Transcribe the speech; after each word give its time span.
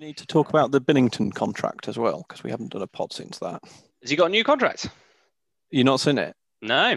we 0.00 0.06
need 0.06 0.16
to 0.16 0.26
talk 0.26 0.48
about 0.48 0.70
the 0.70 0.80
Binnington 0.80 1.34
contract 1.34 1.86
as 1.86 1.98
well 1.98 2.24
because 2.26 2.42
we 2.42 2.50
haven't 2.50 2.72
done 2.72 2.80
a 2.82 2.86
pod 2.86 3.12
since 3.12 3.38
that. 3.40 3.62
Has 4.00 4.08
he 4.10 4.16
got 4.16 4.26
a 4.26 4.30
new 4.30 4.44
contract? 4.44 4.88
You're 5.70 5.84
not 5.84 6.00
seen 6.00 6.16
it? 6.18 6.34
No. 6.62 6.96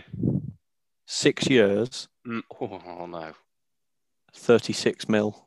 Six 1.06 1.48
years, 1.50 2.08
Mm, 2.26 2.42
Oh, 2.62 3.06
no. 3.06 3.34
thirty-six 4.34 5.10
mil, 5.10 5.46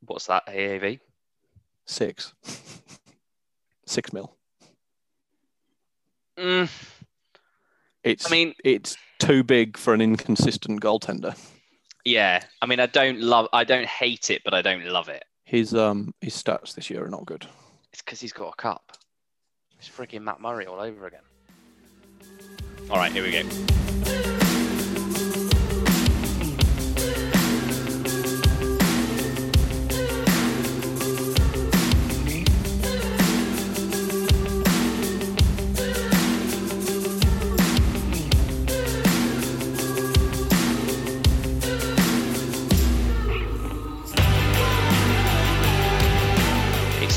What's 0.00 0.26
that 0.26 0.42
AAV? 0.48 0.98
six, 1.86 2.34
six 3.86 4.12
mil. 4.12 4.36
Mm, 6.36 6.68
It's 8.02 8.26
I 8.26 8.30
mean, 8.30 8.54
it's 8.64 8.96
too 9.20 9.44
big 9.44 9.76
for 9.76 9.94
an 9.94 10.00
inconsistent 10.00 10.80
goaltender. 10.82 11.38
yeah. 12.04 12.42
I 12.60 12.66
mean, 12.66 12.80
I 12.80 12.86
don't 12.86 13.20
love. 13.20 13.46
I 13.52 13.62
don't 13.62 13.86
hate 13.86 14.30
it, 14.30 14.42
but 14.44 14.52
I 14.54 14.60
don't 14.62 14.84
love 14.86 15.08
it. 15.08 15.24
His 15.44 15.74
um 15.74 16.14
his 16.20 16.34
stats 16.34 16.74
this 16.74 16.90
year 16.90 17.04
are 17.04 17.10
not 17.10 17.26
good. 17.26 17.46
It's 17.92 18.02
because 18.02 18.20
he's 18.20 18.32
got 18.32 18.48
a 18.48 18.56
cup. 18.56 18.96
It's 19.78 19.88
freaking 19.88 20.22
Matt 20.22 20.40
Murray 20.40 20.66
all 20.66 20.80
over 20.80 21.06
again. 21.06 21.20
All 22.90 22.96
right, 22.96 23.12
here 23.12 23.22
we 23.22 23.30
go. 23.30 24.33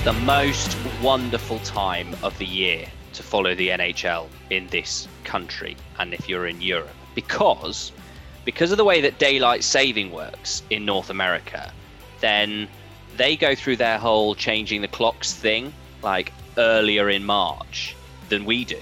The 0.07 0.13
most 0.13 0.77
wonderful 1.03 1.59
time 1.59 2.15
of 2.23 2.37
the 2.37 2.45
year 2.45 2.87
to 3.11 3.21
follow 3.21 3.53
the 3.55 3.67
NHL 3.67 4.29
in 4.51 4.65
this 4.67 5.05
country 5.25 5.75
and 5.99 6.13
if 6.13 6.29
you're 6.29 6.47
in 6.47 6.61
Europe 6.61 6.95
because 7.13 7.91
because 8.45 8.71
of 8.71 8.77
the 8.77 8.85
way 8.85 9.01
that 9.01 9.19
daylight 9.19 9.65
saving 9.65 10.09
works 10.09 10.63
in 10.69 10.85
North 10.85 11.09
America 11.09 11.73
then 12.21 12.69
they 13.17 13.35
go 13.35 13.53
through 13.53 13.75
their 13.75 13.97
whole 13.97 14.33
changing 14.33 14.81
the 14.81 14.87
clocks 14.87 15.33
thing 15.33 15.73
like 16.01 16.31
earlier 16.57 17.09
in 17.09 17.25
March 17.25 17.93
than 18.29 18.45
we 18.45 18.63
do. 18.63 18.79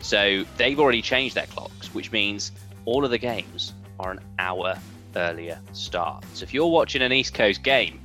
So 0.00 0.44
they've 0.58 0.78
already 0.78 1.00
changed 1.00 1.36
their 1.36 1.46
clocks 1.46 1.94
which 1.94 2.12
means 2.12 2.52
all 2.84 3.02
of 3.02 3.10
the 3.10 3.16
games 3.16 3.72
are 3.98 4.10
an 4.10 4.20
hour 4.38 4.78
earlier 5.16 5.58
start. 5.72 6.26
So 6.34 6.42
if 6.42 6.52
you're 6.52 6.66
watching 6.66 7.00
an 7.00 7.14
East 7.14 7.32
Coast 7.32 7.62
game, 7.62 7.98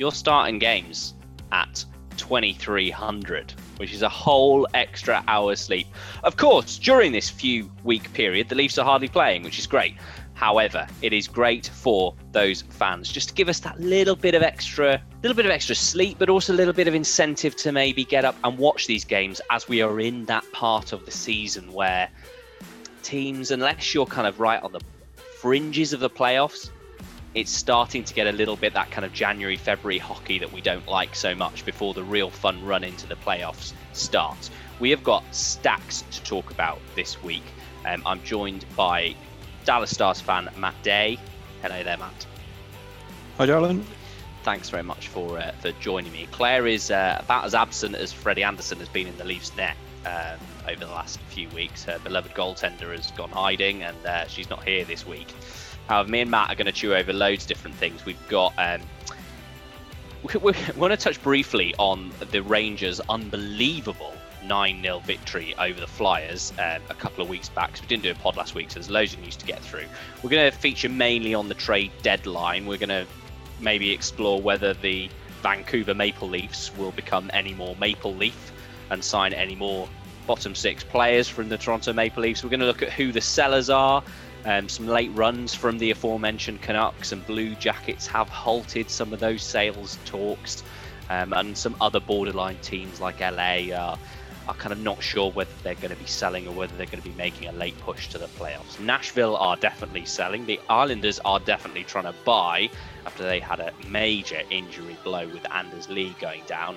you're 0.00 0.10
starting 0.10 0.58
games 0.58 1.14
at 1.52 1.84
2300 2.16 3.54
which 3.76 3.92
is 3.92 4.02
a 4.02 4.08
whole 4.08 4.66
extra 4.74 5.22
hour's 5.28 5.60
sleep. 5.60 5.86
Of 6.24 6.36
course 6.36 6.78
during 6.78 7.12
this 7.12 7.28
few 7.28 7.70
week 7.84 8.12
period 8.12 8.48
the 8.48 8.54
leafs 8.54 8.78
are 8.78 8.84
hardly 8.84 9.08
playing 9.08 9.42
which 9.42 9.58
is 9.58 9.66
great. 9.66 9.96
However 10.34 10.86
it 11.02 11.12
is 11.12 11.28
great 11.28 11.66
for 11.66 12.14
those 12.32 12.62
fans. 12.62 13.10
Just 13.10 13.28
to 13.28 13.34
give 13.34 13.48
us 13.48 13.60
that 13.60 13.78
little 13.80 14.16
bit 14.16 14.34
of 14.34 14.42
extra 14.42 15.02
little 15.22 15.36
bit 15.36 15.46
of 15.46 15.52
extra 15.52 15.74
sleep 15.74 16.16
but 16.18 16.28
also 16.28 16.52
a 16.52 16.56
little 16.56 16.74
bit 16.74 16.88
of 16.88 16.94
incentive 16.94 17.56
to 17.56 17.72
maybe 17.72 18.04
get 18.04 18.24
up 18.24 18.36
and 18.44 18.58
watch 18.58 18.86
these 18.86 19.04
games 19.04 19.40
as 19.50 19.68
we 19.68 19.82
are 19.82 20.00
in 20.00 20.24
that 20.26 20.44
part 20.52 20.92
of 20.92 21.04
the 21.04 21.10
season 21.10 21.72
where 21.72 22.08
teams 23.02 23.50
unless 23.50 23.94
you're 23.94 24.06
kind 24.06 24.26
of 24.26 24.40
right 24.40 24.62
on 24.62 24.72
the 24.72 24.80
fringes 25.40 25.92
of 25.92 26.00
the 26.00 26.10
playoffs 26.10 26.70
it's 27.36 27.52
starting 27.52 28.02
to 28.02 28.14
get 28.14 28.26
a 28.26 28.32
little 28.32 28.56
bit 28.56 28.72
that 28.72 28.90
kind 28.90 29.04
of 29.04 29.12
January, 29.12 29.58
February 29.58 29.98
hockey 29.98 30.38
that 30.38 30.50
we 30.50 30.62
don't 30.62 30.88
like 30.88 31.14
so 31.14 31.34
much 31.34 31.66
before 31.66 31.92
the 31.92 32.02
real 32.02 32.30
fun 32.30 32.64
run 32.64 32.82
into 32.82 33.06
the 33.06 33.14
playoffs 33.14 33.74
starts. 33.92 34.50
We 34.80 34.88
have 34.88 35.04
got 35.04 35.22
stacks 35.34 36.02
to 36.12 36.22
talk 36.22 36.50
about 36.50 36.80
this 36.94 37.22
week. 37.22 37.44
Um, 37.84 38.02
I'm 38.06 38.22
joined 38.22 38.64
by 38.74 39.14
Dallas 39.66 39.90
Stars 39.90 40.18
fan 40.18 40.48
Matt 40.56 40.82
Day. 40.82 41.18
Hello 41.60 41.82
there, 41.82 41.98
Matt. 41.98 42.26
Hi, 43.36 43.46
Darren. 43.46 43.84
Thanks 44.42 44.70
very 44.70 44.82
much 44.82 45.08
for 45.08 45.38
uh, 45.38 45.52
for 45.60 45.72
joining 45.72 46.12
me. 46.12 46.28
Claire 46.30 46.66
is 46.66 46.90
uh, 46.90 47.18
about 47.20 47.44
as 47.44 47.54
absent 47.54 47.96
as 47.96 48.14
Freddie 48.14 48.44
Andersen 48.44 48.78
has 48.78 48.88
been 48.88 49.08
in 49.08 49.16
the 49.18 49.24
Leafs 49.24 49.54
net 49.58 49.76
um, 50.06 50.38
over 50.66 50.80
the 50.80 50.90
last 50.90 51.18
few 51.28 51.50
weeks. 51.50 51.84
Her 51.84 51.98
beloved 51.98 52.32
goaltender 52.32 52.96
has 52.96 53.10
gone 53.10 53.30
hiding, 53.30 53.82
and 53.82 54.06
uh, 54.06 54.26
she's 54.26 54.48
not 54.48 54.64
here 54.64 54.86
this 54.86 55.06
week. 55.06 55.28
However, 55.88 56.08
me 56.08 56.20
and 56.20 56.30
Matt 56.30 56.50
are 56.50 56.54
going 56.54 56.66
to 56.66 56.72
chew 56.72 56.94
over 56.94 57.12
loads 57.12 57.44
of 57.44 57.48
different 57.48 57.76
things. 57.76 58.04
We've 58.04 58.28
got. 58.28 58.52
Um, 58.58 58.80
we, 60.22 60.38
we 60.40 60.52
want 60.76 60.92
to 60.92 60.96
touch 60.96 61.22
briefly 61.22 61.74
on 61.78 62.10
the 62.32 62.42
Rangers' 62.42 63.00
unbelievable 63.08 64.12
9 64.44 64.82
0 64.82 64.98
victory 65.00 65.54
over 65.58 65.78
the 65.78 65.86
Flyers 65.86 66.52
um, 66.58 66.80
a 66.88 66.94
couple 66.94 67.22
of 67.22 67.28
weeks 67.28 67.48
back. 67.48 67.72
'cause 67.72 67.82
we 67.82 67.86
didn't 67.88 68.02
do 68.02 68.10
a 68.10 68.14
pod 68.14 68.36
last 68.36 68.54
week, 68.54 68.70
so 68.70 68.74
there's 68.74 68.90
loads 68.90 69.14
of 69.14 69.20
news 69.20 69.36
to 69.36 69.46
get 69.46 69.60
through. 69.60 69.84
We're 70.22 70.30
going 70.30 70.50
to 70.50 70.56
feature 70.56 70.88
mainly 70.88 71.34
on 71.34 71.48
the 71.48 71.54
trade 71.54 71.92
deadline. 72.02 72.66
We're 72.66 72.78
going 72.78 72.88
to 72.88 73.06
maybe 73.60 73.90
explore 73.90 74.40
whether 74.40 74.74
the 74.74 75.08
Vancouver 75.42 75.94
Maple 75.94 76.28
Leafs 76.28 76.74
will 76.76 76.92
become 76.92 77.30
any 77.32 77.54
more 77.54 77.76
Maple 77.76 78.14
Leaf 78.14 78.52
and 78.90 79.02
sign 79.02 79.32
any 79.32 79.54
more 79.54 79.88
bottom 80.26 80.54
six 80.54 80.82
players 80.82 81.28
from 81.28 81.48
the 81.48 81.56
Toronto 81.56 81.92
Maple 81.92 82.22
Leafs. 82.22 82.42
We're 82.42 82.50
going 82.50 82.60
to 82.60 82.66
look 82.66 82.82
at 82.82 82.92
who 82.92 83.12
the 83.12 83.20
sellers 83.20 83.70
are. 83.70 84.02
Um, 84.46 84.68
some 84.68 84.86
late 84.86 85.10
runs 85.12 85.54
from 85.54 85.78
the 85.78 85.90
aforementioned 85.90 86.62
Canucks 86.62 87.10
and 87.10 87.26
Blue 87.26 87.56
Jackets 87.56 88.06
have 88.06 88.28
halted 88.28 88.88
some 88.88 89.12
of 89.12 89.18
those 89.18 89.42
sales 89.42 89.98
talks, 90.04 90.62
um, 91.10 91.32
and 91.32 91.58
some 91.58 91.74
other 91.80 91.98
borderline 91.98 92.56
teams 92.62 93.00
like 93.00 93.18
LA 93.18 93.74
are, 93.76 93.98
are 94.46 94.54
kind 94.54 94.72
of 94.72 94.78
not 94.78 95.02
sure 95.02 95.32
whether 95.32 95.50
they're 95.64 95.74
going 95.74 95.90
to 95.90 95.96
be 95.96 96.06
selling 96.06 96.46
or 96.46 96.52
whether 96.52 96.76
they're 96.76 96.86
going 96.86 97.02
to 97.02 97.08
be 97.08 97.16
making 97.16 97.48
a 97.48 97.52
late 97.52 97.76
push 97.80 98.08
to 98.10 98.18
the 98.18 98.28
playoffs. 98.28 98.78
Nashville 98.78 99.36
are 99.36 99.56
definitely 99.56 100.04
selling. 100.04 100.46
The 100.46 100.60
Islanders 100.70 101.18
are 101.24 101.40
definitely 101.40 101.82
trying 101.82 102.04
to 102.04 102.14
buy 102.24 102.70
after 103.04 103.24
they 103.24 103.40
had 103.40 103.58
a 103.58 103.72
major 103.88 104.42
injury 104.50 104.96
blow 105.02 105.26
with 105.26 105.44
Anders 105.52 105.88
Lee 105.88 106.14
going 106.20 106.42
down. 106.46 106.76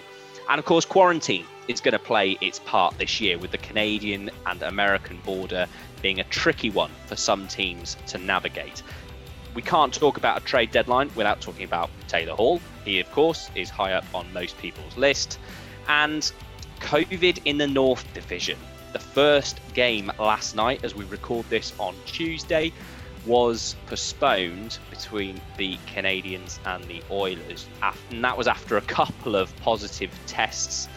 And 0.50 0.58
of 0.58 0.66
course, 0.66 0.86
quarantine 0.86 1.46
is 1.68 1.80
going 1.80 1.92
to 1.92 2.00
play 2.00 2.36
its 2.42 2.58
part 2.58 2.98
this 2.98 3.22
year 3.22 3.38
with 3.38 3.52
the 3.52 3.60
Canadian 3.60 4.32
and 4.48 4.64
American 4.64 5.18
border 5.24 5.68
being 6.02 6.20
a 6.20 6.24
tricky 6.26 6.70
one 6.70 6.92
for 7.06 7.16
some 7.16 7.48
teams 7.48 7.98
to 8.08 8.18
navigate. 8.18 8.84
We 9.54 9.62
can't 9.62 9.94
talk 9.94 10.18
about 10.18 10.42
a 10.42 10.46
trade 10.46 10.72
deadline 10.72 11.10
without 11.16 11.42
talking 11.42 11.66
about 11.66 11.90
Taylor 12.08 12.34
Hall. 12.34 12.62
He, 12.86 13.00
of 13.00 13.12
course, 13.12 13.50
is 13.56 13.70
high 13.70 13.94
up 13.94 14.06
on 14.14 14.32
most 14.34 14.58
people's 14.58 14.96
list. 14.96 15.40
And 15.88 16.32
COVID 16.80 17.42
in 17.46 17.58
the 17.58 17.68
North 17.68 18.06
Division. 18.14 18.58
The 18.94 19.00
first 19.00 19.60
game 19.74 20.12
last 20.20 20.56
night, 20.56 20.84
as 20.84 20.96
we 20.96 21.06
record 21.06 21.48
this 21.50 21.74
on 21.80 21.96
Tuesday, 22.06 22.72
was 23.26 23.76
postponed 23.88 24.80
between 24.90 25.40
the 25.58 25.78
Canadiens 25.94 26.60
and 26.66 26.84
the 26.86 27.04
Oilers. 27.12 27.68
And 28.12 28.24
that 28.24 28.38
was 28.38 28.48
after 28.48 28.78
a 28.78 28.82
couple 28.82 29.36
of 29.36 29.56
positive 29.58 30.12
tests. 30.26 30.88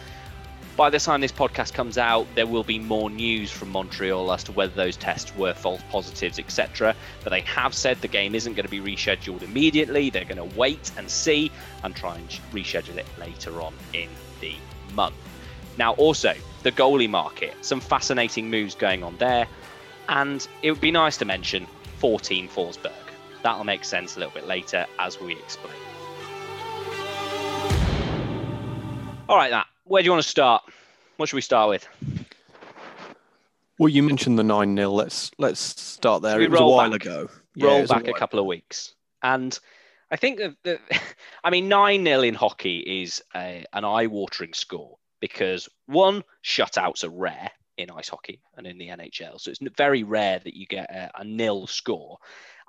By 0.75 0.89
the 0.89 0.99
time 0.99 1.21
this 1.21 1.31
podcast 1.31 1.75
comes 1.75 1.99
out, 1.99 2.25
there 2.33 2.47
will 2.47 2.63
be 2.63 2.79
more 2.79 3.07
news 3.07 3.51
from 3.51 3.69
Montreal 3.69 4.33
as 4.33 4.43
to 4.45 4.51
whether 4.53 4.73
those 4.73 4.97
tests 4.97 5.35
were 5.35 5.53
false 5.53 5.81
positives, 5.91 6.39
etc. 6.39 6.95
But 7.23 7.29
they 7.29 7.41
have 7.41 7.75
said 7.75 8.01
the 8.01 8.07
game 8.07 8.33
isn't 8.33 8.55
going 8.55 8.65
to 8.65 8.71
be 8.71 8.79
rescheduled 8.79 9.43
immediately. 9.43 10.09
They're 10.09 10.25
going 10.25 10.49
to 10.49 10.57
wait 10.57 10.91
and 10.97 11.07
see 11.07 11.51
and 11.83 11.95
try 11.95 12.15
and 12.15 12.27
reschedule 12.51 12.97
it 12.97 13.05
later 13.19 13.61
on 13.61 13.75
in 13.93 14.09
the 14.41 14.55
month. 14.95 15.13
Now, 15.77 15.93
also, 15.93 16.33
the 16.63 16.71
goalie 16.71 17.09
market, 17.09 17.53
some 17.61 17.79
fascinating 17.79 18.49
moves 18.49 18.73
going 18.73 19.03
on 19.03 19.15
there. 19.17 19.47
And 20.09 20.47
it 20.63 20.71
would 20.71 20.81
be 20.81 20.91
nice 20.91 21.17
to 21.17 21.25
mention 21.25 21.67
14 21.99 22.49
Forsberg. 22.49 22.91
That'll 23.43 23.63
make 23.63 23.85
sense 23.85 24.15
a 24.15 24.19
little 24.19 24.33
bit 24.33 24.47
later 24.47 24.87
as 24.97 25.19
we 25.21 25.33
explain. 25.33 25.75
All 29.29 29.37
right, 29.37 29.51
Matt, 29.51 29.67
where 29.85 30.01
do 30.01 30.05
you 30.05 30.11
want 30.11 30.23
to 30.23 30.29
start? 30.29 30.63
What 31.17 31.29
should 31.29 31.35
we 31.35 31.41
start 31.41 31.69
with? 31.69 31.87
Well, 33.79 33.89
you 33.89 34.03
mentioned 34.03 34.37
the 34.37 34.43
nine 34.43 34.75
0 34.75 34.91
Let's 34.91 35.31
let's 35.37 35.59
start 35.59 36.21
there. 36.21 36.39
It 36.41 36.51
was 36.51 36.59
a 36.59 36.65
while 36.65 36.91
back? 36.91 37.01
ago. 37.01 37.29
Roll 37.57 37.85
back 37.85 38.03
a 38.07 38.11
while 38.11 38.19
couple 38.19 38.39
of 38.39 38.45
weeks. 38.45 38.93
And 39.21 39.57
I 40.11 40.15
think 40.15 40.39
that, 40.39 40.55
that 40.63 40.79
I 41.43 41.49
mean, 41.49 41.67
9 41.67 42.05
0 42.05 42.21
in 42.21 42.33
hockey 42.33 43.01
is 43.03 43.21
a, 43.35 43.65
an 43.73 43.85
eye 43.85 44.07
watering 44.07 44.53
score 44.53 44.97
because 45.19 45.69
one, 45.87 46.23
shutouts 46.43 47.03
are 47.03 47.09
rare 47.09 47.49
in 47.77 47.89
ice 47.89 48.09
hockey 48.09 48.41
and 48.57 48.67
in 48.67 48.77
the 48.77 48.89
NHL. 48.89 49.39
So 49.39 49.49
it's 49.49 49.59
very 49.75 50.03
rare 50.03 50.39
that 50.39 50.55
you 50.55 50.65
get 50.67 50.89
a, 50.91 51.11
a 51.21 51.23
nil 51.23 51.65
score. 51.67 52.17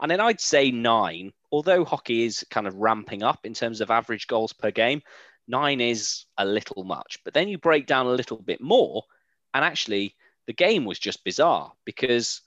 And 0.00 0.10
then 0.10 0.20
I'd 0.20 0.40
say 0.40 0.70
nine, 0.70 1.32
although 1.52 1.84
hockey 1.84 2.24
is 2.24 2.44
kind 2.50 2.66
of 2.66 2.74
ramping 2.76 3.22
up 3.22 3.40
in 3.44 3.54
terms 3.54 3.80
of 3.80 3.90
average 3.90 4.26
goals 4.26 4.52
per 4.52 4.70
game, 4.70 5.02
nine 5.46 5.80
is 5.80 6.24
a 6.38 6.44
little 6.44 6.84
much. 6.84 7.18
But 7.24 7.34
then 7.34 7.48
you 7.48 7.58
break 7.58 7.86
down 7.86 8.06
a 8.06 8.10
little 8.10 8.38
bit 8.38 8.60
more, 8.60 9.04
and 9.52 9.64
actually, 9.64 10.14
the 10.46 10.52
game 10.52 10.84
was 10.84 10.98
just 10.98 11.24
bizarre 11.24 11.72
because 11.84 12.40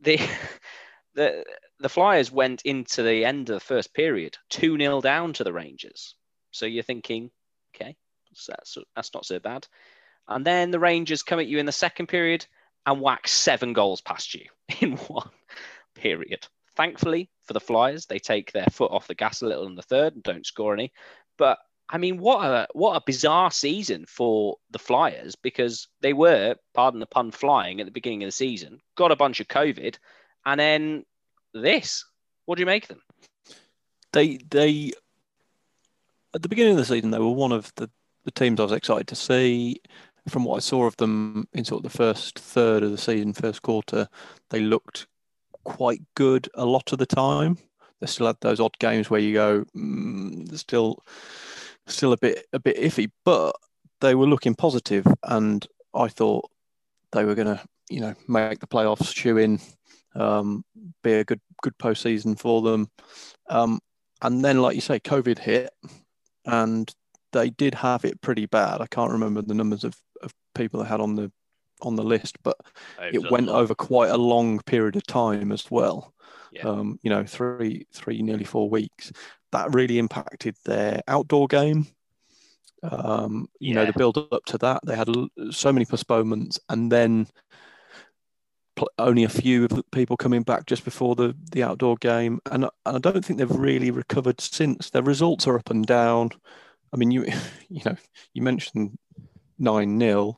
the 0.00 0.20
the 1.14 1.44
the 1.80 1.88
Flyers 1.88 2.30
went 2.30 2.62
into 2.62 3.02
the 3.02 3.24
end 3.24 3.50
of 3.50 3.54
the 3.54 3.60
first 3.60 3.92
period 3.92 4.38
2 4.50 4.78
0 4.78 5.00
down 5.00 5.32
to 5.34 5.44
the 5.44 5.52
Rangers. 5.52 6.14
So 6.52 6.66
you're 6.66 6.82
thinking, 6.82 7.30
okay, 7.74 7.96
that's, 8.48 8.78
that's 8.94 9.14
not 9.14 9.26
so 9.26 9.38
bad. 9.38 9.66
And 10.28 10.46
then 10.46 10.70
the 10.70 10.78
Rangers 10.78 11.22
come 11.22 11.40
at 11.40 11.48
you 11.48 11.58
in 11.58 11.66
the 11.66 11.72
second 11.72 12.06
period 12.06 12.46
and 12.86 13.00
whack 13.00 13.26
seven 13.26 13.72
goals 13.72 14.00
past 14.00 14.34
you 14.34 14.46
in 14.80 14.96
one 14.96 15.30
period. 15.94 16.46
Thankfully 16.76 17.28
for 17.42 17.52
the 17.52 17.60
Flyers, 17.60 18.06
they 18.06 18.18
take 18.18 18.52
their 18.52 18.66
foot 18.70 18.92
off 18.92 19.08
the 19.08 19.14
gas 19.14 19.42
a 19.42 19.46
little 19.46 19.66
in 19.66 19.74
the 19.74 19.82
third 19.82 20.14
and 20.14 20.22
don't 20.22 20.46
score 20.46 20.72
any. 20.72 20.92
But 21.36 21.58
I 21.92 21.98
mean, 21.98 22.18
what 22.18 22.42
a 22.42 22.66
what 22.72 22.96
a 22.96 23.02
bizarre 23.04 23.50
season 23.50 24.06
for 24.08 24.56
the 24.70 24.78
Flyers 24.78 25.36
because 25.36 25.88
they 26.00 26.14
were, 26.14 26.56
pardon 26.72 27.00
the 27.00 27.06
pun, 27.06 27.30
flying 27.30 27.80
at 27.80 27.86
the 27.86 27.92
beginning 27.92 28.22
of 28.22 28.28
the 28.28 28.32
season, 28.32 28.80
got 28.96 29.12
a 29.12 29.16
bunch 29.16 29.40
of 29.40 29.48
COVID, 29.48 29.96
and 30.46 30.58
then 30.58 31.04
this. 31.52 32.06
What 32.46 32.56
do 32.56 32.62
you 32.62 32.66
make 32.66 32.84
of 32.84 32.88
them? 32.88 33.02
They 34.12 34.38
they 34.50 34.92
at 36.34 36.40
the 36.40 36.48
beginning 36.48 36.72
of 36.72 36.78
the 36.78 36.86
season 36.86 37.10
they 37.10 37.18
were 37.18 37.28
one 37.28 37.52
of 37.52 37.70
the, 37.76 37.90
the 38.24 38.30
teams 38.30 38.58
I 38.58 38.64
was 38.64 38.72
excited 38.72 39.06
to 39.08 39.14
see. 39.14 39.80
From 40.28 40.44
what 40.44 40.56
I 40.56 40.60
saw 40.60 40.86
of 40.86 40.96
them 40.96 41.48
in 41.52 41.64
sort 41.64 41.84
of 41.84 41.90
the 41.90 41.98
first 41.98 42.38
third 42.38 42.84
of 42.84 42.92
the 42.92 42.98
season, 42.98 43.32
first 43.32 43.62
quarter, 43.62 44.08
they 44.50 44.60
looked 44.60 45.08
quite 45.64 46.00
good 46.14 46.48
a 46.54 46.64
lot 46.64 46.92
of 46.92 46.98
the 47.00 47.06
time. 47.06 47.58
They 48.00 48.06
still 48.06 48.28
had 48.28 48.36
those 48.40 48.60
odd 48.60 48.78
games 48.78 49.10
where 49.10 49.20
you 49.20 49.34
go, 49.34 49.64
mm, 49.76 50.56
still 50.56 51.02
still 51.86 52.12
a 52.12 52.16
bit 52.16 52.46
a 52.52 52.58
bit 52.58 52.76
iffy, 52.76 53.10
but 53.24 53.54
they 54.00 54.14
were 54.14 54.26
looking 54.26 54.54
positive, 54.54 55.06
and 55.22 55.66
I 55.94 56.08
thought 56.08 56.50
they 57.12 57.24
were 57.24 57.34
going 57.34 57.48
to, 57.56 57.60
you 57.90 58.00
know, 58.00 58.14
make 58.28 58.60
the 58.60 58.66
playoffs, 58.66 59.14
shoe 59.14 59.38
in, 59.38 59.60
um, 60.14 60.64
be 61.02 61.14
a 61.14 61.24
good 61.24 61.40
good 61.62 61.76
postseason 61.78 62.38
for 62.38 62.62
them. 62.62 62.90
Um, 63.48 63.80
and 64.22 64.44
then, 64.44 64.60
like 64.60 64.74
you 64.74 64.80
say, 64.80 65.00
COVID 65.00 65.38
hit, 65.38 65.70
and 66.44 66.92
they 67.32 67.50
did 67.50 67.74
have 67.74 68.04
it 68.04 68.20
pretty 68.20 68.46
bad. 68.46 68.80
I 68.80 68.86
can't 68.86 69.12
remember 69.12 69.42
the 69.42 69.54
numbers 69.54 69.84
of, 69.84 69.96
of 70.22 70.32
people 70.54 70.82
they 70.82 70.88
had 70.88 71.00
on 71.00 71.16
the 71.16 71.32
on 71.80 71.96
the 71.96 72.04
list, 72.04 72.36
but 72.42 72.56
it 73.12 73.30
went 73.30 73.48
over 73.48 73.74
quite 73.74 74.10
a 74.10 74.16
long 74.16 74.60
period 74.60 74.96
of 74.96 75.06
time 75.06 75.50
as 75.50 75.70
well. 75.70 76.14
Yeah. 76.52 76.68
Um, 76.68 76.98
you 77.02 77.10
know, 77.10 77.24
three, 77.24 77.86
three, 77.92 78.20
nearly 78.20 78.44
four 78.44 78.68
weeks 78.68 79.10
that 79.52 79.74
really 79.74 79.98
impacted 79.98 80.56
their 80.64 81.02
outdoor 81.06 81.46
game. 81.46 81.86
Um, 82.82 83.48
you 83.60 83.74
yeah. 83.74 83.74
know, 83.74 83.86
the 83.86 83.92
build 83.92 84.18
up 84.18 84.44
to 84.46 84.58
that, 84.58 84.80
they 84.84 84.96
had 84.96 85.08
so 85.50 85.72
many 85.72 85.84
postponements, 85.84 86.58
and 86.68 86.90
then 86.90 87.28
only 88.98 89.24
a 89.24 89.28
few 89.28 89.64
of 89.64 89.70
the 89.70 89.82
people 89.92 90.16
coming 90.16 90.42
back 90.42 90.66
just 90.66 90.84
before 90.84 91.14
the 91.14 91.36
the 91.52 91.62
outdoor 91.62 91.96
game, 91.96 92.40
and, 92.50 92.64
and 92.86 92.96
I 92.96 92.98
don't 92.98 93.24
think 93.24 93.38
they've 93.38 93.50
really 93.50 93.90
recovered 93.90 94.40
since. 94.40 94.90
Their 94.90 95.02
results 95.02 95.46
are 95.46 95.58
up 95.58 95.70
and 95.70 95.86
down. 95.86 96.30
I 96.92 96.96
mean, 96.96 97.10
you 97.10 97.26
you 97.68 97.82
know, 97.84 97.96
you 98.34 98.42
mentioned 98.42 98.98
nine 99.58 99.98
0 99.98 100.36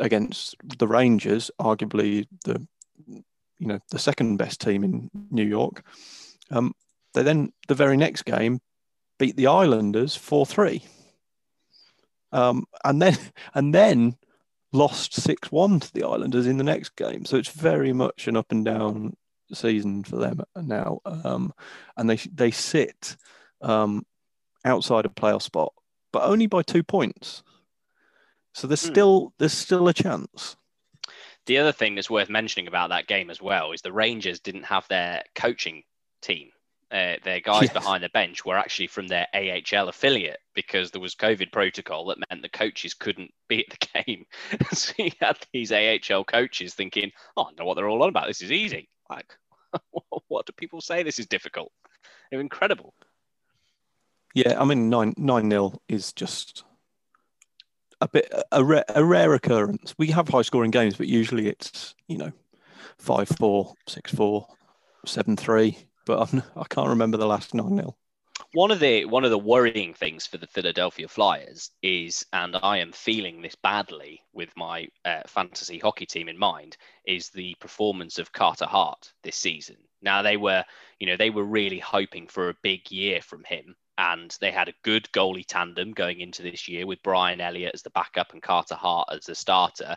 against 0.00 0.56
the 0.78 0.88
Rangers, 0.88 1.50
arguably 1.60 2.26
the 2.44 2.66
you 3.06 3.66
know 3.66 3.80
the 3.90 3.98
second 3.98 4.36
best 4.36 4.60
team 4.60 4.84
in 4.84 5.10
New 5.30 5.44
York. 5.46 5.84
Um, 6.50 6.74
they 7.16 7.22
then, 7.22 7.50
the 7.66 7.74
very 7.74 7.96
next 7.96 8.26
game, 8.26 8.60
beat 9.18 9.36
the 9.36 9.46
Islanders 9.46 10.14
4 10.14 10.44
3. 10.44 10.84
Um, 12.30 12.66
and 12.84 13.00
then, 13.00 13.16
and 13.54 13.74
then 13.74 14.16
lost 14.72 15.14
6 15.14 15.50
1 15.50 15.80
to 15.80 15.94
the 15.94 16.04
Islanders 16.04 16.46
in 16.46 16.58
the 16.58 16.64
next 16.64 16.94
game. 16.94 17.24
So 17.24 17.38
it's 17.38 17.48
very 17.48 17.94
much 17.94 18.28
an 18.28 18.36
up 18.36 18.52
and 18.52 18.66
down 18.66 19.16
season 19.50 20.04
for 20.04 20.16
them 20.16 20.42
now. 20.54 21.00
Um, 21.06 21.54
and 21.96 22.10
they, 22.10 22.16
they 22.16 22.50
sit 22.50 23.16
um, 23.62 24.04
outside 24.66 25.06
a 25.06 25.08
playoff 25.08 25.42
spot, 25.42 25.72
but 26.12 26.24
only 26.24 26.46
by 26.46 26.60
two 26.60 26.82
points. 26.82 27.42
So 28.52 28.66
there's 28.66 28.84
hmm. 28.84 28.92
still 28.92 29.32
there's 29.38 29.54
still 29.54 29.88
a 29.88 29.94
chance. 29.94 30.56
The 31.46 31.58
other 31.58 31.72
thing 31.72 31.94
that's 31.94 32.10
worth 32.10 32.28
mentioning 32.28 32.66
about 32.66 32.90
that 32.90 33.06
game 33.06 33.30
as 33.30 33.40
well 33.40 33.72
is 33.72 33.80
the 33.80 33.92
Rangers 33.92 34.40
didn't 34.40 34.64
have 34.64 34.86
their 34.88 35.22
coaching 35.34 35.84
team 36.20 36.50
uh, 36.90 37.14
their 37.24 37.40
guys 37.40 37.62
yes. 37.62 37.72
behind 37.72 38.04
the 38.04 38.08
bench 38.10 38.44
were 38.44 38.56
actually 38.56 38.86
from 38.86 39.08
their 39.08 39.26
AHL 39.34 39.88
affiliate 39.88 40.38
because 40.54 40.90
there 40.90 41.00
was 41.00 41.14
COVID 41.16 41.50
protocol 41.50 42.06
that 42.06 42.18
meant 42.30 42.42
the 42.42 42.48
coaches 42.48 42.94
couldn't 42.94 43.32
be 43.48 43.64
at 43.66 43.78
the 43.78 44.02
game. 44.04 44.26
so 44.72 44.92
you 44.98 45.10
had 45.20 45.36
these 45.52 45.72
AHL 45.72 46.24
coaches 46.24 46.74
thinking, 46.74 47.10
"Oh, 47.36 47.44
I 47.44 47.52
know 47.58 47.64
what 47.64 47.74
they're 47.74 47.88
all 47.88 48.02
on 48.02 48.08
about. 48.08 48.26
This 48.28 48.42
is 48.42 48.52
easy." 48.52 48.88
Like, 49.10 49.36
what 50.28 50.46
do 50.46 50.52
people 50.56 50.80
say? 50.80 51.02
This 51.02 51.18
is 51.18 51.26
difficult. 51.26 51.72
They're 52.30 52.40
incredible. 52.40 52.94
Yeah, 54.34 54.60
I 54.60 54.64
mean 54.64 54.88
nine 54.88 55.14
nine 55.16 55.48
nil 55.48 55.80
is 55.88 56.12
just 56.12 56.64
a 58.00 58.08
bit 58.08 58.30
a, 58.52 58.62
rare, 58.62 58.84
a 58.90 59.04
rare 59.04 59.32
occurrence. 59.34 59.94
We 59.98 60.08
have 60.08 60.28
high 60.28 60.42
scoring 60.42 60.70
games, 60.70 60.96
but 60.96 61.08
usually 61.08 61.48
it's 61.48 61.94
you 62.06 62.18
know 62.18 62.32
five 62.98 63.28
four, 63.28 63.74
six 63.88 64.14
four, 64.14 64.46
seven 65.04 65.36
three 65.36 65.78
but 66.06 66.32
I'm, 66.32 66.42
I 66.56 66.64
can 66.64 66.84
not 66.84 66.90
remember 66.90 67.18
the 67.18 67.26
last 67.26 67.52
nine 67.52 67.76
0 67.76 67.96
one 68.52 68.70
of 68.70 68.80
the 68.80 69.04
one 69.06 69.24
of 69.24 69.30
the 69.30 69.38
worrying 69.38 69.94
things 69.94 70.26
for 70.26 70.38
the 70.38 70.46
Philadelphia 70.46 71.08
Flyers 71.08 71.70
is, 71.82 72.24
and 72.32 72.56
I 72.62 72.78
am 72.78 72.92
feeling 72.92 73.40
this 73.40 73.54
badly 73.54 74.22
with 74.32 74.50
my 74.56 74.88
uh, 75.04 75.22
fantasy 75.26 75.78
hockey 75.78 76.06
team 76.06 76.28
in 76.28 76.38
mind, 76.38 76.76
is 77.06 77.30
the 77.30 77.54
performance 77.60 78.18
of 78.18 78.32
Carter 78.32 78.66
Hart 78.66 79.12
this 79.22 79.36
season. 79.36 79.76
Now 80.02 80.22
they 80.22 80.36
were, 80.36 80.64
you 80.98 81.06
know, 81.06 81.16
they 81.16 81.30
were 81.30 81.44
really 81.44 81.78
hoping 81.78 82.28
for 82.28 82.48
a 82.48 82.56
big 82.62 82.90
year 82.90 83.20
from 83.20 83.44
him, 83.44 83.74
and 83.98 84.36
they 84.40 84.50
had 84.50 84.68
a 84.68 84.74
good 84.82 85.08
goalie 85.12 85.46
tandem 85.46 85.92
going 85.92 86.20
into 86.20 86.42
this 86.42 86.68
year 86.68 86.86
with 86.86 87.02
Brian 87.02 87.40
Elliott 87.40 87.74
as 87.74 87.82
the 87.82 87.90
backup 87.90 88.32
and 88.32 88.42
Carter 88.42 88.74
Hart 88.74 89.08
as 89.12 89.24
the 89.24 89.34
starter. 89.34 89.96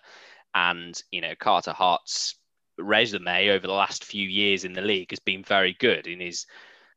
And 0.55 1.01
you 1.11 1.21
know, 1.21 1.35
Carter 1.37 1.73
Hart's 1.73 2.35
resume 2.83 3.49
over 3.49 3.67
the 3.67 3.73
last 3.73 4.03
few 4.03 4.27
years 4.27 4.65
in 4.65 4.73
the 4.73 4.81
league 4.81 5.11
has 5.11 5.19
been 5.19 5.43
very 5.43 5.75
good. 5.79 6.07
In 6.07 6.19
his 6.19 6.45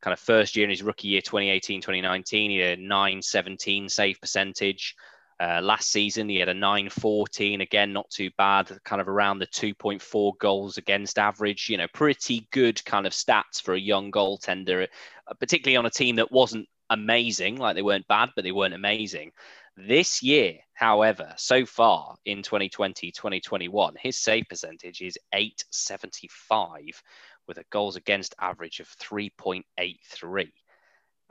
kind 0.00 0.12
of 0.12 0.20
first 0.20 0.56
year 0.56 0.64
in 0.64 0.70
his 0.70 0.82
rookie 0.82 1.08
year, 1.08 1.20
2018, 1.20 1.80
2019, 1.80 2.50
he 2.50 2.58
had 2.58 2.78
a 2.78 2.82
917 2.82 3.88
save 3.88 4.20
percentage. 4.20 4.94
Uh, 5.40 5.60
last 5.60 5.90
season, 5.90 6.28
he 6.28 6.38
had 6.38 6.48
a 6.48 6.54
914, 6.54 7.62
again, 7.62 7.92
not 7.92 8.08
too 8.10 8.30
bad, 8.38 8.70
kind 8.84 9.00
of 9.00 9.08
around 9.08 9.38
the 9.38 9.46
2.4 9.48 10.38
goals 10.38 10.78
against 10.78 11.18
average. 11.18 11.68
You 11.68 11.78
know, 11.78 11.88
pretty 11.92 12.46
good 12.52 12.84
kind 12.84 13.06
of 13.06 13.12
stats 13.12 13.60
for 13.60 13.74
a 13.74 13.80
young 13.80 14.12
goaltender, 14.12 14.86
uh, 15.26 15.34
particularly 15.40 15.76
on 15.76 15.86
a 15.86 15.90
team 15.90 16.16
that 16.16 16.30
wasn't 16.30 16.68
amazing. 16.90 17.56
Like 17.56 17.74
they 17.74 17.82
weren't 17.82 18.06
bad, 18.06 18.30
but 18.36 18.44
they 18.44 18.52
weren't 18.52 18.74
amazing. 18.74 19.32
This 19.76 20.22
year, 20.22 20.58
however, 20.74 21.34
so 21.38 21.64
far 21.64 22.16
in 22.26 22.42
2020, 22.42 23.10
2021, 23.10 23.94
his 24.00 24.18
save 24.18 24.44
percentage 24.48 25.00
is 25.00 25.18
875 25.32 27.02
with 27.48 27.58
a 27.58 27.64
goals 27.70 27.96
against 27.96 28.34
average 28.38 28.80
of 28.80 28.88
3.83. 28.98 30.52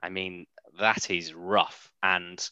I 0.01 0.09
mean, 0.09 0.47
that 0.79 1.11
is 1.11 1.33
rough. 1.33 1.91
And 2.01 2.43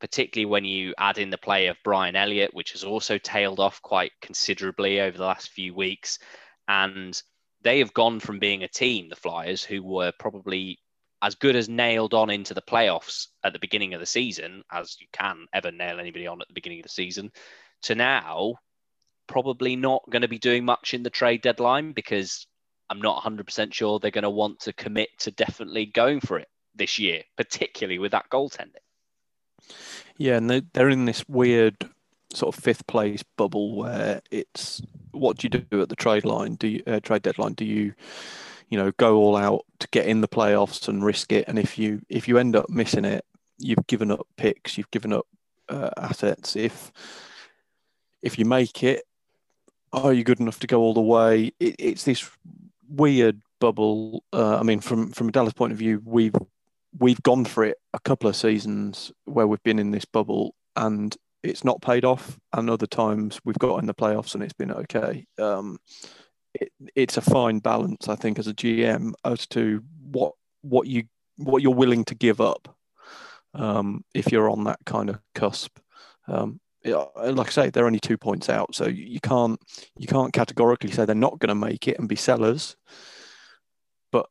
particularly 0.00 0.46
when 0.46 0.64
you 0.64 0.94
add 0.98 1.18
in 1.18 1.30
the 1.30 1.38
play 1.38 1.68
of 1.68 1.76
Brian 1.84 2.16
Elliott, 2.16 2.52
which 2.52 2.72
has 2.72 2.84
also 2.84 3.16
tailed 3.16 3.60
off 3.60 3.80
quite 3.82 4.12
considerably 4.20 5.00
over 5.00 5.16
the 5.16 5.24
last 5.24 5.50
few 5.50 5.74
weeks. 5.74 6.18
And 6.66 7.20
they 7.62 7.78
have 7.78 7.94
gone 7.94 8.20
from 8.20 8.40
being 8.40 8.64
a 8.64 8.68
team, 8.68 9.08
the 9.08 9.16
Flyers, 9.16 9.62
who 9.62 9.82
were 9.82 10.12
probably 10.18 10.80
as 11.22 11.34
good 11.34 11.56
as 11.56 11.68
nailed 11.68 12.14
on 12.14 12.30
into 12.30 12.54
the 12.54 12.62
playoffs 12.62 13.28
at 13.42 13.52
the 13.52 13.58
beginning 13.58 13.94
of 13.94 14.00
the 14.00 14.06
season 14.06 14.62
as 14.70 14.96
you 15.00 15.06
can 15.12 15.46
ever 15.52 15.72
nail 15.72 15.98
anybody 15.98 16.26
on 16.26 16.40
at 16.40 16.48
the 16.48 16.54
beginning 16.54 16.80
of 16.80 16.84
the 16.84 16.88
season 16.88 17.30
to 17.82 17.94
now 17.94 18.54
probably 19.26 19.76
not 19.76 20.02
going 20.10 20.22
to 20.22 20.28
be 20.28 20.38
doing 20.38 20.64
much 20.64 20.94
in 20.94 21.02
the 21.02 21.10
trade 21.10 21.42
deadline 21.42 21.92
because 21.92 22.46
I'm 22.88 23.00
not 23.00 23.22
100% 23.22 23.72
sure 23.72 23.98
they're 23.98 24.10
going 24.10 24.22
to 24.22 24.30
want 24.30 24.60
to 24.60 24.72
commit 24.72 25.08
to 25.20 25.30
definitely 25.30 25.86
going 25.86 26.20
for 26.20 26.38
it 26.38 26.48
this 26.74 26.98
year, 26.98 27.22
particularly 27.36 27.98
with 27.98 28.12
that 28.12 28.30
goaltending. 28.30 28.76
Yeah, 30.16 30.36
and 30.36 30.50
they're 30.72 30.88
in 30.88 31.06
this 31.06 31.24
weird 31.28 31.76
sort 32.32 32.54
of 32.54 32.62
fifth 32.62 32.86
place 32.86 33.24
bubble 33.36 33.76
where 33.76 34.20
it's 34.30 34.82
what 35.12 35.38
do 35.38 35.46
you 35.46 35.60
do 35.60 35.80
at 35.80 35.88
the 35.88 35.96
trade 35.96 36.24
line? 36.24 36.54
Do 36.54 36.68
you 36.68 36.82
uh, 36.86 37.00
trade 37.00 37.22
deadline? 37.22 37.54
Do 37.54 37.64
you 37.64 37.94
you 38.68 38.78
know 38.78 38.92
go 38.92 39.16
all 39.16 39.36
out 39.36 39.64
to 39.78 39.88
get 39.90 40.06
in 40.06 40.20
the 40.20 40.28
playoffs 40.28 40.88
and 40.88 41.04
risk 41.04 41.32
it. 41.32 41.46
And 41.48 41.58
if 41.58 41.78
you 41.78 42.02
if 42.08 42.28
you 42.28 42.38
end 42.38 42.56
up 42.56 42.68
missing 42.70 43.04
it 43.04 43.24
you've 43.58 43.86
given 43.86 44.10
up 44.10 44.26
picks 44.36 44.76
you've 44.76 44.90
given 44.90 45.12
up 45.12 45.26
uh, 45.68 45.90
assets. 45.96 46.56
If 46.56 46.92
if 48.22 48.38
you 48.38 48.44
make 48.44 48.82
it 48.82 49.04
are 49.92 50.12
you 50.12 50.24
good 50.24 50.40
enough 50.40 50.60
to 50.60 50.66
go 50.66 50.80
all 50.80 50.94
the 50.94 51.00
way? 51.00 51.52
It, 51.58 51.76
it's 51.78 52.04
this 52.04 52.28
weird 52.88 53.40
bubble. 53.58 54.22
Uh, 54.32 54.58
i 54.58 54.62
mean 54.62 54.80
from 54.80 55.12
from 55.12 55.28
a 55.28 55.32
dallas 55.32 55.54
point 55.54 55.72
of 55.72 55.78
view 55.78 56.02
we've 56.04 56.34
we've 56.98 57.22
gone 57.22 57.44
for 57.44 57.64
it 57.64 57.78
a 57.94 57.98
couple 58.00 58.28
of 58.28 58.36
seasons 58.36 59.12
where 59.24 59.46
we've 59.46 59.62
been 59.62 59.78
in 59.78 59.90
this 59.90 60.04
bubble 60.04 60.54
and 60.76 61.16
it's 61.42 61.64
not 61.64 61.80
paid 61.80 62.04
off. 62.04 62.38
And 62.52 62.68
other 62.68 62.86
times 62.86 63.40
we've 63.44 63.58
got 63.58 63.78
in 63.78 63.86
the 63.86 63.94
playoffs 63.94 64.34
and 64.34 64.42
it's 64.42 64.52
been 64.52 64.72
okay. 64.72 65.26
Um, 65.38 65.78
it, 66.60 66.72
it's 66.94 67.16
a 67.16 67.22
fine 67.22 67.58
balance, 67.60 68.08
I 68.08 68.16
think, 68.16 68.38
as 68.38 68.46
a 68.46 68.54
GM 68.54 69.12
as 69.24 69.46
to 69.48 69.82
what 70.10 70.32
what 70.62 70.86
you 70.86 71.04
what 71.36 71.62
you're 71.62 71.74
willing 71.74 72.04
to 72.06 72.14
give 72.14 72.40
up. 72.40 72.76
um, 73.56 74.04
if 74.14 74.30
you're 74.30 74.50
on 74.50 74.64
that 74.64 74.78
kind 74.84 75.08
of 75.10 75.18
cusp. 75.34 75.78
Um, 76.28 76.60
like 76.84 77.48
I 77.48 77.50
say, 77.50 77.70
they're 77.70 77.86
only 77.86 77.98
two 77.98 78.16
points 78.16 78.48
out, 78.48 78.74
so 78.74 78.86
you 78.86 79.18
can't 79.20 79.60
you 79.98 80.06
can't 80.06 80.32
categorically 80.32 80.92
say 80.92 81.04
they're 81.04 81.16
not 81.16 81.38
going 81.40 81.48
to 81.48 81.54
make 81.54 81.88
it 81.88 81.98
and 81.98 82.08
be 82.08 82.14
sellers. 82.14 82.76
But 84.12 84.28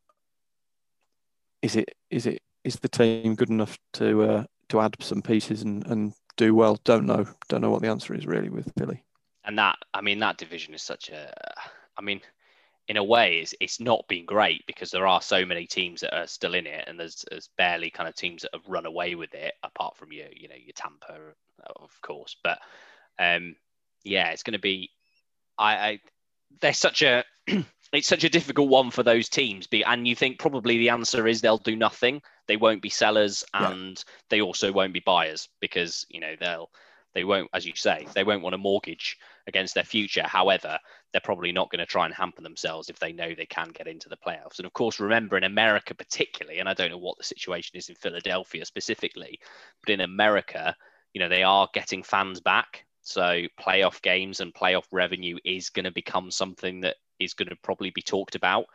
is 1.61 1.75
it 1.75 1.93
is 2.09 2.25
it 2.25 2.41
is 2.63 2.77
the 2.77 2.87
team 2.87 3.35
good 3.35 3.49
enough 3.49 3.77
to 3.93 4.23
uh, 4.23 4.43
to 4.69 4.79
add 4.79 4.95
some 5.01 5.21
pieces 5.21 5.63
and, 5.63 5.85
and 5.87 6.13
do 6.37 6.55
well? 6.55 6.79
Don't 6.85 7.05
know. 7.05 7.25
Don't 7.49 7.61
know 7.61 7.71
what 7.71 7.81
the 7.81 7.89
answer 7.89 8.13
is 8.13 8.25
really 8.25 8.49
with 8.49 8.71
Philly. 8.77 9.03
And 9.43 9.57
that 9.59 9.77
I 9.93 9.99
mean 9.99 10.19
that 10.19 10.37
division 10.37 10.73
is 10.73 10.81
such 10.81 11.09
a 11.09 11.33
I 11.97 12.01
mean 12.01 12.21
in 12.87 12.97
a 12.97 13.03
way, 13.03 13.39
it's, 13.39 13.55
it's 13.59 13.79
not 13.79 14.07
been 14.07 14.25
great 14.25 14.63
because 14.67 14.91
there 14.91 15.07
are 15.07 15.21
so 15.21 15.43
many 15.45 15.65
teams 15.65 16.01
that 16.01 16.15
are 16.15 16.27
still 16.27 16.53
in 16.53 16.67
it, 16.67 16.83
and 16.87 16.99
there's, 16.99 17.25
there's 17.29 17.49
barely 17.57 17.89
kind 17.89 18.07
of 18.07 18.15
teams 18.15 18.43
that 18.43 18.51
have 18.53 18.67
run 18.67 18.85
away 18.85 19.15
with 19.15 19.33
it, 19.33 19.53
apart 19.63 19.97
from 19.97 20.11
your, 20.11 20.27
you 20.31 20.47
know, 20.47 20.55
your 20.55 20.73
Tampa, 20.75 21.17
of 21.77 21.99
course. 22.01 22.35
But 22.43 22.59
um, 23.17 23.55
yeah, 24.03 24.29
it's 24.29 24.43
going 24.43 24.53
to 24.53 24.59
be. 24.59 24.91
I, 25.57 25.75
I 25.75 25.99
they're 26.61 26.73
such 26.73 27.01
a 27.01 27.23
it's 27.93 28.07
such 28.07 28.23
a 28.23 28.29
difficult 28.29 28.69
one 28.69 28.91
for 28.91 29.03
those 29.03 29.29
teams. 29.29 29.67
Be 29.67 29.83
and 29.83 30.07
you 30.07 30.15
think 30.15 30.37
probably 30.37 30.77
the 30.77 30.89
answer 30.89 31.27
is 31.27 31.41
they'll 31.41 31.57
do 31.57 31.75
nothing. 31.75 32.21
They 32.47 32.57
won't 32.57 32.81
be 32.81 32.89
sellers, 32.89 33.43
and 33.53 33.97
yeah. 33.97 34.13
they 34.29 34.41
also 34.41 34.71
won't 34.71 34.93
be 34.93 34.99
buyers 34.99 35.49
because 35.59 36.05
you 36.09 36.19
know 36.19 36.35
they'll 36.39 36.69
they 37.15 37.23
won't, 37.23 37.49
as 37.53 37.65
you 37.65 37.73
say, 37.75 38.05
they 38.13 38.25
won't 38.25 38.43
want 38.43 38.53
a 38.53 38.59
mortgage 38.59 39.17
against 39.47 39.73
their 39.73 39.85
future. 39.85 40.23
However, 40.23 40.77
they're 41.11 41.21
probably 41.21 41.53
not 41.53 41.71
going 41.71 41.79
to 41.79 41.85
try 41.85 42.05
and 42.05 42.13
hamper 42.13 42.41
themselves 42.41 42.89
if 42.89 42.99
they 42.99 43.13
know 43.13 43.33
they 43.33 43.45
can 43.45 43.69
get 43.69 43.87
into 43.87 44.09
the 44.09 44.17
playoffs. 44.17 44.59
And 44.59 44.65
of 44.65 44.73
course, 44.73 44.99
remember 44.99 45.37
in 45.37 45.45
America, 45.45 45.95
particularly, 45.95 46.59
and 46.59 46.67
I 46.67 46.73
don't 46.73 46.91
know 46.91 46.97
what 46.97 47.17
the 47.17 47.23
situation 47.23 47.77
is 47.77 47.87
in 47.87 47.95
Philadelphia 47.95 48.65
specifically, 48.65 49.39
but 49.81 49.93
in 49.93 50.01
America, 50.01 50.75
you 51.13 51.21
know, 51.21 51.29
they 51.29 51.43
are 51.43 51.69
getting 51.73 52.03
fans 52.03 52.41
back. 52.41 52.85
So 53.01 53.43
playoff 53.59 54.01
games 54.01 54.41
and 54.41 54.53
playoff 54.53 54.85
revenue 54.91 55.37
is 55.45 55.69
going 55.69 55.85
to 55.85 55.91
become 55.91 56.31
something 56.31 56.81
that 56.81 56.97
is 57.19 57.33
going 57.33 57.49
to 57.49 57.55
probably 57.63 57.91
be 57.91 58.01
talked 58.01 58.35
about. 58.35 58.65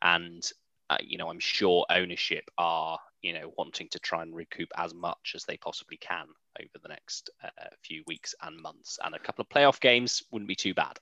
And, 0.00 0.42
uh, 0.88 0.96
you 1.02 1.18
know, 1.18 1.28
I'm 1.28 1.40
sure 1.40 1.84
ownership 1.90 2.44
are 2.56 2.98
you 3.22 3.32
know, 3.32 3.52
wanting 3.56 3.88
to 3.90 3.98
try 3.98 4.22
and 4.22 4.34
recoup 4.34 4.68
as 4.76 4.94
much 4.94 5.32
as 5.34 5.44
they 5.44 5.56
possibly 5.56 5.96
can 5.96 6.26
over 6.58 6.70
the 6.82 6.88
next 6.88 7.30
uh, 7.42 7.48
few 7.82 8.02
weeks 8.06 8.34
and 8.42 8.60
months. 8.60 8.98
And 9.04 9.14
a 9.14 9.18
couple 9.18 9.42
of 9.42 9.48
playoff 9.48 9.80
games 9.80 10.22
wouldn't 10.30 10.48
be 10.48 10.54
too 10.54 10.74
bad. 10.74 10.98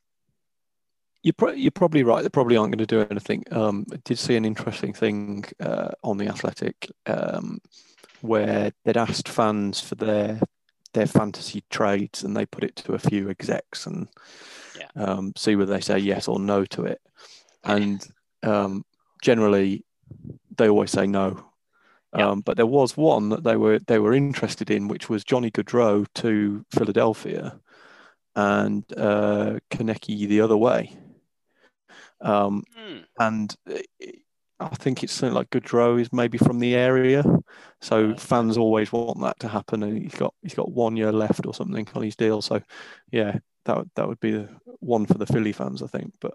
You're, 1.22 1.34
pro- 1.34 1.52
you're 1.52 1.70
probably 1.70 2.04
right. 2.04 2.22
They 2.22 2.28
probably 2.28 2.56
aren't 2.56 2.72
going 2.72 2.86
to 2.86 2.86
do 2.86 3.06
anything. 3.10 3.44
Um, 3.50 3.84
I 3.92 3.96
did 4.04 4.18
see 4.18 4.36
an 4.36 4.44
interesting 4.44 4.92
thing 4.92 5.44
uh, 5.60 5.90
on 6.04 6.16
the 6.16 6.28
Athletic 6.28 6.90
um, 7.06 7.60
where 8.20 8.72
they'd 8.84 8.96
asked 8.96 9.28
fans 9.28 9.80
for 9.80 9.94
their 9.94 10.40
their 10.94 11.06
fantasy 11.06 11.62
trades, 11.68 12.24
and 12.24 12.34
they 12.34 12.46
put 12.46 12.64
it 12.64 12.74
to 12.74 12.94
a 12.94 12.98
few 12.98 13.28
execs 13.28 13.86
and 13.86 14.08
yeah. 14.76 14.88
um, 14.96 15.32
see 15.36 15.54
whether 15.54 15.72
they 15.72 15.82
say 15.82 15.98
yes 15.98 16.28
or 16.28 16.40
no 16.40 16.64
to 16.64 16.84
it. 16.84 17.00
And 17.62 18.04
um, 18.42 18.84
generally, 19.22 19.84
they 20.56 20.68
always 20.68 20.90
say 20.90 21.06
no 21.06 21.47
Um, 22.12 22.40
but 22.40 22.56
there 22.56 22.66
was 22.66 22.96
one 22.96 23.28
that 23.30 23.44
they 23.44 23.56
were 23.56 23.78
they 23.80 23.98
were 23.98 24.14
interested 24.14 24.70
in, 24.70 24.88
which 24.88 25.08
was 25.10 25.24
Johnny 25.24 25.50
Gaudreau 25.50 26.06
to 26.14 26.64
Philadelphia, 26.70 27.60
and 28.34 28.84
uh, 28.96 29.58
Konecny 29.70 30.26
the 30.26 30.40
other 30.40 30.56
way. 30.56 30.96
Um, 32.20 32.64
mm. 32.78 33.04
And 33.18 33.54
I 34.58 34.68
think 34.68 35.04
it's 35.04 35.12
something 35.12 35.34
like 35.34 35.50
Gaudreau 35.50 36.00
is 36.00 36.12
maybe 36.12 36.38
from 36.38 36.58
the 36.60 36.74
area, 36.74 37.22
so 37.80 38.14
fans 38.16 38.56
always 38.56 38.90
want 38.90 39.20
that 39.20 39.38
to 39.40 39.48
happen. 39.48 39.82
And 39.82 40.02
he's 40.02 40.14
got 40.14 40.34
he's 40.42 40.54
got 40.54 40.72
one 40.72 40.96
year 40.96 41.12
left 41.12 41.46
or 41.46 41.54
something 41.54 41.86
on 41.94 42.02
his 42.02 42.16
deal. 42.16 42.40
So 42.40 42.62
yeah, 43.12 43.38
that 43.66 43.86
that 43.96 44.08
would 44.08 44.20
be 44.20 44.32
the 44.32 44.48
one 44.80 45.06
for 45.06 45.14
the 45.14 45.26
Philly 45.26 45.52
fans, 45.52 45.82
I 45.82 45.86
think. 45.88 46.14
But 46.20 46.34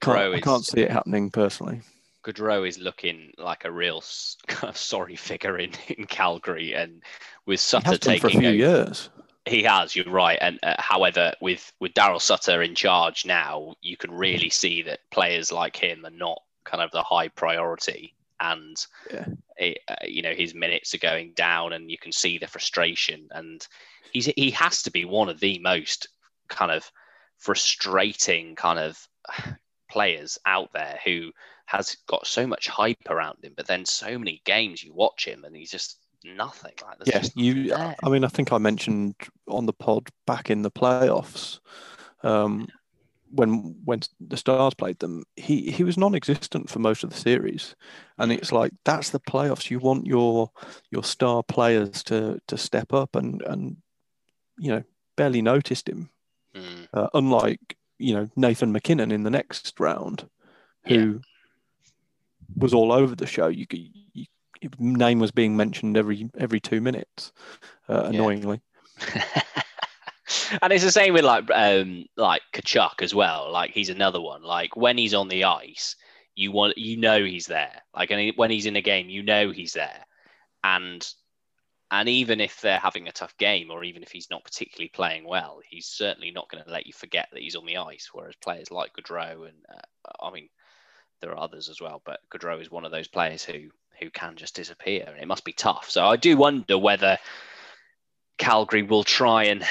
can't, 0.00 0.34
is... 0.34 0.38
I 0.38 0.40
can't 0.40 0.66
see 0.66 0.80
it 0.82 0.90
happening 0.90 1.30
personally. 1.30 1.80
Gaudreau 2.28 2.68
is 2.68 2.78
looking 2.78 3.32
like 3.38 3.64
a 3.64 3.72
real 3.72 4.02
kind 4.46 4.70
of 4.70 4.76
sorry 4.76 5.16
figure 5.16 5.58
in, 5.58 5.72
in 5.88 6.04
Calgary, 6.04 6.74
and 6.74 7.02
with 7.46 7.60
Sutter 7.60 7.96
taking 7.96 8.20
for 8.20 8.26
a 8.28 8.30
few 8.30 8.50
years. 8.50 9.10
He 9.46 9.62
has, 9.62 9.96
you're 9.96 10.10
right. 10.10 10.38
And 10.42 10.58
uh, 10.62 10.74
however, 10.78 11.32
with 11.40 11.72
with 11.80 11.94
Daryl 11.94 12.20
Sutter 12.20 12.62
in 12.62 12.74
charge 12.74 13.24
now, 13.24 13.74
you 13.80 13.96
can 13.96 14.10
really 14.10 14.50
see 14.50 14.82
that 14.82 15.00
players 15.10 15.50
like 15.50 15.76
him 15.76 16.04
are 16.04 16.10
not 16.10 16.42
kind 16.64 16.82
of 16.82 16.90
the 16.90 17.02
high 17.02 17.28
priority, 17.28 18.14
and 18.40 18.76
yeah. 19.10 19.26
it, 19.56 19.78
uh, 19.88 19.94
you 20.04 20.20
know 20.20 20.34
his 20.34 20.54
minutes 20.54 20.94
are 20.94 20.98
going 20.98 21.32
down, 21.34 21.72
and 21.72 21.90
you 21.90 21.96
can 21.96 22.12
see 22.12 22.36
the 22.36 22.46
frustration. 22.46 23.26
And 23.30 23.66
he's 24.12 24.26
he 24.26 24.50
has 24.50 24.82
to 24.82 24.90
be 24.90 25.06
one 25.06 25.30
of 25.30 25.40
the 25.40 25.58
most 25.60 26.08
kind 26.48 26.70
of 26.70 26.90
frustrating 27.38 28.54
kind 28.54 28.78
of 28.78 29.08
players 29.90 30.38
out 30.44 30.70
there 30.74 30.98
who 31.06 31.32
has 31.68 31.98
got 32.06 32.26
so 32.26 32.46
much 32.46 32.66
hype 32.66 33.10
around 33.10 33.36
him, 33.44 33.52
but 33.54 33.66
then 33.66 33.84
so 33.84 34.18
many 34.18 34.40
games 34.46 34.82
you 34.82 34.94
watch 34.94 35.26
him 35.26 35.44
and 35.44 35.54
he's 35.54 35.70
just 35.70 35.98
nothing. 36.24 36.72
Like 36.82 36.96
yeah, 37.04 37.22
you. 37.34 37.68
There. 37.68 37.94
I 38.02 38.08
mean, 38.08 38.24
I 38.24 38.28
think 38.28 38.52
I 38.52 38.58
mentioned 38.58 39.14
on 39.46 39.66
the 39.66 39.74
pod 39.74 40.08
back 40.26 40.48
in 40.48 40.62
the 40.62 40.70
playoffs. 40.70 41.60
Um, 42.22 42.68
when 43.30 43.76
when 43.84 44.00
the 44.18 44.38
Stars 44.38 44.72
played 44.72 44.98
them, 45.00 45.24
he 45.36 45.70
he 45.70 45.84
was 45.84 45.98
non-existent 45.98 46.70
for 46.70 46.78
most 46.78 47.04
of 47.04 47.10
the 47.10 47.16
series, 47.16 47.76
and 48.16 48.32
it's 48.32 48.50
like 48.50 48.72
that's 48.86 49.10
the 49.10 49.20
playoffs. 49.20 49.70
You 49.70 49.78
want 49.78 50.06
your 50.06 50.50
your 50.90 51.04
star 51.04 51.42
players 51.42 52.02
to 52.04 52.40
to 52.46 52.56
step 52.56 52.94
up, 52.94 53.14
and 53.14 53.42
and 53.42 53.76
you 54.58 54.70
know 54.70 54.82
barely 55.16 55.42
noticed 55.42 55.86
him. 55.86 56.08
Mm. 56.54 56.88
Uh, 56.94 57.08
unlike 57.12 57.76
you 57.98 58.14
know 58.14 58.30
Nathan 58.36 58.72
MacKinnon 58.72 59.12
in 59.12 59.24
the 59.24 59.30
next 59.30 59.78
round, 59.78 60.26
who 60.86 61.20
was 62.56 62.74
all 62.74 62.92
over 62.92 63.14
the 63.14 63.26
show. 63.26 63.48
You, 63.48 63.66
you 63.72 64.26
name 64.78 65.18
was 65.18 65.30
being 65.30 65.56
mentioned 65.56 65.96
every 65.96 66.30
every 66.38 66.60
two 66.60 66.80
minutes, 66.80 67.32
uh, 67.88 68.04
annoyingly. 68.04 68.60
and 70.62 70.72
it's 70.72 70.84
the 70.84 70.90
same 70.90 71.14
with 71.14 71.24
like 71.24 71.50
um 71.52 72.06
like 72.16 72.42
Tkachuk 72.52 73.02
as 73.02 73.14
well. 73.14 73.52
Like 73.52 73.70
he's 73.70 73.90
another 73.90 74.20
one. 74.20 74.42
Like 74.42 74.76
when 74.76 74.98
he's 74.98 75.14
on 75.14 75.28
the 75.28 75.44
ice, 75.44 75.96
you 76.34 76.52
want 76.52 76.78
you 76.78 76.96
know 76.96 77.24
he's 77.24 77.46
there. 77.46 77.82
Like 77.94 78.10
and 78.10 78.32
when 78.36 78.50
he's 78.50 78.66
in 78.66 78.76
a 78.76 78.82
game, 78.82 79.08
you 79.08 79.22
know 79.22 79.50
he's 79.50 79.74
there. 79.74 80.04
And 80.64 81.06
and 81.90 82.08
even 82.08 82.40
if 82.40 82.60
they're 82.60 82.78
having 82.78 83.08
a 83.08 83.12
tough 83.12 83.36
game, 83.38 83.70
or 83.70 83.82
even 83.82 84.02
if 84.02 84.10
he's 84.10 84.30
not 84.30 84.44
particularly 84.44 84.90
playing 84.90 85.26
well, 85.26 85.60
he's 85.66 85.86
certainly 85.86 86.30
not 86.30 86.50
going 86.50 86.62
to 86.62 86.70
let 86.70 86.86
you 86.86 86.92
forget 86.92 87.28
that 87.32 87.40
he's 87.40 87.56
on 87.56 87.64
the 87.64 87.78
ice. 87.78 88.10
Whereas 88.12 88.34
players 88.42 88.70
like 88.70 88.92
Gaudreau 88.94 89.48
and 89.48 89.56
uh, 89.72 90.12
I 90.20 90.30
mean 90.30 90.48
there 91.20 91.32
are 91.32 91.38
others 91.38 91.68
as 91.68 91.80
well, 91.80 92.02
but 92.04 92.20
Gaudreau 92.30 92.60
is 92.60 92.70
one 92.70 92.84
of 92.84 92.92
those 92.92 93.08
players 93.08 93.44
who 93.44 93.70
who 94.00 94.10
can 94.10 94.36
just 94.36 94.54
disappear, 94.54 95.04
and 95.06 95.18
it 95.18 95.26
must 95.26 95.44
be 95.44 95.52
tough. 95.52 95.90
So 95.90 96.06
I 96.06 96.16
do 96.16 96.36
wonder 96.36 96.78
whether 96.78 97.18
Calgary 98.38 98.82
will 98.82 99.02
try 99.04 99.44
and 99.44 99.64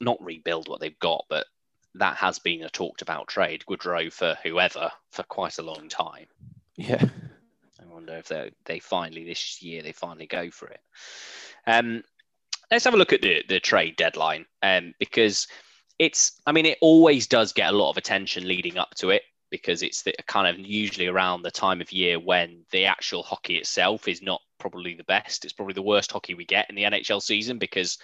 not 0.00 0.22
rebuild 0.22 0.68
what 0.68 0.80
they've 0.80 0.98
got, 1.00 1.24
but 1.28 1.46
that 1.96 2.16
has 2.16 2.38
been 2.38 2.62
a 2.62 2.70
talked 2.70 3.02
about 3.02 3.28
trade, 3.28 3.64
Gaudreau 3.68 4.12
for 4.12 4.36
whoever 4.42 4.90
for 5.10 5.22
quite 5.24 5.58
a 5.58 5.62
long 5.62 5.88
time. 5.88 6.26
Yeah. 6.76 7.04
I 7.80 7.86
wonder 7.86 8.16
if 8.16 8.28
they 8.28 8.52
they 8.64 8.78
finally 8.78 9.24
this 9.24 9.62
year 9.62 9.82
they 9.82 9.92
finally 9.92 10.26
go 10.26 10.50
for 10.50 10.68
it. 10.68 10.80
Um, 11.66 12.02
let's 12.70 12.84
have 12.84 12.94
a 12.94 12.98
look 12.98 13.12
at 13.12 13.22
the 13.22 13.44
the 13.48 13.60
trade 13.60 13.96
deadline, 13.96 14.46
um, 14.62 14.94
because 14.98 15.48
it's 15.98 16.40
I 16.46 16.52
mean 16.52 16.66
it 16.66 16.78
always 16.80 17.26
does 17.26 17.52
get 17.52 17.72
a 17.72 17.76
lot 17.76 17.90
of 17.90 17.96
attention 17.96 18.46
leading 18.46 18.78
up 18.78 18.94
to 18.96 19.10
it 19.10 19.22
because 19.52 19.82
it's 19.82 20.02
the, 20.02 20.14
kind 20.26 20.48
of 20.48 20.58
usually 20.58 21.06
around 21.06 21.42
the 21.42 21.50
time 21.50 21.82
of 21.82 21.92
year 21.92 22.18
when 22.18 22.64
the 22.72 22.86
actual 22.86 23.22
hockey 23.22 23.56
itself 23.56 24.08
is 24.08 24.22
not 24.22 24.40
probably 24.58 24.94
the 24.94 25.04
best. 25.04 25.44
It's 25.44 25.52
probably 25.52 25.74
the 25.74 25.82
worst 25.82 26.10
hockey 26.10 26.34
we 26.34 26.46
get 26.46 26.68
in 26.70 26.74
the 26.74 26.84
NHL 26.84 27.22
season 27.22 27.58
because 27.58 27.98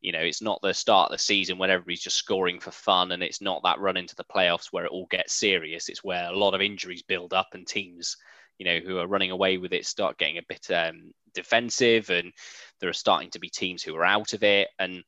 you 0.00 0.10
know 0.10 0.20
it's 0.20 0.42
not 0.42 0.58
the 0.62 0.72
start 0.72 1.10
of 1.10 1.18
the 1.18 1.22
season 1.22 1.58
when 1.58 1.70
everybody's 1.70 2.02
just 2.02 2.16
scoring 2.16 2.58
for 2.60 2.70
fun 2.70 3.12
and 3.12 3.22
it's 3.22 3.40
not 3.40 3.62
that 3.62 3.78
run 3.78 3.96
into 3.96 4.16
the 4.16 4.24
playoffs 4.24 4.68
where 4.72 4.86
it 4.86 4.90
all 4.90 5.06
gets 5.10 5.34
serious. 5.34 5.88
It's 5.88 6.02
where 6.02 6.30
a 6.30 6.36
lot 6.36 6.54
of 6.54 6.62
injuries 6.62 7.02
build 7.02 7.34
up 7.34 7.48
and 7.52 7.66
teams 7.66 8.16
you 8.58 8.64
know 8.64 8.78
who 8.78 8.98
are 8.98 9.06
running 9.06 9.30
away 9.30 9.58
with 9.58 9.74
it 9.74 9.84
start 9.84 10.16
getting 10.16 10.38
a 10.38 10.46
bit 10.48 10.70
um, 10.70 11.12
defensive 11.34 12.08
and 12.08 12.32
there 12.80 12.88
are 12.88 12.94
starting 12.94 13.28
to 13.30 13.38
be 13.38 13.50
teams 13.50 13.82
who 13.82 13.94
are 13.94 14.04
out 14.04 14.32
of 14.32 14.42
it 14.42 14.68
and 14.78 15.04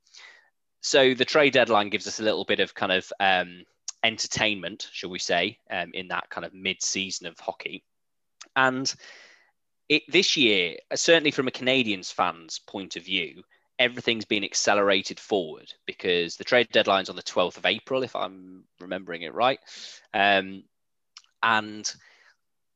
so 0.82 1.14
the 1.14 1.24
trade 1.24 1.54
deadline 1.54 1.88
gives 1.88 2.06
us 2.06 2.20
a 2.20 2.22
little 2.22 2.44
bit 2.44 2.60
of 2.60 2.74
kind 2.74 2.92
of 2.92 3.10
um, 3.20 3.64
entertainment, 4.04 4.88
shall 4.92 5.10
we 5.10 5.18
say, 5.18 5.58
um, 5.70 5.90
in 5.94 6.08
that 6.08 6.30
kind 6.30 6.44
of 6.44 6.54
mid-season 6.54 7.26
of 7.26 7.38
hockey. 7.38 7.84
And 8.56 8.92
it, 9.88 10.02
this 10.08 10.36
year, 10.36 10.76
uh, 10.90 10.96
certainly 10.96 11.30
from 11.30 11.48
a 11.48 11.52
Canadians 11.52 12.10
fans' 12.10 12.58
point 12.58 12.96
of 12.96 13.04
view, 13.04 13.42
everything's 13.78 14.24
been 14.24 14.44
accelerated 14.44 15.20
forward 15.20 15.72
because 15.86 16.36
the 16.36 16.44
trade 16.44 16.68
deadline's 16.72 17.08
on 17.08 17.16
the 17.16 17.22
12th 17.22 17.58
of 17.58 17.66
April, 17.66 18.02
if 18.02 18.14
I'm 18.16 18.64
remembering 18.80 19.22
it 19.22 19.34
right. 19.34 19.60
Um, 20.12 20.64
and 21.42 21.90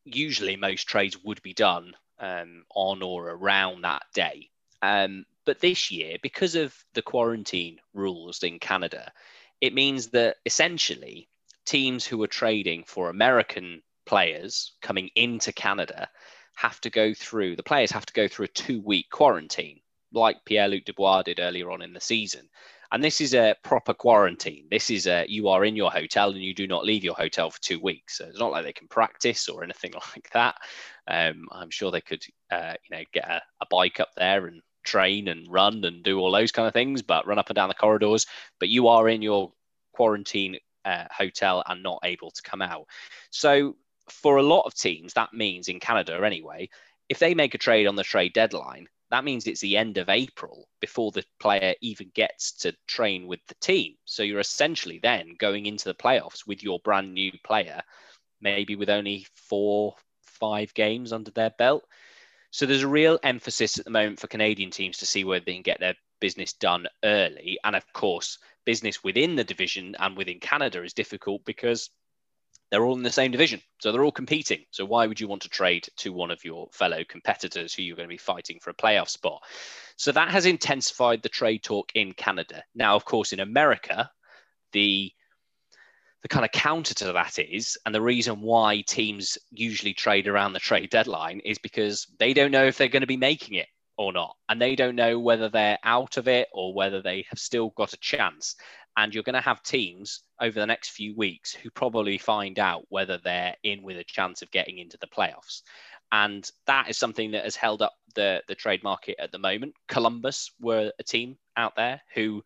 usually 0.05 0.57
most 0.57 0.85
trades 0.85 1.19
would 1.25 1.43
be 1.43 1.55
done 1.55 1.95
um, 2.19 2.65
on 2.75 3.03
or 3.03 3.31
around 3.31 3.83
that 3.83 4.03
day. 4.15 4.49
Um, 4.81 5.25
but 5.45 5.61
this 5.61 5.91
year, 5.91 6.19
because 6.23 6.55
of 6.55 6.75
the 6.95 7.03
quarantine 7.03 7.81
rules 7.95 8.43
in 8.43 8.59
Canada, 8.59 9.13
it 9.63 9.73
means 9.73 10.09
that 10.09 10.37
essentially 10.45 11.29
teams 11.65 12.05
who 12.05 12.21
are 12.23 12.27
trading 12.29 12.83
for 12.85 13.09
American 13.09 13.81
players 14.05 14.73
coming 14.83 15.09
into 15.15 15.53
Canada 15.53 16.09
have 16.57 16.81
to 16.81 16.91
go 16.91 17.15
through, 17.15 17.55
the 17.55 17.63
players 17.63 17.93
have 17.93 18.05
to 18.05 18.13
go 18.13 18.27
through 18.27 18.47
a 18.47 18.49
two 18.49 18.83
week 18.83 19.07
quarantine, 19.11 19.81
like 20.13 20.45
Pierre 20.45 20.67
Luc 20.67 20.85
Dubois 20.85 21.23
did 21.23 21.39
earlier 21.39 21.71
on 21.71 21.81
in 21.81 21.93
the 21.93 22.01
season. 22.01 22.49
And 22.91 23.03
this 23.03 23.23
is 23.23 23.35
a 23.35 23.55
proper 23.63 23.95
quarantine. 23.95 24.67
This 24.69 24.91
is 24.91 25.07
a 25.07 25.25
you 25.29 25.49
are 25.49 25.65
in 25.65 25.77
your 25.77 25.93
hotel 25.93 26.31
and 26.31 26.43
you 26.43 26.53
do 26.55 26.67
not 26.67 26.85
leave 26.85 27.05
your 27.05 27.15
hotel 27.15 27.49
for 27.49 27.61
two 27.63 27.81
weeks. 27.81 28.19
So 28.19 28.27
it's 28.27 28.41
not 28.41 28.51
like 28.51 28.65
they 28.65 28.73
can 28.73 28.89
practice 28.89 29.49
or 29.49 29.63
anything 29.63 29.93
like 30.17 30.29
that. 30.33 30.57
Um, 31.07 31.47
I'm 31.53 31.71
sure 31.71 31.93
they 31.93 32.03
could, 32.03 32.25
uh, 32.51 32.75
you 32.83 32.97
know, 32.97 33.05
get 33.13 33.31
a, 33.31 33.41
a 33.61 33.67
bike 33.71 34.01
up 34.01 34.11
there 34.17 34.49
and 34.49 34.61
train 34.83 35.29
and 35.29 35.51
run 35.51 35.85
and 35.85 36.03
do 36.03 36.19
all 36.19 36.33
those 36.33 36.53
kind 36.53 36.67
of 36.67 36.75
things, 36.75 37.03
but 37.03 37.27
run 37.27 37.39
up 37.39 37.51
and 37.51 37.57
down 37.57 37.69
the 37.69 37.75
corridors. 37.75 38.27
But 38.59 38.69
you 38.69 38.89
are 38.89 39.09
in 39.09 39.23
your 39.23 39.53
quarantine 39.93 40.59
uh, 40.85 41.05
hotel 41.11 41.63
and 41.67 41.83
not 41.83 42.01
able 42.05 42.31
to 42.31 42.43
come 42.43 42.63
out. 42.63 42.87
So 43.31 43.77
for 44.09 44.37
a 44.37 44.43
lot 44.43 44.67
of 44.67 44.75
teams, 44.75 45.15
that 45.15 45.33
means 45.33 45.69
in 45.69 45.81
Canada 45.81 46.21
anyway, 46.25 46.69
if 47.09 47.19
they 47.19 47.35
make 47.35 47.55
a 47.55 47.59
trade 47.59 47.87
on 47.87 47.97
the 47.97 48.03
trade 48.03 48.33
deadline, 48.33 48.89
that 49.11 49.25
means 49.25 49.47
it's 49.47 49.61
the 49.61 49.77
end 49.77 49.99
of 49.99 50.09
April 50.09 50.67
before 50.81 51.13
the 51.13 51.25
player 51.39 51.75
even 51.83 52.11
gets 52.15 52.53
to 52.53 52.75
train 52.87 53.27
with 53.27 53.41
the 53.47 53.55
team. 53.57 53.95
So 54.07 54.23
you're 54.23 54.41
essentially 54.41 54.99
then 55.03 55.37
going 55.39 55.67
into 55.67 55.85
the 55.85 55.95
playoffs 55.95 56.47
with 56.47 56.63
your 56.63 56.81
brand 56.81 57.13
new 57.13 57.31
player, 57.45 57.83
maybe 58.41 58.75
with 58.75 58.89
only 58.89 59.27
four, 59.35 59.97
five 60.23 60.73
games 60.73 61.13
under 61.13 61.31
their 61.31 61.51
belt. 61.51 61.85
So 62.53 62.67
there's 62.67 62.83
a 62.83 62.89
real 62.89 63.19
emphasis 63.23 63.79
at 63.79 63.87
the 63.87 63.91
moment 63.91 64.21
for 64.21 64.27
Canadian 64.27 64.71
teams 64.71 64.99
to 64.99 65.07
see 65.07 65.25
whether 65.25 65.45
they 65.45 65.55
can 65.55 65.63
get 65.63 65.81
their 65.81 65.95
business 66.21 66.53
done 66.53 66.87
early. 67.03 67.59
And 67.65 67.75
of 67.75 67.91
course, 67.95 68.39
business 68.67 69.03
within 69.03 69.37
the 69.37 69.43
division 69.43 69.97
and 69.99 70.17
within 70.17 70.39
Canada 70.39 70.85
is 70.85 70.93
difficult 70.93 71.45
because 71.47 71.89
they're 72.71 72.85
all 72.85 72.97
in 72.97 73.03
the 73.03 73.11
same 73.11 73.31
division. 73.31 73.63
So 73.81 73.91
they're 73.91 74.05
all 74.05 74.13
competing. 74.13 74.67
So 74.71 74.85
why 74.85 75.07
would 75.07 75.19
you 75.19 75.29
want 75.29 75.43
to 75.43 75.49
trade 75.49 75.89
to 75.97 76.13
one 76.13 76.31
of 76.31 76.45
your 76.45 76.69
fellow 76.73 77.05
competitors 77.09 77.73
who 77.73 77.83
you're 77.83 77.97
going 77.97 78.09
to 78.09 78.15
be 78.15 78.19
fighting 78.19 78.59
for 78.61 78.69
a 78.69 78.75
playoff 78.75 79.09
spot? 79.09 79.43
So 79.97 80.13
that 80.13 80.31
has 80.31 80.45
intensified 80.45 81.23
the 81.23 81.31
trade 81.31 81.63
talk 81.63 81.93
in 81.95 82.13
Canada. 82.13 82.63
Now, 82.75 82.97
of 82.97 83.07
course, 83.07 83.33
in 83.33 83.41
America, 83.41 84.11
the 84.73 85.11
the 86.23 86.29
kind 86.29 86.45
of 86.45 86.53
counter 86.53 86.95
to 86.95 87.13
that 87.13 87.39
is, 87.39 87.77
and 87.85 87.95
the 87.95 88.01
reason 88.01 88.41
why 88.41 88.83
teams 88.87 89.39
usually 89.51 89.93
trade 89.93 90.29
around 90.29 90.53
the 90.53 90.61
trade 90.61 90.91
deadline 90.91 91.41
is 91.41 91.59
because 91.59 92.07
they 92.19 92.33
don't 92.33 92.53
know 92.53 92.65
if 92.65 92.79
they're 92.79 92.89
going 92.89 93.03
to 93.03 93.07
be 93.07 93.17
making 93.17 93.57
it 93.57 93.67
or 93.99 94.13
not. 94.13 94.37
And 94.49 94.61
they 94.61 94.77
don't 94.77 94.97
know 94.97 95.19
whether 95.19 95.49
they're 95.49 95.79
out 95.83 96.17
of 96.17 96.29
it 96.29 96.49
or 96.53 96.75
whether 96.75 97.03
they 97.03 97.25
have 97.29 97.39
still 97.39 97.71
got 97.71 97.93
a 97.93 97.99
chance. 97.99 98.55
And 98.97 99.13
you're 99.13 99.25
going 99.25 99.35
to 99.35 99.41
have 99.41 99.63
teams 99.63 100.21
over 100.41 100.59
the 100.59 100.67
next 100.67 100.91
few 100.91 101.17
weeks 101.17 101.53
who 101.53 101.71
probably 101.71 102.19
find 102.19 102.59
out 102.59 102.85
whether 102.89 103.19
they're 103.19 103.57
in 103.63 103.83
with 103.83 103.97
a 103.97 104.05
chance 104.05 104.43
of 104.43 104.51
getting 104.51 104.79
into 104.79 104.99
the 105.01 105.07
playoffs. 105.07 105.63
And 106.13 106.49
that 106.67 106.91
is 106.91 106.99
something 106.99 107.31
that 107.33 107.45
has 107.45 107.57
held 107.57 107.81
up 107.81 107.95
the, 108.15 108.43
the 108.47 108.55
trade 108.55 108.83
market 108.83 109.17
at 109.19 109.33
the 109.33 109.39
moment. 109.39 109.75
Columbus 109.89 110.53
were 110.61 110.93
a 110.99 111.03
team 111.03 111.39
out 111.57 111.75
there 111.75 112.03
who 112.15 112.45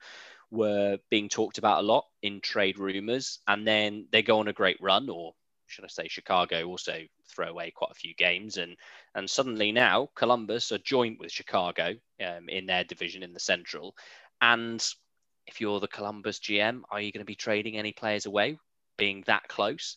were 0.50 0.98
being 1.10 1.28
talked 1.28 1.58
about 1.58 1.80
a 1.80 1.86
lot 1.86 2.04
in 2.22 2.40
trade 2.40 2.78
rumors. 2.78 3.40
And 3.46 3.66
then 3.66 4.06
they 4.12 4.22
go 4.22 4.38
on 4.38 4.48
a 4.48 4.52
great 4.52 4.78
run, 4.80 5.08
or 5.08 5.34
should 5.66 5.84
I 5.84 5.88
say, 5.88 6.08
Chicago 6.08 6.64
also 6.66 7.00
throw 7.28 7.48
away 7.48 7.72
quite 7.72 7.90
a 7.90 7.94
few 7.94 8.14
games. 8.14 8.56
And, 8.56 8.76
and 9.14 9.28
suddenly 9.28 9.72
now 9.72 10.10
Columbus 10.14 10.72
are 10.72 10.78
joint 10.78 11.18
with 11.18 11.32
Chicago 11.32 11.94
um, 12.24 12.48
in 12.48 12.66
their 12.66 12.84
division 12.84 13.22
in 13.22 13.32
the 13.32 13.40
Central. 13.40 13.96
And 14.40 14.86
if 15.46 15.60
you're 15.60 15.80
the 15.80 15.88
Columbus 15.88 16.38
GM, 16.38 16.82
are 16.90 17.00
you 17.00 17.12
going 17.12 17.20
to 17.20 17.24
be 17.24 17.34
trading 17.34 17.76
any 17.76 17.92
players 17.92 18.26
away, 18.26 18.58
being 18.96 19.24
that 19.26 19.48
close? 19.48 19.96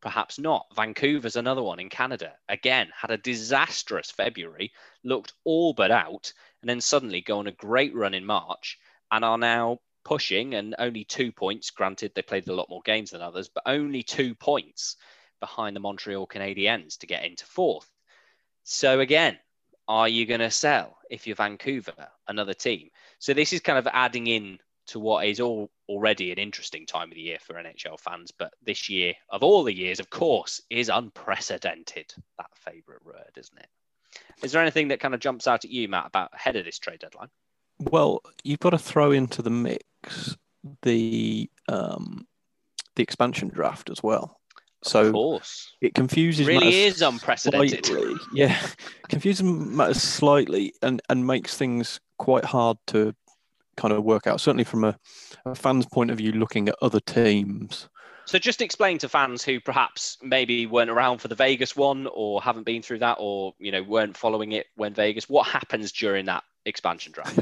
Perhaps 0.00 0.38
not. 0.38 0.66
Vancouver's 0.74 1.36
another 1.36 1.62
one 1.62 1.80
in 1.80 1.88
Canada. 1.88 2.34
Again, 2.48 2.88
had 2.94 3.10
a 3.10 3.16
disastrous 3.16 4.10
February, 4.10 4.72
looked 5.02 5.32
all 5.44 5.72
but 5.72 5.90
out, 5.90 6.32
and 6.60 6.68
then 6.68 6.80
suddenly 6.80 7.20
go 7.20 7.38
on 7.38 7.46
a 7.46 7.52
great 7.52 7.94
run 7.94 8.14
in 8.14 8.24
March 8.24 8.78
and 9.10 9.24
are 9.24 9.38
now 9.38 9.78
pushing 10.04 10.54
and 10.54 10.74
only 10.78 11.04
two 11.04 11.32
points. 11.32 11.70
Granted, 11.70 12.12
they 12.14 12.22
played 12.22 12.48
a 12.48 12.54
lot 12.54 12.70
more 12.70 12.82
games 12.84 13.10
than 13.10 13.22
others, 13.22 13.48
but 13.48 13.64
only 13.66 14.02
two 14.02 14.34
points 14.34 14.96
behind 15.40 15.74
the 15.74 15.80
Montreal 15.80 16.26
Canadiens 16.26 16.98
to 16.98 17.06
get 17.06 17.24
into 17.24 17.44
fourth. 17.44 17.90
So 18.64 19.00
again, 19.00 19.38
are 19.88 20.08
you 20.08 20.26
going 20.26 20.40
to 20.40 20.50
sell 20.50 20.98
if 21.10 21.26
you're 21.26 21.36
Vancouver, 21.36 22.08
another 22.28 22.54
team? 22.54 22.90
So 23.18 23.34
this 23.34 23.52
is 23.52 23.60
kind 23.60 23.78
of 23.78 23.88
adding 23.92 24.26
in 24.26 24.58
to 24.88 25.00
what 25.00 25.26
is 25.26 25.40
all 25.40 25.70
already 25.88 26.32
an 26.32 26.38
interesting 26.38 26.86
time 26.86 27.10
of 27.10 27.14
the 27.14 27.20
year 27.20 27.38
for 27.40 27.54
NHL 27.54 27.98
fans. 27.98 28.32
But 28.36 28.52
this 28.62 28.88
year, 28.88 29.14
of 29.30 29.42
all 29.42 29.64
the 29.64 29.74
years, 29.74 30.00
of 30.00 30.10
course, 30.10 30.60
is 30.70 30.88
unprecedented. 30.88 32.12
That 32.38 32.50
favourite 32.54 33.04
word, 33.04 33.32
isn't 33.36 33.58
it? 33.58 33.68
Is 34.42 34.52
there 34.52 34.62
anything 34.62 34.88
that 34.88 35.00
kind 35.00 35.14
of 35.14 35.20
jumps 35.20 35.46
out 35.46 35.64
at 35.64 35.70
you, 35.70 35.88
Matt, 35.88 36.06
about 36.06 36.30
ahead 36.32 36.56
of 36.56 36.64
this 36.64 36.78
trade 36.78 37.00
deadline? 37.00 37.28
Well, 37.78 38.22
you've 38.42 38.60
got 38.60 38.70
to 38.70 38.78
throw 38.78 39.12
into 39.12 39.42
the 39.42 39.50
mix 39.50 40.36
the 40.82 41.50
um, 41.68 42.26
the 42.94 43.02
expansion 43.02 43.48
draft 43.48 43.90
as 43.90 44.02
well. 44.02 44.40
So 44.82 45.06
of 45.06 45.12
course. 45.12 45.74
it 45.80 45.94
confuses 45.94 46.46
really 46.46 46.84
is 46.84 47.02
unprecedented. 47.02 47.86
Slightly. 47.86 48.14
Yeah, 48.32 48.58
confuses 49.08 49.42
matters 49.42 50.02
slightly 50.02 50.74
and 50.82 51.02
and 51.08 51.26
makes 51.26 51.56
things 51.56 52.00
quite 52.18 52.44
hard 52.44 52.78
to 52.88 53.14
kind 53.76 53.92
of 53.92 54.04
work 54.04 54.26
out. 54.26 54.40
Certainly 54.40 54.64
from 54.64 54.84
a, 54.84 54.98
a 55.44 55.54
fan's 55.54 55.86
point 55.86 56.10
of 56.10 56.18
view, 56.18 56.32
looking 56.32 56.68
at 56.68 56.76
other 56.82 57.00
teams. 57.00 57.88
So 58.26 58.38
just 58.40 58.60
explain 58.60 58.98
to 58.98 59.08
fans 59.08 59.44
who 59.44 59.60
perhaps 59.60 60.18
maybe 60.20 60.66
weren't 60.66 60.90
around 60.90 61.18
for 61.18 61.28
the 61.28 61.36
Vegas 61.36 61.76
one 61.76 62.08
or 62.12 62.42
haven't 62.42 62.64
been 62.64 62.82
through 62.82 62.98
that 62.98 63.18
or 63.20 63.54
you 63.58 63.72
know 63.72 63.82
weren't 63.82 64.16
following 64.16 64.52
it 64.52 64.66
when 64.76 64.94
Vegas. 64.94 65.28
What 65.28 65.46
happens 65.46 65.92
during 65.92 66.26
that 66.26 66.44
expansion 66.66 67.12
draft? 67.12 67.36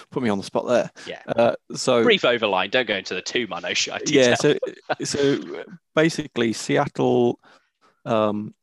Put 0.10 0.22
me 0.22 0.28
on 0.28 0.38
the 0.38 0.44
spot 0.44 0.66
there. 0.66 0.90
Yeah. 1.06 1.22
Uh, 1.26 1.54
so 1.74 2.02
brief 2.02 2.22
overline. 2.22 2.70
Don't 2.70 2.86
go 2.86 2.96
into 2.96 3.14
the 3.14 3.22
too 3.22 3.46
minutia. 3.46 3.98
Yeah. 4.06 4.34
So 4.34 4.56
so 5.04 5.64
basically, 5.94 6.52
Seattle 6.52 7.38
um, 8.04 8.54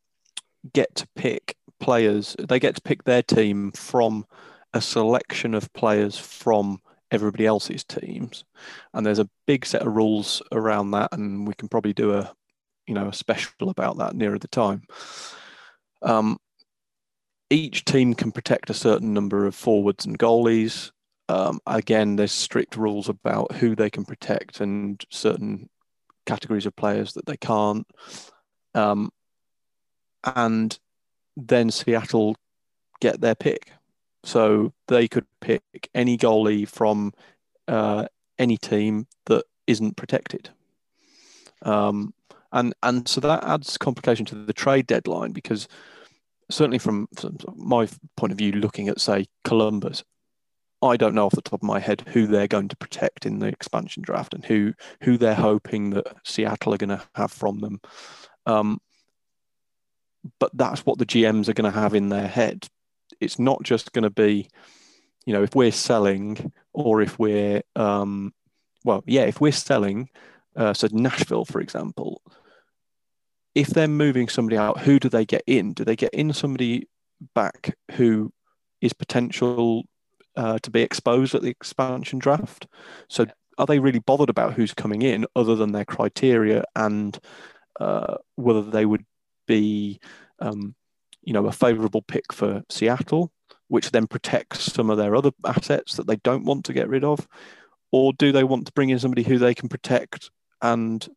get 0.72 0.94
to 0.96 1.08
pick 1.14 1.56
players. 1.78 2.36
They 2.38 2.58
get 2.58 2.76
to 2.76 2.82
pick 2.82 3.04
their 3.04 3.22
team 3.22 3.72
from 3.72 4.26
a 4.72 4.80
selection 4.80 5.54
of 5.54 5.72
players 5.72 6.18
from 6.18 6.80
everybody 7.10 7.46
else's 7.46 7.84
teams. 7.84 8.44
And 8.92 9.06
there's 9.06 9.18
a 9.18 9.28
big 9.46 9.64
set 9.64 9.82
of 9.82 9.94
rules 9.94 10.42
around 10.52 10.90
that, 10.92 11.10
and 11.12 11.46
we 11.46 11.54
can 11.54 11.68
probably 11.68 11.92
do 11.92 12.14
a 12.14 12.32
you 12.86 12.94
know 12.94 13.08
a 13.08 13.12
special 13.12 13.68
about 13.68 13.98
that 13.98 14.14
nearer 14.14 14.38
the 14.38 14.48
time. 14.48 14.82
Um, 16.02 16.38
each 17.50 17.84
team 17.84 18.14
can 18.14 18.32
protect 18.32 18.70
a 18.70 18.74
certain 18.74 19.14
number 19.14 19.46
of 19.46 19.54
forwards 19.54 20.04
and 20.04 20.18
goalies. 20.18 20.90
Um, 21.28 21.60
again, 21.66 22.16
there's 22.16 22.32
strict 22.32 22.76
rules 22.76 23.08
about 23.08 23.52
who 23.52 23.74
they 23.74 23.90
can 23.90 24.04
protect 24.04 24.60
and 24.60 25.02
certain 25.10 25.68
categories 26.24 26.66
of 26.66 26.76
players 26.76 27.12
that 27.14 27.26
they 27.26 27.36
can't. 27.36 27.86
Um, 28.74 29.10
and 30.24 30.78
then 31.36 31.70
Seattle 31.70 32.36
get 33.00 33.20
their 33.20 33.34
pick. 33.34 33.72
So 34.24 34.72
they 34.88 35.06
could 35.06 35.26
pick 35.40 35.62
any 35.94 36.18
goalie 36.18 36.68
from 36.68 37.12
uh, 37.68 38.06
any 38.38 38.56
team 38.56 39.06
that 39.26 39.44
isn't 39.66 39.96
protected. 39.96 40.50
Um, 41.62 42.12
and 42.52 42.74
and 42.82 43.06
so 43.08 43.20
that 43.20 43.44
adds 43.44 43.76
complication 43.78 44.26
to 44.26 44.34
the 44.34 44.52
trade 44.52 44.86
deadline 44.86 45.32
because 45.32 45.68
certainly 46.50 46.78
from, 46.78 47.08
from 47.16 47.36
my 47.56 47.88
point 48.16 48.32
of 48.32 48.38
view, 48.38 48.52
looking 48.52 48.88
at 48.88 49.00
say 49.00 49.26
Columbus, 49.44 50.04
I 50.82 50.96
don't 50.96 51.14
know 51.14 51.26
off 51.26 51.34
the 51.34 51.42
top 51.42 51.62
of 51.62 51.66
my 51.66 51.80
head 51.80 52.04
who 52.08 52.26
they're 52.26 52.46
going 52.46 52.68
to 52.68 52.76
protect 52.76 53.26
in 53.26 53.38
the 53.38 53.46
expansion 53.46 54.02
draft 54.02 54.34
and 54.34 54.44
who 54.44 54.74
who 55.02 55.16
they're 55.16 55.34
hoping 55.34 55.90
that 55.90 56.06
Seattle 56.24 56.74
are 56.74 56.78
going 56.78 56.90
to 56.90 57.02
have 57.14 57.32
from 57.32 57.58
them. 57.60 57.80
Um, 58.44 58.78
but 60.38 60.50
that's 60.54 60.84
what 60.84 60.98
the 60.98 61.06
GMs 61.06 61.48
are 61.48 61.54
going 61.54 61.72
to 61.72 61.78
have 61.78 61.94
in 61.94 62.08
their 62.08 62.28
head 62.28 62.68
it's 63.20 63.38
not 63.38 63.62
just 63.62 63.92
going 63.92 64.02
to 64.02 64.10
be, 64.10 64.48
you 65.24 65.32
know, 65.32 65.42
if 65.42 65.54
we're 65.54 65.72
selling 65.72 66.52
or 66.72 67.02
if 67.02 67.18
we're, 67.18 67.62
um, 67.74 68.32
well, 68.84 69.02
yeah, 69.06 69.22
if 69.22 69.40
we're 69.40 69.52
selling, 69.52 70.08
uh, 70.56 70.74
so 70.74 70.88
Nashville, 70.92 71.44
for 71.44 71.60
example, 71.60 72.22
if 73.56 73.68
they're 73.68 73.88
moving 73.88 74.28
somebody 74.28 74.58
out, 74.58 74.80
who 74.80 75.00
do 75.00 75.08
they 75.08 75.24
get 75.24 75.42
in? 75.46 75.72
Do 75.72 75.82
they 75.82 75.96
get 75.96 76.12
in 76.12 76.30
somebody 76.34 76.88
back 77.34 77.74
who 77.92 78.30
is 78.82 78.92
potential 78.92 79.84
uh, 80.36 80.58
to 80.58 80.70
be 80.70 80.82
exposed 80.82 81.34
at 81.34 81.40
the 81.40 81.48
expansion 81.48 82.18
draft? 82.18 82.66
So 83.08 83.24
are 83.56 83.64
they 83.64 83.78
really 83.78 83.98
bothered 83.98 84.28
about 84.28 84.52
who's 84.52 84.74
coming 84.74 85.00
in 85.00 85.24
other 85.34 85.56
than 85.56 85.72
their 85.72 85.86
criteria 85.86 86.64
and 86.76 87.18
uh, 87.80 88.18
whether 88.34 88.60
they 88.60 88.84
would 88.84 89.06
be 89.46 90.00
um, 90.38 90.74
you 91.22 91.32
know, 91.32 91.46
a 91.46 91.52
favourable 91.52 92.02
pick 92.02 92.34
for 92.34 92.62
Seattle 92.68 93.32
which 93.68 93.90
then 93.90 94.06
protects 94.06 94.70
some 94.72 94.90
of 94.90 94.98
their 94.98 95.16
other 95.16 95.30
assets 95.46 95.96
that 95.96 96.06
they 96.06 96.16
don't 96.16 96.44
want 96.44 96.66
to 96.66 96.74
get 96.74 96.90
rid 96.90 97.04
of? 97.04 97.26
Or 97.90 98.12
do 98.12 98.32
they 98.32 98.44
want 98.44 98.66
to 98.66 98.72
bring 98.72 98.90
in 98.90 98.98
somebody 98.98 99.22
who 99.22 99.38
they 99.38 99.54
can 99.54 99.70
protect 99.70 100.30
and 100.72 101.08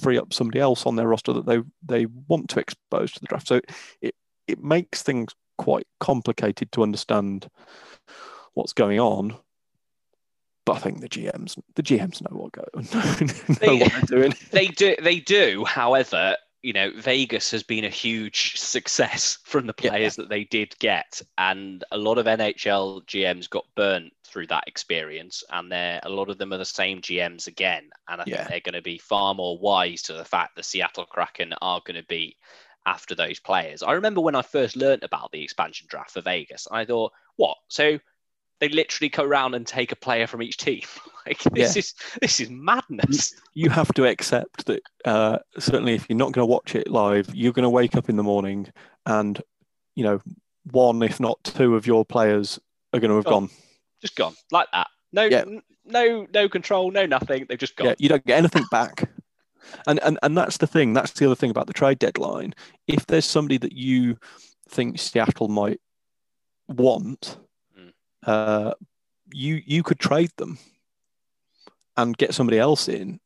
free 0.00 0.18
up 0.18 0.32
somebody 0.32 0.60
else 0.60 0.86
on 0.86 0.96
their 0.96 1.08
roster 1.08 1.32
that 1.32 1.46
they 1.46 1.62
they 1.82 2.06
want 2.06 2.50
to 2.50 2.60
expose 2.60 3.12
to 3.12 3.20
the 3.20 3.26
draft? 3.26 3.48
So 3.48 3.60
it 4.00 4.14
it 4.46 4.62
makes 4.62 5.02
things 5.02 5.34
quite 5.58 5.86
complicated 6.00 6.70
to 6.72 6.82
understand 6.82 7.48
what's 8.54 8.72
going 8.72 9.00
on. 9.00 9.36
But 10.66 10.76
I 10.76 10.78
think 10.80 11.00
the 11.00 11.08
GMs 11.08 11.58
the 11.74 11.82
GMs 11.82 12.22
know 12.22 12.36
what 12.36 12.52
go 12.52 12.64
know 12.74 13.54
They- 13.56 13.78
what 13.78 13.92
they're 13.92 14.18
doing. 14.18 14.34
they 14.50 14.68
do 14.68 14.96
they 15.02 15.20
do 15.20 15.64
however 15.66 16.36
you 16.64 16.72
know 16.72 16.90
vegas 16.96 17.50
has 17.50 17.62
been 17.62 17.84
a 17.84 17.90
huge 17.90 18.58
success 18.58 19.38
from 19.44 19.66
the 19.66 19.74
Yeah. 19.80 19.90
players 19.90 20.16
that 20.16 20.30
they 20.30 20.44
did 20.44 20.74
get 20.78 21.20
and 21.36 21.84
a 21.92 21.98
lot 21.98 22.16
of 22.16 22.24
nhl 22.24 23.04
gms 23.04 23.50
got 23.50 23.66
burnt 23.76 24.12
through 24.26 24.46
that 24.46 24.64
experience 24.66 25.44
and 25.50 25.70
they're 25.70 26.00
a 26.04 26.08
lot 26.08 26.30
of 26.30 26.38
them 26.38 26.54
are 26.54 26.58
the 26.58 26.64
same 26.64 27.02
gms 27.02 27.46
again 27.46 27.90
and 28.08 28.20
i 28.20 28.24
Yeah. 28.24 28.36
think 28.36 28.48
they're 28.48 28.60
going 28.60 28.74
to 28.74 28.82
be 28.82 28.98
far 28.98 29.34
more 29.34 29.58
wise 29.58 30.00
to 30.00 30.14
the 30.14 30.24
fact 30.24 30.56
the 30.56 30.62
seattle 30.62 31.04
kraken 31.04 31.52
are 31.60 31.82
going 31.84 32.00
to 32.00 32.06
be 32.08 32.34
after 32.86 33.14
those 33.14 33.38
players 33.38 33.82
i 33.82 33.92
remember 33.92 34.22
when 34.22 34.34
i 34.34 34.42
first 34.42 34.74
learned 34.74 35.04
about 35.04 35.30
the 35.32 35.42
expansion 35.42 35.86
draft 35.90 36.12
for 36.12 36.22
vegas 36.22 36.66
i 36.70 36.84
thought 36.84 37.12
what 37.36 37.56
so 37.68 37.98
they 38.60 38.68
literally 38.68 39.08
go 39.08 39.22
around 39.24 39.54
and 39.54 39.66
take 39.66 39.92
a 39.92 39.96
player 39.96 40.26
from 40.26 40.42
each 40.42 40.56
team 40.56 40.80
like 41.26 41.42
this 41.52 41.74
Yeah. 41.74 41.78
is 41.80 41.94
this 42.20 42.40
is 42.40 42.50
madness 42.50 43.34
you 43.54 43.68
have 43.70 43.92
to 43.94 44.06
accept 44.06 44.66
that 44.66 44.82
uh, 45.04 45.38
certainly 45.58 45.94
if 45.94 46.06
you're 46.08 46.16
not 46.18 46.32
going 46.32 46.46
to 46.46 46.50
watch 46.50 46.74
it 46.74 46.88
live, 46.88 47.28
you're 47.34 47.52
going 47.52 47.64
to 47.64 47.70
wake 47.70 47.96
up 47.96 48.08
in 48.08 48.16
the 48.16 48.22
morning 48.22 48.68
and 49.06 49.40
you 49.96 50.04
know 50.04 50.20
one, 50.70 51.02
if 51.02 51.20
not 51.20 51.42
two, 51.44 51.74
of 51.76 51.86
your 51.86 52.04
players 52.06 52.58
are 52.94 53.00
going 53.00 53.10
to 53.10 53.16
have 53.16 53.26
Oh, 53.26 53.30
gone. 53.40 53.50
just 54.00 54.16
gone 54.16 54.34
like 54.50 54.66
that. 54.72 54.86
No, 55.12 55.24
Yeah. 55.24 55.40
n- 55.42 55.62
no, 55.84 56.26
no 56.32 56.48
control, 56.48 56.90
no 56.90 57.04
nothing. 57.04 57.44
They've 57.48 57.58
just 57.58 57.76
gone. 57.76 57.88
Yeah, 57.88 57.94
you 57.98 58.08
don't 58.08 58.24
get 58.24 58.38
anything 58.38 58.64
back. 58.70 59.10
And, 59.86 59.98
and 60.02 60.18
and 60.22 60.36
that's 60.38 60.56
the 60.56 60.66
thing. 60.66 60.94
That's 60.94 61.12
the 61.12 61.26
other 61.26 61.34
thing 61.34 61.50
about 61.50 61.66
the 61.66 61.74
trade 61.74 61.98
deadline. 61.98 62.54
If 62.86 63.06
there's 63.06 63.26
somebody 63.26 63.58
that 63.58 63.72
you 63.72 64.16
think 64.70 64.98
Seattle 64.98 65.48
might 65.48 65.80
want. 66.68 67.36
Uh, 68.26 68.72
you 69.32 69.62
you 69.64 69.82
could 69.82 69.98
trade 69.98 70.30
them 70.36 70.58
and 71.96 72.16
get 72.16 72.34
somebody 72.34 72.58
else 72.58 72.88
in, 72.88 73.20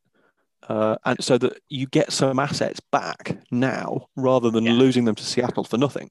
uh, 0.68 0.96
and 1.04 1.22
so 1.22 1.38
that 1.38 1.60
you 1.68 1.86
get 1.86 2.12
some 2.12 2.38
assets 2.38 2.80
back 2.92 3.38
now 3.50 4.08
rather 4.16 4.50
than 4.50 4.64
Yeah. 4.64 4.72
losing 4.72 5.04
them 5.04 5.14
to 5.14 5.24
Seattle 5.24 5.64
for 5.64 5.78
nothing. 5.78 6.10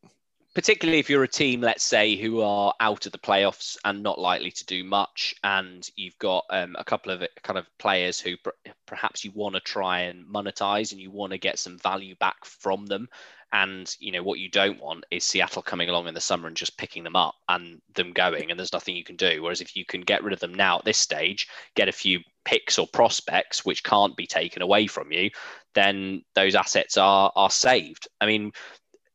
Particularly 0.56 0.98
if 0.98 1.08
you're 1.08 1.24
a 1.24 1.28
team, 1.28 1.62
let's 1.62 1.84
say, 1.84 2.16
who 2.16 2.42
are 2.42 2.74
out 2.80 3.06
of 3.06 3.12
the 3.12 3.20
playoffs 3.20 3.78
and 3.86 4.02
not 4.02 4.18
likely 4.18 4.50
to 4.50 4.66
do 4.66 4.84
much, 4.84 5.36
and 5.44 5.88
you've 5.96 6.18
got 6.18 6.46
um, 6.50 6.76
a 6.80 6.84
couple 6.84 7.12
of 7.12 7.22
kind 7.44 7.60
of 7.60 7.68
players 7.78 8.20
who 8.20 8.38
per- 8.38 8.54
perhaps 8.88 9.24
you 9.24 9.30
want 9.36 9.54
to 9.54 9.62
try 9.62 10.00
and 10.00 10.26
monetize 10.26 10.92
and 10.92 11.00
you 11.00 11.12
want 11.12 11.32
to 11.32 11.38
get 11.38 11.60
some 11.60 11.78
value 11.78 12.16
back 12.16 12.44
from 12.44 12.88
them. 12.88 13.08
And 13.54 13.96
you 14.00 14.12
know 14.12 14.24
what 14.24 14.40
you 14.40 14.50
don't 14.50 14.82
want 14.82 15.06
is 15.10 15.24
Seattle 15.24 15.62
coming 15.62 15.90
along 15.90 16.08
in 16.08 16.14
the 16.14 16.20
summer 16.20 16.48
and 16.48 16.58
just 16.58 16.78
picking 16.78 17.04
them 17.04 17.16
up 17.16 17.36
and 17.48 17.82
them 17.96 18.12
going, 18.12 18.52
and 18.52 18.60
there's 18.60 18.74
nothing 18.74 18.96
you 18.96 19.06
can 19.06 19.16
do. 19.16 19.42
Whereas 19.42 19.62
if 19.62 19.76
you 19.76 19.86
can 19.86 20.02
get 20.02 20.24
rid 20.24 20.34
of 20.34 20.40
them 20.40 20.54
now 20.54 20.80
at 20.80 20.86
this 20.86 20.98
stage, 20.98 21.48
get 21.76 21.88
a 21.88 21.94
few 21.94 22.20
picks 22.44 22.78
or 22.78 22.88
prospects 22.88 23.66
which 23.66 23.84
can't 23.84 24.18
be 24.18 24.28
taken 24.28 24.62
away 24.62 24.88
from 24.88 25.12
you, 25.12 25.30
then 25.76 26.24
those 26.36 26.56
assets 26.56 26.98
are 26.98 27.32
are 27.36 27.50
saved. 27.50 28.08
I 28.20 28.26
mean, 28.26 28.52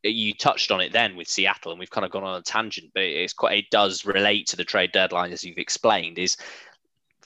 you 0.02 0.32
touched 0.34 0.70
on 0.70 0.80
it 0.80 0.92
then 0.92 1.14
with 1.14 1.28
Seattle, 1.28 1.72
and 1.72 1.78
we've 1.78 1.90
kind 1.90 2.04
of 2.04 2.10
gone 2.10 2.24
on 2.24 2.38
a 2.38 2.42
tangent, 2.42 2.90
but 2.94 3.02
it's 3.02 3.34
quite 3.34 3.58
it 3.58 3.70
does 3.70 4.04
relate 4.04 4.46
to 4.48 4.56
the 4.56 4.64
trade 4.64 4.92
deadline 4.92 5.32
as 5.32 5.44
you've 5.44 5.58
explained. 5.58 6.18
Is 6.18 6.36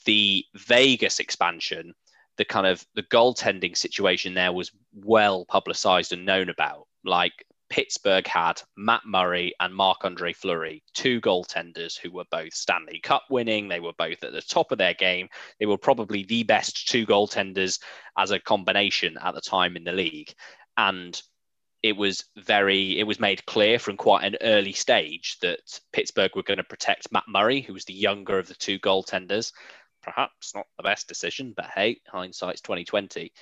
the 0.05 0.45
Vegas 0.55 1.21
expansion, 1.21 1.95
the 2.37 2.45
kind 2.45 2.66
of 2.66 2.85
the 2.95 3.03
goaltending 3.05 3.77
situation 3.77 4.35
there 4.35 4.53
was 4.53 4.71
well 4.95 5.45
publicized 5.45 6.12
and 6.12 6.27
known 6.27 6.49
about. 6.49 6.87
Like 7.07 7.47
Pittsburgh 7.69 8.27
had 8.27 8.62
Matt 8.77 9.03
Murray 9.07 9.55
and 9.59 9.75
Marc 9.75 10.05
Andre 10.05 10.33
Fleury, 10.33 10.83
two 10.95 11.21
goaltenders 11.21 11.99
who 11.99 12.11
were 12.11 12.25
both 12.31 12.55
Stanley 12.55 13.01
Cup 13.01 13.25
winning. 13.31 13.69
They 13.69 13.81
were 13.81 13.92
both 13.97 14.23
at 14.23 14.33
the 14.33 14.42
top 14.42 14.73
of 14.73 14.79
their 14.79 14.95
game. 14.95 15.29
They 15.59 15.66
were 15.66 15.79
probably 15.79 16.25
the 16.25 16.45
best 16.45 16.88
two 16.88 17.07
goaltenders 17.07 17.81
as 18.16 18.31
a 18.31 18.38
combination 18.38 19.19
at 19.21 19.35
the 19.35 19.40
time 19.40 19.77
in 19.77 19.85
the 19.85 19.92
league. 19.92 20.33
And 20.77 21.21
it 21.83 21.97
was 21.97 22.25
very 22.37 22.99
it 22.99 23.05
was 23.05 23.21
made 23.21 23.47
clear 23.47 23.79
from 23.79 23.97
quite 23.97 24.25
an 24.25 24.37
early 24.40 24.73
stage 24.73 25.37
that 25.42 25.81
Pittsburgh 25.92 26.35
were 26.35 26.42
going 26.42 26.59
to 26.59 26.64
protect 26.64 27.12
Matt 27.12 27.25
Murray, 27.29 27.61
who 27.61 27.73
was 27.73 27.85
the 27.85 27.95
younger 27.95 28.38
of 28.38 28.49
the 28.49 28.55
two 28.55 28.79
goaltenders. 28.79 29.53
Perhaps 30.03 30.55
not 30.55 30.66
the 30.77 30.83
best 30.83 31.09
decision, 31.09 31.53
but 31.57 31.66
hey, 31.66 32.01
hindsight's 32.07 32.61
twenty 32.61 32.85
twenty. 32.85 33.33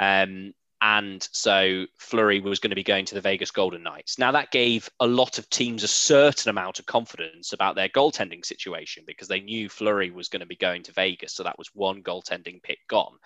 Um, 0.00 0.52
and 0.80 1.28
so 1.32 1.86
Fleury 1.96 2.40
was 2.40 2.60
going 2.60 2.70
to 2.70 2.76
be 2.76 2.84
going 2.84 3.04
to 3.06 3.14
the 3.14 3.20
Vegas 3.20 3.50
Golden 3.50 3.82
Knights. 3.82 4.18
Now 4.18 4.30
that 4.32 4.52
gave 4.52 4.88
a 5.00 5.06
lot 5.06 5.38
of 5.38 5.50
teams 5.50 5.82
a 5.82 5.88
certain 5.88 6.50
amount 6.50 6.78
of 6.78 6.86
confidence 6.86 7.52
about 7.52 7.74
their 7.74 7.88
goaltending 7.88 8.44
situation 8.44 9.02
because 9.04 9.26
they 9.26 9.40
knew 9.40 9.68
Fleury 9.68 10.10
was 10.10 10.28
going 10.28 10.40
to 10.40 10.46
be 10.46 10.54
going 10.54 10.84
to 10.84 10.92
Vegas. 10.92 11.34
So 11.34 11.42
that 11.42 11.58
was 11.58 11.74
one 11.74 12.02
goaltending 12.02 12.62
pick 12.62 12.78
gone. 12.86 13.16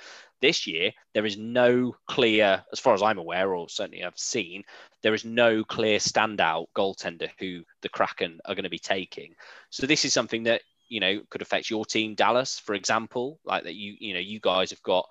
This 0.40 0.66
year, 0.66 0.92
there 1.12 1.26
is 1.26 1.36
no 1.36 1.94
clear, 2.08 2.64
as 2.72 2.80
far 2.80 2.94
as 2.94 3.02
I'm 3.02 3.18
aware, 3.18 3.54
or 3.54 3.68
certainly 3.68 4.02
I've 4.02 4.18
seen, 4.18 4.64
there 5.02 5.14
is 5.14 5.24
no 5.24 5.62
clear 5.62 5.98
standout 5.98 6.66
goaltender 6.74 7.28
who 7.38 7.64
the 7.82 7.90
Kraken 7.90 8.40
are 8.46 8.54
going 8.54 8.64
to 8.64 8.70
be 8.70 8.78
taking. 8.78 9.34
So 9.68 9.86
this 9.86 10.06
is 10.06 10.14
something 10.14 10.44
that 10.44 10.62
you 10.88 11.00
know 11.00 11.20
could 11.30 11.42
affect 11.42 11.70
your 11.70 11.84
team, 11.84 12.14
Dallas, 12.14 12.58
for 12.58 12.74
example, 12.74 13.40
like 13.44 13.64
that. 13.64 13.74
You 13.74 13.94
you 13.98 14.14
know 14.14 14.20
you 14.20 14.40
guys 14.40 14.70
have 14.70 14.82
got 14.82 15.06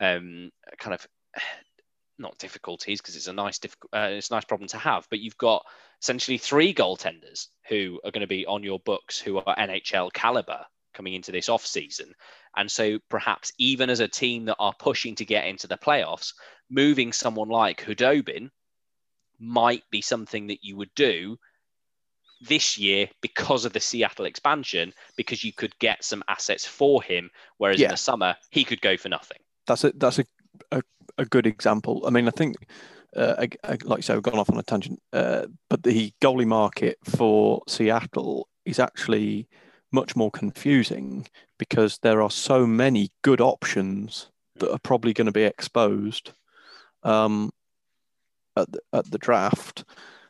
um, 0.00 0.50
kind 0.78 0.94
of 0.94 1.06
not 2.18 2.38
difficulties 2.38 3.00
because 3.00 3.16
it's 3.16 3.26
a 3.26 3.32
nice 3.32 3.58
difficult, 3.58 3.92
uh, 3.94 4.08
it's 4.10 4.30
a 4.30 4.34
nice 4.34 4.44
problem 4.44 4.68
to 4.68 4.78
have, 4.78 5.06
but 5.10 5.20
you've 5.20 5.38
got 5.38 5.64
essentially 6.02 6.38
three 6.38 6.74
goaltenders 6.74 7.48
who 7.68 8.00
are 8.04 8.10
going 8.10 8.22
to 8.22 8.26
be 8.26 8.46
on 8.46 8.62
your 8.62 8.80
books 8.80 9.18
who 9.18 9.38
are 9.38 9.56
NHL 9.56 10.12
caliber 10.12 10.64
coming 10.94 11.14
into 11.14 11.32
this 11.32 11.48
off 11.48 11.64
season. 11.64 12.12
And 12.56 12.70
so 12.70 12.98
perhaps 13.08 13.52
even 13.58 13.90
as 13.90 14.00
a 14.00 14.08
team 14.08 14.46
that 14.46 14.56
are 14.58 14.74
pushing 14.78 15.14
to 15.16 15.24
get 15.24 15.46
into 15.46 15.66
the 15.66 15.76
playoffs, 15.76 16.32
moving 16.70 17.12
someone 17.12 17.48
like 17.48 17.84
Khudobin 17.84 18.50
might 19.38 19.84
be 19.90 20.00
something 20.00 20.48
that 20.48 20.64
you 20.64 20.76
would 20.76 20.94
do 20.94 21.38
this 22.40 22.78
year 22.78 23.08
because 23.20 23.64
of 23.64 23.72
the 23.72 23.80
Seattle 23.80 24.24
expansion, 24.24 24.92
because 25.16 25.42
you 25.42 25.52
could 25.52 25.76
get 25.78 26.04
some 26.04 26.22
assets 26.28 26.66
for 26.66 27.02
him. 27.02 27.30
Whereas 27.56 27.80
in 27.80 27.90
the 27.90 27.96
summer, 27.96 28.36
he 28.50 28.64
could 28.64 28.80
go 28.80 28.96
for 28.96 29.08
nothing. 29.08 29.38
That's 29.66 29.84
a 29.84 29.92
that's 29.92 30.18
a 30.18 30.24
a, 30.72 30.82
a 31.18 31.24
good 31.24 31.46
example. 31.46 32.04
I 32.06 32.10
mean, 32.10 32.28
I 32.28 32.32
think. 32.32 32.56
Uh, 33.16 33.34
I, 33.38 33.48
I, 33.64 33.78
like 33.84 33.98
I 33.98 34.00
say, 34.02 34.14
we've 34.14 34.22
gone 34.22 34.38
off 34.38 34.50
on 34.50 34.58
a 34.58 34.62
tangent, 34.62 35.00
uh, 35.14 35.46
but 35.70 35.82
the 35.82 36.12
goalie 36.20 36.46
market 36.46 36.98
for 37.04 37.62
Seattle 37.66 38.48
is 38.66 38.78
actually 38.78 39.48
much 39.90 40.14
more 40.14 40.30
confusing 40.30 41.26
because 41.58 41.98
there 41.98 42.20
are 42.22 42.30
so 42.30 42.66
many 42.66 43.10
good 43.22 43.40
options 43.40 44.28
that 44.56 44.70
are 44.70 44.78
probably 44.78 45.14
going 45.14 45.26
to 45.26 45.32
be 45.32 45.44
exposed 45.44 46.32
um, 47.02 47.50
at, 48.56 48.70
the, 48.70 48.80
at 48.92 49.10
the 49.10 49.18
draft 49.18 49.84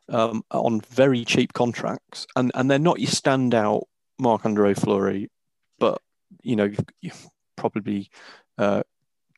um, 0.09 0.43
on 0.51 0.81
very 0.81 1.25
cheap 1.25 1.53
contracts, 1.53 2.27
and 2.37 2.51
and 2.55 2.71
they're 2.71 2.79
not 2.79 3.01
your 3.01 3.11
standout 3.11 3.83
Marc 4.19 4.47
Andre 4.47 4.75
Fleury, 4.75 5.31
but 5.79 6.01
you 6.43 6.57
know 6.57 6.65
you've, 6.65 6.85
you've 7.01 7.27
probably 7.57 8.11
uh, 8.57 8.83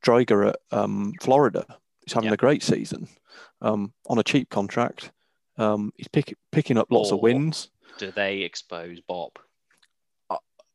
Driedger 0.04 0.48
at 0.50 0.56
um, 0.70 1.12
Florida 1.20 1.64
is 2.06 2.12
having 2.12 2.28
Yeah. 2.28 2.34
a 2.34 2.38
great 2.38 2.62
season 2.62 3.08
um, 3.60 3.92
on 4.06 4.18
a 4.18 4.22
cheap 4.22 4.50
contract. 4.50 5.10
Um, 5.58 5.92
he's 5.96 6.08
pick, 6.08 6.34
picking 6.52 6.78
up 6.78 6.88
lots 6.90 7.10
of 7.12 7.20
wins. 7.20 7.68
Do 7.98 8.10
they 8.10 8.38
expose 8.40 9.00
Bob? 9.00 9.32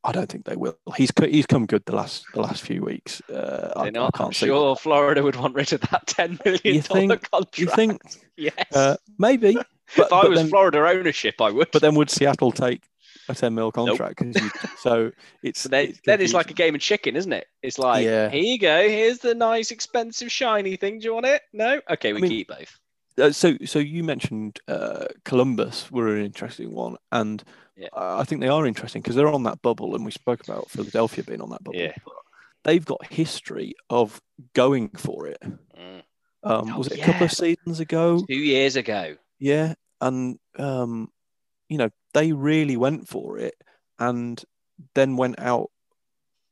I 0.04 0.12
don't 0.12 0.30
think 0.30 0.46
they 0.46 0.56
will. 0.56 0.78
He's 0.96 1.12
he's 1.20 1.48
come 1.48 1.66
good 1.66 1.84
the 1.88 1.96
last 1.96 2.26
the 2.36 2.40
last 2.42 2.62
few 2.62 2.84
weeks. 2.84 3.24
Uh, 3.28 3.74
I, 3.76 3.90
not. 3.90 4.12
I 4.14 4.18
can't 4.18 4.28
I'm 4.28 4.32
sure 4.34 4.76
Florida 4.76 5.24
would 5.24 5.36
want 5.36 5.56
rid 5.56 5.74
of 5.74 5.82
that 5.82 6.06
ten 6.08 6.38
million 6.46 6.84
dollar 6.84 7.18
contract. 7.18 7.58
You 7.58 7.68
think 7.70 8.02
Yes. 8.38 8.54
uh, 8.72 8.98
maybe? 9.18 9.56
But, 9.98 10.06
if 10.08 10.14
I 10.14 10.28
was 10.28 10.38
then, 10.38 10.50
Florida 10.50 10.78
ownership, 10.88 11.42
I 11.42 11.50
would. 11.50 11.70
but 11.72 11.82
then 11.82 11.96
would 11.96 12.12
Seattle 12.12 12.52
take 12.52 12.84
a 13.30 13.36
ten 13.36 13.54
mil 13.56 13.72
contract? 13.72 14.22
you- 14.22 14.34
so 14.80 15.12
it's 15.44 15.64
But 15.64 15.72
then, 15.72 15.86
it's 15.90 16.00
then 16.06 16.22
it's 16.22 16.34
like 16.34 16.50
a 16.52 16.54
game 16.54 16.76
of 16.76 16.82
chicken, 16.82 17.16
isn't 17.16 17.34
it? 17.34 17.48
It's 17.62 17.80
like, 17.80 18.04
Yeah. 18.06 18.30
here 18.30 18.42
you 18.44 18.60
go. 18.60 18.88
Here's 18.88 19.20
the 19.20 19.34
nice, 19.36 19.72
expensive, 19.72 20.32
shiny 20.32 20.76
thing. 20.76 21.00
Do 21.00 21.06
you 21.06 21.14
want 21.14 21.26
it? 21.26 21.42
No. 21.54 21.82
Okay, 21.90 22.14
we 22.14 22.22
mean- 22.22 22.32
keep 22.32 22.48
both. 22.50 22.80
Uh, 23.18 23.32
so 23.32 23.56
so 23.64 23.80
you 23.80 24.04
mentioned 24.04 24.60
uh, 24.68 25.06
Columbus 25.24 25.90
were 25.90 26.16
an 26.18 26.26
interesting 26.26 26.74
one, 26.74 26.98
and 27.14 27.42
Yeah. 27.78 27.88
uh, 27.94 28.18
I 28.20 28.26
think 28.26 28.42
they 28.42 28.50
are 28.50 28.66
interesting 28.68 29.02
because 29.02 29.16
they're 29.16 29.30
on 29.32 29.44
that 29.44 29.62
bubble, 29.62 29.96
and 29.96 30.04
we 30.04 30.12
spoke 30.12 30.44
about 30.44 30.70
Philadelphia 30.70 31.24
being 31.24 31.42
on 31.42 31.50
that 31.52 31.64
bubble. 31.64 31.80
Yeah. 31.80 31.94
They've 32.66 32.84
got 32.84 33.06
history 33.14 33.74
of 33.90 34.20
going 34.54 34.90
for 34.90 35.28
it. 35.28 35.38
Mm. 35.42 36.02
Um, 36.44 36.72
Oh, 36.74 36.78
was 36.80 36.88
it 36.88 37.00
a 37.00 37.04
couple 37.04 37.26
of 37.28 37.32
seasons 37.32 37.80
ago? 37.80 38.22
Two 38.28 38.36
years 38.36 38.76
ago. 38.76 39.16
Yeah, 39.40 39.76
and 40.02 40.38
um, 40.58 41.10
you 41.70 41.78
know 41.78 41.90
they 42.16 42.32
really 42.32 42.76
went 42.78 43.08
for 43.08 43.38
it 43.38 43.54
and 44.00 44.44
then 44.96 45.16
went 45.18 45.40
out. 45.40 45.70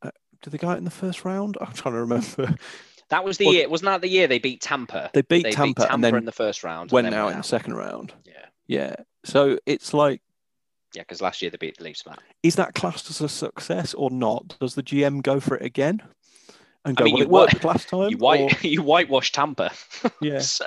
Uh, 0.02 0.10
did 0.42 0.52
they 0.52 0.58
go 0.58 0.68
out 0.68 0.78
in 0.78 0.84
the 0.84 0.90
first 0.90 1.24
round? 1.24 1.56
I'm 1.60 1.72
trying 1.72 1.94
to 1.94 2.00
remember. 2.00 2.54
That 3.10 3.24
was 3.24 3.36
the 3.38 3.46
Well- 3.46 3.54
year. 3.54 3.68
Wasn't 3.68 3.86
that 3.86 4.00
the 4.00 4.08
year 4.08 4.26
they 4.26 4.38
beat 4.38 4.60
Tampa? 4.62 5.10
They 5.12 5.22
beat 5.22 5.42
They 5.42 5.50
Tampa, 5.50 5.66
beat 5.66 5.76
Tampa 5.88 5.92
and 5.94 6.04
then 6.04 6.14
in 6.16 6.24
the 6.24 6.32
first 6.32 6.62
round. 6.64 6.92
went 6.92 7.04
then 7.06 7.14
out 7.14 7.32
in 7.32 7.38
the 7.38 7.42
second 7.44 7.74
round. 7.74 8.12
Yeah, 8.24 8.46
Yeah. 8.66 8.94
So 9.24 9.58
it's 9.66 9.92
like, 9.92 10.20
yeah, 10.94 11.02
because 11.02 11.20
last 11.20 11.42
year 11.42 11.50
they 11.50 11.56
beat 11.56 11.76
the 11.78 11.84
Leafs, 11.84 12.06
man. 12.06 12.16
is 12.42 12.54
that 12.56 12.74
classed 12.74 13.10
as 13.10 13.20
a 13.20 13.28
success 13.28 13.94
or 13.94 14.10
not? 14.10 14.56
Does 14.60 14.74
the 14.74 14.82
GM 14.82 15.22
go 15.22 15.40
for 15.40 15.56
it 15.56 15.62
again 15.64 16.00
and 16.84 16.96
go, 16.96 17.02
I 17.02 17.06
mean, 17.06 17.14
well, 17.14 17.18
you 17.18 17.24
it 17.24 17.30
worked 17.30 17.64
last 17.64 17.88
time? 17.88 18.08
You 18.10 18.16
or- 18.16 18.20
white, 18.20 18.62
you 18.64 18.82
whitewash 18.82 19.32
Tampa. 19.32 19.72
yeah, 20.20 20.38
so, 20.40 20.66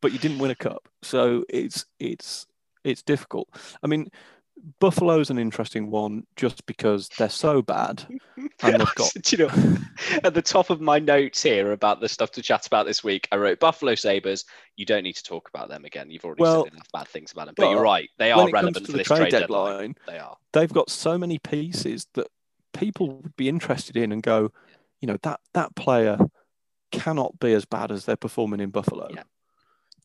but 0.00 0.12
you 0.12 0.18
didn't 0.18 0.38
win 0.38 0.50
a 0.50 0.54
cup, 0.54 0.88
so 1.02 1.44
it's 1.50 1.84
it's 2.00 2.46
it's 2.84 3.02
difficult. 3.02 3.48
I 3.82 3.86
mean, 3.86 4.10
Buffalo's 4.78 5.30
an 5.30 5.38
interesting 5.38 5.90
one 5.90 6.24
just 6.36 6.64
because 6.66 7.08
they're 7.18 7.28
so 7.28 7.62
bad 7.62 8.06
and 8.62 8.80
they've 8.80 8.94
got 8.94 9.32
you 9.32 9.38
know, 9.38 9.76
at 10.22 10.34
the 10.34 10.42
top 10.42 10.70
of 10.70 10.80
my 10.80 10.98
notes 10.98 11.42
here 11.42 11.72
about 11.72 12.00
the 12.00 12.08
stuff 12.08 12.30
to 12.32 12.42
chat 12.42 12.66
about 12.66 12.86
this 12.86 13.02
week, 13.02 13.26
I 13.32 13.36
wrote 13.36 13.58
Buffalo 13.58 13.94
Sabres. 13.94 14.44
You 14.76 14.86
don't 14.86 15.02
need 15.02 15.16
to 15.16 15.22
talk 15.22 15.48
about 15.52 15.68
them 15.68 15.84
again. 15.84 16.10
You've 16.10 16.24
already 16.24 16.42
Well, 16.42 16.64
said 16.64 16.74
enough 16.74 16.92
bad 16.92 17.08
things 17.08 17.32
about 17.32 17.46
them. 17.46 17.54
But 17.56 17.70
you're 17.70 17.82
right; 17.82 18.08
they 18.18 18.30
are 18.30 18.48
relevant 18.50 18.76
to 18.76 18.84
for 18.84 18.92
the 18.92 18.98
this 18.98 19.06
trade, 19.06 19.18
trade 19.18 19.30
deadline, 19.30 19.70
deadline. 19.70 19.94
They 20.06 20.18
are. 20.18 20.36
they've 20.52 20.72
got 20.72 20.90
so 20.90 21.18
many 21.18 21.38
pieces 21.38 22.06
that 22.14 22.28
people 22.72 23.16
would 23.16 23.36
be 23.36 23.48
interested 23.48 23.96
in 23.96 24.12
and 24.12 24.22
go, 24.22 24.52
you 25.00 25.08
know, 25.08 25.18
that 25.22 25.40
that 25.54 25.74
player 25.74 26.18
cannot 26.92 27.38
be 27.40 27.52
as 27.52 27.64
bad 27.64 27.90
as 27.90 28.04
they're 28.04 28.16
performing 28.16 28.60
in 28.60 28.70
Buffalo. 28.70 29.08
Yeah. 29.12 29.22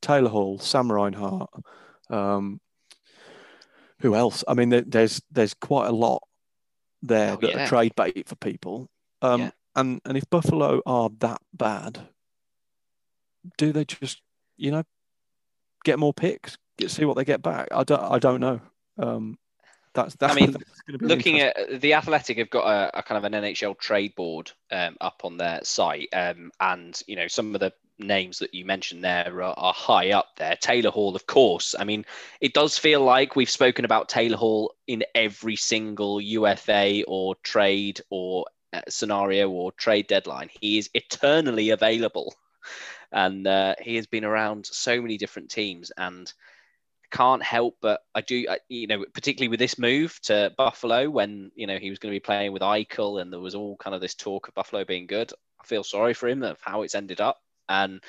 Taylor 0.01 0.29
Hall, 0.29 0.57
Sam 0.59 0.91
Reinhart, 0.91 1.49
um, 2.09 2.59
who 3.99 4.15
else? 4.15 4.43
I 4.47 4.53
mean, 4.53 4.69
there's 4.69 5.21
there's 5.31 5.53
quite 5.53 5.87
a 5.87 5.91
lot 5.93 6.23
there 7.01 7.33
Oh, 7.33 7.37
that 7.37 7.49
yeah. 7.49 7.63
are 7.63 7.67
trade 7.67 7.93
bait 7.95 8.27
for 8.27 8.35
people. 8.35 8.89
Um, 9.21 9.41
Yeah. 9.41 9.51
And 9.75 10.01
and 10.05 10.17
if 10.17 10.27
Buffalo 10.29 10.81
are 10.85 11.09
that 11.19 11.41
bad, 11.53 12.07
do 13.57 13.71
they 13.71 13.85
just 13.85 14.21
you 14.57 14.71
know 14.71 14.83
get 15.83 15.99
more 15.99 16.13
picks, 16.13 16.57
get, 16.77 16.89
see 16.89 17.05
what 17.05 17.15
they 17.15 17.23
get 17.25 17.41
back? 17.43 17.67
I 17.71 17.83
don't 17.83 18.01
I 18.01 18.17
don't 18.19 18.39
know. 18.41 18.59
Um, 18.97 19.37
that's 19.97 20.15
that's, 20.15 20.35
mean, 20.35 20.51
that's 20.51 20.97
be 20.97 20.97
Looking 21.05 21.39
at 21.41 21.81
the 21.81 21.93
Athletic, 21.95 22.37
have 22.37 22.49
got 22.49 22.67
a, 22.67 22.99
a 22.99 23.03
kind 23.03 23.17
of 23.17 23.31
an 23.31 23.41
NHL 23.41 23.77
trade 23.77 24.15
board 24.15 24.51
um, 24.71 24.95
up 25.01 25.21
on 25.23 25.37
their 25.37 25.59
site, 25.63 26.09
um, 26.13 26.51
and 26.59 26.99
you 27.07 27.15
know 27.15 27.27
some 27.27 27.53
of 27.53 27.59
the 27.59 27.73
names 27.99 28.39
that 28.39 28.53
you 28.53 28.63
mentioned 28.63 29.03
there 29.03 29.41
are, 29.41 29.55
are 29.57 29.73
high 29.73 30.11
up 30.11 30.35
there. 30.37 30.55
Taylor 30.55 30.91
Hall, 30.91 31.15
of 31.15 31.25
course. 31.25 31.73
I 31.77 31.83
mean, 31.83 32.05
it 32.39 32.53
does 32.53 32.77
feel 32.77 33.01
like 33.01 33.35
we've 33.35 33.49
spoken 33.49 33.85
about 33.85 34.07
Taylor 34.07 34.37
Hall 34.37 34.75
in 34.85 35.03
every 35.15 35.55
single 35.55 36.21
UFA 36.21 37.03
or 37.07 37.35
trade 37.43 38.01
or 38.09 38.45
uh, 38.73 38.81
scenario 38.87 39.49
or 39.49 39.71
trade 39.71 40.07
deadline. 40.07 40.49
He 40.61 40.77
is 40.77 40.89
eternally 40.93 41.71
available, 41.71 42.35
and 43.11 43.47
uh, 43.47 43.75
he 43.81 43.95
has 43.95 44.05
been 44.05 44.25
around 44.25 44.67
so 44.67 45.01
many 45.01 45.17
different 45.17 45.49
teams 45.49 45.91
and 45.97 46.31
can't 47.11 47.43
help 47.43 47.75
but 47.81 48.01
I 48.13 48.21
do, 48.21 48.45
I, 48.49 48.59
you 48.69 48.87
know, 48.87 49.05
particularly 49.13 49.49
with 49.49 49.59
this 49.59 49.79
move 49.79 50.19
to 50.23 50.53
Buffalo 50.57 51.09
when 51.09 51.51
you 51.55 51.67
know 51.67 51.77
he 51.77 51.89
was 51.89 51.99
going 51.99 52.11
to 52.11 52.15
be 52.15 52.23
playing 52.23 52.51
with 52.51 52.61
Eichel 52.61 53.21
and 53.21 53.31
there 53.31 53.39
was 53.39 53.55
all 53.55 53.77
kind 53.77 53.95
of 53.95 54.01
this 54.01 54.15
talk 54.15 54.47
of 54.47 54.53
Buffalo 54.53 54.83
being 54.83 55.07
good. 55.07 55.31
I 55.61 55.65
feel 55.65 55.83
sorry 55.83 56.13
for 56.13 56.27
him 56.27 56.43
of 56.43 56.57
how 56.61 56.81
it's 56.83 56.95
ended 56.95 57.21
up, 57.21 57.39
and 57.69 58.01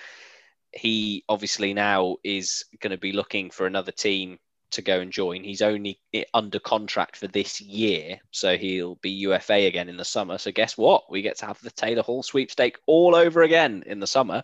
he 0.72 1.24
obviously 1.28 1.74
now 1.74 2.16
is 2.24 2.64
going 2.80 2.90
to 2.90 2.98
be 2.98 3.12
looking 3.12 3.50
for 3.50 3.66
another 3.66 3.92
team 3.92 4.38
to 4.70 4.82
go 4.82 5.00
and 5.00 5.12
join. 5.12 5.44
He's 5.44 5.62
only 5.62 5.98
eh, 6.12 6.24
under 6.34 6.58
contract 6.58 7.16
for 7.16 7.26
this 7.26 7.60
year, 7.60 8.20
so 8.30 8.56
he'll 8.56 8.96
be 8.96 9.10
UFA 9.10 9.66
again 9.66 9.88
in 9.88 9.96
the 9.96 10.04
summer. 10.04 10.38
So 10.38 10.52
guess 10.52 10.76
what? 10.76 11.10
We 11.10 11.22
get 11.22 11.38
to 11.38 11.46
have 11.46 11.60
the 11.62 11.70
Taylor 11.70 12.02
Hall 12.02 12.22
sweepstake 12.22 12.78
all 12.86 13.14
over 13.14 13.42
again 13.42 13.82
in 13.86 14.00
the 14.00 14.06
summer. 14.06 14.42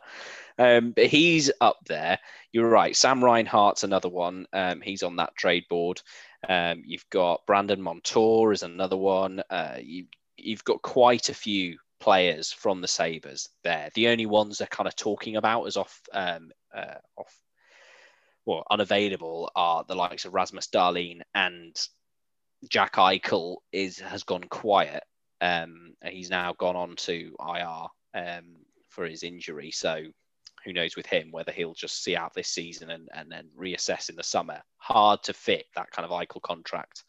Um, 0.59 0.93
but 0.93 1.07
he's 1.07 1.51
up 1.61 1.79
there. 1.87 2.19
You're 2.53 2.69
right. 2.69 2.95
Sam 2.95 3.23
Reinhart's 3.25 3.85
another 3.85 4.09
one. 4.09 4.47
Um, 4.53 4.81
he's 4.81 5.03
on 5.03 5.17
that 5.17 5.35
trade 5.35 5.65
board. 5.69 6.01
Um, 6.49 6.83
you've 6.87 7.09
got 7.11 7.47
Brandon 7.47 7.81
Montour 7.81 8.53
is 8.53 8.63
another 8.63 8.97
one. 8.97 9.43
Uh, 9.51 9.79
you, 9.81 10.07
you've 10.37 10.65
got 10.65 10.83
quite 10.83 11.29
a 11.29 11.35
few 11.35 11.79
players 12.01 12.53
from 12.53 12.81
the 12.81 12.89
Sabres 12.89 13.49
there. 13.63 13.89
The 13.95 14.09
only 14.09 14.27
ones 14.27 14.59
they're 14.59 14.67
kind 14.69 14.87
of 14.87 14.95
talking 14.95 15.37
about 15.37 15.65
as 15.65 15.77
off, 15.77 16.01
um, 16.13 16.51
uh, 16.75 16.99
off, 17.17 17.35
well, 18.45 18.65
unavailable 18.71 19.51
are 19.57 19.85
the 19.89 19.95
likes 19.95 20.25
of 20.25 20.35
Rasmus 20.35 20.69
Dahlin 20.69 21.23
and 21.35 21.75
Jack 22.69 22.95
Eichel 22.95 23.57
is 23.73 23.99
has 23.99 24.23
gone 24.23 24.45
quiet. 24.45 25.03
Um, 25.41 25.95
he's 26.05 26.31
now 26.31 26.53
gone 26.53 26.77
on 26.77 26.97
to 26.97 27.35
IR 27.41 27.87
um, 28.15 28.45
for 28.91 29.05
his 29.05 29.23
injury. 29.23 29.71
So 29.71 30.05
who 30.65 30.73
knows 30.73 30.97
with 30.97 31.07
him 31.07 31.31
whether 31.31 31.53
he'll 31.53 31.75
just 31.75 32.03
see 32.03 32.17
out 32.17 32.35
this 32.35 32.49
season 32.49 32.91
and, 32.91 33.09
and 33.15 33.31
then 33.31 33.49
reassess 33.59 34.09
in 34.09 34.17
the 34.17 34.23
summer. 34.23 34.61
Hard 34.79 35.23
to 35.25 35.33
fit 35.33 35.67
that 35.77 35.91
kind 35.91 36.05
of 36.05 36.13
Eichel 36.13 36.43
contract 36.43 37.05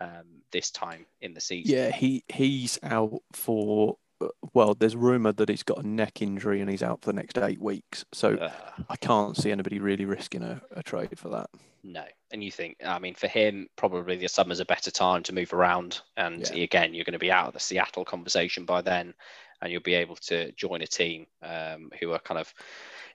um, 0.00 0.42
this 0.52 0.70
time 0.70 1.06
in 1.20 1.34
the 1.34 1.40
season. 1.40 1.74
Yeah, 1.76 1.90
he 1.90 2.22
he's 2.28 2.78
out 2.82 3.20
for. 3.32 3.96
uh, 4.20 4.28
Well, 4.54 4.74
there's 4.74 4.96
rumor 4.96 5.32
that 5.32 5.48
he's 5.48 5.62
got 5.62 5.82
a 5.84 5.86
neck 5.86 6.22
injury 6.22 6.60
and 6.60 6.70
he's 6.70 6.82
out 6.82 7.00
for 7.02 7.06
the 7.06 7.16
next 7.16 7.38
eight 7.38 7.60
weeks. 7.60 8.04
So 8.12 8.34
Uh, 8.34 8.50
I 8.88 8.96
can't 8.96 9.36
see 9.36 9.50
anybody 9.50 9.78
really 9.78 10.04
risking 10.04 10.42
a, 10.42 10.60
a 10.72 10.82
trade 10.82 11.18
for 11.18 11.28
that. 11.30 11.50
no. 11.82 12.04
And 12.30 12.44
you 12.44 12.50
think, 12.50 12.76
I 12.84 12.98
mean, 12.98 13.14
for 13.14 13.26
him, 13.28 13.68
probably 13.76 14.16
the 14.16 14.28
summer's 14.28 14.60
a 14.60 14.64
better 14.64 14.90
time 14.90 15.22
to 15.22 15.32
move 15.34 15.52
around. 15.54 16.02
And 16.16 16.48
Yeah. 16.52 16.62
again, 16.64 16.92
you're 16.92 17.04
going 17.04 17.12
to 17.14 17.18
be 17.18 17.32
out 17.32 17.46
of 17.48 17.54
the 17.54 17.60
Seattle 17.60 18.04
conversation 18.04 18.64
by 18.66 18.82
then, 18.82 19.14
and 19.62 19.72
you'll 19.72 19.80
be 19.82 19.94
able 19.94 20.16
to 20.16 20.52
join 20.52 20.82
a 20.82 20.86
team 20.86 21.26
um, 21.42 21.90
who 21.98 22.12
are 22.12 22.18
kind 22.18 22.38
of 22.38 22.52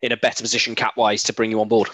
in 0.03 0.11
a 0.11 0.17
better 0.17 0.43
position 0.43 0.75
cap 0.75 0.95
wise 0.97 1.23
to 1.23 1.33
bring 1.33 1.49
you 1.49 1.59
on 1.61 1.67
board. 1.67 1.89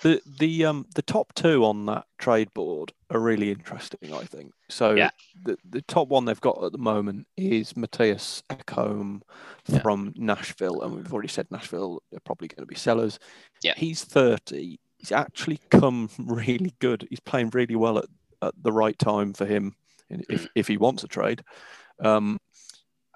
The 0.00 0.20
the 0.38 0.64
um 0.64 0.84
the 0.96 1.02
top 1.02 1.32
two 1.34 1.64
on 1.64 1.86
that 1.86 2.04
trade 2.18 2.52
board 2.54 2.92
are 3.10 3.20
really 3.20 3.52
interesting, 3.52 4.12
I 4.12 4.24
think. 4.24 4.52
So 4.68 4.94
Yeah. 4.94 5.10
the 5.44 5.56
the 5.70 5.80
top 5.82 6.08
one 6.08 6.24
they've 6.24 6.40
got 6.40 6.62
at 6.64 6.72
the 6.72 6.78
moment 6.78 7.28
is 7.36 7.74
Mattias 7.74 8.42
Ekholm 8.50 9.22
Yeah. 9.68 9.80
from 9.80 10.12
Nashville, 10.16 10.82
and 10.82 10.96
we've 10.96 11.12
already 11.12 11.28
said 11.28 11.46
Nashville 11.52 12.02
are 12.12 12.20
probably 12.20 12.48
going 12.48 12.64
to 12.64 12.66
be 12.66 12.74
sellers. 12.74 13.20
Yeah. 13.62 13.74
He's 13.76 14.02
30. 14.02 14.80
He's 14.98 15.12
actually 15.12 15.60
come 15.70 16.10
really 16.18 16.74
good. 16.80 17.06
He's 17.08 17.20
playing 17.20 17.50
really 17.50 17.76
well 17.76 17.98
at, 17.98 18.06
at 18.42 18.54
the 18.60 18.72
right 18.72 18.98
time 18.98 19.32
for 19.34 19.46
him 19.46 19.76
if, 20.10 20.48
if 20.56 20.66
he 20.66 20.76
wants 20.76 21.04
a 21.04 21.08
trade. 21.08 21.44
Um, 22.00 22.40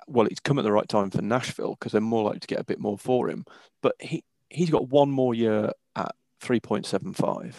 well, 0.06 0.28
it's 0.28 0.38
come 0.38 0.58
at 0.60 0.62
the 0.62 0.70
right 0.72 0.88
time 0.88 1.10
for 1.10 1.20
Nashville 1.20 1.74
because 1.74 1.90
they're 1.90 2.00
more 2.00 2.22
likely 2.22 2.38
to 2.40 2.46
get 2.46 2.60
a 2.60 2.64
bit 2.64 2.78
more 2.78 2.96
for 2.96 3.28
him. 3.28 3.44
But 3.82 3.96
he, 3.98 4.22
he's 4.48 4.70
got 4.70 4.88
one 4.88 5.10
more 5.10 5.34
year 5.34 5.72
at 5.94 6.14
3.75. 6.42 7.54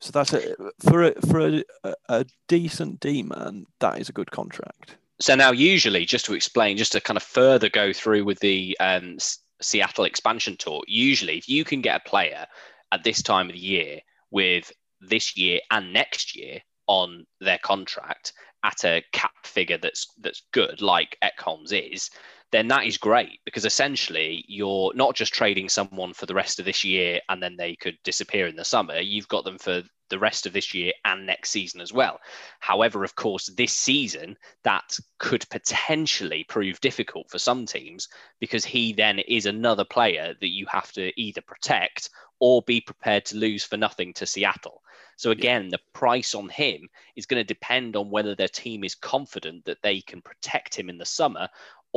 So 0.00 0.12
that's 0.12 0.32
a, 0.32 0.54
for 0.80 1.04
a, 1.04 1.20
for 1.22 1.40
a, 1.40 1.94
a, 2.08 2.24
decent 2.46 3.00
D 3.00 3.22
man, 3.22 3.66
that 3.80 4.00
is 4.00 4.08
a 4.08 4.12
good 4.12 4.30
contract. 4.30 4.96
So 5.20 5.34
now, 5.34 5.50
usually, 5.50 6.06
just 6.06 6.24
to 6.26 6.34
explain, 6.34 6.76
just 6.76 6.92
to 6.92 7.00
kind 7.00 7.16
of 7.16 7.24
further 7.24 7.68
go 7.68 7.92
through 7.92 8.24
with 8.24 8.38
the 8.38 8.76
um, 8.78 9.16
Seattle 9.60 10.04
expansion 10.04 10.56
tour, 10.56 10.82
usually, 10.86 11.36
if 11.36 11.48
you 11.48 11.64
can 11.64 11.80
get 11.80 12.00
a 12.06 12.08
player 12.08 12.46
at 12.92 13.02
this 13.02 13.22
time 13.22 13.48
of 13.48 13.54
the 13.54 13.58
year 13.58 14.00
with 14.30 14.70
this 15.00 15.36
year 15.36 15.58
and 15.72 15.92
next 15.92 16.36
year 16.36 16.60
on 16.86 17.26
their 17.40 17.58
contract 17.58 18.32
at 18.64 18.84
a 18.84 19.02
cap 19.12 19.32
figure 19.44 19.78
that's 19.78 20.06
that's 20.20 20.42
good, 20.52 20.80
like 20.80 21.16
Ekholm's 21.24 21.72
is, 21.72 22.10
then 22.50 22.68
that 22.68 22.86
is 22.86 22.96
great 22.96 23.40
because 23.44 23.64
essentially 23.64 24.44
you're 24.48 24.92
not 24.94 25.14
just 25.14 25.34
trading 25.34 25.68
someone 25.68 26.14
for 26.14 26.26
the 26.26 26.34
rest 26.34 26.58
of 26.58 26.64
this 26.64 26.82
year 26.82 27.20
and 27.28 27.42
then 27.42 27.56
they 27.56 27.76
could 27.76 27.98
disappear 28.04 28.46
in 28.46 28.56
the 28.56 28.64
summer. 28.64 28.98
You've 28.98 29.28
got 29.28 29.44
them 29.44 29.58
for 29.58 29.82
the 30.08 30.18
rest 30.18 30.46
of 30.46 30.54
this 30.54 30.72
year 30.72 30.92
and 31.04 31.26
next 31.26 31.50
season 31.50 31.80
as 31.80 31.92
well. 31.92 32.18
However, 32.60 33.04
of 33.04 33.14
course, 33.14 33.48
this 33.48 33.74
season 33.74 34.36
that 34.64 34.98
could 35.18 35.44
potentially 35.50 36.44
prove 36.44 36.80
difficult 36.80 37.30
for 37.30 37.38
some 37.38 37.66
teams 37.66 38.08
because 38.40 38.64
he 38.64 38.94
then 38.94 39.18
is 39.18 39.44
another 39.44 39.84
player 39.84 40.34
that 40.40 40.48
you 40.48 40.66
have 40.70 40.90
to 40.92 41.12
either 41.20 41.42
protect 41.42 42.08
or 42.40 42.62
be 42.62 42.80
prepared 42.80 43.24
to 43.26 43.36
lose 43.36 43.64
for 43.64 43.76
nothing 43.76 44.14
to 44.14 44.26
Seattle. 44.26 44.82
So 45.16 45.32
again, 45.32 45.68
the 45.68 45.80
price 45.92 46.36
on 46.36 46.48
him 46.48 46.88
is 47.16 47.26
going 47.26 47.40
to 47.40 47.54
depend 47.54 47.96
on 47.96 48.08
whether 48.08 48.36
their 48.36 48.46
team 48.46 48.84
is 48.84 48.94
confident 48.94 49.64
that 49.64 49.82
they 49.82 50.00
can 50.00 50.22
protect 50.22 50.76
him 50.76 50.88
in 50.88 50.96
the 50.96 51.04
summer 51.04 51.48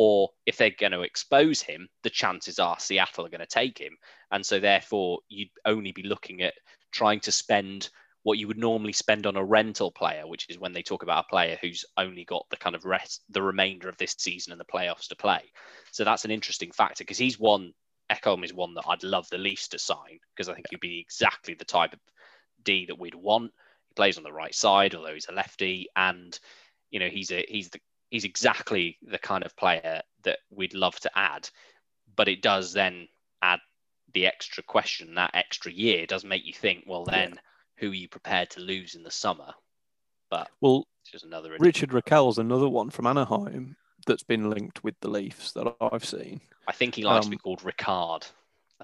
or 0.04 0.32
if 0.48 0.58
they're 0.58 0.72
going 0.72 0.94
to 0.94 1.04
expose 1.04 1.62
him, 1.62 1.88
the 2.02 2.10
chances 2.10 2.58
are 2.58 2.80
Seattle 2.80 3.24
are 3.24 3.30
going 3.30 3.40
to 3.40 3.46
take 3.46 3.78
him. 3.78 3.96
And 4.32 4.44
so 4.44 4.60
therefore 4.60 5.20
you'd 5.30 5.52
only 5.64 5.92
be 5.92 6.02
looking 6.02 6.42
at 6.42 6.56
trying 6.92 7.20
to 7.20 7.32
spend 7.32 7.90
what 8.24 8.40
you 8.40 8.48
would 8.48 8.58
normally 8.58 8.94
spend 8.94 9.28
on 9.28 9.36
a 9.36 9.46
rental 9.46 9.92
player, 9.92 10.26
which 10.26 10.50
is 10.50 10.58
when 10.58 10.74
they 10.74 10.82
talk 10.82 11.04
about 11.04 11.26
a 11.26 11.30
player 11.30 11.56
who's 11.62 11.86
only 11.98 12.26
got 12.26 12.48
the 12.50 12.58
kind 12.58 12.76
of 12.76 12.84
rest, 12.84 13.22
the 13.30 13.44
remainder 13.44 13.90
of 13.90 13.98
this 13.98 14.16
season 14.18 14.52
and 14.52 14.60
the 14.60 14.66
playoffs 14.66 15.08
to 15.08 15.16
play. 15.16 15.52
So 15.92 16.04
that's 16.04 16.26
an 16.26 16.32
interesting 16.32 16.72
factor 16.72 17.04
because 17.04 17.20
he's 17.20 17.40
one, 17.40 17.72
Ekholm 18.12 18.44
is 18.44 18.56
one 18.56 18.74
that 18.74 18.86
I'd 18.88 19.04
love 19.04 19.30
the 19.30 19.38
Leafs 19.38 19.68
to 19.68 19.78
sign 19.78 20.18
because 20.36 20.50
I 20.50 20.56
think 20.56 20.66
he'd 20.72 20.80
be 20.80 21.00
exactly 21.00 21.54
the 21.54 21.64
type 21.64 21.94
of 21.94 22.00
D 22.64 22.88
that 22.88 22.98
we'd 22.98 23.14
want. 23.14 23.52
He 23.90 23.94
plays 23.94 24.18
on 24.18 24.24
the 24.24 24.34
right 24.34 24.56
side, 24.56 24.96
although 24.96 25.14
he's 25.14 25.30
a 25.30 25.32
lefty, 25.32 25.90
and 25.96 26.40
you 26.90 27.00
know 27.00 27.10
he's 27.10 27.32
a 27.32 27.46
he's 27.48 27.70
the 27.70 27.80
he's 28.12 28.26
exactly 28.26 28.98
the 29.02 29.18
kind 29.18 29.44
of 29.44 29.56
player 29.56 30.02
that 30.24 30.40
we'd 30.52 30.76
love 30.76 31.00
to 31.00 31.12
add. 31.18 31.50
But 32.16 32.28
it 32.28 32.44
does 32.44 32.74
then 32.74 33.08
add 33.42 33.60
the 34.14 34.28
extra 34.28 34.62
question, 34.62 35.16
that 35.16 35.32
extra 35.34 35.72
year 35.72 36.06
does 36.06 36.24
make 36.24 36.46
you 36.46 36.54
think, 36.54 36.84
well, 36.86 37.06
then 37.06 37.40
who 37.78 37.90
are 37.90 37.96
you 37.96 38.10
prepared 38.10 38.52
to 38.52 38.60
lose 38.60 38.94
in 38.94 39.04
the 39.04 39.10
summer? 39.10 39.54
But 40.30 40.50
well, 40.60 40.86
just 41.10 41.26
another 41.26 41.56
Richard 41.60 41.90
Rakell's 41.90 42.38
another 42.38 42.70
one 42.70 42.90
from 42.90 43.08
Anaheim 43.08 43.76
that's 44.06 44.24
been 44.24 44.50
linked 44.50 44.84
with 44.84 44.96
the 45.02 45.10
Leafs 45.10 45.54
that 45.54 45.76
I've 45.82 46.06
seen. 46.06 46.42
I 46.68 46.74
think 46.74 46.96
he 46.96 47.04
likes 47.04 47.26
um, 47.26 47.32
to 47.32 47.38
be 47.38 47.38
um, 47.38 47.40
called 47.40 47.64
Rickard. 47.64 48.28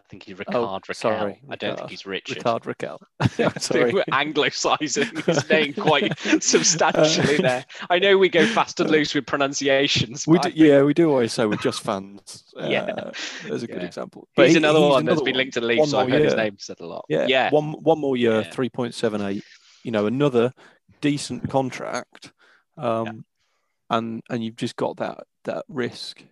I 0.07 0.09
think 0.09 0.23
he's 0.23 0.39
Rickard 0.39 0.55
oh, 0.55 0.79
Rakell. 0.79 0.95
Sorry, 0.95 1.41
I 1.49 1.57
don't 1.57 1.77
think 1.77 1.89
he's 1.89 2.05
Richard. 2.05 2.37
Rickard 2.37 2.63
Rakell. 2.63 2.99
sorry. 3.61 3.91
We're 3.91 4.05
anglicising 4.05 5.25
his 5.25 5.49
name 5.49 5.73
quite 5.73 6.17
substantially 6.41 7.39
uh, 7.39 7.41
there. 7.41 7.65
I 7.89 7.99
know 7.99 8.17
we 8.17 8.29
go 8.29 8.45
fast 8.45 8.79
and 8.79 8.89
loose 8.89 9.13
with 9.13 9.25
pronunciations. 9.25 10.25
We 10.25 10.39
do, 10.39 10.49
yeah, 10.55 10.81
we 10.83 10.93
do 10.93 11.09
always 11.09 11.33
say 11.33 11.45
we're 11.45 11.57
just 11.57 11.81
fans. 11.81 12.45
Uh, 12.57 12.67
yeah, 12.67 13.11
there's 13.45 13.63
a 13.63 13.67
good 13.67 13.83
example. 13.83 14.29
But 14.33 14.45
he's 14.45 14.53
he, 14.53 14.59
another 14.59 14.79
he's 14.79 14.89
one 14.89 15.01
another 15.01 15.15
that's 15.15 15.25
been 15.25 15.35
linked 15.35 15.55
to 15.55 15.59
the 15.59 15.65
Leafs, 15.65 15.91
so 15.91 15.99
I've 15.99 16.09
heard 16.09 16.23
his 16.23 16.35
name 16.35 16.55
said 16.57 16.79
a 16.79 16.85
lot. 16.85 17.03
Yeah, 17.09 17.25
yeah. 17.27 17.49
One 17.49 17.73
one 17.73 17.99
more 17.99 18.15
year, 18.15 18.43
yeah. 18.43 18.49
three 18.49 18.69
point 18.69 18.93
seven 18.93 19.21
eight. 19.21 19.43
You 19.83 19.91
know, 19.91 20.05
another 20.05 20.53
decent 21.01 21.49
contract. 21.49 22.31
Um, 22.77 23.05
yeah. 23.05 23.97
and 23.97 24.23
and 24.29 24.41
you've 24.41 24.55
just 24.55 24.77
got 24.77 24.95
that 24.97 25.25
that 25.43 25.65
risk 25.67 26.23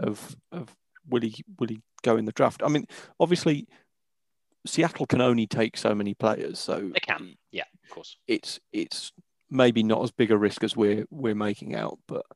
of 0.00 0.34
of 0.50 0.74
will 1.08 1.22
he 1.22 1.44
will 1.58 1.68
he 1.68 1.80
go 2.02 2.16
in 2.16 2.24
the 2.24 2.32
draft? 2.32 2.62
I 2.64 2.68
mean, 2.68 2.86
obviously, 3.20 3.66
Seattle 4.66 5.06
can 5.06 5.20
only 5.20 5.46
take 5.46 5.76
so 5.76 5.94
many 5.94 6.14
players, 6.14 6.58
so 6.58 6.90
they 6.92 7.00
can. 7.00 7.34
Yeah, 7.50 7.64
of 7.84 7.90
course. 7.90 8.16
It's 8.26 8.60
it's 8.72 9.12
maybe 9.50 9.82
not 9.82 10.02
as 10.02 10.10
big 10.10 10.30
a 10.30 10.36
risk 10.36 10.62
as 10.64 10.76
we're 10.76 11.06
we're 11.10 11.34
making 11.34 11.74
out, 11.74 11.98
but 12.06 12.26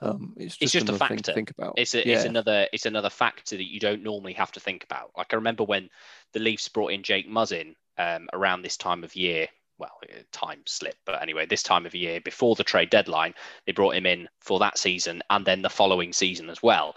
um, 0.00 0.34
it's 0.36 0.56
just, 0.56 0.62
it's 0.62 0.84
just 0.84 0.88
a 0.88 0.98
factor. 0.98 1.16
to 1.16 1.32
think 1.32 1.50
about. 1.50 1.74
It's 1.76 1.94
a, 1.94 2.06
yeah. 2.06 2.16
it's 2.16 2.24
another 2.24 2.66
it's 2.72 2.86
another 2.86 3.10
factor 3.10 3.56
that 3.56 3.70
you 3.70 3.80
don't 3.80 4.02
normally 4.02 4.34
have 4.34 4.52
to 4.52 4.60
think 4.60 4.84
about. 4.84 5.10
Like 5.16 5.32
I 5.32 5.36
remember 5.36 5.64
when 5.64 5.88
the 6.32 6.40
Leafs 6.40 6.68
brought 6.68 6.92
in 6.92 7.02
Jake 7.02 7.28
Muzzin 7.28 7.74
um, 7.98 8.28
around 8.32 8.62
this 8.62 8.76
time 8.76 9.04
of 9.04 9.14
year. 9.16 9.48
Well, 9.78 9.98
uh, 10.04 10.22
time 10.32 10.62
slip, 10.64 10.96
but 11.04 11.20
anyway, 11.20 11.44
this 11.44 11.62
time 11.62 11.84
of 11.84 11.94
year 11.94 12.18
before 12.22 12.54
the 12.54 12.64
trade 12.64 12.88
deadline, 12.88 13.34
they 13.66 13.72
brought 13.72 13.94
him 13.94 14.06
in 14.06 14.26
for 14.40 14.58
that 14.60 14.78
season 14.78 15.22
and 15.28 15.44
then 15.44 15.60
the 15.60 15.68
following 15.68 16.14
season 16.14 16.48
as 16.48 16.62
well. 16.62 16.96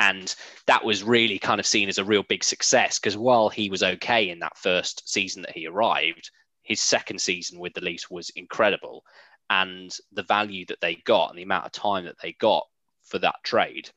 And 0.00 0.34
that 0.66 0.82
was 0.82 1.04
really 1.04 1.38
kind 1.38 1.60
of 1.60 1.66
seen 1.66 1.90
as 1.90 1.98
a 1.98 2.04
real 2.04 2.22
big 2.22 2.42
success 2.42 2.98
because 2.98 3.18
while 3.18 3.50
he 3.50 3.68
was 3.68 3.82
okay 3.82 4.30
in 4.30 4.38
that 4.38 4.56
first 4.56 5.06
season 5.06 5.42
that 5.42 5.54
he 5.54 5.66
arrived, 5.66 6.30
his 6.62 6.80
second 6.80 7.20
season 7.20 7.58
with 7.58 7.74
the 7.74 7.82
Leafs 7.82 8.10
was 8.10 8.30
incredible. 8.30 9.04
And 9.50 9.94
the 10.10 10.22
value 10.22 10.64
that 10.66 10.80
they 10.80 10.94
got 11.04 11.28
and 11.28 11.38
the 11.38 11.42
amount 11.42 11.66
of 11.66 11.72
time 11.72 12.06
that 12.06 12.16
they 12.22 12.32
got 12.32 12.66
for 13.02 13.18
that 13.18 13.36
trade 13.44 13.90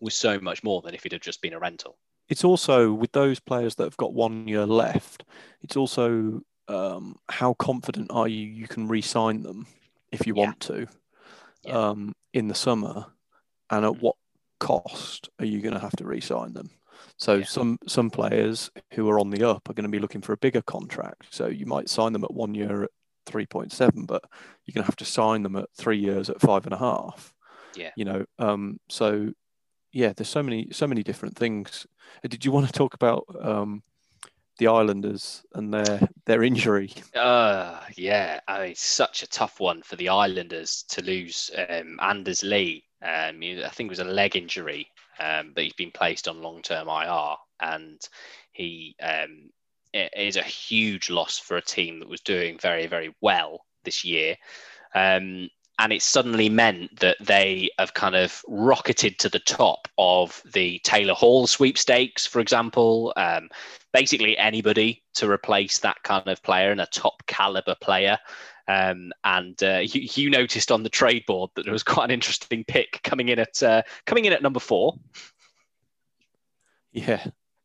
was 0.00 0.14
so 0.14 0.38
much 0.38 0.62
more 0.62 0.82
than 0.82 0.94
if 0.94 1.04
it 1.04 1.10
had 1.10 1.20
just 1.20 1.42
been 1.42 1.54
a 1.54 1.58
rental. 1.58 1.98
It's 2.28 2.44
also 2.44 2.92
with 2.92 3.10
those 3.10 3.40
players 3.40 3.74
that 3.74 3.84
have 3.84 3.96
got 3.96 4.14
one 4.14 4.46
year 4.46 4.66
left, 4.66 5.24
it's 5.62 5.76
also 5.76 6.42
um, 6.68 7.16
how 7.28 7.54
confident 7.54 8.10
are 8.10 8.28
you 8.28 8.46
you 8.46 8.68
can 8.68 8.86
re 8.86 9.02
sign 9.02 9.42
them 9.42 9.66
if 10.12 10.26
you 10.26 10.34
yeah. 10.36 10.44
want 10.44 10.60
to 10.60 10.86
yeah. 11.64 11.72
um, 11.72 12.14
in 12.32 12.48
the 12.48 12.54
summer 12.54 13.06
and 13.70 13.84
at 13.84 14.00
what 14.00 14.16
cost 14.64 15.28
are 15.38 15.44
you 15.44 15.60
going 15.60 15.74
to 15.74 15.80
have 15.80 15.94
to 15.96 16.06
re-sign 16.06 16.54
them? 16.54 16.70
So 17.18 17.34
yeah. 17.36 17.44
some 17.44 17.78
some 17.86 18.10
players 18.10 18.70
who 18.94 19.08
are 19.10 19.20
on 19.20 19.30
the 19.30 19.46
up 19.48 19.68
are 19.68 19.74
going 19.74 19.84
to 19.84 19.96
be 19.96 19.98
looking 19.98 20.22
for 20.22 20.32
a 20.32 20.38
bigger 20.38 20.62
contract. 20.62 21.26
So 21.30 21.46
you 21.46 21.66
might 21.66 21.88
sign 21.88 22.12
them 22.12 22.24
at 22.24 22.32
one 22.32 22.54
year 22.54 22.84
at 22.84 22.90
three 23.26 23.46
point 23.46 23.72
seven, 23.72 24.06
but 24.06 24.22
you're 24.64 24.72
going 24.72 24.84
to 24.84 24.90
have 24.90 24.96
to 24.96 25.04
sign 25.04 25.42
them 25.42 25.56
at 25.56 25.68
three 25.76 25.98
years 25.98 26.30
at 26.30 26.40
five 26.40 26.64
and 26.64 26.72
a 26.72 26.78
half. 26.78 27.32
Yeah, 27.76 27.90
you 27.96 28.04
know. 28.04 28.24
Um, 28.38 28.80
so 28.88 29.32
yeah, 29.92 30.12
there's 30.16 30.28
so 30.28 30.42
many 30.42 30.68
so 30.72 30.86
many 30.86 31.02
different 31.02 31.36
things. 31.36 31.86
Uh, 32.24 32.28
did 32.28 32.44
you 32.44 32.50
want 32.50 32.66
to 32.66 32.72
talk 32.72 32.94
about 32.94 33.24
um, 33.40 33.82
the 34.58 34.68
Islanders 34.68 35.44
and 35.54 35.72
their 35.72 36.00
their 36.26 36.42
injury? 36.42 36.92
Uh 37.14 37.80
yeah, 37.96 38.40
I 38.48 38.66
mean, 38.66 38.74
such 38.76 39.22
a 39.22 39.28
tough 39.28 39.60
one 39.60 39.82
for 39.82 39.96
the 39.96 40.08
Islanders 40.08 40.84
to 40.88 41.02
lose 41.02 41.50
um, 41.68 41.98
Anders 42.00 42.42
Lee 42.42 42.84
um, 43.04 43.40
I 43.42 43.68
think 43.70 43.88
it 43.88 43.90
was 43.90 43.98
a 43.98 44.04
leg 44.04 44.34
injury, 44.34 44.88
um, 45.20 45.52
but 45.54 45.64
he's 45.64 45.74
been 45.74 45.90
placed 45.90 46.26
on 46.26 46.42
long 46.42 46.62
term 46.62 46.88
IR, 46.88 47.36
and 47.60 48.00
he 48.52 48.96
um, 49.02 49.50
is 49.92 50.36
a 50.36 50.42
huge 50.42 51.10
loss 51.10 51.38
for 51.38 51.56
a 51.56 51.62
team 51.62 52.00
that 52.00 52.08
was 52.08 52.22
doing 52.22 52.58
very, 52.58 52.86
very 52.86 53.14
well 53.20 53.66
this 53.84 54.04
year. 54.04 54.36
Um, 54.94 55.50
and 55.80 55.92
it 55.92 56.02
suddenly 56.02 56.48
meant 56.48 57.00
that 57.00 57.16
they 57.20 57.68
have 57.78 57.94
kind 57.94 58.14
of 58.14 58.40
rocketed 58.46 59.18
to 59.18 59.28
the 59.28 59.40
top 59.40 59.88
of 59.98 60.40
the 60.52 60.78
Taylor 60.84 61.14
Hall 61.14 61.46
sweepstakes, 61.48 62.24
for 62.26 62.40
example. 62.40 63.12
Um, 63.16 63.48
basically, 63.92 64.38
anybody 64.38 65.02
to 65.14 65.28
replace 65.28 65.78
that 65.78 66.00
kind 66.04 66.28
of 66.28 66.42
player 66.42 66.70
and 66.70 66.80
a 66.80 66.86
top 66.86 67.26
caliber 67.26 67.74
player 67.80 68.18
um, 68.68 69.12
and 69.24 69.62
uh, 69.62 69.80
you, 69.82 70.08
you, 70.14 70.30
noticed 70.30 70.72
on 70.72 70.82
the 70.82 70.88
trade 70.88 71.24
board 71.26 71.50
that 71.54 71.64
there 71.64 71.72
was 71.72 71.82
quite 71.82 72.04
an 72.04 72.10
interesting 72.10 72.64
pick 72.64 73.00
coming 73.02 73.28
in 73.28 73.38
at 73.38 73.62
uh, 73.62 73.82
coming 74.06 74.24
in 74.24 74.32
at 74.32 74.42
number 74.42 74.60
four. 74.60 74.94
Yeah, 76.92 77.24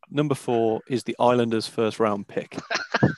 number 0.09 0.35
four 0.35 0.81
is 0.89 1.03
the 1.03 1.15
Islanders' 1.19 1.67
first 1.67 1.99
round 1.99 2.27
pick. 2.27 2.57
I, 3.01 3.09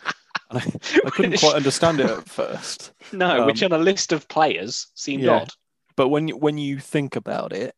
I, 0.52 0.60
couldn't 1.12 1.39
quite 1.39 1.56
understand 1.56 2.00
it 2.00 2.10
at 2.10 2.30
first. 2.30 2.91
No, 3.13 3.41
um, 3.41 3.46
which 3.48 3.63
on 3.63 3.72
a 3.72 3.78
list 3.78 4.12
of 4.12 4.28
players 4.28 4.88
seemed 4.94 5.24
yeah, 5.24 5.41
odd. 5.41 5.50
But 5.96 6.10
when 6.10 6.30
when 6.30 6.58
you 6.58 6.80
think 6.80 7.15
about 7.15 7.54
it, 7.54 7.76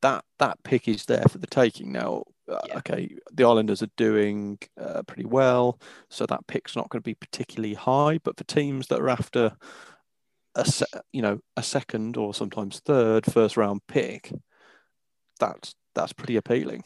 that 0.00 0.24
that 0.38 0.62
pick 0.62 0.88
is 0.88 1.04
there 1.04 1.24
for 1.28 1.38
the 1.38 1.46
taking. 1.46 1.92
Now, 1.92 2.24
yeah. 2.48 2.78
okay, 2.78 3.16
the 3.32 3.44
Islanders 3.44 3.82
are 3.82 3.90
doing 3.96 4.58
uh, 4.80 5.02
pretty 5.04 5.24
well, 5.24 5.78
so 6.10 6.26
that 6.26 6.46
pick's 6.46 6.76
not 6.76 6.88
going 6.88 7.00
to 7.00 7.04
be 7.04 7.14
particularly 7.14 7.74
high. 7.74 8.18
But 8.22 8.36
for 8.36 8.44
teams 8.44 8.88
that 8.88 9.00
are 9.00 9.08
after 9.08 9.52
a 10.54 10.64
se- 10.64 11.00
you 11.12 11.22
know 11.22 11.40
a 11.56 11.62
second 11.62 12.16
or 12.16 12.34
sometimes 12.34 12.80
third 12.80 13.26
first 13.26 13.56
round 13.56 13.80
pick, 13.86 14.32
that's 15.38 15.74
that's 15.94 16.12
pretty 16.12 16.36
appealing. 16.36 16.84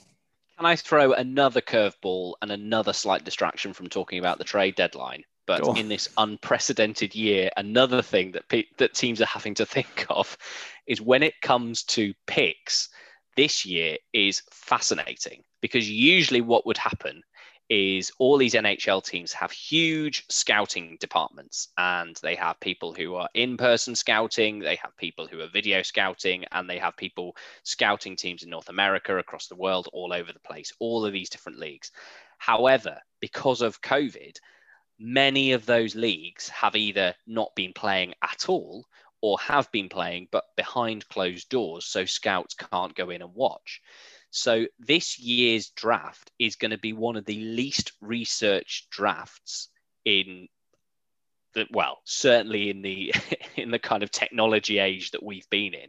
Can 0.57 0.67
I 0.67 0.77
throw 0.77 1.13
another 1.13 1.61
curveball 1.61 2.35
and 2.41 2.51
another 2.51 2.93
slight 2.93 3.25
distraction 3.25 3.75
from 3.75 3.89
talking 3.89 4.19
about 4.19 4.39
the 4.39 4.45
trade 4.45 4.75
deadline? 4.75 5.23
But 5.47 5.79
in 5.79 5.89
this 5.89 6.09
unprecedented 6.19 7.15
year, 7.15 7.51
another 7.57 8.03
thing 8.03 8.33
that 8.33 8.49
pe- 8.49 8.65
that 8.79 8.95
teams 8.95 9.21
are 9.21 9.27
having 9.27 9.55
to 9.55 9.67
think 9.67 10.07
of 10.11 10.37
is 10.87 11.01
when 11.01 11.23
it 11.23 11.41
comes 11.41 11.83
to 11.85 12.13
picks 12.27 12.89
this 13.37 13.65
year 13.65 13.97
is 14.13 14.43
fascinating 14.51 15.43
because 15.61 15.89
usually 15.89 16.41
what 16.41 16.67
would 16.67 16.79
happen 16.79 17.23
is 17.69 18.13
all 18.19 18.39
these 18.39 18.55
NHL 18.55 19.05
teams 19.05 19.33
have 19.33 19.51
huge 19.51 20.25
scouting 20.29 20.97
departments 21.01 21.69
and 21.77 22.17
they 22.23 22.37
have 22.37 22.61
people 22.61 22.95
who 22.95 23.17
are 23.17 23.29
in 23.35 23.57
person 23.57 23.95
scouting, 23.95 24.61
they 24.61 24.77
have 24.77 24.97
people 24.97 25.27
who 25.27 25.41
are 25.41 25.49
video 25.49 25.83
scouting, 25.83 26.45
and 26.53 26.71
they 26.71 26.79
have 26.79 26.97
people 26.97 27.37
scouting 27.65 28.15
teams 28.15 28.45
in 28.45 28.51
North 28.51 28.69
America, 28.69 29.19
across 29.19 29.49
the 29.49 29.57
world, 29.57 29.89
all 29.93 30.13
over 30.13 30.33
the 30.33 30.39
place, 30.41 30.73
all 30.79 31.05
of 31.05 31.13
these 31.13 31.31
different 31.31 31.59
leagues. 31.59 31.91
However, 32.39 33.01
because 33.21 33.63
of 33.63 33.83
COVID, 33.83 34.37
many 34.99 35.53
of 35.53 35.67
those 35.67 35.95
leagues 35.95 36.49
have 36.51 36.77
either 36.77 37.15
not 37.27 37.55
been 37.57 37.73
playing 37.73 38.15
at 38.23 38.49
all 38.49 38.87
or 39.21 39.39
have 39.41 39.71
been 39.73 39.89
playing, 39.89 40.29
but 40.31 40.45
behind 40.57 41.09
closed 41.09 41.49
doors, 41.49 41.87
so 41.87 42.05
scouts 42.05 42.55
can't 42.55 42.95
go 42.95 43.11
in 43.11 43.23
and 43.23 43.35
watch. 43.35 43.81
So 44.31 44.67
this 44.79 45.19
year's 45.19 45.71
draft 45.71 46.31
is 46.39 46.57
going 46.57 46.73
to 46.73 46.79
be 46.79 46.93
one 46.93 47.17
of 47.17 47.25
the 47.25 47.41
least 47.41 47.93
researched 48.01 48.91
drafts 48.91 49.69
in 50.05 50.49
the 51.55 51.67
well, 51.71 52.01
certainly 52.05 52.71
in 52.71 52.83
the 52.83 53.15
in 53.57 53.71
the 53.71 53.79
kind 53.79 54.03
of 54.03 54.11
technology 54.11 54.79
age 54.79 55.13
that 55.13 55.23
we've 55.23 55.49
been 55.51 55.75
in. 55.75 55.89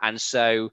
And 0.00 0.20
so 0.20 0.72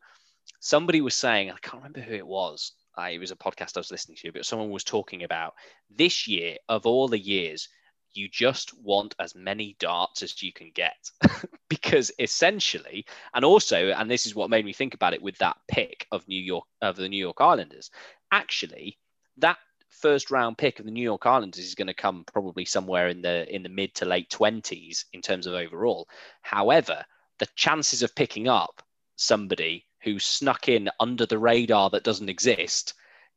somebody 0.59 1.01
was 1.01 1.15
saying, 1.15 1.49
I 1.49 1.57
can't 1.61 1.83
remember 1.83 2.01
who 2.01 2.15
it 2.15 2.27
was. 2.27 2.73
It 2.97 3.19
was 3.19 3.31
a 3.31 3.35
podcast 3.35 3.75
I 3.75 3.79
was 3.79 3.91
listening 3.91 4.17
to, 4.21 4.31
but 4.31 4.45
someone 4.45 4.69
was 4.69 4.83
talking 4.83 5.23
about 5.23 5.55
this 5.89 6.27
year 6.27 6.57
of 6.69 6.85
all 6.85 7.07
the 7.07 7.19
years, 7.19 7.67
you 8.15 8.27
just 8.29 8.73
want 8.81 9.15
as 9.19 9.35
many 9.35 9.75
darts 9.79 10.21
as 10.21 10.41
you 10.41 10.53
can 10.53 10.71
get. 10.73 11.09
Because 11.69 12.11
essentially 12.19 13.03
and 13.33 13.43
also 13.43 13.89
and 13.89 14.09
this 14.09 14.27
is 14.27 14.35
what 14.35 14.51
made 14.51 14.63
me 14.63 14.73
think 14.73 14.93
about 14.93 15.15
it 15.15 15.23
with 15.23 15.35
that 15.39 15.57
pick 15.67 16.05
of 16.11 16.27
new 16.27 16.39
york 16.39 16.65
of 16.83 16.95
the 16.95 17.09
new 17.09 17.17
york 17.17 17.41
islanders 17.41 17.89
actually 18.31 18.99
that 19.37 19.57
first 19.89 20.29
round 20.29 20.55
pick 20.55 20.77
of 20.77 20.85
the 20.85 20.91
new 20.91 21.01
york 21.01 21.25
islanders 21.25 21.65
is 21.65 21.73
going 21.73 21.87
to 21.87 21.93
come 21.93 22.25
probably 22.31 22.63
somewhere 22.63 23.07
in 23.07 23.23
the 23.23 23.51
in 23.53 23.63
the 23.63 23.69
mid 23.69 23.95
to 23.95 24.05
late 24.05 24.29
20s 24.29 25.05
in 25.13 25.21
terms 25.21 25.47
of 25.47 25.55
overall. 25.55 26.07
However 26.43 27.03
the 27.39 27.47
chances 27.55 28.03
of 28.03 28.15
picking 28.15 28.47
up 28.47 28.83
somebody 29.15 29.85
who 30.03 30.19
snuck 30.19 30.69
in 30.69 30.89
under 30.99 31.25
the 31.25 31.39
radar 31.39 31.89
that 31.89 32.03
doesn't 32.03 32.29
exist 32.29 32.93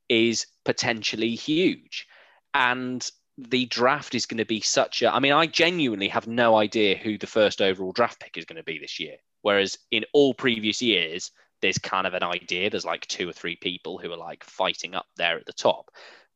is 0.08 0.46
potentially 0.64 1.34
huge. 1.34 2.06
And 2.54 3.08
the 3.38 3.66
draft 3.66 4.14
is 4.14 4.26
going 4.26 4.38
to 4.38 4.44
be 4.44 4.60
such 4.60 5.02
a. 5.02 5.14
I 5.14 5.20
mean, 5.20 5.32
I 5.32 5.46
genuinely 5.46 6.08
have 6.08 6.26
no 6.26 6.56
idea 6.56 6.96
who 6.96 7.18
the 7.18 7.26
first 7.26 7.60
overall 7.60 7.92
draft 7.92 8.20
pick 8.20 8.36
is 8.36 8.44
going 8.44 8.56
to 8.56 8.62
be 8.62 8.78
this 8.78 8.98
year. 8.98 9.16
Whereas 9.42 9.78
in 9.90 10.04
all 10.12 10.34
previous 10.34 10.80
years, 10.80 11.30
there's 11.60 11.78
kind 11.78 12.06
of 12.06 12.14
an 12.14 12.22
idea. 12.22 12.70
There's 12.70 12.84
like 12.84 13.06
two 13.06 13.28
or 13.28 13.32
three 13.32 13.56
people 13.56 13.98
who 13.98 14.12
are 14.12 14.16
like 14.16 14.44
fighting 14.44 14.94
up 14.94 15.06
there 15.16 15.36
at 15.36 15.46
the 15.46 15.52
top. 15.52 15.90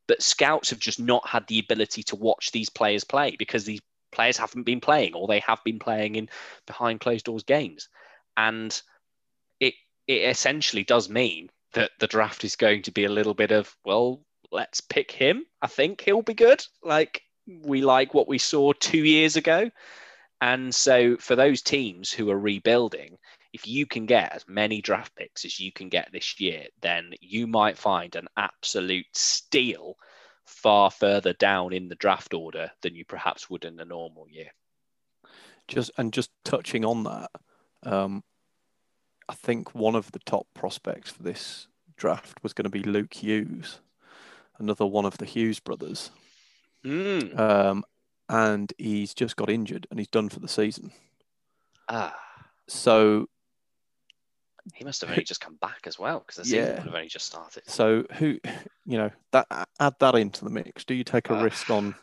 But 0.08 0.22
scouts 0.22 0.70
have 0.70 0.78
just 0.78 1.00
not 1.00 1.26
had 1.26 1.46
the 1.46 1.58
ability 1.58 2.02
to 2.04 2.16
watch 2.16 2.50
these 2.50 2.68
players 2.68 3.04
play 3.04 3.36
because 3.38 3.64
these 3.64 3.80
players 4.12 4.36
haven't 4.36 4.64
been 4.64 4.80
playing 4.80 5.14
or 5.14 5.26
they 5.26 5.40
have 5.40 5.62
been 5.64 5.78
playing 5.78 6.16
in 6.16 6.28
behind 6.66 7.00
closed 7.00 7.26
doors 7.26 7.44
games. 7.44 7.88
And 8.36 8.80
it 9.60 9.74
it 10.06 10.28
essentially 10.28 10.84
does 10.84 11.08
mean 11.08 11.50
that 11.72 11.92
the 12.00 12.06
draft 12.06 12.44
is 12.44 12.56
going 12.56 12.82
to 12.82 12.90
be 12.90 13.04
a 13.04 13.10
little 13.10 13.34
bit 13.34 13.52
of, 13.52 13.74
well, 13.84 14.20
let's 14.52 14.80
pick 14.80 15.10
him. 15.10 15.44
I 15.62 15.66
think 15.66 16.00
he'll 16.00 16.22
be 16.22 16.34
good. 16.34 16.64
Like 16.82 17.22
we 17.64 17.82
like 17.82 18.14
what 18.14 18.28
we 18.28 18.38
saw 18.38 18.72
two 18.72 19.04
years 19.04 19.36
ago. 19.36 19.70
And 20.40 20.74
so 20.74 21.16
for 21.18 21.36
those 21.36 21.62
teams 21.62 22.10
who 22.10 22.30
are 22.30 22.38
rebuilding, 22.38 23.18
if 23.52 23.66
you 23.66 23.86
can 23.86 24.06
get 24.06 24.32
as 24.32 24.44
many 24.48 24.80
draft 24.80 25.14
picks 25.16 25.44
as 25.44 25.58
you 25.58 25.72
can 25.72 25.88
get 25.88 26.10
this 26.12 26.40
year, 26.40 26.66
then 26.80 27.12
you 27.20 27.46
might 27.46 27.76
find 27.76 28.14
an 28.14 28.28
absolute 28.36 29.06
steal 29.12 29.96
far 30.46 30.90
further 30.90 31.32
down 31.34 31.72
in 31.72 31.88
the 31.88 31.94
draft 31.96 32.32
order 32.32 32.70
than 32.82 32.94
you 32.94 33.04
perhaps 33.04 33.50
would 33.50 33.64
in 33.64 33.78
a 33.80 33.84
normal 33.84 34.28
year. 34.28 34.50
Just 35.68 35.90
and 35.98 36.12
just 36.12 36.30
touching 36.44 36.84
on 36.84 37.04
that, 37.04 37.30
um, 37.84 38.24
I 39.28 39.34
think 39.34 39.74
one 39.74 39.94
of 39.94 40.10
the 40.12 40.18
top 40.20 40.46
prospects 40.54 41.10
for 41.10 41.22
this 41.22 41.68
draft 41.96 42.42
was 42.42 42.52
going 42.52 42.64
to 42.64 42.70
be 42.70 42.82
Luke 42.82 43.14
Hughes, 43.14 43.80
another 44.60 44.86
one 44.86 45.04
of 45.04 45.18
the 45.18 45.24
Hughes 45.24 45.58
brothers. 45.60 46.10
Mm. 46.84 47.38
Um, 47.38 47.84
and 48.28 48.72
he's 48.78 49.12
just 49.14 49.36
got 49.36 49.50
injured 49.50 49.86
and 49.90 49.98
he's 49.98 50.08
done 50.08 50.28
for 50.28 50.38
the 50.40 50.48
season. 50.48 50.92
Ah, 51.88 52.16
So 52.68 53.28
he 54.74 54.84
must 54.84 55.00
have 55.00 55.10
only 55.10 55.24
just 55.24 55.40
come 55.40 55.56
back 55.56 55.80
as 55.86 55.98
well 55.98 56.20
because 56.20 56.36
the 56.36 56.44
season 56.44 56.58
Yeah. 56.58 56.74
would 56.76 56.84
have 56.86 56.94
only 56.94 57.08
just 57.08 57.26
started. 57.26 57.64
So 57.66 58.04
who, 58.18 58.38
you 58.86 58.98
know, 58.98 59.10
that 59.32 59.46
add 59.80 59.94
that 59.98 60.14
into 60.14 60.44
the 60.44 60.50
mix. 60.50 60.84
Do 60.84 60.94
you 60.94 61.02
take 61.02 61.28
a 61.30 61.34
Uh. 61.34 61.42
risk 61.42 61.68
on 61.70 61.94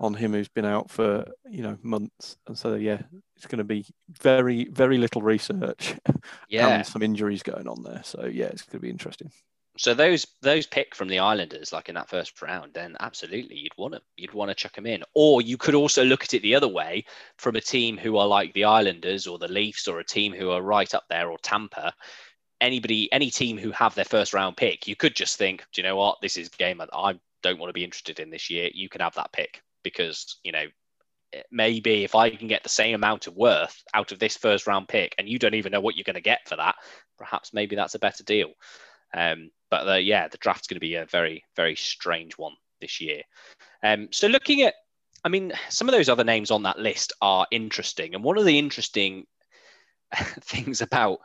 on 0.00 0.12
him 0.12 0.32
who's 0.32 0.48
been 0.48 0.64
out 0.64 0.90
for 0.90 1.24
you 1.48 1.62
know 1.62 1.78
months? 1.82 2.36
And 2.48 2.58
so 2.58 2.74
yeah, 2.74 3.02
it's 3.36 3.46
going 3.46 3.58
to 3.58 3.64
be 3.64 3.86
very 4.08 4.64
very 4.64 4.98
little 4.98 5.22
research 5.22 5.94
Yeah. 6.48 6.68
and 6.78 6.86
some 6.86 7.02
injuries 7.02 7.44
going 7.44 7.68
on 7.68 7.82
there. 7.84 8.02
So 8.02 8.24
yeah, 8.26 8.46
it's 8.46 8.62
going 8.62 8.80
to 8.80 8.82
be 8.82 8.90
interesting. 8.90 9.30
So 9.76 9.92
those 9.92 10.26
those 10.40 10.66
pick 10.66 10.94
from 10.94 11.08
the 11.08 11.18
Islanders, 11.18 11.72
like 11.72 11.88
in 11.88 11.96
that 11.96 12.08
first 12.08 12.40
round, 12.40 12.74
then 12.74 12.96
absolutely 13.00 13.56
you'd 13.56 13.76
want 13.76 13.92
them. 13.92 14.02
You'd 14.16 14.32
want 14.32 14.50
to 14.50 14.54
chuck 14.54 14.74
them 14.74 14.86
in, 14.86 15.02
or 15.14 15.42
you 15.42 15.56
could 15.56 15.74
also 15.74 16.04
look 16.04 16.22
at 16.22 16.34
it 16.34 16.42
the 16.42 16.54
other 16.54 16.68
way 16.68 17.04
from 17.38 17.56
a 17.56 17.60
team 17.60 17.96
who 17.96 18.16
are 18.16 18.26
like 18.26 18.52
the 18.54 18.64
Islanders 18.64 19.26
or 19.26 19.38
the 19.38 19.48
Leafs, 19.48 19.88
or 19.88 19.98
a 19.98 20.04
team 20.04 20.32
who 20.32 20.50
are 20.50 20.62
right 20.62 20.92
up 20.94 21.04
there, 21.08 21.28
or 21.30 21.38
Tampa. 21.38 21.92
Anybody, 22.60 23.12
any 23.12 23.30
team 23.30 23.58
who 23.58 23.72
have 23.72 23.94
their 23.96 24.04
first 24.04 24.32
round 24.32 24.56
pick, 24.56 24.86
you 24.86 24.94
could 24.94 25.16
just 25.16 25.36
think, 25.36 25.64
do 25.72 25.82
you 25.82 25.88
know 25.88 25.96
what, 25.96 26.20
this 26.22 26.36
is 26.36 26.48
game 26.50 26.78
that 26.78 26.88
I 26.92 27.18
don't 27.42 27.58
want 27.58 27.68
to 27.68 27.74
be 27.74 27.84
interested 27.84 28.20
in 28.20 28.30
this 28.30 28.48
year. 28.48 28.70
You 28.72 28.88
can 28.88 29.00
have 29.00 29.16
that 29.16 29.32
pick 29.32 29.60
because 29.82 30.36
you 30.44 30.52
know 30.52 30.64
maybe 31.50 32.04
if 32.04 32.14
I 32.14 32.30
can 32.30 32.46
get 32.46 32.62
the 32.62 32.68
same 32.68 32.94
amount 32.94 33.26
of 33.26 33.34
worth 33.34 33.82
out 33.92 34.12
of 34.12 34.20
this 34.20 34.36
first 34.36 34.68
round 34.68 34.86
pick, 34.86 35.16
and 35.18 35.28
you 35.28 35.40
don't 35.40 35.54
even 35.54 35.72
know 35.72 35.80
what 35.80 35.96
you're 35.96 36.04
going 36.04 36.14
to 36.14 36.20
get 36.20 36.48
for 36.48 36.54
that, 36.56 36.76
perhaps 37.18 37.52
maybe 37.52 37.74
that's 37.74 37.96
a 37.96 37.98
better 37.98 38.22
deal. 38.22 38.52
Um, 39.12 39.50
but 39.74 39.88
uh, 39.88 39.94
yeah, 39.94 40.28
the 40.28 40.38
draft's 40.38 40.68
going 40.68 40.76
to 40.76 40.80
be 40.80 40.94
a 40.94 41.04
very, 41.06 41.44
very 41.56 41.74
strange 41.74 42.34
one 42.34 42.52
this 42.80 43.00
year. 43.00 43.22
Um, 43.82 44.06
so 44.12 44.28
looking 44.28 44.62
at, 44.62 44.74
I 45.24 45.28
mean, 45.28 45.52
some 45.68 45.88
of 45.88 45.92
those 45.92 46.08
other 46.08 46.22
names 46.22 46.52
on 46.52 46.62
that 46.62 46.78
list 46.78 47.12
are 47.20 47.48
interesting. 47.50 48.14
And 48.14 48.22
one 48.22 48.38
of 48.38 48.44
the 48.44 48.56
interesting 48.56 49.26
things 50.42 50.80
about 50.80 51.18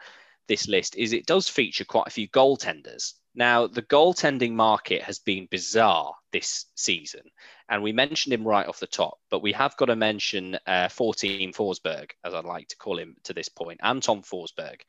this 0.48 0.68
list 0.68 0.96
is 0.96 1.14
it 1.14 1.28
does 1.28 1.48
feature 1.48 1.86
quite 1.86 2.08
a 2.08 2.12
few 2.12 2.28
goaltenders. 2.30 3.14
Now, 3.36 3.68
the 3.68 3.84
goaltending 3.84 4.54
market 4.54 5.04
has 5.04 5.20
been 5.20 5.48
bizarre 5.52 6.16
this 6.34 6.66
season, 6.74 7.22
and 7.70 7.84
we 7.84 7.92
mentioned 7.92 8.34
him 8.34 8.48
right 8.48 8.68
off 8.68 8.80
the 8.80 8.88
top, 8.88 9.20
but 9.30 9.44
we 9.44 9.52
have 9.54 9.78
got 9.78 9.86
to 9.86 9.96
mention 9.96 10.58
uh, 10.66 10.90
14 10.90 11.54
Forsberg, 11.54 12.10
as 12.26 12.34
I'd 12.34 12.44
like 12.44 12.68
to 12.70 12.78
call 12.78 12.98
him 12.98 13.16
to 13.26 13.34
this 13.34 13.48
point, 13.48 13.80
Anton 13.84 14.24
Forsberg, 14.24 14.82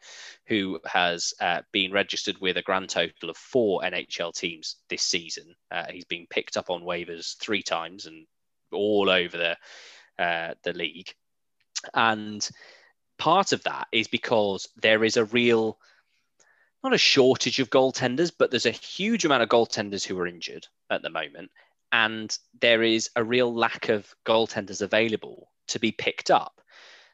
who 0.47 0.81
has 0.87 1.35
uh, 1.41 1.61
been 1.73 1.93
registered 1.93 2.39
with 2.41 2.57
a 2.57 2.63
grand 2.63 2.89
total 2.89 3.29
of 3.29 3.37
four 3.37 3.83
NHL 3.83 4.35
teams 4.35 4.77
this 4.89 5.03
season. 5.03 5.55
Uh, 5.71 5.85
he's 5.91 6.07
been 6.07 6.27
picked 6.31 6.57
up 6.57 6.71
on 6.71 6.83
waivers 6.83 7.37
three 7.37 7.63
times 7.63 8.07
and 8.07 8.27
all 8.73 9.11
over 9.11 9.37
the 9.37 9.57
uh, 10.23 10.55
the 10.65 10.73
league, 10.73 11.13
and 11.95 12.49
part 13.19 13.53
of 13.53 13.63
that 13.65 13.89
is 13.93 14.09
because 14.09 14.69
there 14.81 15.05
is 15.05 15.17
a 15.17 15.25
real 15.27 15.79
not 16.83 16.95
a 16.95 16.99
shortage 16.99 17.59
of 17.59 17.69
goaltenders, 17.69 18.33
but 18.37 18.51
there's 18.51 18.67
a 18.67 18.71
huge 18.71 19.27
amount 19.27 19.43
of 19.43 19.51
goaltenders 19.51 20.07
who 20.07 20.19
are 20.19 20.27
injured 20.27 20.67
at 20.89 21.03
the 21.03 21.11
moment. 21.11 21.51
And 21.93 22.37
there 22.61 22.83
is 22.83 23.11
a 23.17 23.25
real 23.25 23.53
lack 23.53 23.89
of 23.89 24.13
goaltenders 24.27 24.83
available 24.83 25.51
to 25.69 25.79
be 25.79 25.93
picked 25.93 26.31
up. 26.31 26.61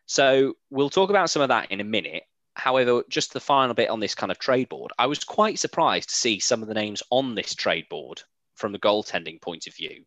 So 0.06 0.54
we'll 0.70 0.90
talk 0.90 1.10
about 1.10 1.30
some 1.30 1.42
of 1.42 1.48
that 1.48 1.70
in 1.70 1.80
a 1.80 1.84
minute. 1.84 2.24
However, 2.54 3.02
just 3.08 3.32
the 3.32 3.40
final 3.40 3.74
bit 3.74 3.90
on 3.90 4.00
this 4.00 4.14
kind 4.14 4.32
of 4.32 4.38
trade 4.38 4.68
board, 4.68 4.92
I 4.98 5.06
was 5.06 5.24
quite 5.24 5.58
surprised 5.58 6.08
to 6.08 6.14
see 6.14 6.38
some 6.40 6.62
of 6.62 6.68
the 6.68 6.74
names 6.74 7.02
on 7.10 7.34
this 7.34 7.54
trade 7.54 7.88
board 7.90 8.22
from 8.54 8.72
the 8.72 8.78
goaltending 8.78 9.40
point 9.42 9.66
of 9.66 9.74
view. 9.74 10.04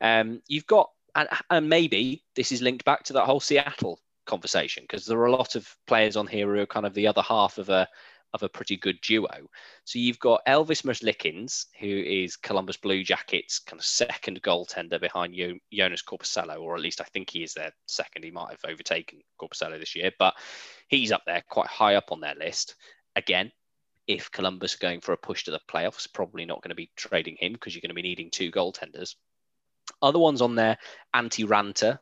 Um, 0.00 0.40
you've 0.46 0.66
got, 0.66 0.90
and, 1.14 1.28
and 1.50 1.68
maybe 1.68 2.22
this 2.36 2.52
is 2.52 2.62
linked 2.62 2.84
back 2.84 3.04
to 3.04 3.14
that 3.14 3.24
whole 3.24 3.40
Seattle 3.40 4.00
conversation 4.26 4.84
because 4.84 5.04
there 5.06 5.18
are 5.18 5.26
a 5.26 5.32
lot 5.32 5.56
of 5.56 5.68
players 5.86 6.16
on 6.16 6.26
here 6.26 6.46
who 6.46 6.60
are 6.60 6.66
kind 6.66 6.86
of 6.86 6.94
the 6.94 7.08
other 7.08 7.22
half 7.22 7.58
of 7.58 7.68
a 7.68 7.88
of 8.32 8.42
a 8.42 8.48
pretty 8.48 8.76
good 8.76 9.00
duo. 9.00 9.48
So 9.84 9.98
you've 9.98 10.18
got 10.18 10.44
Elvis 10.46 10.82
Merzlikins, 10.82 11.66
who 11.78 11.86
is 11.88 12.36
Columbus 12.36 12.76
Blue 12.76 13.02
Jackets' 13.02 13.58
kind 13.58 13.80
of 13.80 13.84
second 13.84 14.42
goaltender 14.42 15.00
behind 15.00 15.34
jo- 15.34 15.58
Joonas 15.72 16.04
Korpisalo, 16.04 16.60
or 16.60 16.76
at 16.76 16.82
least 16.82 17.00
I 17.00 17.04
think 17.04 17.30
he 17.30 17.42
is 17.42 17.54
their 17.54 17.72
second. 17.86 18.24
He 18.24 18.30
might 18.30 18.50
have 18.50 18.70
overtaken 18.70 19.20
Corposello 19.40 19.78
this 19.78 19.96
year, 19.96 20.12
but 20.18 20.34
he's 20.88 21.12
up 21.12 21.22
there 21.26 21.42
quite 21.48 21.68
high 21.68 21.96
up 21.96 22.12
on 22.12 22.20
their 22.20 22.34
list. 22.34 22.76
Again, 23.16 23.50
if 24.06 24.30
Columbus 24.30 24.74
are 24.74 24.78
going 24.78 25.00
for 25.00 25.12
a 25.12 25.16
push 25.16 25.44
to 25.44 25.50
the 25.50 25.60
playoffs, 25.68 26.12
probably 26.12 26.44
not 26.44 26.62
going 26.62 26.70
to 26.70 26.74
be 26.74 26.90
trading 26.96 27.36
him 27.38 27.52
because 27.52 27.74
you're 27.74 27.80
going 27.80 27.90
to 27.90 27.94
be 27.94 28.02
needing 28.02 28.30
two 28.30 28.50
goaltenders. 28.50 29.14
Other 30.02 30.18
ones 30.18 30.40
on 30.40 30.54
there, 30.54 30.78
Antti 31.14 31.46
Raanta 31.46 31.98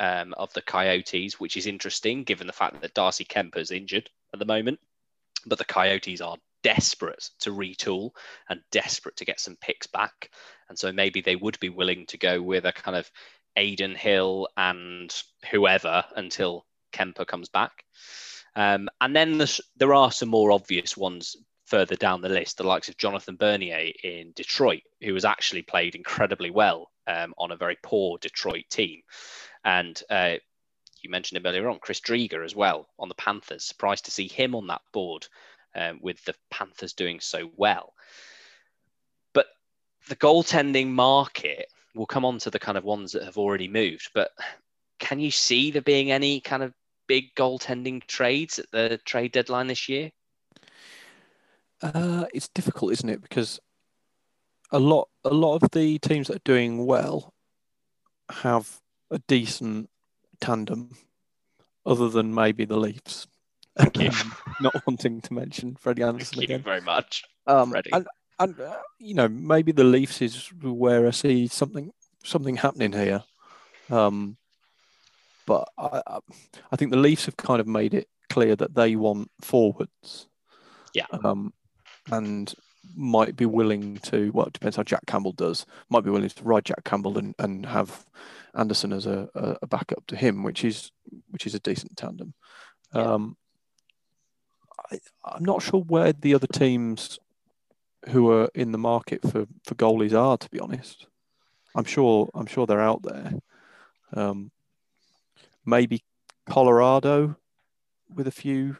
um, 0.00 0.34
of 0.34 0.52
the 0.54 0.62
Coyotes, 0.62 1.38
which 1.38 1.56
is 1.56 1.66
interesting 1.66 2.24
given 2.24 2.46
the 2.46 2.52
fact 2.52 2.80
that 2.80 2.94
Darcy 2.94 3.24
Kuemper's 3.24 3.70
injured 3.70 4.10
at 4.32 4.38
the 4.38 4.44
moment. 4.44 4.80
But 5.46 5.58
the 5.58 5.64
Coyotes 5.64 6.20
are 6.20 6.36
desperate 6.62 7.30
to 7.40 7.50
retool 7.50 8.10
and 8.48 8.60
desperate 8.70 9.16
to 9.16 9.24
get 9.24 9.40
some 9.40 9.56
picks 9.60 9.86
back. 9.86 10.30
And 10.68 10.78
so 10.78 10.92
maybe 10.92 11.20
they 11.20 11.36
would 11.36 11.58
be 11.60 11.68
willing 11.68 12.06
to 12.06 12.18
go 12.18 12.40
with 12.40 12.64
a 12.64 12.72
kind 12.72 12.96
of 12.96 13.10
Adin 13.56 13.94
Hill 13.94 14.48
and 14.56 15.14
whoever 15.50 16.04
until 16.16 16.66
Kuemper 16.92 17.26
comes 17.26 17.48
back. 17.48 17.84
Um, 18.54 18.88
and 19.00 19.16
then 19.16 19.42
there 19.76 19.94
are 19.94 20.12
some 20.12 20.28
more 20.28 20.52
obvious 20.52 20.96
ones 20.96 21.36
further 21.66 21.96
down 21.96 22.20
the 22.20 22.28
list, 22.28 22.58
the 22.58 22.64
likes 22.64 22.88
of 22.88 22.98
Jonathan 22.98 23.36
Bernier 23.36 23.92
in 24.04 24.32
Detroit, 24.34 24.82
who 25.00 25.14
has 25.14 25.24
actually 25.24 25.62
played 25.62 25.94
incredibly 25.94 26.50
well 26.50 26.90
um, 27.06 27.32
on 27.38 27.50
a 27.50 27.56
very 27.56 27.78
poor 27.82 28.18
Detroit 28.18 28.64
team. 28.70 29.00
And 29.64 30.00
uh, 30.10 30.34
you 31.02 31.10
mentioned 31.10 31.38
him 31.38 31.46
earlier 31.46 31.68
on, 31.68 31.78
Chris 31.78 32.00
Driedger 32.00 32.44
as 32.44 32.54
well 32.54 32.88
on 32.98 33.08
the 33.08 33.14
Panthers. 33.14 33.64
Surprised 33.64 34.04
to 34.06 34.10
see 34.10 34.28
him 34.28 34.54
on 34.54 34.66
that 34.68 34.82
board 34.92 35.26
um, 35.74 35.98
with 36.02 36.22
the 36.24 36.34
Panthers 36.50 36.92
doing 36.92 37.20
so 37.20 37.50
well. 37.56 37.92
But 39.32 39.46
the 40.08 40.16
goaltending 40.16 40.88
market, 40.88 41.66
we'll 41.94 42.06
come 42.06 42.24
on 42.24 42.38
to 42.40 42.50
the 42.50 42.58
kind 42.58 42.78
of 42.78 42.84
ones 42.84 43.12
that 43.12 43.24
have 43.24 43.38
already 43.38 43.68
moved, 43.68 44.10
but 44.14 44.30
can 44.98 45.18
you 45.18 45.30
see 45.32 45.72
there 45.72 45.82
being 45.82 46.12
any 46.12 46.40
kind 46.40 46.62
of 46.62 46.72
big 47.08 47.34
goaltending 47.34 48.06
trades 48.06 48.58
at 48.58 48.70
the 48.70 49.00
trade 49.04 49.32
deadline 49.32 49.66
this 49.66 49.88
year? 49.88 50.10
Uh, 51.82 52.26
it's 52.32 52.48
difficult, 52.48 52.92
isn't 52.92 53.08
it? 53.08 53.20
Because 53.20 53.58
a 54.70 54.78
lot 54.78 55.08
a 55.24 55.34
lot 55.34 55.56
of 55.56 55.70
the 55.72 55.98
teams 55.98 56.28
that 56.28 56.36
are 56.36 56.44
doing 56.44 56.86
well 56.86 57.34
have 58.30 58.80
a 59.10 59.18
decent 59.28 59.90
tandem, 60.42 60.90
other 61.86 62.08
than 62.10 62.34
maybe 62.34 62.66
the 62.66 62.76
Leafs. 62.76 63.26
Thank 63.78 63.96
you. 63.96 64.08
Um, 64.10 64.34
Not 64.60 64.74
wanting 64.86 65.22
to 65.22 65.32
mention 65.32 65.76
Freddie 65.76 66.02
Andersen 66.02 66.36
Thank 66.36 66.48
you 66.50 66.54
again. 66.56 66.62
very 66.62 66.82
much. 66.82 67.24
Um, 67.46 67.70
Freddie. 67.70 67.90
and 67.92 68.06
and 68.38 68.60
uh, 68.60 68.76
you 68.98 69.14
know 69.14 69.28
maybe 69.28 69.72
the 69.72 69.84
Leafs 69.84 70.20
is 70.20 70.48
where 70.62 71.06
I 71.06 71.10
see 71.10 71.46
something 71.46 71.90
something 72.22 72.56
happening 72.56 72.92
here. 72.92 73.24
Um, 73.90 74.36
but 75.46 75.68
I, 75.78 76.02
I 76.06 76.18
I 76.70 76.76
think 76.76 76.90
the 76.90 76.98
Leafs 76.98 77.24
have 77.24 77.36
kind 77.36 77.60
of 77.60 77.66
made 77.66 77.94
it 77.94 78.08
clear 78.28 78.56
that 78.56 78.74
they 78.74 78.96
want 78.96 79.30
forwards. 79.40 80.28
Yeah. 80.94 81.06
Um, 81.24 81.52
and 82.10 82.52
might 82.94 83.36
be 83.36 83.46
willing 83.46 83.98
to. 83.98 84.30
Well, 84.32 84.46
it 84.46 84.52
depends 84.52 84.76
how 84.76 84.82
Jack 84.82 85.06
Campbell 85.06 85.32
does. 85.32 85.64
Might 85.88 86.04
be 86.04 86.10
willing 86.10 86.28
to 86.28 86.44
ride 86.44 86.64
Jack 86.64 86.84
Campbell 86.84 87.16
and, 87.16 87.34
and 87.38 87.64
have 87.66 88.04
Andersen 88.54 88.92
as 88.92 89.06
a, 89.06 89.28
a 89.62 89.66
backup 89.66 90.06
to 90.08 90.16
him, 90.16 90.42
which 90.42 90.64
is 90.64 90.90
which 91.30 91.46
is 91.46 91.54
a 91.54 91.60
decent 91.60 91.96
tandem. 91.96 92.34
Yeah. 92.94 93.02
Um, 93.02 93.36
I, 94.90 95.00
I'm 95.24 95.44
not 95.44 95.62
sure 95.62 95.80
where 95.80 96.12
the 96.12 96.34
other 96.34 96.46
teams 96.46 97.18
who 98.10 98.30
are 98.30 98.50
in 98.54 98.72
the 98.72 98.78
market 98.78 99.22
for, 99.22 99.46
for 99.64 99.74
goalies 99.74 100.18
are, 100.18 100.36
to 100.36 100.50
be 100.50 100.60
honest. 100.60 101.06
I'm 101.74 101.84
sure 101.84 102.28
I'm 102.34 102.46
sure 102.46 102.66
they're 102.66 102.80
out 102.80 103.02
there. 103.02 103.32
Um, 104.14 104.50
maybe 105.64 106.02
Colorado 106.46 107.36
with 108.14 108.26
a 108.26 108.32
few. 108.32 108.76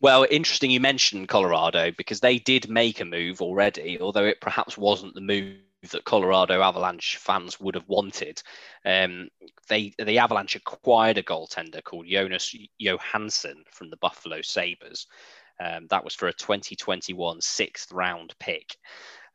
Well, 0.00 0.26
interesting 0.30 0.70
you 0.70 0.80
mentioned 0.80 1.28
Colorado 1.28 1.90
because 1.90 2.20
they 2.20 2.38
did 2.38 2.70
make 2.70 3.00
a 3.00 3.04
move 3.04 3.42
already, 3.42 4.00
although 4.00 4.24
it 4.24 4.40
perhaps 4.40 4.78
wasn't 4.78 5.14
the 5.14 5.20
move 5.20 5.56
that 5.90 6.04
Colorado 6.04 6.60
Avalanche 6.60 7.16
fans 7.16 7.58
would 7.58 7.74
have 7.74 7.88
wanted. 7.88 8.42
Um, 8.84 9.28
they 9.68 9.92
the 9.98 10.18
Avalanche 10.18 10.56
acquired 10.56 11.18
a 11.18 11.22
goaltender 11.22 11.82
called 11.82 12.06
Jonas 12.06 12.54
Johansson 12.78 13.64
from 13.70 13.90
the 13.90 13.96
Buffalo 13.96 14.42
Sabres. 14.42 15.06
Um, 15.58 15.86
that 15.90 16.04
was 16.04 16.14
for 16.14 16.28
a 16.28 16.32
2021 16.32 17.40
sixth 17.40 17.92
round 17.92 18.34
pick. 18.38 18.76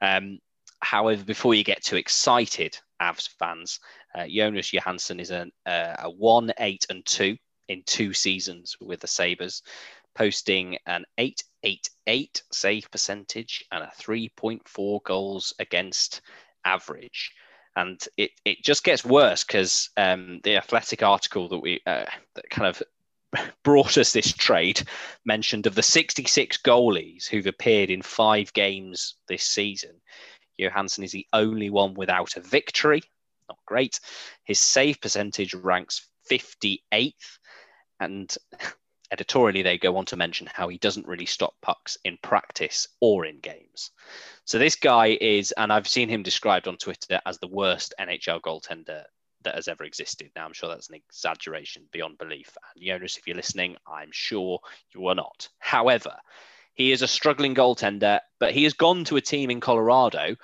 Um, 0.02 0.40
however, 0.82 1.24
before 1.24 1.56
you 1.56 1.64
get 1.64 1.84
too 1.84 1.98
excited, 1.98 2.78
Avs 3.02 3.30
fans, 3.40 3.80
uh, 4.14 4.26
Jonas 4.28 4.72
Johansson 4.72 5.20
is 5.20 5.32
an, 5.32 5.52
uh, 5.66 5.96
a 6.00 6.10
1 6.10 6.54
8 6.60 6.86
and 6.90 7.06
2 7.06 7.38
in 7.68 7.84
two 7.86 8.14
seasons 8.14 8.76
with 8.80 9.00
the 9.00 9.08
Sabres, 9.08 9.64
posting 10.14 10.78
an 10.86 11.06
888 11.66 12.44
save 12.52 12.92
percentage 12.92 13.66
and 13.72 13.84
a 13.84 13.92
3.4 14.00 15.04
goals 15.04 15.54
against 15.60 16.22
average. 16.64 17.32
And 17.76 18.02
it, 18.18 18.32
it 18.46 18.64
just 18.64 18.84
gets 18.84 19.04
worse 19.04 19.44
because 19.44 19.90
um, 19.98 20.40
the 20.44 20.56
athletic 20.58 21.04
article 21.04 21.50
that 21.50 21.60
we 21.60 21.82
uh, 21.86 22.06
that 22.36 22.50
kind 22.50 22.68
of 22.68 22.82
brought 23.64 23.98
us 23.98 24.14
this 24.14 24.32
trade 24.32 24.82
mentioned 25.26 25.66
of 25.66 25.76
the 25.76 25.84
66 25.84 26.58
goalies 26.58 27.28
who've 27.28 27.48
appeared 27.48 27.90
in 27.90 28.02
five 28.02 28.54
games 28.54 29.16
this 29.28 29.44
season. 29.44 30.02
Johansson 30.58 31.04
is 31.04 31.12
the 31.12 31.28
only 31.34 31.70
one 31.70 31.96
without 31.96 32.38
a 32.38 32.40
victory. 32.40 33.02
Not 33.50 33.60
great. 33.66 34.00
His 34.46 34.60
save 34.60 35.02
percentage 35.02 35.54
ranks 35.54 36.08
58th. 36.32 37.12
And 38.00 38.34
editorially, 39.12 39.62
they 39.62 39.78
go 39.78 39.98
on 39.98 40.06
to 40.06 40.16
mention 40.16 40.50
how 40.52 40.68
he 40.68 40.78
doesn't 40.78 41.08
really 41.08 41.26
stop 41.26 41.56
pucks 41.62 41.98
in 42.04 42.18
practice 42.22 42.88
or 43.00 43.26
in 43.26 43.40
games. 43.40 43.92
So 44.46 44.60
this 44.60 44.76
guy 44.76 45.18
is, 45.20 45.52
and 45.52 45.72
I've 45.72 45.88
seen 45.88 46.10
him 46.10 46.24
described 46.24 46.68
on 46.68 46.78
Twitter 46.78 47.20
as 47.26 47.40
the 47.40 47.48
worst 47.48 47.94
NHL 48.00 48.42
goaltender 48.42 49.04
that 49.44 49.56
has 49.56 49.68
ever 49.68 49.84
existed. 49.84 50.32
Now, 50.36 50.46
I'm 50.46 50.54
sure 50.54 50.70
that's 50.70 50.90
an 50.90 50.96
exaggeration 50.96 51.84
beyond 51.92 52.18
belief. 52.18 52.56
And 52.76 52.84
Jonas, 52.84 53.18
if 53.18 53.26
you're 53.28 53.36
listening, 53.36 53.78
I'm 53.88 54.10
sure 54.12 54.60
you 54.94 55.08
are 55.08 55.16
not. 55.16 55.48
However, 55.60 56.18
he 56.74 56.92
is 56.92 57.02
a 57.02 57.08
struggling 57.08 57.56
goaltender, 57.56 58.20
but 58.40 58.52
he 58.52 58.64
has 58.64 58.74
gone 58.74 59.06
to 59.06 59.16
a 59.16 59.22
team 59.22 59.50
in 59.50 59.62
Colorado 59.62 60.36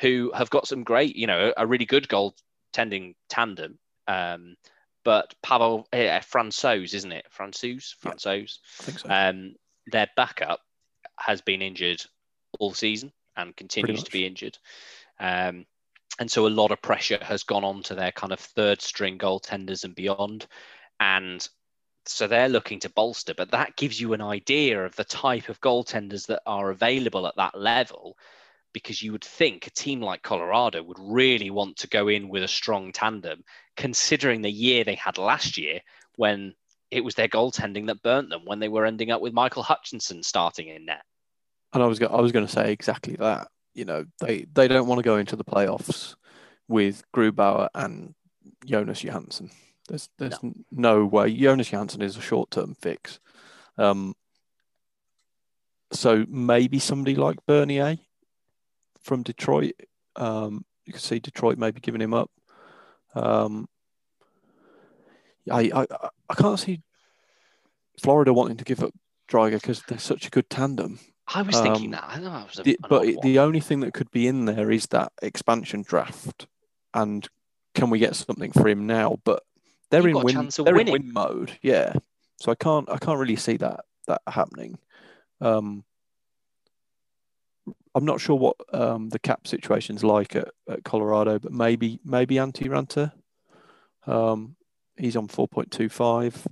who 0.00 0.32
have 0.34 0.50
got 0.50 0.66
some 0.66 0.82
great, 0.82 1.14
you 1.14 1.26
know, 1.26 1.52
a 1.56 1.66
really 1.66 1.84
good 1.84 2.08
goaltending 2.08 3.14
tandem. 3.28 3.78
Um, 4.08 4.56
but 5.04 5.34
Pavel 5.42 5.86
uh, 5.92 6.20
Francouz, 6.20 6.94
isn't 6.94 7.12
it? 7.12 7.26
Francouz, 7.36 7.94
Francouz. 8.02 8.58
Yeah, 8.58 8.80
I 8.80 8.82
think 8.82 8.98
so. 8.98 9.08
Um, 9.10 9.54
their 9.86 10.08
backup 10.16 10.60
has 11.18 11.40
been 11.40 11.62
injured 11.62 12.02
all 12.58 12.72
season 12.72 13.12
and 13.36 13.56
continues 13.56 14.02
to 14.04 14.10
be 14.10 14.26
injured. 14.26 14.58
Um, 15.20 15.66
and 16.18 16.30
so 16.30 16.46
a 16.46 16.48
lot 16.48 16.70
of 16.70 16.80
pressure 16.80 17.18
has 17.22 17.42
gone 17.42 17.64
on 17.64 17.82
to 17.84 17.94
their 17.94 18.12
kind 18.12 18.32
of 18.32 18.40
third 18.40 18.80
string 18.80 19.18
goaltenders 19.18 19.84
and 19.84 19.94
beyond. 19.94 20.46
And 21.00 21.46
so 22.06 22.26
they're 22.26 22.48
looking 22.48 22.80
to 22.80 22.90
bolster, 22.90 23.34
but 23.34 23.50
that 23.50 23.76
gives 23.76 24.00
you 24.00 24.12
an 24.12 24.20
idea 24.20 24.84
of 24.84 24.94
the 24.96 25.04
type 25.04 25.48
of 25.48 25.60
goaltenders 25.60 26.26
that 26.26 26.42
are 26.46 26.70
available 26.70 27.26
at 27.26 27.36
that 27.36 27.58
level. 27.58 28.16
Because 28.72 29.02
you 29.02 29.12
would 29.12 29.24
think 29.24 29.66
a 29.66 29.70
team 29.70 30.00
like 30.00 30.22
Colorado 30.22 30.82
would 30.82 30.98
really 31.00 31.50
want 31.50 31.76
to 31.78 31.88
go 31.88 32.08
in 32.08 32.28
with 32.28 32.42
a 32.42 32.48
strong 32.48 32.90
tandem, 32.90 33.44
considering 33.76 34.42
the 34.42 34.50
year 34.50 34.84
they 34.84 34.94
had 34.94 35.18
last 35.18 35.58
year 35.58 35.80
when 36.16 36.54
it 36.90 37.04
was 37.04 37.14
their 37.14 37.28
goaltending 37.28 37.86
that 37.86 38.02
burnt 38.02 38.30
them 38.30 38.42
when 38.44 38.60
they 38.60 38.68
were 38.68 38.86
ending 38.86 39.10
up 39.10 39.20
with 39.20 39.32
Michael 39.32 39.62
Hutchinson 39.62 40.22
starting 40.22 40.68
in 40.68 40.86
net. 40.86 41.02
And 41.72 41.82
I 41.82 41.86
was 41.86 41.98
go- 41.98 42.06
I 42.06 42.20
was 42.20 42.32
going 42.32 42.46
to 42.46 42.52
say 42.52 42.72
exactly 42.72 43.16
that. 43.16 43.48
You 43.74 43.84
know, 43.84 44.04
they 44.20 44.46
they 44.52 44.68
don't 44.68 44.86
want 44.86 45.00
to 45.00 45.04
go 45.04 45.16
into 45.16 45.34
the 45.34 45.44
playoffs 45.44 46.14
with 46.68 47.02
Grubauer 47.12 47.68
and 47.74 48.14
Jonas 48.64 49.02
Johansson. 49.02 49.50
There's 49.88 50.08
there's 50.18 50.40
no, 50.42 50.54
no 50.70 51.04
way. 51.04 51.34
Jonas 51.34 51.70
Johansson 51.70 52.02
is 52.02 52.16
a 52.16 52.20
short 52.20 52.50
term 52.50 52.76
fix. 52.80 53.18
Um, 53.76 54.14
so 55.92 56.24
maybe 56.28 56.78
somebody 56.78 57.16
like 57.16 57.44
Bernier 57.46 57.98
from 59.02 59.22
Detroit. 59.22 59.74
Um, 60.16 60.64
you 60.86 60.92
can 60.92 61.02
see 61.02 61.18
Detroit 61.18 61.58
maybe 61.58 61.80
giving 61.80 62.00
him 62.00 62.14
up. 62.14 62.30
Um, 63.14 63.68
I, 65.50 65.70
I 65.74 65.86
I 66.28 66.34
can't 66.34 66.58
see 66.58 66.80
Florida 68.02 68.32
wanting 68.32 68.56
to 68.56 68.64
give 68.64 68.82
up 68.82 68.92
Driedger 69.28 69.60
because 69.60 69.82
they're 69.82 69.98
such 69.98 70.26
a 70.26 70.30
good 70.30 70.48
tandem. 70.50 70.98
I 71.26 71.42
was 71.42 71.58
thinking 71.58 71.86
um, 71.86 71.90
that. 71.92 72.04
I 72.06 72.18
know 72.18 72.30
that 72.30 72.48
was 72.48 72.58
a, 72.58 72.62
the, 72.62 72.78
but 72.88 73.06
the 73.22 73.38
only 73.38 73.60
thing 73.60 73.80
that 73.80 73.94
could 73.94 74.10
be 74.10 74.26
in 74.26 74.44
there 74.44 74.70
is 74.70 74.86
that 74.88 75.12
expansion 75.22 75.82
draft, 75.82 76.46
and 76.92 77.26
can 77.74 77.90
we 77.90 77.98
get 77.98 78.16
something 78.16 78.52
for 78.52 78.68
him 78.68 78.86
now? 78.86 79.18
But 79.24 79.42
they're 79.90 80.06
in 80.06 80.20
win. 80.20 80.50
They're 80.56 80.74
winning. 80.74 80.94
in 80.94 81.02
win 81.04 81.12
mode. 81.12 81.58
Yeah. 81.62 81.94
So 82.38 82.52
I 82.52 82.54
can't. 82.54 82.90
I 82.90 82.98
can't 82.98 83.18
really 83.18 83.36
see 83.36 83.56
that 83.58 83.84
that 84.06 84.20
happening. 84.26 84.78
Um, 85.40 85.84
I'm 87.94 88.04
not 88.04 88.20
sure 88.20 88.36
what 88.36 88.56
um, 88.72 89.08
the 89.10 89.18
cap 89.18 89.46
situation's 89.46 90.02
like 90.02 90.34
at, 90.34 90.48
at 90.68 90.84
Colorado, 90.84 91.38
but 91.38 91.52
maybe 91.52 92.00
maybe 92.04 92.36
Antti 92.36 92.66
Raanta. 92.66 93.12
Um, 94.06 94.56
he's 94.96 95.16
on 95.16 95.28
4.25. 95.28 96.46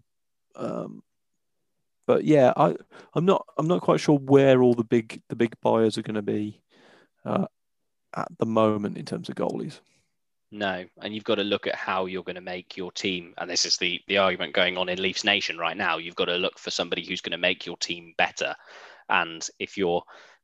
Um, 0.54 1.02
but 2.06 2.24
yeah, 2.24 2.52
I 2.56 2.76
I'm 3.14 3.24
not 3.24 3.46
I'm 3.56 3.68
not 3.68 3.82
quite 3.82 4.00
sure 4.00 4.18
where 4.18 4.62
all 4.62 4.74
the 4.74 4.84
big 4.84 5.22
the 5.28 5.36
big 5.36 5.54
buyers 5.60 5.98
are 5.98 6.02
going 6.02 6.14
to 6.16 6.22
be 6.22 6.60
uh, 7.24 7.46
at 8.14 8.28
the 8.38 8.46
moment 8.46 8.98
in 8.98 9.04
terms 9.04 9.28
of 9.28 9.34
goalies. 9.34 9.80
No, 10.50 10.84
and 11.00 11.14
you've 11.14 11.24
got 11.24 11.36
to 11.36 11.44
look 11.44 11.66
at 11.66 11.74
how 11.74 12.04
you're 12.04 12.24
going 12.24 12.36
to 12.36 12.42
make 12.42 12.76
your 12.76 12.92
team. 12.92 13.32
And 13.38 13.48
this 13.48 13.64
is 13.64 13.78
the 13.78 14.00
the 14.08 14.18
argument 14.18 14.52
going 14.52 14.76
on 14.76 14.88
in 14.88 15.00
Leafs 15.00 15.24
Nation 15.24 15.58
right 15.58 15.76
now. 15.76 15.96
You've 15.98 16.16
got 16.16 16.26
to 16.26 16.36
look 16.36 16.58
for 16.58 16.70
somebody 16.70 17.06
who's 17.06 17.22
going 17.22 17.32
to 17.32 17.38
make 17.38 17.64
your 17.64 17.76
team 17.78 18.14
better. 18.18 18.54
And 19.08 19.46
if 19.58 19.78
you're 19.78 20.02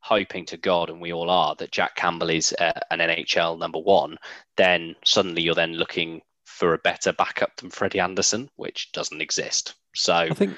hoping 0.08 0.46
to 0.46 0.56
God, 0.56 0.88
and 0.90 1.00
we 1.00 1.12
all 1.12 1.30
are, 1.30 1.54
that 1.56 1.72
Jack 1.72 1.94
Campbell 1.94 2.30
is 2.30 2.54
uh, 2.58 2.72
an 2.90 3.00
NHL 3.00 3.58
number 3.58 3.78
one, 3.78 4.16
then 4.56 4.96
suddenly 5.04 5.42
you're 5.42 5.54
then 5.54 5.74
looking 5.74 6.22
for 6.44 6.72
a 6.74 6.78
better 6.78 7.12
backup 7.12 7.54
than 7.56 7.70
Freddie 7.70 8.00
Andersen, 8.00 8.48
which 8.56 8.90
doesn't 8.92 9.20
exist. 9.20 9.74
So 9.94 10.14
I 10.14 10.30
think 10.30 10.56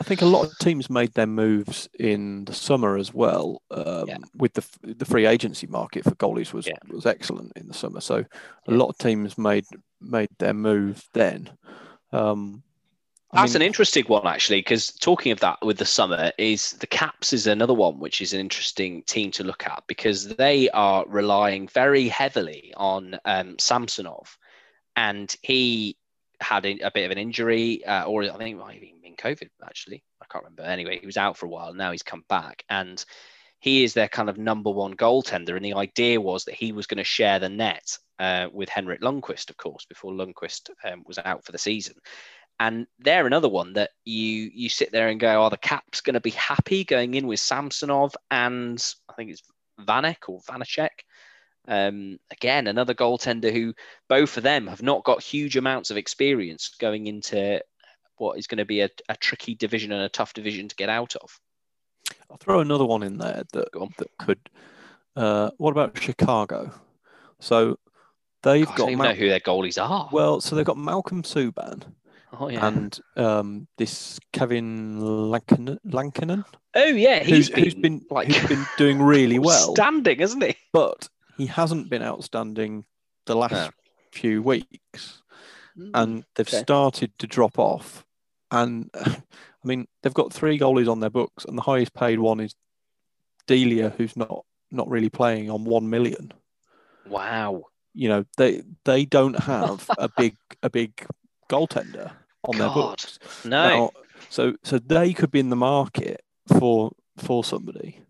I 0.00 0.04
think 0.04 0.20
a 0.20 0.26
lot 0.26 0.44
of 0.44 0.58
teams 0.58 0.90
made 0.90 1.14
their 1.14 1.26
moves 1.26 1.88
in 1.98 2.44
the 2.44 2.54
summer 2.54 2.96
as 2.96 3.14
well. 3.14 3.62
Um, 3.70 4.08
yeah. 4.08 4.18
With 4.36 4.52
the 4.54 4.64
the 4.82 5.04
free 5.04 5.26
agency 5.26 5.66
market 5.66 6.04
for 6.04 6.14
goalies 6.16 6.52
was 6.52 6.66
yeah. 6.66 6.78
was 6.88 7.06
excellent 7.06 7.52
in 7.56 7.68
the 7.68 7.74
summer, 7.74 8.00
so 8.00 8.24
a 8.68 8.72
lot 8.72 8.88
of 8.88 8.98
teams 8.98 9.38
made 9.38 9.64
made 10.00 10.30
their 10.38 10.54
move 10.54 11.08
then. 11.14 11.50
Um, 12.12 12.62
That's 13.32 13.54
mean, 13.54 13.62
an 13.62 13.66
interesting 13.66 14.04
one 14.04 14.26
actually, 14.26 14.58
because 14.58 14.88
talking 14.92 15.32
of 15.32 15.40
that 15.40 15.64
with 15.64 15.78
the 15.78 15.86
summer 15.86 16.32
is 16.36 16.72
the 16.72 16.86
Caps 16.86 17.32
is 17.32 17.46
another 17.46 17.72
one 17.72 17.98
which 17.98 18.20
is 18.20 18.34
an 18.34 18.40
interesting 18.40 19.02
team 19.04 19.30
to 19.32 19.44
look 19.44 19.66
at 19.66 19.84
because 19.86 20.28
they 20.36 20.68
are 20.70 21.06
relying 21.08 21.66
very 21.68 22.08
heavily 22.08 22.74
on 22.76 23.18
um, 23.24 23.56
Samsonov, 23.58 24.36
and 24.96 25.34
he 25.40 25.96
had 26.40 26.66
a, 26.66 26.78
a 26.80 26.90
bit 26.90 27.06
of 27.06 27.10
an 27.10 27.18
injury, 27.18 27.82
uh, 27.86 28.04
or 28.04 28.24
I 28.24 28.36
think 28.36 28.56
it 28.56 28.60
might 28.60 28.74
have 28.74 28.82
even 28.82 29.00
been 29.00 29.16
COVID 29.16 29.48
actually. 29.64 30.02
I 30.20 30.26
can't 30.30 30.44
remember. 30.44 30.64
Anyway, 30.64 30.98
he 30.98 31.06
was 31.06 31.16
out 31.16 31.38
for 31.38 31.46
a 31.46 31.50
while. 31.50 31.72
Now 31.72 31.90
he's 31.90 32.02
come 32.02 32.24
back, 32.28 32.64
and 32.68 33.02
he 33.60 33.84
is 33.84 33.94
their 33.94 34.08
kind 34.08 34.28
of 34.28 34.36
number 34.36 34.70
one 34.70 34.94
goaltender. 34.94 35.56
And 35.56 35.64
the 35.64 35.74
idea 35.74 36.20
was 36.20 36.44
that 36.44 36.54
he 36.54 36.72
was 36.72 36.86
going 36.86 36.98
to 36.98 37.04
share 37.04 37.38
the 37.38 37.48
net 37.48 37.96
uh, 38.18 38.48
with 38.52 38.68
Henrik 38.68 39.00
Lundqvist, 39.00 39.50
of 39.50 39.56
course, 39.56 39.86
before 39.86 40.12
Lundqvist 40.12 40.68
um, 40.84 41.02
was 41.06 41.18
out 41.18 41.44
for 41.46 41.52
the 41.52 41.58
season. 41.58 41.94
And 42.60 42.86
they're 43.00 43.26
another 43.26 43.48
one 43.48 43.72
that 43.72 43.90
you 44.04 44.50
you 44.54 44.68
sit 44.68 44.92
there 44.92 45.08
and 45.08 45.18
go, 45.18 45.42
are 45.42 45.50
the 45.50 45.56
Caps 45.56 46.00
going 46.00 46.14
to 46.14 46.20
be 46.20 46.30
happy 46.30 46.84
going 46.84 47.14
in 47.14 47.26
with 47.26 47.40
Samsonov 47.40 48.14
and 48.30 48.84
I 49.08 49.14
think 49.14 49.30
it's 49.30 49.42
Vanek 49.80 50.28
or 50.28 50.40
Vanecek? 50.42 50.90
Um, 51.66 52.18
again, 52.30 52.66
another 52.66 52.94
goaltender 52.94 53.52
who 53.52 53.74
both 54.08 54.36
of 54.36 54.42
them 54.42 54.66
have 54.66 54.82
not 54.82 55.04
got 55.04 55.22
huge 55.22 55.56
amounts 55.56 55.90
of 55.90 55.96
experience 55.96 56.74
going 56.78 57.06
into 57.06 57.60
what 58.16 58.38
is 58.38 58.46
going 58.46 58.58
to 58.58 58.64
be 58.64 58.80
a, 58.80 58.90
a 59.08 59.16
tricky 59.16 59.54
division 59.54 59.90
and 59.92 60.02
a 60.02 60.08
tough 60.08 60.32
division 60.34 60.68
to 60.68 60.76
get 60.76 60.88
out 60.88 61.16
of. 61.16 61.40
I'll 62.30 62.36
throw 62.36 62.60
another 62.60 62.84
one 62.84 63.02
in 63.02 63.18
there 63.18 63.42
that 63.52 63.68
that 63.72 64.18
could 64.18 64.38
Uh, 65.16 65.50
what 65.58 65.70
about 65.72 65.98
Chicago? 66.00 66.72
So 67.40 67.78
they've 68.42 68.66
God, 68.66 68.74
I 68.74 68.76
got 68.76 68.86
don't 68.86 68.98
Mal- 68.98 69.08
know 69.08 69.14
who 69.14 69.28
their 69.28 69.40
goalies 69.40 69.82
are. 69.82 70.08
well, 70.12 70.40
so 70.40 70.54
they've 70.54 70.64
got 70.64 70.78
Malcolm 70.78 71.22
Subban 71.22 71.82
oh 72.38 72.48
yeah. 72.48 72.66
and 72.66 72.98
um, 73.16 73.66
this 73.78 74.18
Kevin 74.32 75.00
Lankinen, 75.30 75.78
Lankinen 75.84 76.44
oh 76.74 76.84
yeah, 76.84 77.20
who's, 77.24 77.48
he's 77.48 77.50
been, 77.50 77.64
who's 77.64 77.74
been 77.74 78.06
like 78.10 78.28
who's 78.28 78.48
been 78.48 78.66
doing 78.78 79.00
really 79.02 79.38
well, 79.38 79.74
standing, 79.74 80.18
hasn't 80.18 80.42
he? 80.44 80.56
but 80.72 81.08
he 81.36 81.46
hasn't 81.46 81.88
been 81.90 82.02
outstanding 82.02 82.84
the 83.26 83.34
last 83.36 83.52
No. 83.52 83.70
few 84.12 84.42
weeks. 84.42 85.22
and 85.94 86.24
they've 86.34 86.46
okay. 86.48 86.60
started 86.60 87.18
to 87.18 87.26
drop 87.26 87.58
off. 87.58 88.04
And 88.50 88.90
I 88.94 89.22
mean, 89.64 89.86
they've 90.02 90.12
got 90.12 90.32
three 90.32 90.58
goalies 90.58 90.90
on 90.90 91.00
their 91.00 91.08
books, 91.10 91.44
and 91.46 91.56
the 91.56 91.62
highest 91.62 91.94
paid 91.94 92.18
one 92.18 92.40
is 92.40 92.54
Delia, 93.46 93.90
who's 93.96 94.16
not 94.16 94.44
not 94.70 94.88
really 94.88 95.08
playing 95.08 95.50
on 95.50 95.64
one 95.64 95.88
million. 95.88 96.32
wow, 97.08 97.62
You 97.94 98.08
know, 98.08 98.24
they 98.36 98.62
they 98.84 99.04
don't 99.04 99.38
have 99.52 99.88
a 99.98 100.08
big 100.16 100.36
a 100.62 100.68
big 100.70 101.04
goaltender 101.50 102.12
on 102.44 102.58
their 102.58 102.68
God, 102.68 102.74
books. 102.74 103.18
no, 103.44 103.68
Now, 103.68 103.90
so 104.28 104.54
so 104.62 104.78
they 104.78 105.12
could 105.12 105.30
be 105.30 105.40
in 105.40 105.50
the 105.50 105.56
market 105.56 106.22
for 106.58 106.92
for 107.18 107.44
somebody 107.44 108.00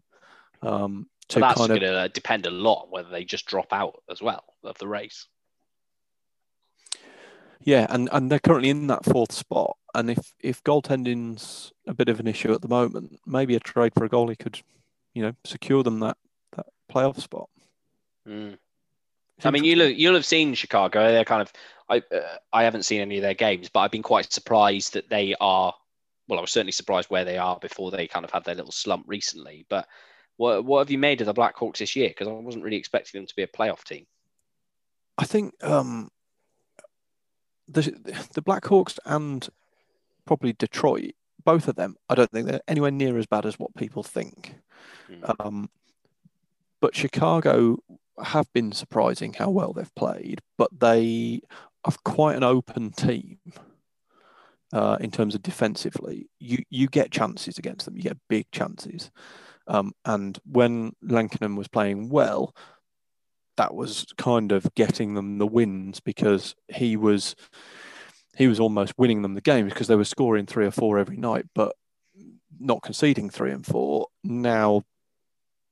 um, 0.63 1.09
to 1.29 1.41
but 1.41 1.49
that's 1.49 1.59
kind 1.59 1.73
of 1.73 1.81
going 1.81 1.93
to 1.93 2.09
depend 2.09 2.47
a 2.47 2.51
lot 2.51 2.91
whether 2.91 3.11
they 3.11 3.25
just 3.25 3.47
drop 3.47 3.73
out 3.73 4.03
as 4.11 4.23
well 4.23 4.45
of 4.65 4.79
the 4.79 4.89
race. 4.89 5.27
Yeah, 7.65 7.87
and, 7.91 8.09
and 8.11 8.31
they're 8.31 8.41
currently 8.41 8.71
in 8.71 8.89
that 8.89 9.05
fourth 9.05 9.33
spot. 9.33 9.77
And 9.95 10.11
if 10.11 10.35
if 10.41 10.65
goaltending's 10.65 11.73
a 11.87 11.95
bit 11.95 12.09
of 12.09 12.19
an 12.19 12.27
issue 12.27 12.53
at 12.53 12.63
the 12.63 12.69
moment, 12.69 13.21
maybe 13.27 13.55
a 13.55 13.61
trade 13.61 13.93
for 13.95 14.05
a 14.05 14.09
goalie 14.09 14.39
could, 14.39 14.61
you 15.15 15.23
know, 15.23 15.35
secure 15.45 15.83
them 15.83 16.01
that 16.01 16.17
that 16.57 16.67
playoff 16.93 17.21
spot. 17.21 17.49
Mm. 18.27 18.59
I 19.45 19.51
mean, 19.51 19.65
you 19.65 19.73
interesting. 19.73 19.93
look, 19.93 19.99
you'll 19.99 20.15
have 20.15 20.27
seen 20.27 20.55
Chicago. 20.55 21.13
They're 21.13 21.25
kind 21.25 21.43
of. 21.43 21.53
I 21.93 22.03
uh, 22.15 22.37
I 22.53 22.65
haven't 22.65 22.85
seen 22.85 23.01
any 23.01 23.19
of 23.19 23.23
their 23.23 23.35
games, 23.35 23.69
but 23.69 23.81
I've 23.81 23.91
been 23.91 24.03
quite 24.03 24.33
surprised 24.33 24.95
that 24.95 25.11
they 25.11 25.35
are. 25.41 25.75
Well, 26.29 26.39
I 26.39 26.43
was 26.43 26.53
certainly 26.53 26.73
surprised 26.73 27.11
where 27.11 27.25
they 27.25 27.37
are 27.37 27.59
before 27.59 27.91
they 27.91 28.07
kind 28.07 28.25
of 28.25 28.31
had 28.31 28.45
their 28.45 28.55
little 28.55 28.73
slump 28.73 29.05
recently. 29.07 29.67
But 29.69 29.87
what 30.37 30.65
what 30.65 30.79
have 30.81 30.91
you 30.91 30.99
made 30.99 31.21
of 31.21 31.27
the 31.27 31.35
Blackhawks 31.35 31.79
this 31.79 31.95
year? 31.95 32.09
Because 32.09 32.29
I 32.29 32.33
wasn't 32.33 32.65
really 32.65 32.77
expecting 32.77 33.21
them 33.21 33.27
to 33.27 33.37
be 33.37 33.43
a 33.43 33.47
playoff 33.47 33.85
team. 33.85 34.07
I 35.19 35.25
think 35.25 35.53
um, 35.63 36.11
the 37.69 37.83
the 38.35 38.43
Blackhawks 38.43 38.99
and 39.05 39.47
probably 40.25 40.55
Detroit, 40.55 41.13
both 41.45 41.69
of 41.69 41.77
them, 41.77 41.97
I 42.09 42.15
don't 42.15 42.31
think 42.31 42.47
they're 42.47 42.61
anywhere 42.69 42.91
near 42.91 43.19
as 43.19 43.27
bad 43.27 43.45
as 43.45 43.59
what 43.59 43.75
people 43.75 44.03
think. 44.03 44.55
Mm. 45.11 45.35
Um, 45.41 45.71
but 46.81 46.97
Chicago 46.97 47.79
have 48.23 48.53
been 48.53 48.73
surprising 48.73 49.33
how 49.33 49.51
well 49.51 49.73
they've 49.73 49.95
played, 49.95 50.41
but 50.59 50.69
they 50.79 51.41
are 51.85 51.95
quite 52.05 52.37
an 52.37 52.45
open 52.45 52.91
team 52.91 53.39
uh, 54.73 54.97
in 55.01 55.11
terms 55.11 55.35
of 55.35 55.43
defensively. 55.43 56.29
You 56.39 56.59
you 56.71 56.89
get 56.89 57.11
chances 57.11 57.59
against 57.59 57.85
them, 57.85 57.97
you 57.97 58.03
get 58.03 58.19
big 58.29 58.47
chances. 58.53 59.11
Um, 59.67 59.93
and 60.05 60.39
when 60.45 60.93
Lankinen 61.03 61.57
was 61.57 61.69
playing 61.69 62.09
well, 62.09 62.55
that 63.57 63.75
was 63.75 64.07
kind 64.17 64.53
of 64.53 64.67
getting 64.75 65.15
them 65.15 65.39
the 65.39 65.47
wins 65.47 66.01
because 66.01 66.55
he 66.69 66.97
was 66.97 67.37
he 68.37 68.49
was 68.49 68.59
almost 68.59 68.95
winning 68.97 69.23
them 69.23 69.35
the 69.35 69.41
games 69.41 69.73
because 69.73 69.89
they 69.89 69.97
were 69.97 70.05
scoring 70.05 70.47
three 70.47 70.67
or 70.67 70.71
four 70.71 70.99
every 70.99 71.17
night, 71.17 71.47
but 71.55 71.75
not 72.59 72.83
conceding 72.83 73.29
three 73.29 73.53
and 73.53 73.67
four. 73.67 74.07
Now 74.25 74.83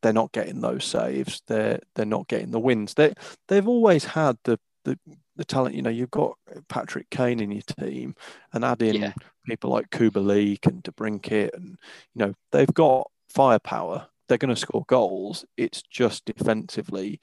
they're 0.02 0.12
not 0.12 0.32
getting 0.32 0.60
those 0.60 0.84
saves. 0.84 1.42
They're 1.46 1.80
they're 1.94 2.06
not 2.06 2.28
getting 2.28 2.50
the 2.50 2.60
wins. 2.60 2.94
They 2.94 3.14
they've 3.48 3.68
always 3.68 4.04
had 4.04 4.36
the 4.44 4.58
the, 4.84 4.98
the 5.40 5.44
talent. 5.46 5.74
You 5.74 5.82
know, 5.82 5.90
you've 5.90 6.10
got 6.10 6.38
Patrick 6.68 7.08
Kane 7.10 7.40
in 7.40 7.50
your 7.50 7.62
team, 7.62 8.14
and 8.52 8.64
add 8.64 8.82
in 8.82 8.96
Yeah. 9.02 9.12
people 9.46 9.70
like 9.70 9.90
Kuba 9.90 10.20
Kubalik 10.20 10.66
and 10.66 10.84
DeBrincat, 10.84 11.54
and 11.54 11.78
you 12.14 12.26
know 12.26 12.34
they've 12.52 12.72
got 12.74 13.10
firepower. 13.28 14.06
They're 14.28 14.38
going 14.38 14.54
to 14.54 14.60
score 14.60 14.84
goals. 14.86 15.44
It's 15.56 15.82
just 15.82 16.24
defensively 16.26 17.20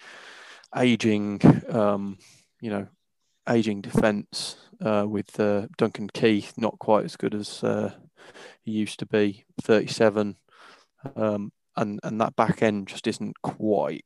aging. 0.75 1.39
Um, 1.69 2.17
you 2.59 2.71
know, 2.71 2.87
aging 3.47 3.81
defence 3.81 4.57
uh, 4.81 5.05
with 5.07 5.39
uh, 5.39 5.67
Duncan 5.77 6.09
Keith 6.09 6.53
not 6.57 6.79
quite 6.79 7.05
as 7.05 7.15
good 7.15 7.35
as 7.35 7.63
uh, 7.63 7.93
he 8.63 8.71
used 8.71 8.99
to 8.99 9.05
be. 9.05 9.45
Thirty-seven. 9.61 10.37
Um, 11.15 11.51
and 11.75 11.99
and 12.03 12.19
that 12.19 12.35
back 12.35 12.63
end 12.63 12.87
just 12.87 13.05
isn't 13.05 13.39
quite 13.43 14.03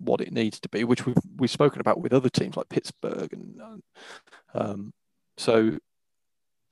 what 0.00 0.20
it 0.20 0.32
needs 0.32 0.58
to 0.60 0.68
be, 0.68 0.84
which 0.84 1.06
we've 1.06 1.16
we've 1.36 1.50
spoken 1.50 1.80
about 1.80 2.00
with 2.00 2.12
other 2.12 2.28
teams 2.30 2.56
like 2.56 2.68
Pittsburgh, 2.68 3.32
and 3.32 3.82
um, 4.54 4.92
so 5.36 5.78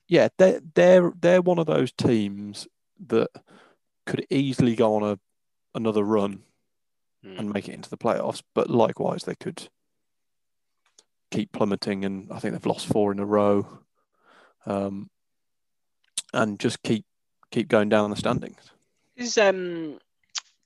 yeah, 0.07 0.29
they're 0.37 0.61
they're 0.75 1.11
they're 1.19 1.41
one 1.41 1.59
of 1.59 1.67
those 1.67 1.91
teams 1.91 2.67
that 3.07 3.29
could 4.05 4.25
easily 4.29 4.75
go 4.75 4.95
on 4.95 5.03
a 5.03 5.19
another 5.75 6.03
run 6.03 6.43
Mm. 7.25 7.37
and 7.37 7.53
make 7.53 7.67
it 7.67 7.73
into 7.73 7.89
the 7.89 7.97
playoffs, 7.97 8.41
but 8.55 8.69
likewise 8.69 9.23
they 9.25 9.35
could 9.35 9.67
keep 11.31 11.51
plummeting, 11.51 12.05
and 12.05 12.31
I 12.31 12.39
think 12.39 12.53
they've 12.53 12.65
lost 12.65 12.87
four 12.87 13.11
in 13.11 13.19
a 13.19 13.25
row, 13.25 13.67
um, 14.65 15.09
and 16.33 16.57
just 16.57 16.81
keep 16.81 17.03
keep 17.51 17.67
going 17.67 17.89
down 17.89 18.09
the 18.09 18.15
standings. 18.15 18.71
Is 19.17 19.37
um 19.37 19.99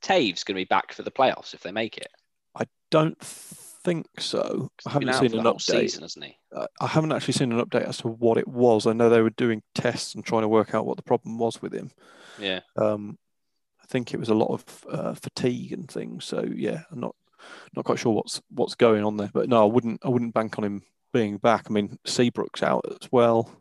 Toews 0.03 0.45
going 0.45 0.53
to 0.53 0.61
be 0.61 0.65
back 0.65 0.93
for 0.93 1.01
the 1.01 1.09
playoffs 1.09 1.55
if 1.55 1.61
they 1.63 1.71
make 1.71 1.97
it? 1.97 2.11
I 2.93 2.99
don't 3.03 3.19
think 3.21 4.07
so. 4.19 4.69
I 4.85 4.91
haven't 4.91 5.13
seen 5.15 5.37
an 5.37 5.45
update. 5.45 5.61
season, 5.61 6.03
hasn't 6.03 6.25
he? 6.25 6.37
Uh, 6.55 6.67
I 6.79 6.87
haven't 6.87 7.11
actually 7.11 7.33
seen 7.33 7.51
an 7.51 7.63
update 7.63 7.87
as 7.87 7.97
to 7.99 8.07
what 8.07 8.37
it 8.37 8.47
was. 8.47 8.87
I 8.87 8.93
know 8.93 9.09
they 9.09 9.21
were 9.21 9.29
doing 9.31 9.61
tests 9.75 10.15
and 10.15 10.23
trying 10.25 10.43
to 10.43 10.47
work 10.47 10.73
out 10.73 10.85
what 10.85 10.97
the 10.97 11.03
problem 11.03 11.37
was 11.37 11.61
with 11.61 11.73
him. 11.73 11.91
Yeah. 12.39 12.61
Um, 12.77 13.17
I 13.81 13.85
think 13.87 14.13
it 14.13 14.19
was 14.19 14.29
a 14.29 14.33
lot 14.35 14.51
of 14.53 14.85
uh, 14.89 15.13
fatigue 15.13 15.73
and 15.73 15.89
things. 15.89 16.25
So 16.25 16.43
yeah, 16.55 16.83
I'm 16.91 16.99
not 16.99 17.15
not 17.75 17.85
quite 17.85 17.99
sure 17.99 18.13
what's 18.13 18.41
what's 18.49 18.75
going 18.75 19.03
on 19.03 19.17
there. 19.17 19.29
But 19.33 19.49
no, 19.49 19.61
I 19.61 19.65
wouldn't 19.65 20.01
I 20.05 20.09
wouldn't 20.09 20.33
bank 20.33 20.57
on 20.57 20.63
him 20.63 20.83
being 21.11 21.37
back. 21.37 21.65
I 21.69 21.73
mean, 21.73 21.97
Seabrook's 22.05 22.63
out 22.63 22.85
as 22.89 23.09
well. 23.11 23.51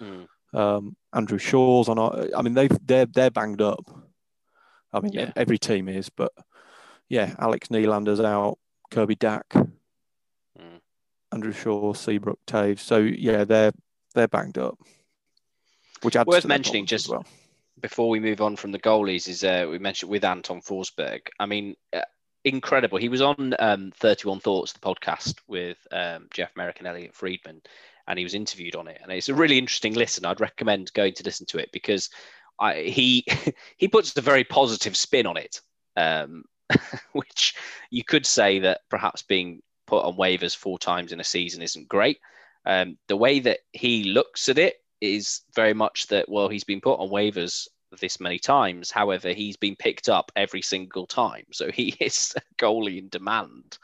Mm. 0.00 0.26
Um, 0.52 0.96
Andrew 1.12 1.38
Shaw's 1.38 1.88
on. 1.88 1.98
our- 1.98 2.28
I 2.36 2.42
mean, 2.42 2.54
they've 2.54 2.76
they're 2.86 3.06
they're 3.06 3.30
banged 3.30 3.62
up. 3.62 3.84
I 4.92 5.00
mean, 5.00 5.12
Yeah. 5.12 5.32
every 5.36 5.58
team 5.58 5.88
is, 5.88 6.08
but 6.10 6.32
yeah, 7.08 7.34
Alex 7.38 7.68
Nylander's 7.68 8.20
out. 8.20 8.58
Kirby 8.90 9.14
Dack, 9.16 9.48
Mm. 10.58 10.80
Andrew 11.32 11.52
Shaw, 11.52 11.92
Seabrook, 11.92 12.38
Toews. 12.46 12.80
So 12.80 12.98
yeah, 12.98 13.44
they're 13.44 13.72
they're 14.14 14.28
banged 14.28 14.58
up. 14.58 14.78
Which 16.02 16.16
adds 16.16 16.26
Worth 16.26 16.44
mentioning 16.46 16.86
just- 16.86 17.08
well. 17.08 17.24
before 17.80 18.08
we 18.08 18.20
move 18.20 18.40
on 18.40 18.56
from 18.56 18.72
the 18.72 18.78
goalies 18.78 19.28
is 19.28 19.44
uh, 19.44 19.66
we 19.70 19.78
mentioned 19.78 20.10
with 20.10 20.24
Anton 20.24 20.60
Forsberg. 20.60 21.20
I 21.38 21.46
mean, 21.46 21.76
uh, 21.94 22.00
incredible. 22.44 22.98
He 22.98 23.08
was 23.08 23.20
on 23.22 23.54
um, 23.58 23.92
31 23.96 24.40
Thoughts, 24.40 24.72
the 24.72 24.80
podcast 24.80 25.36
with 25.46 25.78
um, 25.92 26.26
Jeff 26.32 26.50
Marek 26.56 26.78
and 26.78 26.88
Elliotte 26.88 27.14
Friedman, 27.14 27.62
and 28.08 28.18
he 28.18 28.24
was 28.24 28.34
interviewed 28.34 28.76
on 28.76 28.88
it. 28.88 28.98
And 29.02 29.12
it's 29.12 29.28
a 29.28 29.34
really 29.34 29.56
interesting 29.58 29.94
listen. 29.94 30.24
I'd 30.26 30.40
recommend 30.40 30.92
going 30.94 31.14
to 31.14 31.24
listen 31.24 31.46
to 31.46 31.58
it 31.58 31.70
because 31.72 32.10
I, 32.58 32.80
he 32.82 33.24
he 33.76 33.88
puts 33.88 34.16
a 34.16 34.20
very 34.20 34.44
positive 34.44 34.96
spin 34.96 35.26
on 35.26 35.36
it, 35.36 35.60
um, 35.96 36.44
which 37.12 37.54
you 37.90 38.04
could 38.04 38.26
say 38.26 38.58
that 38.60 38.80
perhaps 38.88 39.22
being 39.22 39.62
put 39.86 40.04
on 40.04 40.16
waivers 40.16 40.56
four 40.56 40.78
times 40.78 41.12
in 41.12 41.20
a 41.20 41.24
season 41.24 41.62
isn't 41.62 41.88
great. 41.88 42.18
Um, 42.64 42.98
the 43.08 43.16
way 43.16 43.40
that 43.40 43.60
he 43.72 44.04
looks 44.04 44.48
at 44.48 44.58
it 44.58 44.76
is 45.00 45.40
very 45.54 45.74
much 45.74 46.08
that 46.08 46.28
well 46.28 46.48
he's 46.48 46.64
been 46.64 46.80
put 46.80 47.00
on 47.00 47.08
waivers 47.08 47.66
this 48.00 48.20
many 48.20 48.38
times. 48.38 48.90
However 48.90 49.32
he's 49.32 49.56
been 49.56 49.76
picked 49.76 50.08
up 50.08 50.30
every 50.36 50.62
single 50.62 51.06
time. 51.06 51.44
So 51.52 51.70
he 51.70 51.96
is 52.00 52.34
a 52.36 52.62
goalie 52.62 52.98
in 52.98 53.08
demand. 53.08 53.78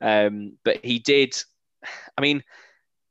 Um, 0.00 0.56
but 0.64 0.84
he 0.84 0.98
did 0.98 1.34
i 2.18 2.20
mean 2.20 2.42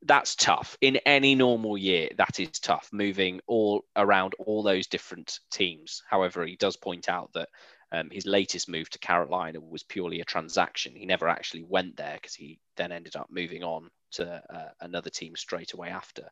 that's 0.03 0.35
tough. 0.35 0.77
In 0.79 0.95
any 1.05 1.35
normal 1.35 1.77
year 1.77 2.07
that 2.17 2.39
is 2.39 2.59
tough 2.59 2.89
moving 2.93 3.41
all 3.47 3.83
around 3.97 4.33
all 4.39 4.63
those 4.63 4.87
different 4.87 5.39
teams. 5.51 6.03
However 6.09 6.45
he 6.45 6.55
does 6.55 6.77
point 6.77 7.09
out 7.09 7.31
that 7.33 7.49
um, 7.91 8.09
his 8.11 8.25
latest 8.25 8.69
move 8.69 8.89
to 8.89 8.99
carolina 8.99 9.59
was 9.59 9.83
purely 9.83 10.21
a 10.21 10.25
transaction 10.25 10.95
he 10.95 11.05
never 11.05 11.27
actually 11.27 11.63
went 11.63 11.95
there 11.97 12.15
because 12.15 12.35
he 12.35 12.59
then 12.75 12.91
ended 12.91 13.15
up 13.15 13.27
moving 13.29 13.63
on 13.63 13.89
to 14.11 14.41
uh, 14.53 14.69
another 14.81 15.09
team 15.09 15.35
straight 15.35 15.73
away 15.73 15.89
after 15.89 16.29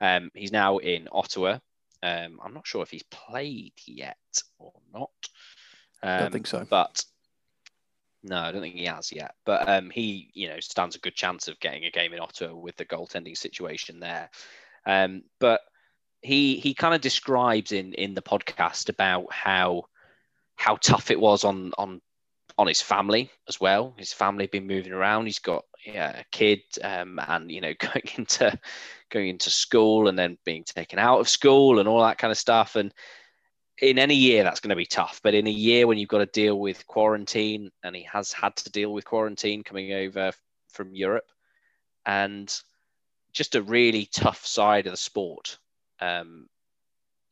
um, 0.00 0.30
he's 0.34 0.52
now 0.52 0.78
in 0.78 1.08
Ottawa. 1.10 1.58
Um, 2.02 2.38
I'm 2.42 2.54
not 2.54 2.66
sure 2.66 2.82
if 2.82 2.90
he's 2.90 3.04
played 3.04 3.72
yet 3.86 4.18
or 4.58 4.72
not. 4.92 5.10
Um, 6.02 6.20
don't 6.20 6.32
think 6.32 6.46
so. 6.46 6.66
But 6.68 7.02
no, 8.22 8.38
I 8.38 8.52
don't 8.52 8.60
think 8.60 8.74
he 8.74 8.84
has 8.84 9.10
yet. 9.12 9.34
But 9.44 9.68
um, 9.68 9.90
he, 9.90 10.30
you 10.34 10.48
know, 10.48 10.60
stands 10.60 10.96
a 10.96 11.00
good 11.00 11.14
chance 11.14 11.48
of 11.48 11.58
getting 11.60 11.84
a 11.84 11.90
game 11.90 12.12
in 12.12 12.20
Ottawa 12.20 12.54
with 12.54 12.76
the 12.76 12.84
goaltending 12.84 13.36
situation 13.36 14.00
there. 14.00 14.30
Um, 14.84 15.22
but 15.40 15.60
he 16.22 16.56
he 16.56 16.74
kind 16.74 16.94
of 16.94 17.00
describes 17.00 17.72
in 17.72 17.94
in 17.94 18.14
the 18.14 18.22
podcast 18.22 18.88
about 18.88 19.32
how 19.32 19.84
how 20.56 20.76
tough 20.76 21.10
it 21.10 21.20
was 21.20 21.44
on 21.44 21.72
on 21.78 22.00
on 22.58 22.66
his 22.66 22.80
family 22.80 23.30
as 23.48 23.60
well. 23.60 23.94
His 23.96 24.12
family 24.12 24.46
been 24.46 24.66
moving 24.66 24.92
around. 24.92 25.26
He's 25.26 25.38
got 25.38 25.64
yeah, 25.84 26.20
a 26.20 26.24
kid, 26.32 26.60
um, 26.82 27.20
and 27.28 27.50
you 27.50 27.60
know, 27.60 27.74
going 27.78 28.08
into 28.16 28.58
going 29.10 29.28
into 29.28 29.50
school 29.50 30.08
and 30.08 30.18
then 30.18 30.38
being 30.44 30.64
taken 30.64 30.98
out 30.98 31.20
of 31.20 31.28
school 31.28 31.78
and 31.78 31.88
all 31.88 32.02
that 32.02 32.18
kind 32.18 32.30
of 32.30 32.38
stuff. 32.38 32.76
And 32.76 32.92
in 33.80 33.98
any 33.98 34.14
year, 34.14 34.42
that's 34.42 34.60
going 34.60 34.70
to 34.70 34.76
be 34.76 34.86
tough. 34.86 35.20
But 35.22 35.34
in 35.34 35.46
a 35.46 35.50
year 35.50 35.86
when 35.86 35.98
you've 35.98 36.08
got 36.08 36.18
to 36.18 36.26
deal 36.26 36.58
with 36.58 36.86
quarantine, 36.86 37.70
and 37.84 37.94
he 37.94 38.02
has 38.04 38.32
had 38.32 38.56
to 38.56 38.70
deal 38.70 38.92
with 38.92 39.04
quarantine 39.04 39.62
coming 39.62 39.92
over 39.92 40.32
from 40.68 40.94
Europe, 40.94 41.28
and 42.04 42.52
just 43.32 43.54
a 43.54 43.62
really 43.62 44.06
tough 44.06 44.46
side 44.46 44.86
of 44.86 44.92
the 44.92 44.96
sport 44.96 45.58
um, 46.00 46.48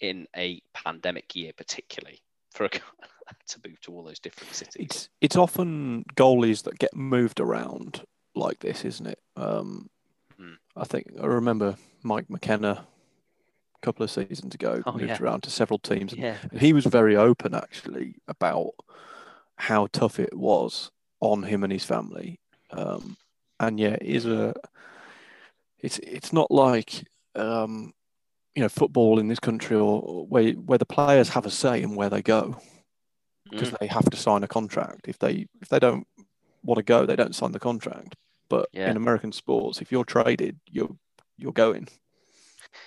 in 0.00 0.28
a 0.36 0.60
pandemic 0.74 1.34
year, 1.34 1.52
particularly 1.56 2.20
for 2.54 2.64
a, 2.64 2.70
to 3.48 3.60
move 3.68 3.80
to 3.82 3.92
all 3.92 4.02
those 4.04 4.18
different 4.20 4.54
cities. 4.54 4.86
It's 4.86 5.08
it's 5.20 5.36
often 5.36 6.04
goalies 6.14 6.62
that 6.62 6.78
get 6.78 6.94
moved 6.94 7.40
around 7.40 8.02
like 8.34 8.60
this, 8.60 8.84
isn't 8.84 9.06
it? 9.06 9.18
Um, 9.36 9.90
Hmm. 10.36 10.54
I 10.76 10.82
think 10.84 11.06
I 11.22 11.26
remember 11.26 11.76
Mike 12.02 12.28
McKenna 12.28 12.86
a 13.76 13.80
couple 13.86 14.02
of 14.02 14.10
seasons 14.10 14.52
ago 14.54 14.82
Oh, 14.84 14.90
moved 14.92 15.04
yeah. 15.04 15.18
around 15.22 15.42
to 15.44 15.50
several 15.50 15.78
teams. 15.78 16.12
and 16.12 16.20
Yeah. 16.22 16.36
he 16.58 16.72
was 16.72 16.86
very 16.86 17.14
open 17.16 17.54
actually 17.54 18.16
about 18.26 18.72
how 19.56 19.86
tough 19.92 20.18
it 20.18 20.34
was 20.36 20.90
on 21.20 21.44
him 21.44 21.62
and 21.62 21.72
his 21.72 21.84
family. 21.84 22.40
Um, 22.72 23.16
and 23.60 23.78
yeah, 23.78 23.94
it 24.00 24.02
is 24.02 24.26
a 24.26 24.54
it's 25.78 25.98
it's 26.00 26.32
not 26.32 26.50
like 26.50 27.04
um, 27.36 27.92
you 28.54 28.62
know 28.62 28.68
football 28.68 29.18
in 29.18 29.28
this 29.28 29.40
country 29.40 29.76
or 29.76 30.26
where 30.26 30.52
where 30.52 30.78
the 30.78 30.86
players 30.86 31.28
have 31.30 31.46
a 31.46 31.50
say 31.50 31.82
in 31.82 31.94
where 31.94 32.10
they 32.10 32.22
go 32.22 32.56
because 33.50 33.70
Mm. 33.70 33.78
they 33.78 33.86
have 33.86 34.08
to 34.10 34.16
sign 34.16 34.42
a 34.42 34.48
contract. 34.48 35.06
If 35.06 35.18
they 35.18 35.46
if 35.60 35.68
they 35.68 35.78
don't 35.78 36.06
want 36.64 36.78
to 36.78 36.82
go, 36.82 37.04
they 37.04 37.16
don't 37.16 37.34
sign 37.34 37.52
the 37.52 37.60
contract. 37.60 38.16
But 38.48 38.68
Yeah. 38.72 38.90
in 38.90 38.96
American 38.96 39.32
sports, 39.32 39.80
if 39.80 39.92
you're 39.92 40.04
traded, 40.04 40.58
you're 40.70 40.96
you're 41.36 41.52
going. 41.52 41.88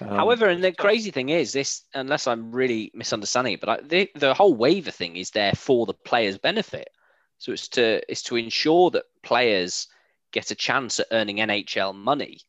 Um, 0.02 0.10
However, 0.10 0.48
and 0.48 0.64
the 0.64 0.72
crazy 0.72 1.12
thing 1.12 1.30
is 1.30 1.54
this, 1.54 1.84
unless 1.94 2.28
I'm 2.28 2.52
really 2.52 2.92
misunderstanding 2.94 3.54
it, 3.54 3.60
but 3.62 3.70
I, 3.70 3.82
the, 3.82 4.10
the 4.16 4.34
whole 4.34 4.54
waiver 4.54 4.92
thing 4.92 5.16
is 5.16 5.32
there 5.32 5.54
for 5.54 5.86
the 5.86 5.94
players' 5.94 6.38
benefit. 6.38 6.90
So 7.40 7.52
it's 7.52 7.68
to 7.70 8.02
it's 8.12 8.24
to 8.24 8.36
ensure 8.36 8.90
that 8.92 9.06
players 9.24 9.88
get 10.32 10.52
a 10.52 10.56
chance 10.56 11.00
at 11.00 11.08
earning 11.12 11.38
NHL 11.38 11.94
money 11.96 12.40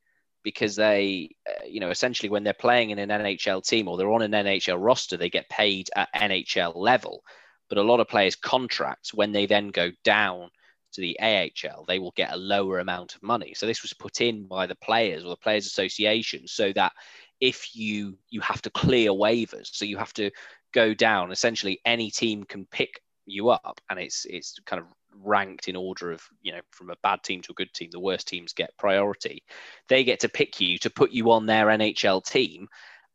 because 0.48 0.76
they, 0.76 1.28
uh, 1.46 1.66
you 1.66 1.78
know, 1.78 1.90
essentially 1.90 2.30
when 2.30 2.42
they're 2.42 2.54
playing 2.54 2.88
in 2.88 2.98
an 2.98 3.10
NHL 3.10 3.62
team 3.62 3.86
or 3.86 3.98
they're 3.98 4.10
on 4.10 4.22
an 4.22 4.32
NHL 4.32 4.82
roster, 4.82 5.18
they 5.18 5.28
get 5.28 5.46
paid 5.50 5.90
at 5.94 6.08
NHL 6.14 6.74
level. 6.74 7.22
But 7.68 7.76
a 7.76 7.82
lot 7.82 8.00
of 8.00 8.08
players' 8.08 8.34
contracts, 8.34 9.12
when 9.12 9.32
they 9.32 9.44
then 9.44 9.68
go 9.68 9.90
down 10.04 10.48
to 10.92 11.02
the 11.02 11.20
AHL, 11.20 11.84
they 11.86 11.98
will 11.98 12.14
get 12.16 12.32
a 12.32 12.38
lower 12.38 12.78
amount 12.78 13.14
of 13.14 13.22
money. 13.22 13.52
So 13.52 13.66
this 13.66 13.82
was 13.82 13.92
put 13.92 14.22
in 14.22 14.46
by 14.46 14.66
the 14.66 14.76
players 14.76 15.22
or 15.22 15.28
the 15.28 15.36
Players 15.36 15.66
Association 15.66 16.48
so 16.48 16.72
that 16.72 16.92
if 17.40 17.76
you 17.76 18.16
you 18.30 18.40
have 18.40 18.62
to 18.62 18.70
clear 18.70 19.10
waivers, 19.10 19.68
so 19.70 19.84
you 19.84 19.98
have 19.98 20.14
to 20.14 20.30
go 20.72 20.94
down. 20.94 21.30
Essentially, 21.30 21.78
any 21.84 22.10
team 22.10 22.42
can 22.44 22.64
pick 22.64 23.02
you 23.30 23.50
up, 23.50 23.80
and 23.90 23.98
it's 23.98 24.26
it's 24.26 24.58
kind 24.66 24.80
of 24.80 24.86
ranked 25.24 25.68
in 25.68 25.76
order 25.76 26.12
of 26.12 26.22
you 26.42 26.52
know 26.52 26.60
from 26.70 26.90
a 26.90 26.96
bad 27.02 27.22
team 27.22 27.40
to 27.42 27.52
a 27.52 27.54
good 27.54 27.72
team. 27.74 27.90
The 27.90 28.00
worst 28.00 28.28
teams 28.28 28.52
get 28.52 28.76
priority. 28.78 29.42
They 29.88 30.04
get 30.04 30.20
to 30.20 30.28
pick 30.28 30.60
you 30.60 30.78
to 30.78 30.90
put 30.90 31.10
you 31.10 31.30
on 31.32 31.46
their 31.46 31.66
NHL 31.66 32.24
team, 32.24 32.68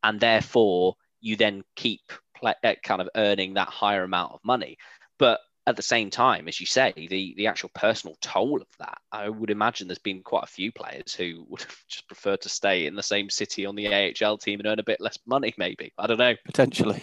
and 0.04 0.20
therefore 0.20 0.96
you 1.22 1.36
then 1.36 1.64
keep 1.76 2.02
uh, 2.44 2.54
kind 2.84 3.02
of 3.02 3.10
earning 3.16 3.54
that 3.54 3.70
higher 3.70 4.04
amount 4.04 4.34
of 4.34 4.40
money. 4.44 4.78
But 5.18 5.40
at 5.66 5.78
the 5.78 5.82
same 5.82 6.10
time, 6.10 6.48
as 6.48 6.60
you 6.60 6.66
say, 6.66 6.94
the 6.96 7.34
the 7.38 7.48
actual 7.48 7.70
personal 7.74 8.18
toll 8.22 8.62
of 8.62 8.68
that, 8.80 8.98
I 9.12 9.30
would 9.30 9.50
imagine 9.50 9.88
there's 9.88 10.00
been 10.00 10.22
quite 10.22 10.44
a 10.44 10.48
few 10.48 10.72
players 10.72 11.14
who 11.14 11.46
would 11.50 11.62
have 11.62 11.78
just 11.88 12.08
preferred 12.08 12.42
to 12.42 12.50
stay 12.50 12.86
in 12.86 12.96
the 12.96 13.04
same 13.04 13.30
city 13.30 13.66
on 13.66 13.76
the 13.76 13.88
AHL 13.88 14.38
team 14.38 14.60
and 14.60 14.68
earn 14.68 14.80
a 14.80 14.84
bit 14.84 15.02
less 15.02 15.18
money. 15.26 15.54
Maybe 15.58 15.94
I 15.98 16.08
don't 16.08 16.18
know. 16.18 16.36
potentially. 16.46 17.02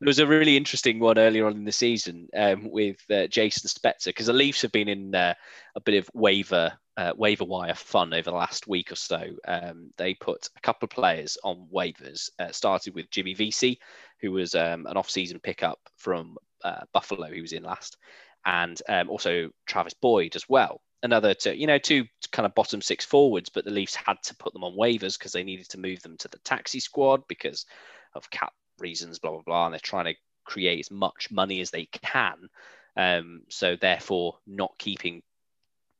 There 0.00 0.08
was 0.08 0.18
a 0.18 0.26
really 0.26 0.56
interesting 0.56 0.98
one 0.98 1.18
earlier 1.18 1.46
on 1.46 1.52
in 1.52 1.64
the 1.64 1.72
season 1.72 2.28
um, 2.34 2.70
with 2.70 2.96
uh, 3.10 3.26
Jason 3.26 3.68
Spezza 3.68 4.06
because 4.06 4.26
the 4.26 4.32
Leafs 4.32 4.62
have 4.62 4.72
been 4.72 4.88
in 4.88 5.14
uh, 5.14 5.34
a 5.76 5.80
bit 5.80 5.96
of 5.96 6.08
waiver 6.14 6.72
uh, 6.96 7.12
waiver 7.16 7.44
wire 7.44 7.74
fun 7.74 8.14
over 8.14 8.30
the 8.30 8.36
last 8.36 8.66
week 8.66 8.92
or 8.92 8.96
so. 8.96 9.22
Um, 9.46 9.90
they 9.98 10.14
put 10.14 10.48
a 10.56 10.60
couple 10.60 10.86
of 10.86 10.90
players 10.90 11.36
on 11.44 11.68
waivers. 11.72 12.30
Uh, 12.38 12.50
started 12.50 12.94
with 12.94 13.10
Jimmy 13.10 13.34
Vesey, 13.34 13.78
who 14.22 14.32
was 14.32 14.54
um, 14.54 14.86
an 14.86 14.96
off-season 14.96 15.38
pickup 15.38 15.78
from 15.96 16.38
uh, 16.64 16.80
Buffalo, 16.94 17.28
who 17.28 17.42
was 17.42 17.52
in 17.52 17.62
last, 17.62 17.98
and 18.46 18.80
um, 18.88 19.10
also 19.10 19.50
Travis 19.66 19.94
Boyd 19.94 20.34
as 20.34 20.48
well. 20.48 20.80
Another 21.02 21.34
two, 21.34 21.54
you 21.54 21.66
know, 21.66 21.78
two 21.78 22.04
kind 22.32 22.46
of 22.46 22.54
bottom 22.54 22.80
six 22.80 23.04
forwards, 23.04 23.50
but 23.50 23.64
the 23.64 23.70
Leafs 23.70 23.96
had 23.96 24.16
to 24.24 24.36
put 24.36 24.54
them 24.54 24.64
on 24.64 24.76
waivers 24.76 25.18
because 25.18 25.32
they 25.32 25.44
needed 25.44 25.68
to 25.70 25.80
move 25.80 26.02
them 26.02 26.16
to 26.18 26.28
the 26.28 26.38
taxi 26.38 26.80
squad 26.80 27.22
because 27.28 27.66
of 28.14 28.30
cap 28.30 28.52
reasons, 28.80 29.18
blah 29.18 29.32
blah 29.32 29.42
blah, 29.42 29.66
and 29.66 29.72
they're 29.72 29.80
trying 29.80 30.06
to 30.06 30.14
create 30.44 30.80
as 30.80 30.90
much 30.90 31.30
money 31.30 31.60
as 31.60 31.70
they 31.70 31.86
can. 31.86 32.48
Um, 32.96 33.42
so 33.48 33.76
therefore, 33.76 34.38
not 34.46 34.78
keeping 34.78 35.22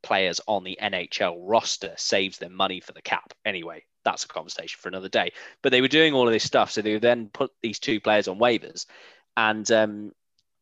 players 0.03 0.41
on 0.47 0.63
the 0.63 0.77
NHL 0.81 1.37
roster 1.39 1.93
saves 1.95 2.37
them 2.37 2.53
money 2.53 2.79
for 2.79 2.91
the 2.93 3.01
cap. 3.01 3.33
Anyway, 3.45 3.85
that's 4.03 4.23
a 4.23 4.27
conversation 4.27 4.79
for 4.81 4.89
another 4.89 5.09
day. 5.09 5.31
But 5.61 5.71
they 5.71 5.81
were 5.81 5.87
doing 5.87 6.13
all 6.13 6.27
of 6.27 6.33
this 6.33 6.43
stuff, 6.43 6.71
so 6.71 6.81
they 6.81 6.97
then 6.97 7.29
put 7.31 7.51
these 7.61 7.79
two 7.79 7.99
players 7.99 8.27
on 8.27 8.39
waivers, 8.39 8.85
and 9.37 9.69
um, 9.71 10.11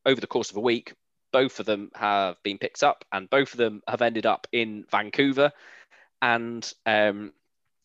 over 0.05 0.21
the 0.21 0.27
course 0.27 0.51
of 0.51 0.57
a 0.57 0.61
week, 0.61 0.93
both 1.31 1.59
of 1.59 1.65
them 1.65 1.91
have 1.95 2.41
been 2.43 2.57
picked 2.57 2.83
up, 2.83 3.05
and 3.11 3.29
both 3.29 3.53
of 3.53 3.57
them 3.57 3.81
have 3.87 4.01
ended 4.01 4.25
up 4.25 4.47
in 4.51 4.85
Vancouver. 4.89 5.51
And 6.21 6.71
um, 6.85 7.33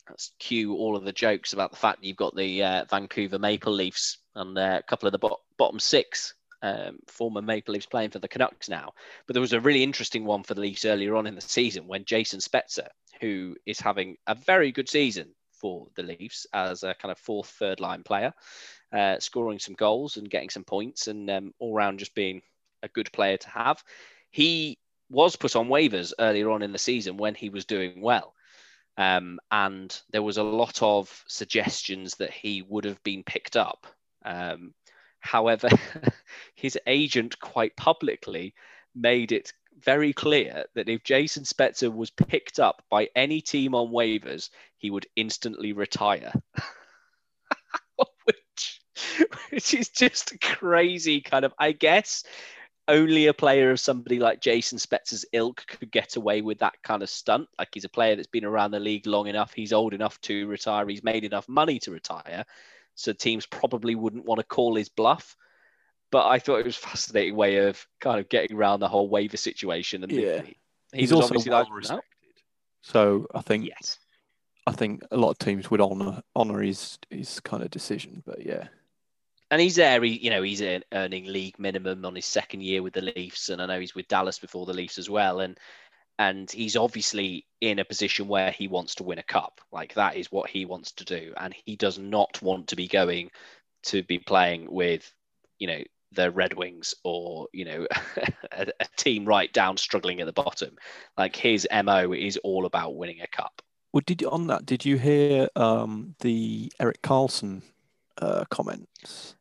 let's 0.08 0.32
cue 0.38 0.74
all 0.74 0.96
of 0.96 1.04
the 1.04 1.12
jokes 1.12 1.52
about 1.52 1.70
the 1.70 1.76
fact 1.76 2.00
that 2.00 2.06
you've 2.06 2.16
got 2.16 2.34
the 2.34 2.62
uh, 2.62 2.84
Vancouver 2.90 3.38
Maple 3.38 3.72
Leafs 3.72 4.18
and 4.34 4.56
a 4.58 4.82
couple 4.82 5.06
of 5.06 5.12
the 5.12 5.18
bot- 5.18 5.40
bottom 5.56 5.78
six 5.78 6.34
um, 6.62 6.98
former 7.06 7.42
Maple 7.42 7.74
Leafs 7.74 7.86
playing 7.86 8.10
for 8.10 8.18
the 8.18 8.28
Canucks 8.28 8.68
now. 8.68 8.94
But 9.26 9.34
there 9.34 9.40
was 9.42 9.52
a 9.52 9.60
really 9.60 9.82
interesting 9.82 10.24
one 10.24 10.42
for 10.42 10.54
the 10.54 10.62
Leafs 10.62 10.86
earlier 10.86 11.14
on 11.14 11.26
in 11.26 11.34
the 11.34 11.40
season 11.40 11.86
when 11.86 12.06
Jason 12.06 12.40
Spezza, 12.40 12.88
who 13.20 13.54
is 13.66 13.80
having 13.80 14.16
a 14.26 14.34
very 14.34 14.72
good 14.72 14.88
season 14.88 15.28
for 15.52 15.86
the 15.94 16.02
Leafs 16.02 16.46
as 16.54 16.82
a 16.82 16.94
kind 16.94 17.12
of 17.12 17.18
fourth, 17.18 17.48
third 17.48 17.80
line 17.80 18.02
player, 18.02 18.32
uh, 18.92 19.18
scoring 19.18 19.58
some 19.58 19.74
goals 19.74 20.16
and 20.16 20.30
getting 20.30 20.50
some 20.50 20.64
points 20.64 21.06
and 21.06 21.28
um, 21.30 21.52
all 21.58 21.74
round 21.74 21.98
just 21.98 22.14
being 22.14 22.40
a 22.82 22.88
good 22.88 23.12
player 23.12 23.36
to 23.36 23.48
have. 23.50 23.84
He 24.30 24.78
was 25.10 25.36
put 25.36 25.56
on 25.56 25.68
waivers 25.68 26.12
earlier 26.18 26.50
on 26.50 26.62
in 26.62 26.72
the 26.72 26.78
season 26.78 27.18
when 27.18 27.34
he 27.34 27.50
was 27.50 27.66
doing 27.66 28.00
well. 28.00 28.34
Um, 28.96 29.38
and 29.50 30.00
there 30.12 30.22
was 30.22 30.38
a 30.38 30.42
lot 30.42 30.82
of 30.82 31.24
suggestions 31.28 32.14
that 32.16 32.30
he 32.30 32.62
would 32.62 32.84
have 32.84 33.02
been 33.02 33.22
picked 33.22 33.56
up. 33.56 33.86
Um, 34.24 34.74
however, 35.20 35.68
his 36.54 36.78
agent 36.86 37.38
quite 37.40 37.76
publicly 37.76 38.54
made 38.94 39.32
it 39.32 39.52
very 39.80 40.12
clear 40.12 40.64
that 40.74 40.88
if 40.88 41.02
Jason 41.04 41.44
Spezza 41.44 41.92
was 41.92 42.10
picked 42.10 42.58
up 42.58 42.82
by 42.90 43.08
any 43.16 43.40
team 43.40 43.74
on 43.74 43.92
waivers, 43.92 44.50
he 44.78 44.90
would 44.90 45.06
instantly 45.16 45.72
retire. 45.72 46.32
which, 48.24 48.80
which 49.50 49.74
is 49.74 49.88
just 49.88 50.40
crazy 50.40 51.20
kind 51.20 51.44
of, 51.44 51.52
I 51.58 51.72
guess, 51.72 52.24
only 52.88 53.26
a 53.26 53.34
player 53.34 53.70
of 53.70 53.80
somebody 53.80 54.18
like 54.18 54.40
Jason 54.40 54.78
Spezza's 54.78 55.24
ilk 55.32 55.64
could 55.66 55.90
get 55.90 56.16
away 56.16 56.42
with 56.42 56.58
that 56.58 56.74
kind 56.82 57.02
of 57.02 57.08
stunt. 57.08 57.48
Like 57.58 57.68
he's 57.72 57.84
a 57.84 57.88
player 57.88 58.16
that's 58.16 58.26
been 58.28 58.44
around 58.44 58.72
the 58.72 58.80
league 58.80 59.06
long 59.06 59.26
enough, 59.26 59.52
he's 59.54 59.72
old 59.72 59.94
enough 59.94 60.20
to 60.22 60.46
retire, 60.46 60.86
he's 60.88 61.04
made 61.04 61.24
enough 61.24 61.48
money 61.48 61.78
to 61.80 61.90
retire. 61.90 62.44
So 62.94 63.12
teams 63.12 63.46
probably 63.46 63.94
wouldn't 63.94 64.24
want 64.24 64.38
to 64.40 64.44
call 64.46 64.74
his 64.74 64.88
bluff. 64.88 65.36
But 66.10 66.28
I 66.28 66.38
thought 66.38 66.60
it 66.60 66.66
was 66.66 66.76
a 66.76 66.80
fascinating 66.80 67.34
way 67.34 67.56
of 67.56 67.84
kind 68.00 68.20
of 68.20 68.28
getting 68.28 68.56
around 68.56 68.80
the 68.80 68.88
whole 68.88 69.08
waiver 69.08 69.36
situation. 69.36 70.02
And 70.04 70.12
Yeah. 70.12 70.42
he, 70.42 70.56
he 70.92 71.00
He's 71.00 71.12
was 71.12 71.22
also 71.22 71.34
well 71.50 71.58
like, 71.58 71.68
"No." 71.68 71.74
respected. 71.76 72.04
So 72.82 73.26
I 73.34 73.40
think 73.40 73.66
yes. 73.66 73.98
I 74.66 74.72
think 74.72 75.02
a 75.10 75.16
lot 75.16 75.30
of 75.30 75.38
teams 75.38 75.70
would 75.70 75.80
honor 75.80 76.22
honor 76.36 76.60
his 76.62 76.98
his 77.10 77.40
kind 77.40 77.62
of 77.62 77.70
decision. 77.70 78.22
But 78.24 78.44
yeah, 78.46 78.68
and 79.50 79.60
he's 79.60 79.76
there. 79.76 80.02
He, 80.02 80.18
you 80.18 80.30
know, 80.30 80.42
he's 80.42 80.62
earning 80.92 81.26
league 81.26 81.58
minimum 81.58 82.04
on 82.04 82.14
his 82.14 82.26
second 82.26 82.62
year 82.62 82.82
with 82.82 82.94
the 82.94 83.02
Leafs, 83.02 83.48
and 83.48 83.60
I 83.60 83.66
know 83.66 83.80
he's 83.80 83.94
with 83.94 84.08
Dallas 84.08 84.38
before 84.38 84.66
the 84.66 84.72
Leafs 84.72 84.98
as 84.98 85.10
well. 85.10 85.40
And 85.40 85.58
and 86.18 86.50
he's 86.50 86.76
obviously 86.76 87.46
in 87.60 87.78
a 87.78 87.84
position 87.84 88.28
where 88.28 88.50
he 88.50 88.68
wants 88.68 88.96
to 88.96 89.02
win 89.02 89.18
a 89.18 89.22
cup. 89.22 89.60
Like 89.72 89.94
that 89.94 90.16
is 90.16 90.30
what 90.32 90.50
he 90.50 90.64
wants 90.64 90.92
to 90.92 91.04
do, 91.04 91.34
and 91.36 91.54
he 91.64 91.76
does 91.76 91.98
not 91.98 92.40
want 92.42 92.68
to 92.68 92.76
be 92.76 92.88
going 92.88 93.30
to 93.84 94.02
be 94.02 94.18
playing 94.18 94.70
with, 94.72 95.12
you 95.58 95.66
know, 95.68 95.82
the 96.12 96.30
Red 96.30 96.54
Wings 96.54 96.94
or 97.04 97.48
you 97.52 97.64
know 97.64 97.86
a, 98.52 98.68
a 98.80 98.86
team 98.96 99.24
right 99.24 99.52
down 99.52 99.76
struggling 99.76 100.20
at 100.20 100.26
the 100.26 100.32
bottom. 100.32 100.76
Like 101.18 101.36
his 101.36 101.66
mo 101.84 102.12
is 102.12 102.36
all 102.38 102.66
about 102.66 102.96
winning 102.96 103.20
a 103.20 103.26
cup. 103.26 103.62
well, 103.92 104.02
did 104.04 104.20
you 104.22 104.30
on 104.30 104.46
that? 104.48 104.66
Did 104.66 104.84
you 104.84 104.98
hear 104.98 105.48
um, 105.56 106.14
the 106.20 106.72
Erik 106.80 107.02
Karlsson 107.02 107.62
uh, 108.20 108.44
comments? 108.50 109.36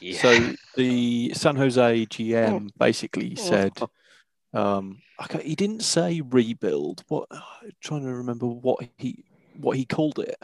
Yeah. 0.00 0.18
So 0.20 0.54
the 0.76 1.32
San 1.34 1.56
Jose 1.56 2.06
GM 2.06 2.70
basically 2.78 3.36
Oh. 3.36 3.36
said 3.36 3.72
Um, 4.56 5.02
he 5.42 5.54
didn't 5.54 5.82
say 5.82 6.22
rebuild. 6.22 7.04
What? 7.08 7.26
I'm 7.30 7.72
trying 7.82 8.04
to 8.04 8.14
remember 8.14 8.46
what 8.46 8.88
he 8.96 9.24
what 9.60 9.76
he 9.76 9.84
called 9.84 10.18
it. 10.18 10.42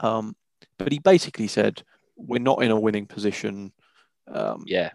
Um, 0.00 0.34
but 0.78 0.90
he 0.90 0.98
basically 0.98 1.46
said 1.46 1.82
we're 2.16 2.40
not 2.40 2.62
in 2.62 2.72
a 2.72 2.80
winning 2.80 3.06
position. 3.06 3.72
Um, 4.26 4.64
yeah, 4.66 4.90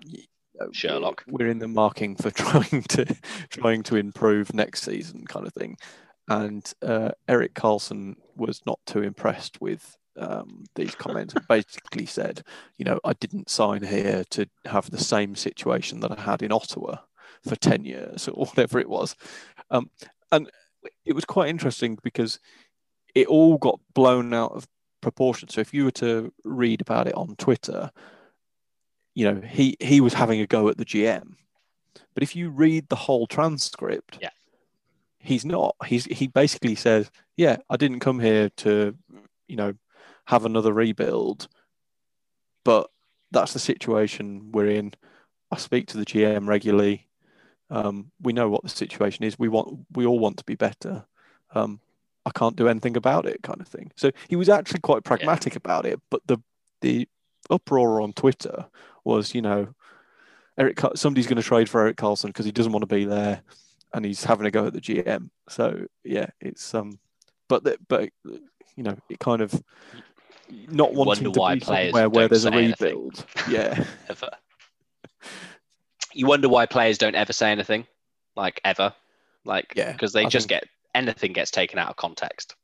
Sherlock. 0.74 1.24
We're 1.30 1.48
in 1.48 1.60
the 1.60 1.70
marking 1.70 2.18
for 2.18 2.30
trying 2.32 2.84
to 2.90 3.16
trying 3.50 3.84
to 3.84 3.96
improve 3.96 4.54
next 4.54 4.84
season, 4.84 5.26
kind 5.26 5.48
of 5.48 5.54
thing. 5.54 5.78
And 6.28 6.70
uh, 6.82 7.12
Erik 7.30 7.54
Karlsson 7.54 8.16
was 8.36 8.62
not 8.66 8.80
too 8.86 9.02
impressed 9.02 9.62
with 9.62 9.96
um, 10.18 10.66
these 10.76 10.94
comments 10.94 11.34
basically 11.48 12.06
said, 12.06 12.44
you 12.78 12.84
know, 12.84 13.00
I 13.06 13.14
didn't 13.14 13.50
sign 13.50 13.84
here 13.84 14.26
to 14.32 14.46
have 14.66 14.92
the 14.92 14.98
same 14.98 15.36
situation 15.36 16.02
that 16.02 16.18
I 16.18 16.22
had 16.22 16.42
in 16.42 16.52
Ottawa 16.52 16.98
for 17.48 17.56
10 17.56 17.86
years 17.86 18.28
or 18.28 18.46
whatever 18.46 18.80
it 18.80 18.90
was. 18.90 19.16
Um, 19.70 19.90
and 20.32 20.50
it 21.06 21.14
was 21.14 21.26
quite 21.26 21.50
interesting 21.50 21.98
because 22.04 22.40
it 23.14 23.28
all 23.28 23.58
got 23.58 23.80
blown 23.94 24.34
out 24.34 24.54
of 24.54 24.68
proportion. 25.02 25.50
So 25.50 25.62
if 25.62 25.74
you 25.74 25.86
were 25.86 25.92
to 25.92 26.34
read 26.44 26.82
about 26.82 27.08
it 27.08 27.16
on 27.16 27.36
Twitter, 27.36 27.92
you 29.14 29.32
know, 29.32 29.42
he, 29.42 29.76
he 29.80 30.00
was 30.00 30.14
having 30.14 30.40
a 30.40 30.48
go 30.48 30.70
at 30.70 30.78
the 30.78 30.86
GM. 30.86 31.36
But 32.14 32.24
if 32.24 32.36
you 32.36 32.50
read 32.50 32.90
the 32.90 32.96
whole 32.96 33.28
transcript, 33.28 34.18
yeah. 34.22 34.30
he's 35.20 35.46
not. 35.46 35.76
He's 35.86 36.06
he 36.06 36.28
basically 36.28 36.76
says, 36.76 37.10
Yeah, 37.38 37.58
I 37.70 37.78
didn't 37.78 38.00
come 38.00 38.20
here 38.20 38.50
to, 38.58 38.96
you 39.48 39.56
know, 39.56 39.74
have 40.26 40.46
another 40.46 40.74
rebuild. 40.74 41.48
But 42.64 42.90
that's 43.32 43.54
the 43.54 43.60
situation 43.60 44.52
we're 44.52 44.68
in. 44.68 44.94
I 45.52 45.58
speak 45.58 45.88
to 45.88 45.98
the 45.98 46.06
GM 46.06 46.48
regularly. 46.48 47.08
Um, 47.72 48.12
we 48.22 48.34
know 48.34 48.50
what 48.50 48.64
the 48.64 48.70
situation 48.70 49.24
is. 49.24 49.40
We 49.40 49.48
want, 49.48 49.88
we 49.94 50.06
all 50.06 50.20
want 50.20 50.38
to 50.38 50.44
be 50.44 50.56
better. 50.56 51.06
Um, 51.56 51.80
I 52.26 52.32
can't 52.32 52.56
do 52.56 52.68
anything 52.68 52.98
about 52.98 53.26
it, 53.26 53.42
kind 53.42 53.62
of 53.62 53.68
thing. 53.68 53.92
So 53.96 54.12
he 54.28 54.36
was 54.36 54.50
actually 54.50 54.82
quite 54.82 55.04
pragmatic 55.04 55.54
yeah. 55.54 55.60
about 55.64 55.86
it. 55.86 56.00
But 56.10 56.22
the 56.28 56.38
the 56.82 57.08
uproar 57.50 58.02
on 58.02 58.14
Twitter 58.14 58.68
was, 59.04 59.34
you 59.34 59.42
know, 59.42 59.74
Erik, 60.58 60.80
somebody's 60.96 61.28
going 61.28 61.38
to 61.38 61.44
trade 61.44 61.70
for 61.70 61.82
Erik 61.82 61.98
Karlsson 61.98 62.28
because 62.28 62.46
he 62.46 62.52
doesn't 62.52 62.72
want 62.72 62.84
to 62.84 62.96
be 62.96 63.06
there, 63.06 63.42
and 63.94 64.06
he's 64.06 64.24
having 64.24 64.46
a 64.46 64.52
go 64.52 64.68
at 64.68 64.74
the 64.74 64.82
GM. 64.82 65.30
So 65.50 65.86
yeah, 66.04 66.28
it's 66.40 66.76
um, 66.76 67.00
but 67.48 67.64
the, 67.64 67.78
but 67.88 68.10
you 68.76 68.84
know, 68.84 68.98
it 69.10 69.20
kind 69.20 69.42
of 69.42 69.62
not 70.68 70.94
wanting 70.94 71.32
wonder 71.32 71.56
to 71.56 71.60
be 71.60 71.66
somewhere 71.66 72.10
where 72.10 72.28
there's 72.28 72.46
a 72.46 72.52
rebuild. 72.52 73.26
Yeah. 73.50 73.84
ever. 74.10 74.30
You 76.14 76.26
wonder 76.26 76.50
why 76.50 76.66
players 76.66 76.98
don't 76.98 77.16
ever 77.16 77.34
say 77.34 77.52
anything, 77.52 77.88
like 78.36 78.60
ever, 78.64 78.94
like 79.46 79.74
yeah, 79.76 79.92
because 79.92 80.14
they 80.14 80.26
I 80.26 80.30
just 80.30 80.48
think... 80.48 80.62
get 80.62 80.70
anything 80.94 81.34
gets 81.34 81.52
taken 81.52 81.80
out 81.80 81.90
of 81.90 81.96
context. 81.96 82.56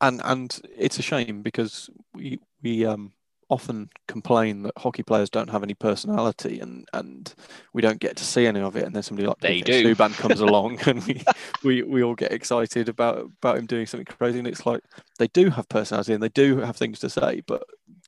And 0.00 0.20
and 0.24 0.58
it's 0.76 0.98
a 0.98 1.02
shame 1.02 1.42
because 1.42 1.88
we 2.14 2.40
we 2.62 2.84
um 2.84 3.12
often 3.50 3.90
complain 4.08 4.62
that 4.62 4.72
hockey 4.78 5.02
players 5.02 5.30
don't 5.30 5.50
have 5.50 5.62
any 5.62 5.74
personality 5.74 6.60
and 6.60 6.88
and 6.92 7.34
we 7.72 7.82
don't 7.82 8.00
get 8.00 8.16
to 8.16 8.24
see 8.24 8.46
any 8.46 8.60
of 8.60 8.74
it 8.76 8.84
and 8.84 8.94
then 8.94 9.02
somebody 9.02 9.26
like 9.26 9.38
they 9.38 9.60
do. 9.60 9.94
Subban 9.94 10.12
comes 10.14 10.40
along 10.48 10.80
and 10.86 11.04
we, 11.04 11.22
we 11.62 11.82
we 11.82 12.02
all 12.02 12.14
get 12.14 12.32
excited 12.32 12.88
about 12.88 13.18
about 13.18 13.58
him 13.58 13.66
doing 13.66 13.86
something 13.86 14.06
crazy 14.06 14.38
and 14.38 14.48
it's 14.48 14.66
like 14.66 14.82
they 15.18 15.28
do 15.28 15.50
have 15.50 15.68
personality 15.68 16.14
and 16.14 16.22
they 16.22 16.28
do 16.30 16.58
have 16.58 16.76
things 16.76 16.98
to 17.00 17.10
say 17.10 17.42
but 17.46 17.62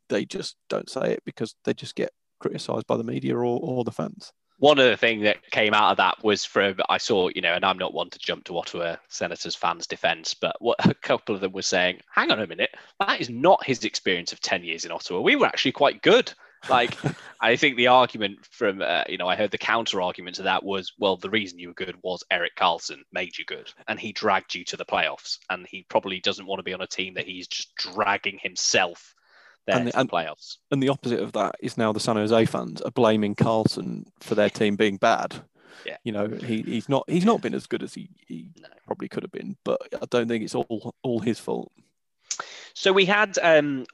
they 0.08 0.24
just 0.24 0.56
don't 0.68 0.88
say 0.88 1.12
it 1.12 1.22
because 1.24 1.54
they 1.64 1.74
just 1.74 1.94
get 1.94 2.10
criticized 2.38 2.86
by 2.86 2.96
the 2.96 3.04
media 3.04 3.34
or, 3.34 3.44
or 3.44 3.84
the 3.84 3.92
fans 3.92 4.32
one 4.58 4.78
other 4.78 4.96
thing 4.96 5.20
that 5.22 5.50
came 5.50 5.74
out 5.74 5.90
of 5.90 5.96
that 5.98 6.22
was 6.24 6.44
from 6.44 6.76
I 6.88 6.98
saw, 6.98 7.28
you 7.34 7.42
know, 7.42 7.52
and 7.52 7.64
I'm 7.64 7.78
not 7.78 7.94
one 7.94 8.10
to 8.10 8.18
jump 8.18 8.44
to 8.44 8.58
Ottawa 8.58 8.96
Senators 9.08 9.54
fans' 9.54 9.86
defence, 9.86 10.34
but 10.34 10.56
what 10.60 10.76
a 10.86 10.94
couple 10.94 11.34
of 11.34 11.40
them 11.40 11.52
were 11.52 11.62
saying, 11.62 12.00
hang 12.10 12.30
on 12.30 12.40
a 12.40 12.46
minute, 12.46 12.70
that 13.00 13.20
is 13.20 13.28
not 13.28 13.64
his 13.64 13.84
experience 13.84 14.32
of 14.32 14.40
10 14.40 14.64
years 14.64 14.84
in 14.84 14.92
Ottawa. 14.92 15.20
We 15.20 15.36
were 15.36 15.46
actually 15.46 15.72
quite 15.72 16.02
good. 16.02 16.32
Like, 16.70 16.96
I 17.40 17.56
think 17.56 17.76
the 17.76 17.88
argument 17.88 18.38
from, 18.50 18.80
uh, 18.80 19.04
you 19.08 19.18
know, 19.18 19.28
I 19.28 19.36
heard 19.36 19.50
the 19.50 19.58
counter 19.58 20.00
argument 20.00 20.36
to 20.36 20.42
that 20.44 20.64
was, 20.64 20.92
well, 20.98 21.16
the 21.16 21.30
reason 21.30 21.58
you 21.58 21.68
were 21.68 21.74
good 21.74 21.96
was 22.02 22.24
Erik 22.30 22.56
Karlsson 22.56 23.02
made 23.12 23.36
you 23.36 23.44
good 23.44 23.70
and 23.88 24.00
he 24.00 24.12
dragged 24.12 24.54
you 24.54 24.64
to 24.64 24.76
the 24.76 24.86
playoffs. 24.86 25.38
And 25.50 25.66
he 25.68 25.84
probably 25.88 26.20
doesn't 26.20 26.46
want 26.46 26.60
to 26.60 26.64
be 26.64 26.74
on 26.74 26.80
a 26.80 26.86
team 26.86 27.14
that 27.14 27.26
he's 27.26 27.46
just 27.46 27.74
dragging 27.74 28.38
himself 28.42 29.14
there 29.66 29.76
and 29.76 29.88
the, 29.88 29.98
and, 29.98 30.10
playoffs. 30.10 30.56
And 30.70 30.82
the 30.82 30.88
opposite 30.88 31.20
of 31.20 31.32
that 31.32 31.56
is 31.60 31.76
now 31.76 31.92
the 31.92 32.00
San 32.00 32.16
Jose 32.16 32.44
fans 32.46 32.80
are 32.82 32.90
blaming 32.90 33.34
Karlsson 33.34 34.06
for 34.20 34.34
their 34.34 34.50
team 34.50 34.76
being 34.76 34.96
bad. 34.96 35.34
Yeah. 35.84 35.96
You 36.04 36.12
know, 36.12 36.26
he, 36.28 36.62
he's 36.62 36.88
not 36.88 37.04
he's 37.08 37.24
not 37.24 37.42
been 37.42 37.54
as 37.54 37.66
good 37.66 37.82
as 37.82 37.94
he, 37.94 38.08
he 38.26 38.50
no. 38.60 38.68
probably 38.86 39.08
could 39.08 39.22
have 39.22 39.32
been, 39.32 39.56
but 39.64 39.80
I 39.94 40.06
don't 40.10 40.28
think 40.28 40.42
it's 40.44 40.54
all 40.54 40.94
all 41.02 41.20
his 41.20 41.38
fault. 41.38 41.70
So 42.78 42.92
we 42.92 43.06
had, 43.06 43.38
um, 43.42 43.86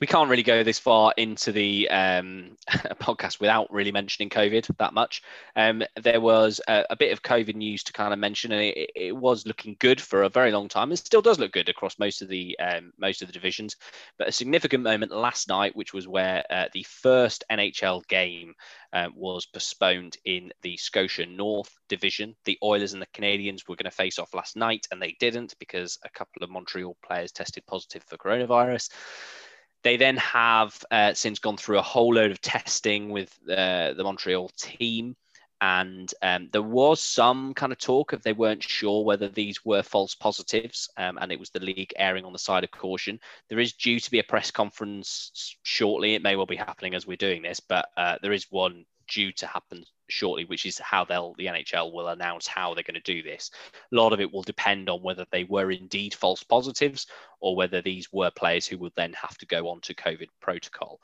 we 0.00 0.06
can't 0.06 0.30
really 0.30 0.42
go 0.42 0.62
this 0.62 0.78
far 0.78 1.12
into 1.18 1.52
the 1.52 1.90
um, 1.90 2.56
podcast 2.98 3.40
without 3.40 3.70
really 3.70 3.92
mentioning 3.92 4.30
COVID 4.30 4.74
that 4.78 4.94
much. 4.94 5.22
Um, 5.54 5.82
there 6.02 6.18
was 6.18 6.58
a, 6.66 6.86
a, 6.88 6.96
bit 6.96 7.12
of 7.12 7.20
COVID 7.20 7.54
news 7.56 7.84
to 7.84 7.92
kind 7.92 8.10
of 8.10 8.18
mention, 8.18 8.52
and 8.52 8.62
it, 8.62 8.90
it, 8.96 9.14
was 9.14 9.46
looking 9.46 9.76
good 9.78 10.00
for 10.00 10.22
a 10.22 10.30
very 10.30 10.50
long 10.50 10.68
time. 10.68 10.88
and 10.88 10.98
still 10.98 11.20
does 11.20 11.38
look 11.38 11.52
good 11.52 11.68
across 11.68 11.98
most 11.98 12.22
of 12.22 12.28
the 12.28 12.58
um, 12.58 12.94
most 12.98 13.20
of 13.20 13.28
the 13.28 13.34
divisions. 13.34 13.76
But 14.16 14.28
a 14.28 14.32
significant 14.32 14.82
moment 14.82 15.12
last 15.12 15.46
night, 15.48 15.76
which 15.76 15.92
was 15.92 16.08
where 16.08 16.42
uh, 16.48 16.68
the 16.72 16.84
first 16.84 17.44
NHL 17.50 18.08
game 18.08 18.54
um, 18.94 19.12
was 19.14 19.44
postponed 19.44 20.16
in 20.24 20.52
the 20.62 20.78
Scotia 20.78 21.26
North 21.26 21.70
division. 21.90 22.34
The 22.46 22.58
Oilers 22.62 22.94
and 22.94 23.02
the 23.02 23.06
Canadiens 23.14 23.68
were 23.68 23.76
going 23.76 23.90
to 23.90 23.90
face 23.90 24.18
off 24.18 24.32
last 24.32 24.56
night, 24.56 24.88
and 24.90 25.02
they 25.02 25.16
didn't 25.20 25.54
because 25.58 25.98
a 26.02 26.08
couple 26.08 26.42
of 26.42 26.48
Montreal 26.48 26.96
players 27.04 27.30
tested 27.30 27.66
positive 27.66 28.02
for 28.04 28.16
coronavirus. 28.22 28.90
They 29.82 29.96
then 29.96 30.16
have 30.18 30.78
uh, 30.90 31.14
since 31.14 31.38
gone 31.38 31.56
through 31.56 31.78
a 31.78 31.82
whole 31.82 32.14
load 32.14 32.30
of 32.30 32.40
testing 32.40 33.10
with 33.10 33.36
uh, 33.50 33.94
the 33.94 34.04
Montreal 34.04 34.50
team. 34.56 35.16
And 35.60 36.12
um, 36.22 36.48
there 36.52 36.60
was 36.60 37.00
some 37.00 37.54
kind 37.54 37.70
of 37.70 37.78
talk 37.78 38.12
of 38.12 38.22
they 38.22 38.32
weren't 38.32 38.64
sure 38.64 39.04
whether 39.04 39.28
these 39.28 39.64
were 39.64 39.84
false 39.84 40.12
positives, 40.16 40.90
um, 40.96 41.18
and 41.20 41.30
it 41.30 41.38
was 41.38 41.50
the 41.50 41.60
league 41.60 41.92
erring 41.96 42.24
on 42.24 42.32
the 42.32 42.38
side 42.38 42.64
of 42.64 42.72
caution. 42.72 43.20
There 43.48 43.60
is 43.60 43.72
due 43.72 44.00
to 44.00 44.10
be 44.10 44.18
a 44.18 44.24
press 44.24 44.50
conference 44.50 45.56
shortly. 45.62 46.14
It 46.14 46.22
may 46.22 46.34
well 46.34 46.46
be 46.46 46.56
happening 46.56 46.96
as 46.96 47.06
we're 47.06 47.16
doing 47.16 47.42
this, 47.42 47.60
but 47.60 47.86
uh, 47.96 48.18
there 48.22 48.32
is 48.32 48.48
one 48.50 48.84
due 49.12 49.32
to 49.32 49.46
happen 49.46 49.84
shortly, 50.08 50.44
which 50.44 50.66
is 50.66 50.78
how 50.78 51.04
they'll 51.04 51.34
the 51.38 51.46
NHL 51.46 51.92
will 51.92 52.08
announce 52.08 52.46
how 52.46 52.74
they're 52.74 52.84
going 52.84 53.00
to 53.00 53.00
do 53.00 53.22
this. 53.22 53.50
A 53.92 53.96
lot 53.96 54.12
of 54.12 54.20
it 54.20 54.32
will 54.32 54.42
depend 54.42 54.88
on 54.88 55.02
whether 55.02 55.26
they 55.30 55.44
were 55.44 55.70
indeed 55.70 56.14
false 56.14 56.42
positives 56.42 57.06
or 57.40 57.56
whether 57.56 57.82
these 57.82 58.12
were 58.12 58.30
players 58.30 58.66
who 58.66 58.78
would 58.78 58.92
then 58.96 59.12
have 59.14 59.36
to 59.38 59.46
go 59.46 59.68
on 59.68 59.80
to 59.82 59.94
COVID 59.94 60.28
protocol. 60.40 61.00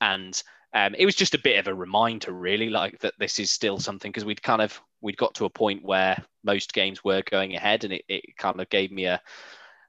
And 0.00 0.40
um, 0.72 0.94
it 0.98 1.06
was 1.06 1.14
just 1.14 1.34
a 1.34 1.40
bit 1.42 1.58
of 1.58 1.68
a 1.68 1.74
reminder, 1.74 2.32
really, 2.32 2.68
like 2.68 2.98
that 3.00 3.14
this 3.18 3.38
is 3.38 3.50
still 3.50 3.78
something 3.78 4.10
because 4.10 4.24
we'd 4.24 4.42
kind 4.42 4.60
of 4.60 4.80
we'd 5.00 5.16
got 5.16 5.34
to 5.34 5.44
a 5.44 5.50
point 5.50 5.84
where 5.84 6.22
most 6.42 6.72
games 6.72 7.04
were 7.04 7.22
going 7.30 7.54
ahead, 7.54 7.84
and 7.84 7.92
it, 7.92 8.04
it 8.08 8.36
kind 8.36 8.60
of 8.60 8.68
gave 8.70 8.90
me 8.90 9.04
a 9.04 9.20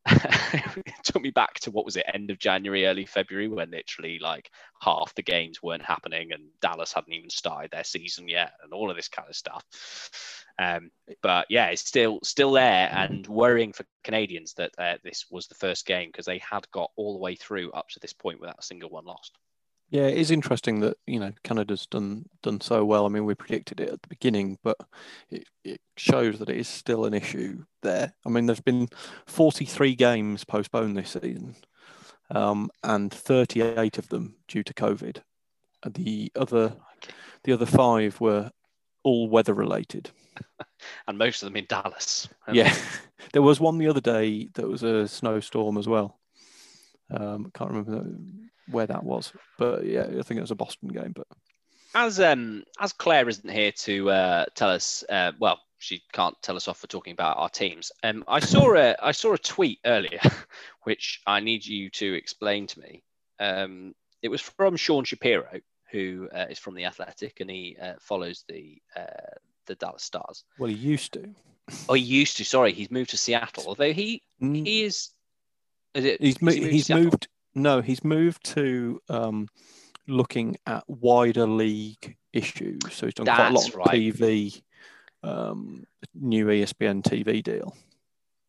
it 0.07 1.03
took 1.03 1.21
me 1.21 1.31
back 1.31 1.59
to 1.61 1.71
what 1.71 1.85
was 1.85 1.95
it 1.95 2.05
end 2.13 2.29
of 2.29 2.39
January, 2.39 2.85
early 2.85 3.05
February, 3.05 3.47
when 3.47 3.71
literally 3.71 4.19
like 4.19 4.51
half 4.81 5.13
the 5.15 5.23
games 5.23 5.63
weren't 5.63 5.83
happening 5.83 6.31
and 6.31 6.43
Dallas 6.61 6.93
hadn't 6.93 7.13
even 7.13 7.29
started 7.29 7.71
their 7.71 7.83
season 7.83 8.27
yet, 8.27 8.53
and 8.63 8.73
all 8.73 8.89
of 8.89 8.95
this 8.95 9.07
kind 9.07 9.27
of 9.29 9.35
stuff. 9.35 9.63
Um, 10.57 10.91
but 11.21 11.47
yeah, 11.49 11.67
it's 11.67 11.85
still 11.85 12.19
still 12.23 12.51
there 12.51 12.89
and 12.91 13.27
worrying 13.27 13.73
for 13.73 13.85
Canadians 14.03 14.53
that 14.53 14.71
uh, 14.77 14.95
this 15.03 15.25
was 15.29 15.47
the 15.47 15.55
first 15.55 15.85
game 15.85 16.09
because 16.09 16.25
they 16.25 16.37
had 16.39 16.69
got 16.71 16.91
all 16.95 17.13
the 17.13 17.19
way 17.19 17.35
through 17.35 17.71
up 17.71 17.89
to 17.89 17.99
this 17.99 18.13
point 18.13 18.39
without 18.39 18.59
a 18.59 18.63
single 18.63 18.89
one 18.89 19.05
lost. 19.05 19.37
Yeah, 19.89 20.07
it 20.07 20.17
is 20.17 20.31
interesting 20.31 20.79
that 20.79 20.97
you 21.05 21.19
know 21.19 21.31
Canada's 21.43 21.85
done 21.85 22.25
done 22.41 22.59
so 22.59 22.83
well. 22.83 23.05
I 23.05 23.09
mean, 23.09 23.25
we 23.25 23.35
predicted 23.35 23.79
it 23.79 23.89
at 23.89 24.01
the 24.01 24.07
beginning, 24.07 24.57
but 24.63 24.77
it, 25.29 25.47
it 25.63 25.79
shows 25.95 26.39
that 26.39 26.49
it 26.49 26.57
is 26.57 26.67
still 26.67 27.05
an 27.05 27.13
issue 27.13 27.63
there. 27.81 28.13
I 28.25 28.29
mean, 28.29 28.47
there's 28.47 28.59
been 28.59 28.89
43 29.27 29.95
games 29.95 30.43
postponed 30.43 30.97
this 30.97 31.11
season, 31.11 31.55
um, 32.31 32.69
and 32.83 33.13
38 33.13 33.97
of 33.97 34.09
them 34.09 34.35
due 34.47 34.63
to 34.63 34.73
COVID. 34.73 35.21
The 35.85 36.31
other 36.35 36.75
the 37.43 37.53
other 37.53 37.67
five 37.67 38.19
were 38.19 38.51
all 39.03 39.29
weather 39.29 39.53
related, 39.53 40.09
and 41.07 41.17
most 41.17 41.43
of 41.43 41.47
them 41.47 41.57
in 41.57 41.67
Dallas. 41.69 42.27
Yeah, 42.51 42.75
there 43.33 43.43
was 43.43 43.59
one 43.59 43.77
the 43.77 43.87
other 43.87 44.01
day 44.01 44.49
that 44.55 44.67
was 44.67 44.81
a 44.81 45.07
snowstorm 45.07 45.77
as 45.77 45.87
well. 45.87 46.19
Um, 47.11 47.51
I 47.53 47.57
can't 47.57 47.71
remember 47.71 48.05
where 48.69 48.87
that 48.87 49.03
was. 49.03 49.31
But 49.57 49.85
yeah, 49.85 50.03
I 50.03 50.21
think 50.21 50.37
it 50.37 50.41
was 50.41 50.51
a 50.51 50.55
Boston 50.55 50.89
game. 50.89 51.13
But 51.15 51.27
as 51.93 52.19
um 52.19 52.63
as 52.79 52.93
Claire 52.93 53.29
isn't 53.29 53.49
here 53.49 53.71
to 53.71 54.09
uh, 54.09 54.45
tell 54.55 54.69
us, 54.69 55.03
uh, 55.09 55.31
well, 55.39 55.59
she 55.77 56.01
can't 56.13 56.35
tell 56.41 56.55
us 56.55 56.67
off 56.67 56.79
for 56.79 56.87
talking 56.87 57.13
about 57.13 57.37
our 57.37 57.49
teams. 57.49 57.91
Um, 58.03 58.23
I 58.27 58.39
saw 58.39 58.75
a 58.77 58.95
I 59.01 59.11
saw 59.11 59.33
a 59.33 59.37
tweet 59.37 59.79
earlier, 59.85 60.19
which 60.83 61.21
I 61.27 61.39
need 61.39 61.65
you 61.65 61.89
to 61.91 62.13
explain 62.13 62.67
to 62.67 62.79
me. 62.79 63.03
Um, 63.39 63.93
it 64.21 64.29
was 64.29 64.41
from 64.41 64.75
Sean 64.75 65.03
Shapiro, 65.03 65.59
who 65.91 66.27
uh, 66.33 66.45
is 66.49 66.59
from 66.59 66.73
the 66.75 66.85
Athletic, 66.85 67.39
and 67.41 67.49
he 67.49 67.77
uh, 67.81 67.93
follows 67.99 68.43
the 68.49 68.77
uh, 68.97 69.35
the 69.67 69.75
Dallas 69.75 70.03
Stars. 70.03 70.43
Well, 70.57 70.69
he 70.69 70.75
used 70.75 71.13
to. 71.13 71.29
Oh, 71.89 71.93
he 71.93 72.01
used 72.01 72.37
to. 72.37 72.45
Sorry, 72.45 72.71
he's 72.73 72.91
moved 72.91 73.09
to 73.11 73.17
Seattle. 73.17 73.65
Although 73.67 73.93
he 73.93 74.21
Mm, 74.41 74.65
he 74.65 74.83
is. 74.83 75.11
Is 75.95 76.05
it? 76.05 76.21
he's 76.21 76.41
mo- 76.41 76.51
he 76.51 76.59
moved 76.59 76.73
he's 76.73 76.89
moved. 76.89 77.27
No, 77.55 77.81
he's 77.81 78.03
moved 78.03 78.43
to 78.53 79.01
um, 79.09 79.47
looking 80.07 80.57
at 80.67 80.83
wider 80.87 81.47
league 81.47 82.17
issues. 82.33 82.81
So 82.91 83.07
he's 83.07 83.13
done 83.13 83.25
quite 83.25 83.49
a 83.49 83.53
lot 83.53 83.69
of 83.69 83.75
right. 83.75 83.87
TV, 83.87 84.61
um, 85.23 85.85
new 86.13 86.47
ESPN 86.47 87.01
TV 87.01 87.41
deal. 87.41 87.75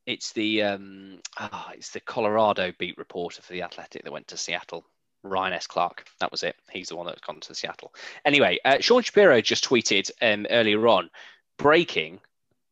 It's 0.07 0.33
the 0.33 0.63
um, 0.63 1.21
ah, 1.39 1.71
it's 1.73 1.91
the 1.91 2.01
Colorado 2.01 2.73
beat 2.79 2.99
reporter 2.99 3.43
for 3.43 3.53
the 3.53 3.63
Athletic 3.63 4.05
that 4.05 4.13
went 4.13 4.29
to 4.29 4.37
Seattle. 4.37 4.85
Ryan 5.23 5.55
S. 5.55 5.67
Clark. 5.67 6.07
That 6.21 6.31
was 6.31 6.43
it. 6.43 6.55
He's 6.71 6.89
the 6.89 6.97
one 6.97 7.07
that's 7.07 7.21
gone 7.21 7.41
to 7.41 7.55
Seattle. 7.55 7.93
Anyway, 8.25 8.59
uh, 8.65 8.79
Sean 8.81 9.03
Shapiro 9.03 9.41
just 9.41 9.69
tweeted 9.69 10.11
um, 10.23 10.47
earlier 10.51 10.87
on, 10.87 11.11
breaking 11.59 12.21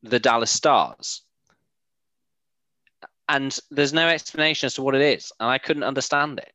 the 0.03 0.20
Dallas 0.20 0.51
Stars. 0.51 1.22
And 3.29 3.59
there's 3.70 3.93
no 3.93 4.09
explanation 4.09 4.66
as 4.66 4.75
to 4.75 4.83
what 4.83 4.95
it 4.95 5.01
is, 5.01 5.33
and 5.41 5.49
I 5.49 5.59
couldn't 5.59 5.83
understand 5.83 6.39
it. 6.39 6.53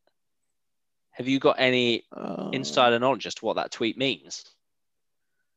Have 1.12 1.28
you 1.28 1.40
got 1.40 1.58
any 1.60 2.06
Uh, 2.16 2.50
insider 2.54 3.00
knowledge 3.00 3.26
as 3.28 3.36
to 3.36 3.46
what 3.46 3.56
that 3.56 3.72
tweet 3.72 3.98
means? 3.98 4.46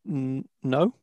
n- 0.09 0.49
no. 0.63 0.95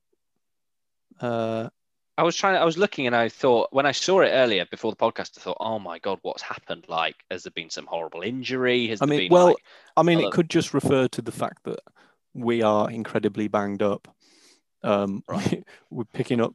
Uh, 1.22 1.70
I 2.18 2.24
was 2.24 2.36
trying. 2.36 2.58
I 2.58 2.66
was 2.66 2.78
looking, 2.78 3.08
and 3.08 3.16
I 3.16 3.30
thought 3.30 3.70
when 3.72 3.86
I 3.86 3.92
saw 3.94 4.22
it 4.22 4.30
earlier 4.30 4.66
before 4.66 4.92
the 4.92 4.98
podcast, 4.98 5.38
I 5.38 5.42
thought, 5.42 5.58
"Oh 5.60 5.80
my 5.80 6.00
god, 6.00 6.20
what's 6.22 6.42
happened? 6.42 6.86
Like, 6.90 7.16
has 7.32 7.44
there 7.44 7.52
been 7.52 7.70
some 7.70 7.86
horrible 7.86 8.22
injury? 8.22 8.88
Has 8.88 9.00
I 9.00 9.06
there 9.06 9.10
mean, 9.12 9.20
been 9.30 9.32
well, 9.32 9.48
like, 9.48 9.64
I 9.96 10.04
mean, 10.04 10.18
Hello. 10.18 10.30
it 10.30 10.34
could 10.34 10.50
just 10.50 10.74
refer 10.74 11.08
to 11.08 11.22
the 11.22 11.32
fact 11.32 11.64
that 11.64 11.80
we 12.34 12.62
are 12.62 12.90
incredibly 12.92 13.48
banged 13.48 13.82
up. 13.82 14.14
Um, 14.84 15.24
Right. 15.28 15.64
we're 15.90 16.04
picking 16.06 16.42
up, 16.42 16.54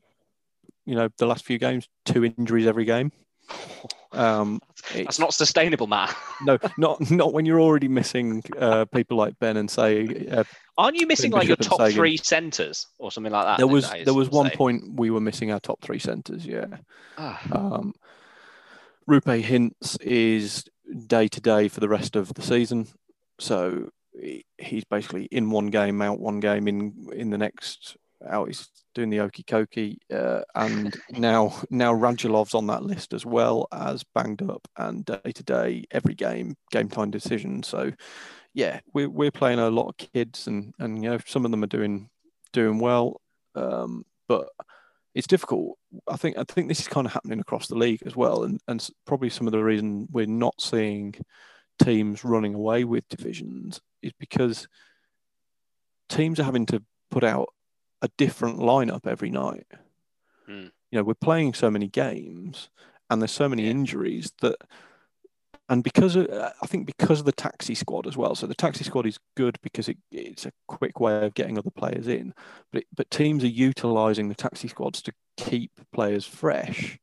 you 0.84 0.94
know, 0.96 1.08
the 1.16 1.26
last 1.26 1.44
few 1.46 1.58
games, 1.58 1.88
two 2.04 2.24
injuries 2.24 2.66
every 2.66 2.84
game. 2.84 3.12
Um, 4.12 4.60
that's 4.94 5.18
not 5.18 5.34
sustainable, 5.34 5.88
Matt. 5.88 6.16
no, 6.42 6.56
not 6.78 7.10
not 7.10 7.32
when 7.32 7.46
you're 7.46 7.60
already 7.60 7.88
missing 7.88 8.44
uh, 8.56 8.84
people 8.84 9.16
like 9.16 9.36
Ben 9.40 9.56
and 9.56 9.68
say. 9.68 10.28
Uh, 10.30 10.44
Aren't 10.78 10.94
you 11.00 11.08
missing 11.08 11.32
Ben 11.32 11.40
like 11.40 11.48
your 11.48 11.56
Bishop 11.56 11.70
top 11.72 11.80
Seguin. 11.80 11.96
three 11.96 12.16
centres 12.18 12.86
or 13.00 13.10
something 13.10 13.32
like 13.32 13.44
that? 13.44 13.56
there 13.58 13.66
was 13.66 13.90
that 13.90 14.04
there 14.04 14.14
was 14.14 14.30
one 14.30 14.50
say? 14.50 14.56
point 14.56 14.84
we 14.94 15.10
were 15.10 15.20
missing 15.20 15.50
our 15.50 15.58
top 15.58 15.80
three 15.82 15.98
centres. 15.98 16.46
Yeah. 16.46 16.66
Ah, 17.18 17.40
Um, 17.50 17.92
Roope 19.10 19.42
Hintz 19.42 20.00
is 20.00 20.64
day 21.08 21.26
to 21.26 21.40
day 21.40 21.66
for 21.66 21.80
the 21.80 21.88
rest 21.88 22.14
of 22.14 22.32
the 22.34 22.42
season, 22.42 22.86
so 23.40 23.88
he's 24.58 24.84
basically 24.84 25.24
in 25.32 25.50
one 25.50 25.66
game, 25.66 26.00
out 26.00 26.20
one 26.20 26.38
game, 26.38 26.68
in 26.68 27.08
in 27.12 27.30
the 27.30 27.38
next 27.38 27.96
out. 28.28 28.48
He's 28.48 28.68
doing 28.94 29.10
the 29.10 29.20
okey 29.20 29.42
cokey, 29.44 29.98
uh, 30.12 30.42
and 30.54 30.94
now 31.10 31.60
now 31.70 31.92
Radulov's 31.92 32.54
on 32.54 32.66
that 32.68 32.82
list 32.82 33.12
as 33.12 33.26
well 33.26 33.68
as 33.72 34.04
banged 34.14 34.42
up 34.42 34.66
and 34.76 35.04
day 35.04 35.32
to 35.34 35.42
day 35.42 35.84
every 35.90 36.14
game 36.14 36.56
game 36.70 36.88
time 36.88 37.10
decision. 37.10 37.62
So 37.62 37.92
yeah, 38.52 38.80
we're 38.92 39.10
we're 39.10 39.30
playing 39.30 39.58
a 39.58 39.70
lot 39.70 39.88
of 39.88 39.96
kids, 39.96 40.46
and 40.46 40.74
and 40.78 41.02
you 41.02 41.10
know 41.10 41.18
some 41.26 41.44
of 41.44 41.50
them 41.50 41.64
are 41.64 41.68
doing 41.68 42.08
doing 42.52 42.78
well, 42.78 43.20
um, 43.54 44.04
but 44.28 44.48
it's 45.14 45.26
difficult. 45.26 45.78
I 46.08 46.16
think 46.16 46.38
I 46.38 46.44
think 46.44 46.68
this 46.68 46.80
is 46.80 46.88
kind 46.88 47.06
of 47.06 47.12
happening 47.12 47.40
across 47.40 47.68
the 47.68 47.76
league 47.76 48.02
as 48.06 48.16
well, 48.16 48.44
and 48.44 48.60
and 48.68 48.88
probably 49.06 49.30
some 49.30 49.46
of 49.46 49.52
the 49.52 49.62
reason 49.62 50.08
we're 50.10 50.26
not 50.26 50.60
seeing 50.60 51.14
teams 51.82 52.24
running 52.24 52.54
away 52.54 52.84
with 52.84 53.08
divisions 53.08 53.80
is 54.02 54.12
because 54.18 54.68
teams 56.08 56.38
are 56.38 56.44
having 56.44 56.66
to 56.66 56.82
put 57.10 57.24
out 57.24 57.48
a 58.04 58.08
different 58.18 58.58
lineup 58.58 59.06
every 59.06 59.30
night. 59.30 59.66
Hmm. 60.46 60.68
You 60.90 60.98
know, 60.98 61.04
we're 61.04 61.14
playing 61.14 61.54
so 61.54 61.70
many 61.70 61.88
games, 61.88 62.68
and 63.08 63.20
there's 63.20 63.32
so 63.32 63.48
many 63.48 63.64
Yeah. 63.64 63.70
injuries 63.70 64.30
that, 64.42 64.56
and 65.70 65.82
because 65.82 66.14
of, 66.14 66.28
I 66.30 66.66
think 66.66 66.86
because 66.86 67.20
of 67.20 67.26
the 67.26 67.32
taxi 67.32 67.74
squad 67.74 68.06
as 68.06 68.16
well. 68.16 68.34
So 68.34 68.46
the 68.46 68.54
taxi 68.54 68.84
squad 68.84 69.06
is 69.06 69.18
good 69.34 69.56
because 69.62 69.88
it, 69.88 69.96
it's 70.12 70.44
a 70.44 70.52
quick 70.68 71.00
way 71.00 71.24
of 71.24 71.32
getting 71.32 71.56
other 71.56 71.70
players 71.70 72.06
in, 72.06 72.34
but 72.70 72.82
it, 72.82 72.86
but 72.94 73.10
teams 73.10 73.42
are 73.42 73.48
utilising 73.70 74.28
the 74.28 74.34
taxi 74.34 74.68
squads 74.68 75.00
to 75.02 75.12
keep 75.38 75.72
players 75.94 76.26
fresh, 76.26 76.98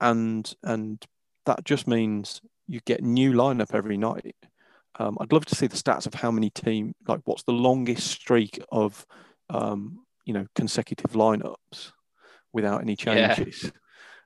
and 0.00 0.54
and 0.62 1.04
that 1.46 1.64
just 1.64 1.88
means 1.88 2.40
you 2.68 2.80
get 2.86 3.02
new 3.02 3.32
lineup 3.32 3.74
every 3.74 3.96
night. 3.96 4.36
Um, 5.00 5.18
I'd 5.20 5.32
love 5.32 5.46
to 5.46 5.56
see 5.56 5.66
the 5.66 5.76
stats 5.76 6.06
of 6.06 6.14
how 6.14 6.30
many 6.30 6.50
team 6.50 6.94
like 7.08 7.22
what's 7.24 7.42
the 7.44 7.52
longest 7.52 8.06
streak 8.06 8.62
of 8.70 9.04
um, 9.50 10.04
you 10.28 10.34
know 10.34 10.46
consecutive 10.54 11.12
lineups 11.12 11.92
without 12.52 12.82
any 12.82 12.96
Yeah. 13.00 13.34
changes. 13.34 13.72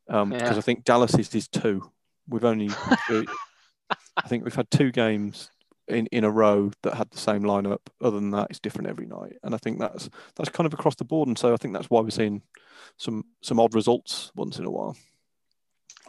Because 0.07 0.30
Yeah. 0.32 0.57
I 0.57 0.61
think 0.61 0.82
Dallas 0.84 1.14
is, 1.14 1.32
is 1.34 1.46
two. 1.46 1.90
We've 2.28 2.44
only 2.44 2.68
I 3.11 4.26
think 4.28 4.42
we've 4.44 4.55
had 4.55 4.70
two 4.70 4.90
games 4.90 5.48
in, 5.88 6.07
in 6.12 6.24
a 6.24 6.30
row 6.30 6.70
that 6.82 6.94
had 6.94 7.11
the 7.11 7.18
same 7.18 7.42
lineup. 7.42 7.78
Other 8.00 8.18
than 8.18 8.30
that, 8.32 8.48
it's 8.50 8.59
different 8.61 8.88
every 8.88 9.07
night, 9.07 9.34
and 9.44 9.55
I 9.55 9.59
think 9.59 9.78
that's 9.78 10.11
that's 10.34 10.50
kind 10.50 10.66
of 10.66 10.74
across 10.74 10.96
the 10.96 11.05
board. 11.05 11.28
And 11.28 11.38
so 11.38 11.53
I 11.55 11.57
think 11.57 11.72
that's 11.74 11.88
why 11.88 12.00
we're 12.00 12.11
seeing 12.11 12.42
some 12.96 13.24
some 13.42 13.61
odd 13.61 13.74
results 13.74 14.32
once 14.34 14.59
in 14.59 14.64
a 14.64 14.70
while. 14.70 14.96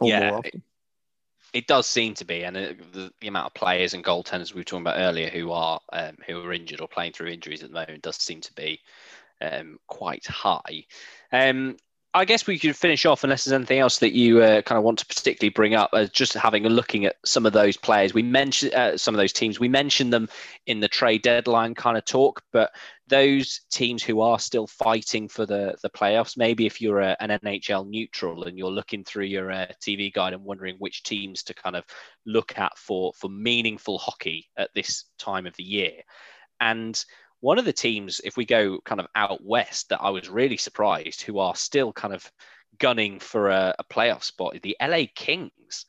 Yeah, 0.02 0.32
often. 0.32 0.62
it 1.52 1.66
does 1.68 1.86
seem 1.86 2.14
to 2.14 2.24
be, 2.24 2.42
and 2.44 2.56
uh, 2.56 2.72
the, 2.92 3.12
the 3.20 3.28
amount 3.28 3.46
of 3.46 3.54
players 3.54 3.94
and 3.94 4.04
goaltenders 4.04 4.52
we 4.52 4.60
were 4.60 4.64
talking 4.64 4.82
about 4.82 4.98
earlier 4.98 5.30
who 5.30 5.52
are 5.52 5.80
um, 5.92 6.16
who 6.26 6.40
are 6.42 6.52
injured 6.52 6.80
or 6.80 6.88
playing 6.88 7.12
through 7.12 7.28
injuries 7.28 7.62
at 7.62 7.68
the 7.70 7.74
moment 7.74 8.02
does 8.02 8.16
seem 8.16 8.40
to 8.40 8.52
be 8.54 8.80
um, 9.40 9.78
quite 9.86 10.26
high. 10.26 10.84
Um, 11.32 11.76
I 12.16 12.24
guess 12.24 12.46
we 12.46 12.60
could 12.60 12.76
finish 12.76 13.06
off 13.06 13.24
unless 13.24 13.44
there's 13.44 13.52
anything 13.52 13.80
else 13.80 13.98
that 13.98 14.14
you 14.14 14.40
uh, 14.40 14.62
kind 14.62 14.78
of 14.78 14.84
want 14.84 15.00
to 15.00 15.06
particularly 15.06 15.48
bring 15.50 15.74
up. 15.74 15.90
Uh, 15.92 16.06
just 16.06 16.32
having 16.34 16.64
a 16.64 16.68
looking 16.68 17.06
at 17.06 17.16
some 17.24 17.44
of 17.44 17.52
those 17.52 17.76
players, 17.76 18.14
we 18.14 18.22
mentioned 18.22 18.72
uh, 18.72 18.96
some 18.96 19.16
of 19.16 19.18
those 19.18 19.32
teams. 19.32 19.58
We 19.58 19.68
mentioned 19.68 20.12
them 20.12 20.28
in 20.66 20.78
the 20.78 20.86
trade 20.86 21.22
deadline 21.22 21.74
kind 21.74 21.98
of 21.98 22.04
talk, 22.04 22.40
but 22.52 22.70
those 23.08 23.62
teams 23.72 24.00
who 24.04 24.20
are 24.20 24.38
still 24.38 24.68
fighting 24.68 25.28
for 25.28 25.44
the 25.44 25.74
the 25.82 25.90
playoffs. 25.90 26.36
Maybe 26.36 26.66
if 26.66 26.80
you're 26.80 27.00
a, 27.00 27.16
an 27.18 27.30
NHL 27.30 27.88
neutral 27.88 28.44
and 28.44 28.56
you're 28.56 28.70
looking 28.70 29.02
through 29.02 29.24
your 29.24 29.50
uh, 29.50 29.66
TV 29.82 30.12
guide 30.12 30.34
and 30.34 30.44
wondering 30.44 30.76
which 30.78 31.02
teams 31.02 31.42
to 31.42 31.54
kind 31.54 31.74
of 31.74 31.84
look 32.26 32.56
at 32.56 32.78
for 32.78 33.12
for 33.14 33.28
meaningful 33.28 33.98
hockey 33.98 34.48
at 34.56 34.70
this 34.72 35.06
time 35.18 35.46
of 35.46 35.56
the 35.56 35.64
year, 35.64 36.02
and 36.60 37.04
one 37.44 37.58
of 37.58 37.66
the 37.66 37.74
teams, 37.74 38.22
if 38.24 38.38
we 38.38 38.46
go 38.46 38.80
kind 38.86 39.02
of 39.02 39.06
out 39.14 39.44
west, 39.44 39.90
that 39.90 40.00
I 40.00 40.08
was 40.08 40.30
really 40.30 40.56
surprised, 40.56 41.20
who 41.20 41.38
are 41.40 41.54
still 41.54 41.92
kind 41.92 42.14
of 42.14 42.32
gunning 42.78 43.18
for 43.18 43.50
a, 43.50 43.74
a 43.78 43.84
playoff 43.84 44.22
spot, 44.24 44.56
the 44.62 44.74
LA 44.80 45.02
Kings. 45.14 45.84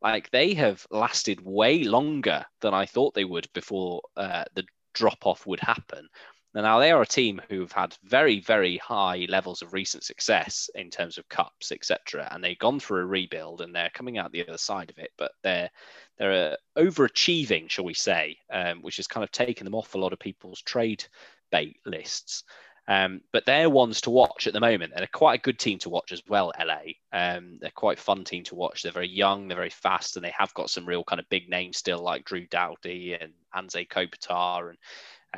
Like 0.00 0.30
they 0.30 0.54
have 0.54 0.86
lasted 0.88 1.40
way 1.44 1.82
longer 1.82 2.46
than 2.60 2.74
I 2.74 2.86
thought 2.86 3.14
they 3.14 3.24
would 3.24 3.48
before 3.54 4.02
uh, 4.16 4.44
the 4.54 4.62
drop 4.94 5.26
off 5.26 5.48
would 5.48 5.58
happen. 5.58 6.06
Now 6.52 6.80
they 6.80 6.90
are 6.90 7.02
a 7.02 7.06
team 7.06 7.40
who've 7.48 7.70
had 7.70 7.96
very, 8.02 8.40
very 8.40 8.76
high 8.78 9.26
levels 9.28 9.62
of 9.62 9.72
recent 9.72 10.02
success 10.02 10.68
in 10.74 10.90
terms 10.90 11.16
of 11.16 11.28
cups, 11.28 11.70
etc. 11.70 12.28
And 12.30 12.42
they've 12.42 12.58
gone 12.58 12.80
through 12.80 13.02
a 13.02 13.06
rebuild 13.06 13.60
and 13.60 13.74
they're 13.74 13.90
coming 13.90 14.18
out 14.18 14.32
the 14.32 14.46
other 14.46 14.58
side 14.58 14.90
of 14.90 14.98
it. 14.98 15.10
But 15.16 15.32
they're 15.42 15.70
they're 16.18 16.52
uh, 16.52 16.80
overachieving, 16.80 17.70
shall 17.70 17.84
we 17.84 17.94
say, 17.94 18.36
um, 18.52 18.82
which 18.82 18.96
has 18.96 19.06
kind 19.06 19.24
of 19.24 19.30
taken 19.30 19.64
them 19.64 19.76
off 19.76 19.94
a 19.94 19.98
lot 19.98 20.12
of 20.12 20.18
people's 20.18 20.60
trade 20.62 21.04
bait 21.52 21.78
lists. 21.86 22.44
Um, 22.88 23.20
but 23.32 23.46
they're 23.46 23.70
ones 23.70 24.00
to 24.00 24.10
watch 24.10 24.48
at 24.48 24.52
the 24.52 24.58
moment. 24.58 24.92
They're 24.96 25.06
quite 25.06 25.38
a 25.38 25.42
good 25.42 25.60
team 25.60 25.78
to 25.80 25.88
watch 25.88 26.10
as 26.10 26.22
well, 26.28 26.52
LA. 26.58 26.94
Um, 27.12 27.58
they're 27.60 27.70
quite 27.70 28.00
fun 28.00 28.24
team 28.24 28.42
to 28.44 28.56
watch. 28.56 28.82
They're 28.82 28.90
very 28.90 29.08
young, 29.08 29.46
they're 29.46 29.56
very 29.56 29.70
fast, 29.70 30.16
and 30.16 30.24
they 30.24 30.34
have 30.36 30.52
got 30.54 30.70
some 30.70 30.86
real 30.86 31.04
kind 31.04 31.20
of 31.20 31.28
big 31.28 31.48
names 31.48 31.76
still, 31.76 32.02
like 32.02 32.24
Drew 32.24 32.46
Doughty 32.48 33.14
and 33.14 33.32
Anze 33.54 33.86
Kopitar 33.88 34.70
and 34.70 34.78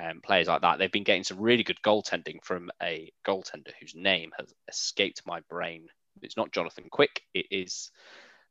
um, 0.00 0.20
players 0.22 0.48
like 0.48 0.62
that. 0.62 0.78
They've 0.78 0.90
been 0.90 1.04
getting 1.04 1.24
some 1.24 1.40
really 1.40 1.62
good 1.62 1.80
goaltending 1.84 2.42
from 2.42 2.70
a 2.82 3.12
goaltender 3.26 3.72
whose 3.80 3.94
name 3.94 4.30
has 4.38 4.52
escaped 4.68 5.22
my 5.26 5.40
brain. 5.48 5.86
It's 6.22 6.36
not 6.36 6.52
Jonathan 6.52 6.84
Quick. 6.90 7.22
It 7.34 7.46
is 7.50 7.90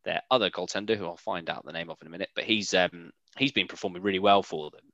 their 0.04 0.22
other 0.30 0.50
goaltender, 0.50 0.98
who 0.98 1.06
I'll 1.06 1.18
find 1.18 1.50
out 1.50 1.66
the 1.66 1.72
name 1.72 1.89
of 1.89 1.98
in 2.02 2.08
a 2.08 2.12
minute. 2.12 2.30
But 2.36 2.46
he's 2.46 2.74
um, 2.74 3.12
he's 3.38 3.52
been 3.52 3.68
performing 3.68 4.02
really 4.02 4.20
well 4.20 4.44
for 4.44 4.72
them, 4.72 4.92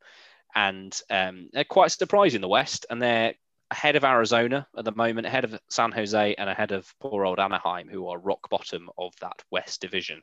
and 0.55 0.99
um, 1.09 1.49
they're 1.53 1.63
quite 1.63 1.91
surprised 1.91 2.35
in 2.35 2.41
the 2.41 2.47
West, 2.47 2.85
and 2.89 3.01
they're 3.01 3.33
ahead 3.69 3.97
of 3.97 4.05
Arizona 4.05 4.65
at 4.77 4.85
the 4.85 4.93
moment, 4.93 5.27
ahead 5.27 5.43
of 5.43 5.59
San 5.69 5.91
Jose, 5.91 6.35
and 6.35 6.49
ahead 6.49 6.71
of 6.71 6.93
poor 6.99 7.25
old 7.25 7.39
Anaheim, 7.39 7.89
who 7.89 8.07
are 8.07 8.17
rock 8.17 8.49
bottom 8.49 8.89
of 8.97 9.13
that 9.21 9.41
West 9.51 9.81
division, 9.81 10.21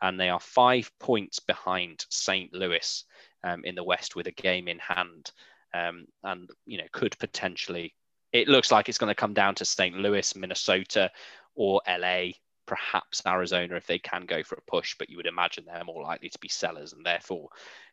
and 0.00 0.18
they 0.18 0.28
are 0.28 0.40
five 0.40 0.90
points 0.98 1.38
behind 1.38 2.04
St. 2.10 2.52
Louis 2.52 3.04
um, 3.44 3.64
in 3.64 3.74
the 3.74 3.84
West 3.84 4.16
with 4.16 4.26
a 4.26 4.32
game 4.32 4.68
in 4.68 4.78
hand, 4.78 5.30
um, 5.74 6.06
and 6.24 6.50
you 6.66 6.78
know 6.78 6.86
could 6.92 7.16
potentially. 7.18 7.94
It 8.32 8.48
looks 8.48 8.72
like 8.72 8.88
it's 8.88 8.96
going 8.96 9.10
to 9.10 9.14
come 9.14 9.34
down 9.34 9.54
to 9.56 9.64
St. 9.66 9.94
Louis, 9.94 10.34
Minnesota, 10.34 11.10
or 11.54 11.82
LA 11.86 12.30
perhaps 12.66 13.22
Arizona 13.26 13.76
if 13.76 13.86
they 13.86 13.98
can 13.98 14.24
go 14.24 14.42
for 14.42 14.54
a 14.54 14.70
push, 14.70 14.94
but 14.98 15.10
you 15.10 15.16
would 15.16 15.26
imagine 15.26 15.64
they're 15.66 15.84
more 15.84 16.02
likely 16.02 16.28
to 16.28 16.38
be 16.38 16.48
sellers 16.48 16.92
and 16.92 17.04
therefore 17.04 17.48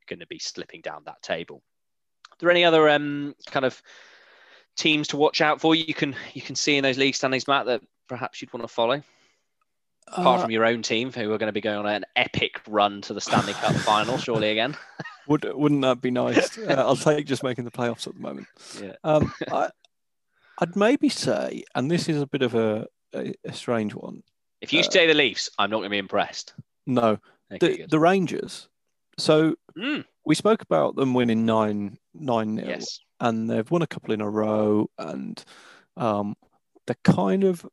going 0.08 0.20
to 0.20 0.28
be 0.28 0.40
slipping 0.40 0.82
down 0.82 1.04
that 1.06 1.22
table. 1.22 1.62
Are 2.32 2.36
there 2.40 2.52
any 2.52 2.64
other 2.64 2.88
um, 2.90 3.36
kind 3.48 3.66
of 3.66 3.82
teams 4.78 5.10
to 5.10 5.18
watch 5.18 5.42
out 5.42 5.60
for? 5.60 5.76
You 5.76 5.94
can 5.94 6.16
you 6.34 6.42
can 6.42 6.56
see 6.56 6.78
in 6.78 6.84
those 6.84 6.98
league 6.98 7.16
standings, 7.16 7.48
Matt, 7.48 7.66
that 7.66 7.82
perhaps 8.08 8.42
you'd 8.42 8.54
want 8.54 8.64
to 8.64 8.74
follow. 8.74 9.02
Apart 10.08 10.40
Uh, 10.40 10.42
from 10.44 10.52
your 10.52 10.66
own 10.66 10.82
team, 10.82 11.12
who 11.12 11.32
are 11.32 11.38
going 11.38 11.50
to 11.50 11.54
be 11.54 11.62
going 11.62 11.78
on 11.78 11.86
an 11.86 12.06
epic 12.16 12.62
run 12.68 13.02
to 13.02 13.14
the 13.14 13.22
Stanley 13.22 13.54
Cup 13.54 13.76
final, 13.76 14.18
surely 14.18 14.50
again. 14.50 14.76
would 15.30 15.46
wouldn't 15.54 15.82
that 15.84 16.02
be 16.02 16.12
nice? 16.12 16.58
Uh, 16.58 16.74
I'll 16.74 16.96
take 16.96 17.26
just 17.26 17.44
making 17.44 17.64
the 17.66 17.72
playoffs 17.72 18.08
at 18.08 18.16
the 18.16 18.20
moment. 18.20 18.48
Yeah. 18.82 18.94
Um, 19.04 19.32
I, 19.52 19.70
I'd 20.60 20.76
maybe 20.76 21.08
say, 21.10 21.64
and 21.76 21.90
this 21.90 22.10
is 22.10 22.22
a 22.22 22.28
bit 22.28 22.42
of 22.42 22.54
a, 22.56 22.86
a, 23.16 23.34
a 23.46 23.54
strange 23.54 23.96
one. 23.96 24.24
If 24.62 24.74
you 24.74 24.82
Uh, 24.82 24.84
stay 24.84 25.08
the 25.08 25.14
Leafs, 25.14 25.50
I'm 25.58 25.70
not 25.70 25.78
going 25.78 25.86
to 25.90 25.92
be 25.92 25.98
impressed. 26.00 26.54
No, 26.86 27.18
Okay, 27.52 27.58
the, 27.60 27.78
good. 27.78 27.90
the 27.92 28.00
Rangers. 28.00 28.68
So 29.18 29.56
Mm, 29.78 30.04
we 30.26 30.36
spoke 30.36 30.62
about 30.62 30.96
them 30.98 31.14
winning 31.14 31.46
nine 31.46 31.98
nine 32.14 32.56
nil, 32.56 32.68
yes. 32.68 33.00
and 33.22 33.50
they've 33.50 33.70
won 33.72 33.82
a 33.82 33.88
couple 33.88 34.14
in 34.14 34.20
a 34.22 34.30
row, 34.30 34.90
and 34.98 35.42
um, 35.96 36.36
they're 36.86 36.98
kind 37.06 37.44
of 37.46 37.66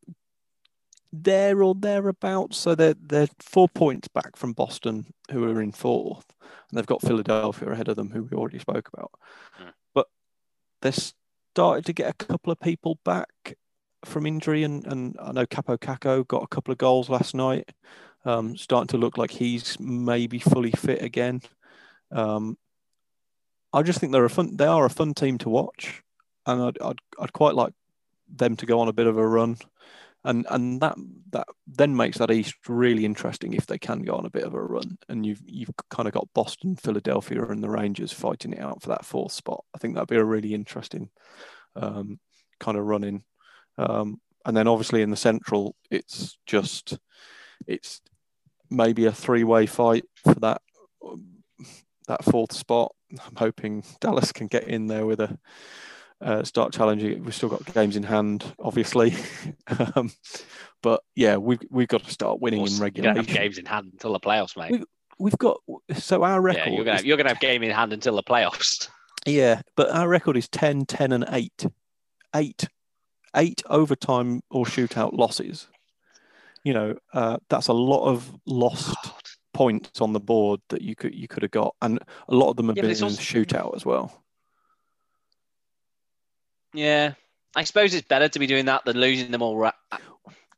there 1.25 1.63
or 1.63 1.75
thereabouts. 1.75 2.57
So 2.57 2.75
they're 2.75 2.97
they're 3.01 3.29
four 3.41 3.69
points 3.69 4.09
back 4.09 4.37
from 4.37 4.53
Boston, 4.53 5.07
who 5.31 5.45
are 5.45 5.63
in 5.63 5.73
fourth, 5.73 6.27
and 6.41 6.79
they've 6.79 6.87
got 6.87 7.03
Philadelphia 7.03 7.69
ahead 7.71 7.89
of 7.89 7.97
them, 7.97 8.11
who 8.11 8.25
we 8.25 8.37
already 8.37 8.59
spoke 8.59 8.89
about. 8.93 9.13
Mm. 9.61 9.73
But 9.95 10.07
they're 10.83 10.93
started 10.93 11.87
to 11.87 11.93
get 11.93 12.11
a 12.11 12.25
couple 12.25 12.53
of 12.53 12.61
people 12.61 12.99
back 13.05 13.57
from 14.05 14.27
injury, 14.27 14.63
and 14.63 14.87
and 14.87 15.17
I 15.21 15.33
know 15.33 15.47
Kaapo 15.47 15.79
Kakko 15.79 16.27
got 16.27 16.43
a 16.43 16.49
couple 16.49 16.73
of 16.73 16.79
goals 16.79 17.09
last 17.09 17.35
night. 17.35 17.71
Um, 18.25 18.57
starting 18.57 18.89
to 18.89 18.99
look 18.99 19.17
like 19.17 19.31
he's 19.31 19.79
maybe 19.79 20.41
fully 20.41 20.73
fit 20.73 21.01
again. 21.01 21.43
Um, 22.11 22.59
I 23.73 23.83
just 23.83 24.01
think 24.01 24.13
they're 24.13 24.25
a 24.25 24.31
fun. 24.31 24.57
They 24.57 24.67
are 24.67 24.85
a 24.85 24.91
fun 24.91 25.15
team 25.15 25.39
to 25.39 25.49
watch, 25.49 26.03
and 26.45 26.63
I'd, 26.63 26.83
I'd 26.83 26.99
I'd 27.21 27.33
quite 27.33 27.55
like 27.55 27.73
them 28.29 28.57
to 28.57 28.67
go 28.67 28.81
on 28.81 28.89
a 28.89 28.93
bit 28.93 29.07
of 29.07 29.17
a 29.17 29.27
run, 29.27 29.57
and 30.27 30.47
and 30.51 30.81
that 30.81 30.97
that 31.31 31.47
then 31.67 31.97
makes 31.97 32.19
that 32.19 32.31
East 32.31 32.55
really 32.69 33.05
interesting 33.05 33.55
if 33.55 33.67
they 33.67 33.79
can 33.79 34.03
go 34.03 34.15
on 34.17 34.27
a 34.27 34.31
bit 34.31 34.45
of 34.45 34.55
a 34.55 34.61
run, 34.61 34.99
and 35.09 35.25
you've 35.25 35.41
you've 35.47 35.71
kind 35.89 36.07
of 36.09 36.15
got 36.15 36.29
Boston, 36.35 36.77
Philadelphia, 36.77 37.43
and 37.45 37.63
the 37.63 37.71
Rangers 37.71 38.13
fighting 38.13 38.53
it 38.53 38.61
out 38.61 38.83
for 38.83 38.89
that 38.89 39.05
fourth 39.05 39.33
spot. 39.33 39.65
I 39.75 39.79
think 39.79 39.95
that'd 39.95 40.09
be 40.09 40.17
a 40.17 40.25
really 40.25 40.53
interesting 40.53 41.11
um, 41.77 42.19
kind 42.61 42.77
of 42.77 42.85
running, 42.85 43.25
um, 43.79 44.21
and 44.45 44.57
then 44.57 44.69
obviously 44.69 45.03
in 45.03 45.11
the 45.11 45.17
Central, 45.17 45.75
it's 45.91 46.37
just 46.47 46.99
it's 47.67 48.01
maybe 48.69 49.07
a 49.07 49.13
three-way 49.13 49.67
fight 49.67 50.05
for 50.17 50.35
that 50.35 50.61
that 52.09 52.25
fourth 52.25 52.53
spot. 52.53 52.93
I'm 53.13 53.37
hoping 53.37 53.85
Dallas 54.01 54.33
can 54.33 54.49
get 54.49 54.65
in 54.65 54.89
there 54.89 55.07
with 55.07 55.21
a 55.21 55.39
uh, 56.21 56.43
start 56.45 56.73
challenging. 56.73 57.23
We've 57.25 57.35
still 57.35 57.49
got 57.49 57.65
games 57.75 57.97
in 57.97 58.03
hand, 58.03 58.45
obviously, 58.59 59.15
um, 59.95 60.11
but 60.83 61.03
yeah, 61.15 61.37
we've 61.37 61.61
we've 61.71 61.89
got 61.89 62.05
to 62.05 62.11
start 62.11 62.41
winning 62.41 62.61
Course, 62.61 62.79
in 62.79 62.83
You're 62.83 62.91
going 62.91 63.03
to 63.03 63.09
have 63.09 63.17
regulation. 63.19 63.43
games 63.43 63.59
in 63.59 63.67
hand 63.67 63.89
until 63.93 64.13
the 64.13 64.21
playoffs, 64.21 64.57
mate. 64.57 64.73
We- 64.73 64.85
We've 65.19 65.39
got 65.39 65.57
so 65.97 66.25
our 66.25 66.43
record. 66.43 66.67
yeah, 66.67 66.75
you're 66.75 66.85
going 66.85 66.97
is- 66.97 67.01
to 67.03 67.07
you're 67.09 67.17
to 67.17 67.29
have 67.29 67.41
game 67.41 67.63
in 67.63 67.71
hand 67.71 67.95
until 67.95 68.17
the 68.17 68.23
playoffs. 68.23 68.89
yeah, 69.27 69.63
but 69.75 69.91
our 69.91 70.07
record 70.11 70.37
is 70.37 70.47
10, 70.49 70.85
10 70.85 71.13
and 71.13 71.25
8. 71.33 72.69
8 73.35 73.63
overtime 73.67 74.43
or 74.51 74.65
shootout 74.67 75.13
losses. 75.15 75.69
You 76.65 76.75
know, 76.75 76.97
uh, 77.15 77.39
that's 77.49 77.69
a 77.69 77.73
lot 77.73 78.07
of 78.07 78.31
lost 78.47 78.95
God. 79.05 79.13
points 79.55 80.01
on 80.03 80.13
the 80.13 80.21
board 80.21 80.61
that 80.69 80.83
you 80.83 80.95
could 80.95 81.15
you 81.15 81.29
could 81.29 81.43
have 81.45 81.51
got, 81.53 81.75
and 81.81 81.99
a 82.29 82.35
lot 82.35 82.51
of 82.51 82.57
them 82.57 82.69
have 82.69 82.77
Yeah, 82.77 82.83
been 82.83 82.97
in 82.97 83.03
also- 83.05 83.21
shootout 83.23 83.75
as 83.75 83.87
well. 83.87 84.23
Yeah, 86.77 87.15
I 87.55 87.65
suppose 87.65 87.95
it's 87.95 88.07
better 88.07 88.29
to 88.29 88.39
be 88.39 88.47
doing 88.47 88.67
that 88.67 88.85
than 88.85 88.99
losing 88.99 89.31
them 89.31 89.43
all 89.43 89.57
right, 89.57 89.75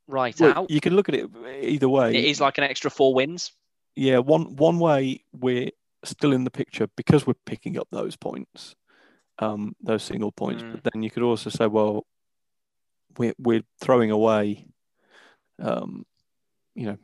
right 0.06 0.38
Well, 0.40 0.58
out. 0.58 0.70
you 0.70 0.80
can 0.80 0.94
look 0.94 1.08
at 1.08 1.14
it 1.14 1.30
either 1.62 1.88
way. 1.88 2.14
It 2.14 2.24
is 2.24 2.40
like 2.40 2.58
an 2.58 2.64
extra 2.64 2.90
four 2.90 3.14
wins. 3.14 3.52
yeah, 3.94 4.18
one 4.18 4.56
one 4.56 4.78
way 4.78 5.22
we're 5.32 5.70
still 6.04 6.32
in 6.32 6.44
the 6.44 6.50
picture 6.50 6.88
because 6.96 7.26
we're 7.26 7.34
picking 7.46 7.78
up 7.78 7.88
those 7.90 8.16
points, 8.16 8.74
um, 9.38 9.74
those 9.82 10.02
single 10.02 10.32
points. 10.32 10.62
Mm. 10.62 10.72
But 10.72 10.92
then 10.92 11.02
you 11.02 11.10
could 11.10 11.22
also 11.22 11.50
say, 11.50 11.66
well, 11.66 12.06
we're 13.16 13.34
we're 13.38 13.62
throwing 13.80 14.10
away, 14.10 14.66
um, 15.60 16.04
you 16.74 16.86
know, 16.86 16.98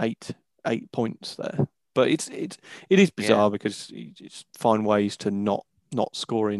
eight 0.00 0.30
eight 0.66 0.90
points 0.92 1.36
there. 1.36 1.66
But 1.94 2.08
it's 2.08 2.28
it's 2.28 2.58
it 2.88 2.98
is 2.98 3.10
bizarre 3.10 3.50
because 3.50 3.90
you 3.90 4.12
just 4.12 4.46
find 4.56 4.86
ways 4.86 5.16
to 5.18 5.30
not 5.30 5.64
not 5.92 6.16
score 6.16 6.50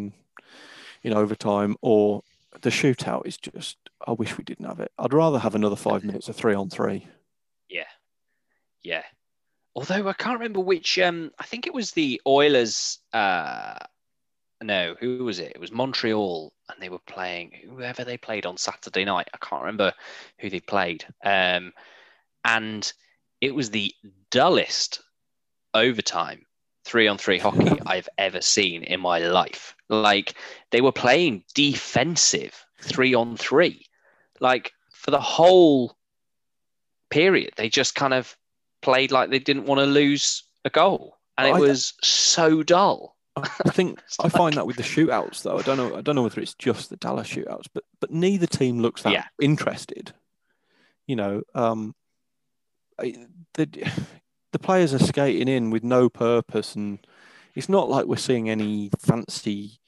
in 1.02 1.14
overtime 1.14 1.76
or 1.80 2.22
the 2.60 2.70
shootout 2.70 3.26
is 3.26 3.36
just. 3.36 3.76
I 4.06 4.12
wish 4.12 4.36
we 4.36 4.44
didn't 4.44 4.66
have 4.66 4.80
it. 4.80 4.90
I'd 4.98 5.12
rather 5.12 5.38
have 5.38 5.54
another 5.54 5.76
five 5.76 6.04
minutes 6.04 6.28
of 6.28 6.36
three 6.36 6.54
on 6.54 6.68
three. 6.68 7.06
Yeah. 7.68 7.84
Yeah. 8.82 9.04
Although 9.74 10.08
I 10.08 10.12
can't 10.12 10.38
remember 10.38 10.60
which. 10.60 10.98
Um, 10.98 11.30
I 11.38 11.44
think 11.44 11.66
it 11.66 11.74
was 11.74 11.92
the 11.92 12.20
Oilers. 12.26 12.98
Uh, 13.12 13.78
no, 14.62 14.96
who 15.00 15.24
was 15.24 15.38
it? 15.38 15.52
It 15.54 15.60
was 15.60 15.72
Montreal, 15.72 16.52
and 16.68 16.80
they 16.80 16.88
were 16.88 16.98
playing 17.00 17.52
whoever 17.68 18.04
they 18.04 18.16
played 18.16 18.46
on 18.46 18.56
Saturday 18.56 19.04
night. 19.04 19.28
I 19.32 19.38
can't 19.38 19.62
remember 19.62 19.92
who 20.38 20.50
they 20.50 20.60
played. 20.60 21.04
Um, 21.24 21.72
and 22.44 22.92
it 23.40 23.54
was 23.54 23.70
the 23.70 23.92
dullest 24.30 25.02
overtime 25.74 26.44
three 26.84 27.06
on 27.08 27.18
three 27.18 27.38
hockey 27.38 27.78
I've 27.86 28.08
ever 28.18 28.40
seen 28.40 28.82
in 28.82 29.00
my 29.00 29.18
life. 29.20 29.74
Like 29.88 30.34
they 30.70 30.80
were 30.80 30.92
playing 30.92 31.44
defensive 31.54 32.64
three 32.80 33.14
on 33.14 33.36
three, 33.36 33.86
like 34.40 34.72
for 34.92 35.10
the 35.10 35.20
whole 35.20 35.96
period. 37.10 37.52
They 37.56 37.68
just 37.68 37.94
kind 37.94 38.14
of 38.14 38.36
played 38.80 39.12
like 39.12 39.30
they 39.30 39.38
didn't 39.38 39.66
want 39.66 39.78
to 39.80 39.86
lose 39.86 40.42
a 40.64 40.70
goal, 40.70 41.18
and 41.38 41.48
it 41.48 41.54
I- 41.54 41.60
was 41.60 41.94
so 42.02 42.62
dull. 42.62 43.16
I 43.34 43.48
think 43.70 43.98
I 44.20 44.28
find 44.28 44.54
that 44.56 44.66
with 44.66 44.76
the 44.76 44.82
shootouts 44.82 45.42
though. 45.42 45.58
I 45.58 45.62
don't 45.62 45.78
know. 45.78 45.96
I 45.96 46.02
don't 46.02 46.16
know 46.16 46.22
whether 46.22 46.40
it's 46.40 46.54
just 46.54 46.90
the 46.90 46.96
Dallas 46.96 47.28
shootouts, 47.28 47.66
but 47.72 47.84
but 48.00 48.10
neither 48.10 48.46
team 48.46 48.80
looks 48.80 49.02
that 49.02 49.12
Yeah. 49.12 49.24
interested. 49.40 50.12
You 51.06 51.16
know, 51.16 51.42
um, 51.54 51.94
I- 53.00 53.26
the 53.54 53.66
the 54.52 54.58
players 54.58 54.94
are 54.94 54.98
skating 54.98 55.48
in 55.48 55.70
with 55.70 55.82
no 55.84 56.08
purpose, 56.08 56.74
and 56.76 56.98
it's 57.54 57.68
not 57.68 57.88
like 57.88 58.06
we're 58.06 58.16
seeing 58.16 58.48
any 58.48 58.90
fancy 58.98 59.80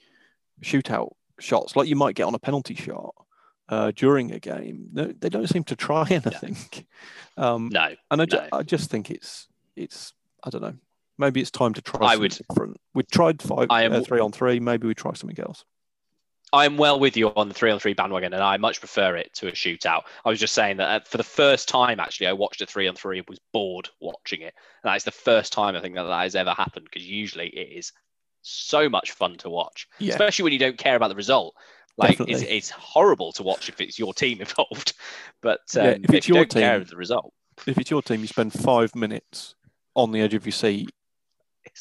shootout 0.62 1.12
shots 1.40 1.76
like 1.76 1.88
you 1.88 1.96
might 1.96 2.14
get 2.14 2.24
on 2.24 2.34
a 2.34 2.38
penalty 2.38 2.74
shot 2.74 3.14
uh, 3.68 3.90
during 3.94 4.32
a 4.32 4.38
game. 4.38 4.88
No, 4.92 5.06
they 5.06 5.28
don't 5.28 5.48
seem 5.48 5.64
to 5.64 5.76
try 5.76 6.06
anything. 6.10 6.56
Um, 7.36 7.68
No, 7.72 7.94
and 8.10 8.22
I, 8.22 8.24
ju- 8.26 8.36
No. 8.36 8.48
I 8.58 8.62
just 8.62 8.90
think 8.90 9.10
it's 9.10 9.48
it's 9.76 10.12
I 10.44 10.50
don't 10.50 10.62
know. 10.62 10.74
Maybe 11.16 11.40
it's 11.40 11.50
time 11.50 11.74
to 11.74 11.82
try. 11.82 12.00
I 12.00 12.06
something 12.14 12.20
would- 12.22 12.40
different. 12.48 12.76
We 12.94 13.02
tried 13.04 13.40
five, 13.42 13.68
I 13.70 13.82
am- 13.84 13.92
uh, 13.92 14.00
three 14.02 14.20
on 14.20 14.32
three. 14.32 14.60
Maybe 14.60 14.86
we 14.86 14.94
try 14.94 15.12
something 15.14 15.38
else. 15.40 15.64
I'm 16.54 16.76
well 16.76 17.00
with 17.00 17.16
you 17.16 17.28
on 17.30 17.48
the 17.48 17.54
three 17.54 17.70
on 17.70 17.80
three 17.80 17.94
bandwagon, 17.94 18.32
and 18.32 18.42
I 18.42 18.56
much 18.56 18.78
prefer 18.78 19.16
it 19.16 19.32
to 19.34 19.48
a 19.48 19.52
shootout. 19.52 20.02
I 20.24 20.28
was 20.28 20.38
just 20.38 20.54
saying 20.54 20.76
that 20.76 21.02
uh, 21.02 21.04
for 21.04 21.16
the 21.16 21.24
first 21.24 21.68
time, 21.68 21.98
actually, 21.98 22.28
I 22.28 22.32
watched 22.32 22.62
a 22.62 22.66
three 22.66 22.86
on 22.86 22.94
three 22.94 23.18
and 23.18 23.28
was 23.28 23.40
bored 23.52 23.88
watching 24.00 24.40
it. 24.42 24.54
And 24.82 24.90
that 24.90 24.96
is 24.96 25.04
the 25.04 25.10
first 25.10 25.52
time 25.52 25.74
I 25.74 25.80
think 25.80 25.96
that 25.96 26.04
that 26.04 26.22
has 26.22 26.36
ever 26.36 26.50
happened 26.50 26.86
because 26.90 27.06
usually 27.06 27.48
it 27.48 27.76
is 27.76 27.92
so 28.42 28.88
much 28.88 29.10
fun 29.12 29.36
to 29.38 29.50
watch, 29.50 29.88
Yeah, 29.98 30.10
especially 30.10 30.44
when 30.44 30.52
you 30.52 30.58
don't 30.58 30.78
care 30.78 30.96
about 30.96 31.08
the 31.08 31.16
result. 31.16 31.54
Like 31.96 32.20
it's, 32.20 32.42
it's 32.42 32.70
horrible 32.70 33.32
to 33.32 33.42
watch 33.42 33.68
if 33.68 33.80
it's 33.80 33.98
your 33.98 34.14
team 34.14 34.40
involved, 34.40 34.94
but 35.42 35.60
um, 35.76 35.84
Yeah, 35.84 35.96
if 36.02 36.14
it's 36.14 36.28
you 36.28 36.34
your 36.34 36.44
don't 36.44 36.54
care 36.54 36.76
of 36.76 36.88
the 36.88 36.96
result, 36.96 37.32
if 37.66 37.78
it's 37.78 37.90
your 37.90 38.02
team, 38.02 38.20
you 38.20 38.26
spend 38.28 38.52
five 38.52 38.94
minutes 38.94 39.54
on 39.94 40.12
the 40.12 40.20
edge 40.20 40.34
of 40.34 40.44
your 40.46 40.52
seat, 40.52 40.90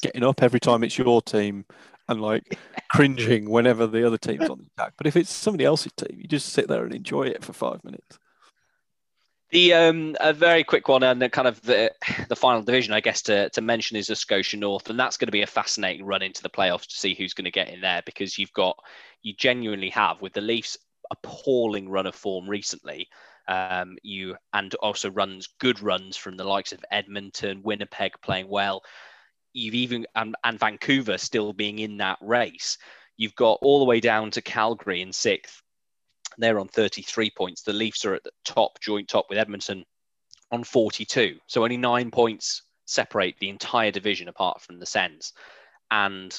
getting 0.02 0.24
up 0.24 0.42
every 0.42 0.60
time 0.60 0.82
it's 0.84 0.98
your 0.98 1.20
team, 1.22 1.64
and 2.08 2.20
like 2.20 2.58
cringing 2.90 3.50
whenever 3.50 3.86
the 3.86 4.06
other 4.06 4.18
team's 4.18 4.48
on 4.48 4.58
the 4.58 4.66
attack. 4.76 4.94
But 4.96 5.06
if 5.06 5.16
it's 5.16 5.32
somebody 5.32 5.64
else's 5.64 5.92
team, 5.92 6.18
you 6.18 6.28
just 6.28 6.50
sit 6.50 6.68
there 6.68 6.84
and 6.84 6.94
enjoy 6.94 7.24
it 7.24 7.44
for 7.44 7.52
five 7.52 7.82
minutes. 7.84 8.18
The 9.50 9.72
um, 9.72 10.16
a 10.20 10.32
very 10.32 10.64
quick 10.64 10.88
one 10.88 11.04
and 11.04 11.22
the 11.22 11.28
kind 11.28 11.46
of 11.46 11.62
the 11.62 11.92
the 12.28 12.34
final 12.34 12.62
division, 12.62 12.92
I 12.92 13.00
guess, 13.00 13.22
to, 13.22 13.50
to 13.50 13.60
mention 13.60 13.96
is 13.96 14.08
the 14.08 14.16
Scotia 14.16 14.56
North, 14.56 14.90
and 14.90 14.98
that's 14.98 15.16
going 15.16 15.28
to 15.28 15.32
be 15.32 15.42
a 15.42 15.46
fascinating 15.46 16.04
run 16.04 16.22
into 16.22 16.42
the 16.42 16.50
playoffs 16.50 16.88
to 16.88 16.96
see 16.96 17.14
who's 17.14 17.34
going 17.34 17.44
to 17.44 17.50
get 17.52 17.68
in 17.68 17.80
there 17.80 18.02
because 18.04 18.36
you've 18.36 18.52
got 18.52 18.76
you 19.22 19.32
genuinely 19.32 19.90
have 19.90 20.20
with 20.20 20.32
the 20.32 20.40
Leafs 20.40 20.76
appalling 21.10 21.88
run 21.88 22.06
of 22.06 22.14
form 22.14 22.48
recently, 22.48 23.08
um, 23.46 23.96
you 24.02 24.36
and 24.52 24.74
also 24.76 25.10
runs 25.10 25.48
good 25.60 25.80
runs 25.80 26.16
from 26.16 26.36
the 26.36 26.44
likes 26.44 26.72
of 26.72 26.84
Edmonton, 26.90 27.62
Winnipeg 27.62 28.12
playing 28.22 28.48
well. 28.48 28.82
You've 29.54 29.74
even 29.74 30.06
and, 30.14 30.36
and 30.44 30.58
Vancouver 30.58 31.16
still 31.16 31.52
being 31.52 31.78
in 31.78 31.96
that 31.98 32.18
race. 32.20 32.76
You've 33.16 33.36
got 33.36 33.60
all 33.62 33.78
the 33.78 33.84
way 33.86 34.00
down 34.00 34.32
to 34.32 34.42
Calgary 34.42 35.00
in 35.00 35.12
sixth, 35.12 35.62
they're 36.38 36.58
on 36.58 36.68
33 36.68 37.30
points. 37.30 37.62
The 37.62 37.72
Leafs 37.72 38.04
are 38.04 38.14
at 38.14 38.24
the 38.24 38.32
top, 38.44 38.80
joint 38.80 39.08
top 39.08 39.26
with 39.28 39.38
Edmonton 39.38 39.84
on 40.50 40.64
42. 40.64 41.38
So 41.46 41.62
only 41.62 41.76
nine 41.76 42.10
points 42.10 42.62
separate 42.86 43.36
the 43.38 43.48
entire 43.48 43.90
division 43.90 44.28
apart 44.28 44.60
from 44.60 44.78
the 44.78 44.86
Sens. 44.86 45.32
And 45.90 46.38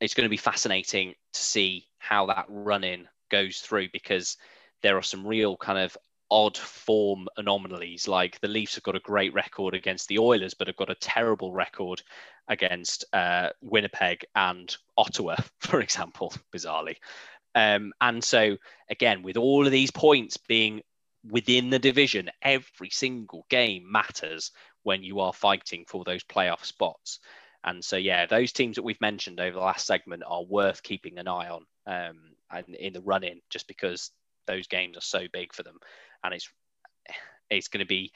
it's 0.00 0.14
going 0.14 0.24
to 0.24 0.30
be 0.30 0.36
fascinating 0.36 1.14
to 1.32 1.40
see 1.40 1.86
how 1.98 2.26
that 2.26 2.46
run 2.48 2.84
in 2.84 3.08
goes 3.30 3.58
through 3.58 3.88
because 3.92 4.36
there 4.82 4.96
are 4.96 5.02
some 5.02 5.26
real 5.26 5.56
kind 5.56 5.78
of 5.78 5.96
odd 6.30 6.56
form 6.56 7.28
anomalies. 7.36 8.06
Like 8.06 8.40
the 8.40 8.48
Leafs 8.48 8.76
have 8.76 8.84
got 8.84 8.96
a 8.96 9.00
great 9.00 9.34
record 9.34 9.74
against 9.74 10.08
the 10.08 10.18
Oilers, 10.18 10.54
but 10.54 10.68
have 10.68 10.76
got 10.76 10.90
a 10.90 10.94
terrible 10.94 11.52
record 11.52 12.02
against 12.48 13.04
uh, 13.12 13.50
Winnipeg 13.60 14.24
and 14.34 14.74
Ottawa, 14.96 15.36
for 15.58 15.80
example, 15.80 16.32
bizarrely. 16.54 16.96
Um, 17.54 17.92
and 18.00 18.22
so, 18.22 18.56
again, 18.88 19.22
with 19.22 19.36
all 19.36 19.66
of 19.66 19.72
these 19.72 19.90
points 19.90 20.36
being 20.36 20.82
within 21.28 21.70
the 21.70 21.78
division, 21.78 22.30
every 22.42 22.90
single 22.90 23.44
game 23.50 23.90
matters 23.90 24.52
when 24.82 25.02
you 25.02 25.20
are 25.20 25.32
fighting 25.32 25.84
for 25.86 26.04
those 26.04 26.24
playoff 26.24 26.64
spots. 26.64 27.18
And 27.62 27.84
so, 27.84 27.96
yeah, 27.96 28.26
those 28.26 28.52
teams 28.52 28.76
that 28.76 28.84
we've 28.84 29.00
mentioned 29.00 29.40
over 29.40 29.58
the 29.58 29.64
last 29.64 29.86
segment 29.86 30.22
are 30.26 30.44
worth 30.44 30.82
keeping 30.82 31.18
an 31.18 31.28
eye 31.28 31.50
on 31.50 31.66
um, 31.86 32.18
and 32.50 32.74
in 32.74 32.94
the 32.94 33.02
run 33.02 33.22
in, 33.22 33.40
just 33.50 33.68
because 33.68 34.10
those 34.46 34.66
games 34.66 34.96
are 34.96 35.02
so 35.02 35.26
big 35.32 35.52
for 35.52 35.62
them. 35.62 35.78
And 36.24 36.34
it's 36.34 36.48
it's 37.50 37.68
going 37.68 37.84
to 37.84 37.88
be 37.88 38.12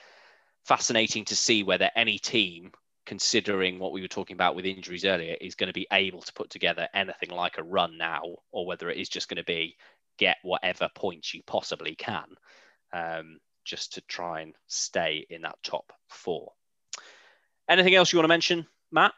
fascinating 0.65 1.25
to 1.27 1.37
see 1.37 1.63
whether 1.63 1.91
any 1.97 2.19
team, 2.19 2.73
considering 3.07 3.79
what 3.79 3.93
we 3.93 4.01
were 4.01 4.09
talking 4.09 4.35
about 4.35 4.55
with 4.55 4.65
injuries 4.65 5.05
earlier, 5.05 5.37
is 5.41 5.55
going 5.55 5.69
to 5.69 5.75
be 5.75 5.87
able 5.93 6.23
to 6.23 6.33
put 6.33 6.51
together 6.51 6.89
anything 6.95 7.31
like 7.31 7.59
a 7.59 7.63
run 7.63 7.99
now, 7.99 8.23
or 8.53 8.67
whether 8.67 8.91
it 8.91 8.99
is 8.99 9.09
just 9.09 9.29
going 9.29 9.37
to 9.37 9.45
be 9.45 9.77
get 10.19 10.37
whatever 10.43 10.89
points 10.95 11.35
you 11.35 11.43
possibly 11.47 11.95
can, 11.97 12.25
um, 12.93 13.39
just 13.65 13.95
to 13.95 14.01
try 14.03 14.41
and 14.43 14.55
stay 14.69 15.27
in 15.31 15.43
that 15.43 15.57
top 15.63 15.93
four. 16.09 16.53
Anything 17.69 17.95
else 17.95 18.13
you 18.13 18.19
want 18.19 18.25
to 18.25 18.29
mention, 18.29 18.67
Matt? 18.93 19.13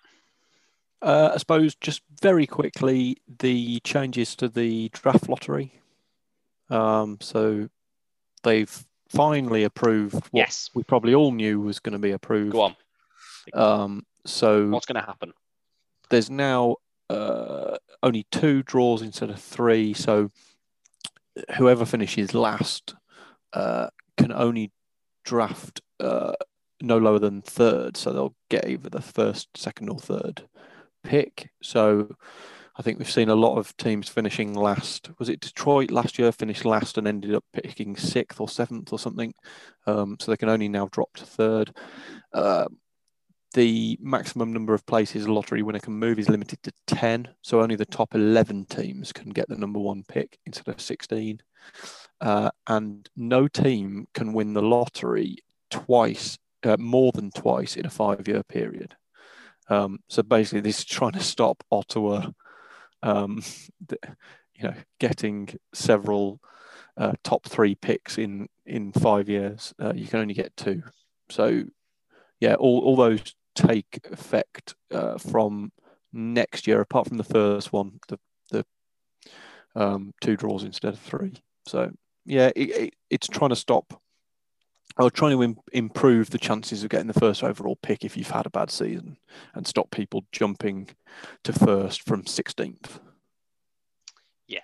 Uh, 1.03 1.33
I 1.35 1.37
suppose 1.37 1.75
just 1.75 2.03
very 2.23 2.47
quickly 2.47 3.19
the 3.41 3.81
changes 3.81 4.35
to 4.37 4.49
the 4.49 4.89
draft 4.91 5.29
lottery. 5.29 5.81
Um, 6.71 7.19
so 7.21 7.69
they've 8.43 8.85
finally 9.09 9.65
approved 9.65 10.15
what 10.15 10.31
Yes. 10.33 10.71
we 10.75 10.83
probably 10.83 11.15
all 11.15 11.33
knew 11.33 11.61
was 11.61 11.79
going 11.79 11.93
to 11.93 11.99
be 11.99 12.11
approved. 12.13 12.53
Go 12.53 12.61
on. 12.63 12.77
Um, 13.55 14.07
so 14.25 14.69
What's 14.69 14.87
going 14.87 15.01
to 15.01 15.07
happen? 15.07 15.33
there's 16.11 16.31
now 16.31 16.77
uh, 17.11 17.77
only 18.03 18.27
two 18.31 18.63
draws 18.65 19.03
instead 19.03 19.31
of 19.31 19.41
three. 19.41 19.95
So 19.95 20.31
whoever 21.57 21.85
finishes 21.85 22.35
last 22.35 22.95
uh, 23.53 23.89
can 24.17 24.33
only 24.33 24.73
draft 25.25 25.81
uh, 26.01 26.33
no 26.81 26.99
lower 26.99 27.19
than 27.19 27.43
third. 27.43 27.97
So 27.97 28.13
they'll 28.13 28.35
get 28.49 28.69
either 28.69 28.91
the 28.91 29.01
first, 29.01 29.49
second, 29.57 29.89
or 29.91 29.99
third 29.99 30.49
pick. 31.05 31.51
So 31.63 32.17
I 32.78 32.82
think 32.82 32.98
we've 32.98 33.11
seen 33.11 33.31
a 33.31 33.35
lot 33.35 33.57
of 33.57 33.74
teams 33.77 34.09
finishing 34.09 34.53
last. 34.53 35.11
Was 35.19 35.31
it 35.31 35.40
Detroit 35.40 35.90
last 35.90 36.19
year 36.19 36.31
finished 36.31 36.65
last 36.65 36.98
and 36.98 37.09
ended 37.09 37.35
up 37.35 37.44
picking 37.53 37.97
sixth 37.97 38.39
or 38.40 38.48
seventh 38.48 38.93
or 38.93 38.98
something? 38.98 39.32
Um, 39.86 40.16
so 40.20 40.31
they 40.31 40.36
can 40.36 40.51
only 40.51 40.69
now 40.69 40.89
drop 40.93 41.15
to 41.15 41.24
third. 41.24 41.74
Uh, 42.35 42.66
the 43.55 43.97
maximum 44.03 44.53
number 44.53 44.74
of 44.74 44.85
places 44.85 45.24
a 45.24 45.32
lottery 45.32 45.62
winner 45.62 45.78
can 45.78 45.94
move 45.94 46.19
is 46.19 46.28
limited 46.28 46.62
to 46.62 46.73
10. 46.86 47.28
So 47.40 47.62
only 47.62 47.77
the 47.77 47.86
top 47.86 48.15
11 48.15 48.66
teams 48.66 49.12
can 49.12 49.31
get 49.31 49.48
the 49.48 49.57
number 49.57 49.78
one 49.78 50.05
pick 50.07 50.39
instead 50.44 50.69
of 50.69 50.81
16. 50.81 51.40
Uh, 52.20 52.51
and 52.66 53.09
no 53.16 53.48
team 53.48 54.07
can 54.12 54.35
win 54.35 54.53
the 54.53 54.61
lottery 54.62 55.36
twice, 55.70 56.36
uh, 56.65 56.77
more 56.78 57.12
than 57.12 57.31
twice 57.31 57.77
in 57.77 57.86
a 57.86 57.90
five 57.90 58.28
year 58.28 58.43
period. 58.43 58.94
Um, 59.70 60.01
so 60.09 60.23
basically, 60.23 60.61
this 60.61 60.81
is 60.81 60.85
trying 60.85 61.12
to 61.12 61.20
stop 61.20 61.65
Ottawa, 61.73 62.27
um, 63.02 63.43
you 63.90 64.62
know, 64.62 64.74
getting 64.98 65.48
several 65.74 66.40
uh, 66.97 67.12
top 67.23 67.47
three 67.47 67.74
picks 67.74 68.18
in 68.18 68.48
in 68.64 68.93
five 68.93 69.28
years. 69.28 69.74
Uh, 69.81 69.93
you 69.94 70.06
can 70.06 70.20
only 70.20 70.35
get 70.35 70.56
two. 70.56 70.82
So 71.31 71.64
yeah, 72.40 72.55
all, 72.55 72.81
all 72.81 72.97
those 72.97 73.35
take 73.55 74.01
effect 74.10 74.74
uh, 74.93 75.18
from 75.18 75.73
next 76.12 76.66
year, 76.66 76.81
apart 76.81 77.09
from 77.09 77.16
the 77.16 77.24
first 77.24 77.73
one, 77.73 78.01
the 78.09 78.18
the 78.51 78.64
um, 79.74 80.12
two 80.20 80.36
draws 80.36 80.64
instead 80.64 80.94
of 80.94 81.01
three. 81.01 81.43
So 81.66 81.90
yeah, 82.24 82.51
it, 82.56 82.70
it, 82.70 82.94
it's 83.10 83.28
trying 83.28 83.51
to 83.51 83.56
stop 83.56 84.01
or 84.98 85.10
trying 85.10 85.36
to 85.36 85.43
Im- 85.43 85.59
improve 85.73 86.31
the 86.31 86.39
chances 86.39 86.82
of 86.82 86.90
getting 86.90 87.06
the 87.06 87.20
first 87.20 87.43
overall 87.43 87.77
pick 87.77 88.05
if 88.05 88.16
you've 88.16 88.31
had 88.31 88.47
a 88.47 88.51
bad 88.51 88.70
season, 88.70 89.18
and 89.55 89.66
stop 89.66 89.90
people 89.90 90.24
jumping 90.32 90.89
to 91.44 91.52
first 91.52 92.02
from 92.02 92.24
16th. 92.24 93.01
Yeah. 94.47 94.60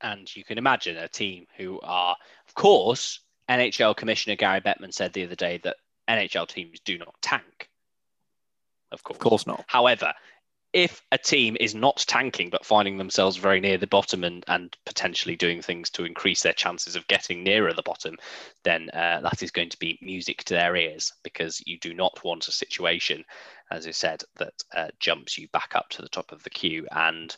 And 0.00 0.34
you 0.34 0.44
can 0.44 0.58
imagine 0.58 0.96
a 0.96 1.08
team 1.08 1.46
who 1.56 1.80
are, 1.82 2.16
of 2.46 2.54
course, 2.54 3.20
NHL 3.48 3.96
Commissioner 3.96 4.36
Gary 4.36 4.60
Bettman 4.60 4.92
said 4.92 5.12
the 5.12 5.24
other 5.24 5.34
day 5.34 5.58
that 5.64 5.76
NHL 6.08 6.48
teams 6.48 6.80
do 6.80 6.98
not 6.98 7.14
tank. 7.20 7.68
Of 8.92 9.02
course. 9.02 9.16
Of 9.16 9.20
course 9.20 9.46
not. 9.46 9.64
However, 9.66 10.12
if 10.72 11.02
a 11.10 11.18
team 11.18 11.56
is 11.58 11.74
not 11.74 12.04
tanking 12.06 12.48
but 12.48 12.64
finding 12.64 12.96
themselves 12.96 13.36
very 13.36 13.60
near 13.60 13.76
the 13.76 13.86
bottom 13.86 14.22
and, 14.24 14.44
and 14.48 14.76
potentially 14.86 15.34
doing 15.36 15.60
things 15.60 15.90
to 15.90 16.04
increase 16.04 16.42
their 16.42 16.52
chances 16.52 16.94
of 16.94 17.06
getting 17.08 17.42
nearer 17.42 17.72
the 17.72 17.82
bottom, 17.82 18.16
then 18.62 18.88
uh, 18.90 19.20
that 19.20 19.42
is 19.42 19.50
going 19.50 19.68
to 19.68 19.78
be 19.78 19.98
music 20.00 20.44
to 20.44 20.54
their 20.54 20.76
ears 20.76 21.12
because 21.24 21.60
you 21.66 21.78
do 21.80 21.92
not 21.92 22.22
want 22.24 22.46
a 22.46 22.52
situation, 22.52 23.24
as 23.70 23.86
I 23.86 23.90
said, 23.90 24.22
that 24.36 24.54
uh, 24.74 24.88
jumps 25.00 25.36
you 25.36 25.48
back 25.48 25.72
up 25.74 25.88
to 25.90 26.02
the 26.02 26.08
top 26.08 26.30
of 26.30 26.42
the 26.44 26.50
queue. 26.50 26.86
And 26.92 27.36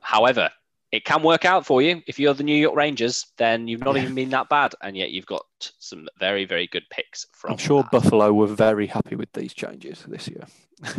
however, 0.00 0.50
it 0.90 1.04
can 1.04 1.22
work 1.22 1.44
out 1.44 1.66
for 1.66 1.82
you. 1.82 2.02
If 2.06 2.18
you're 2.20 2.34
the 2.34 2.44
New 2.44 2.56
York 2.56 2.76
Rangers, 2.76 3.26
then 3.36 3.66
you've 3.66 3.84
not 3.84 3.96
Yeah. 3.96 4.02
even 4.02 4.14
been 4.14 4.30
that 4.30 4.48
bad, 4.48 4.74
and 4.80 4.96
yet 4.96 5.10
you've 5.10 5.26
got 5.26 5.44
some 5.80 6.08
very, 6.20 6.44
very 6.44 6.68
good 6.68 6.84
picks 6.88 7.26
from. 7.32 7.52
I'm 7.52 7.58
sure 7.58 7.82
that. 7.82 7.90
Buffalo 7.90 8.32
were 8.32 8.46
very 8.46 8.86
happy 8.86 9.16
with 9.16 9.32
these 9.32 9.52
changes 9.52 10.04
this 10.06 10.28
year, 10.28 10.46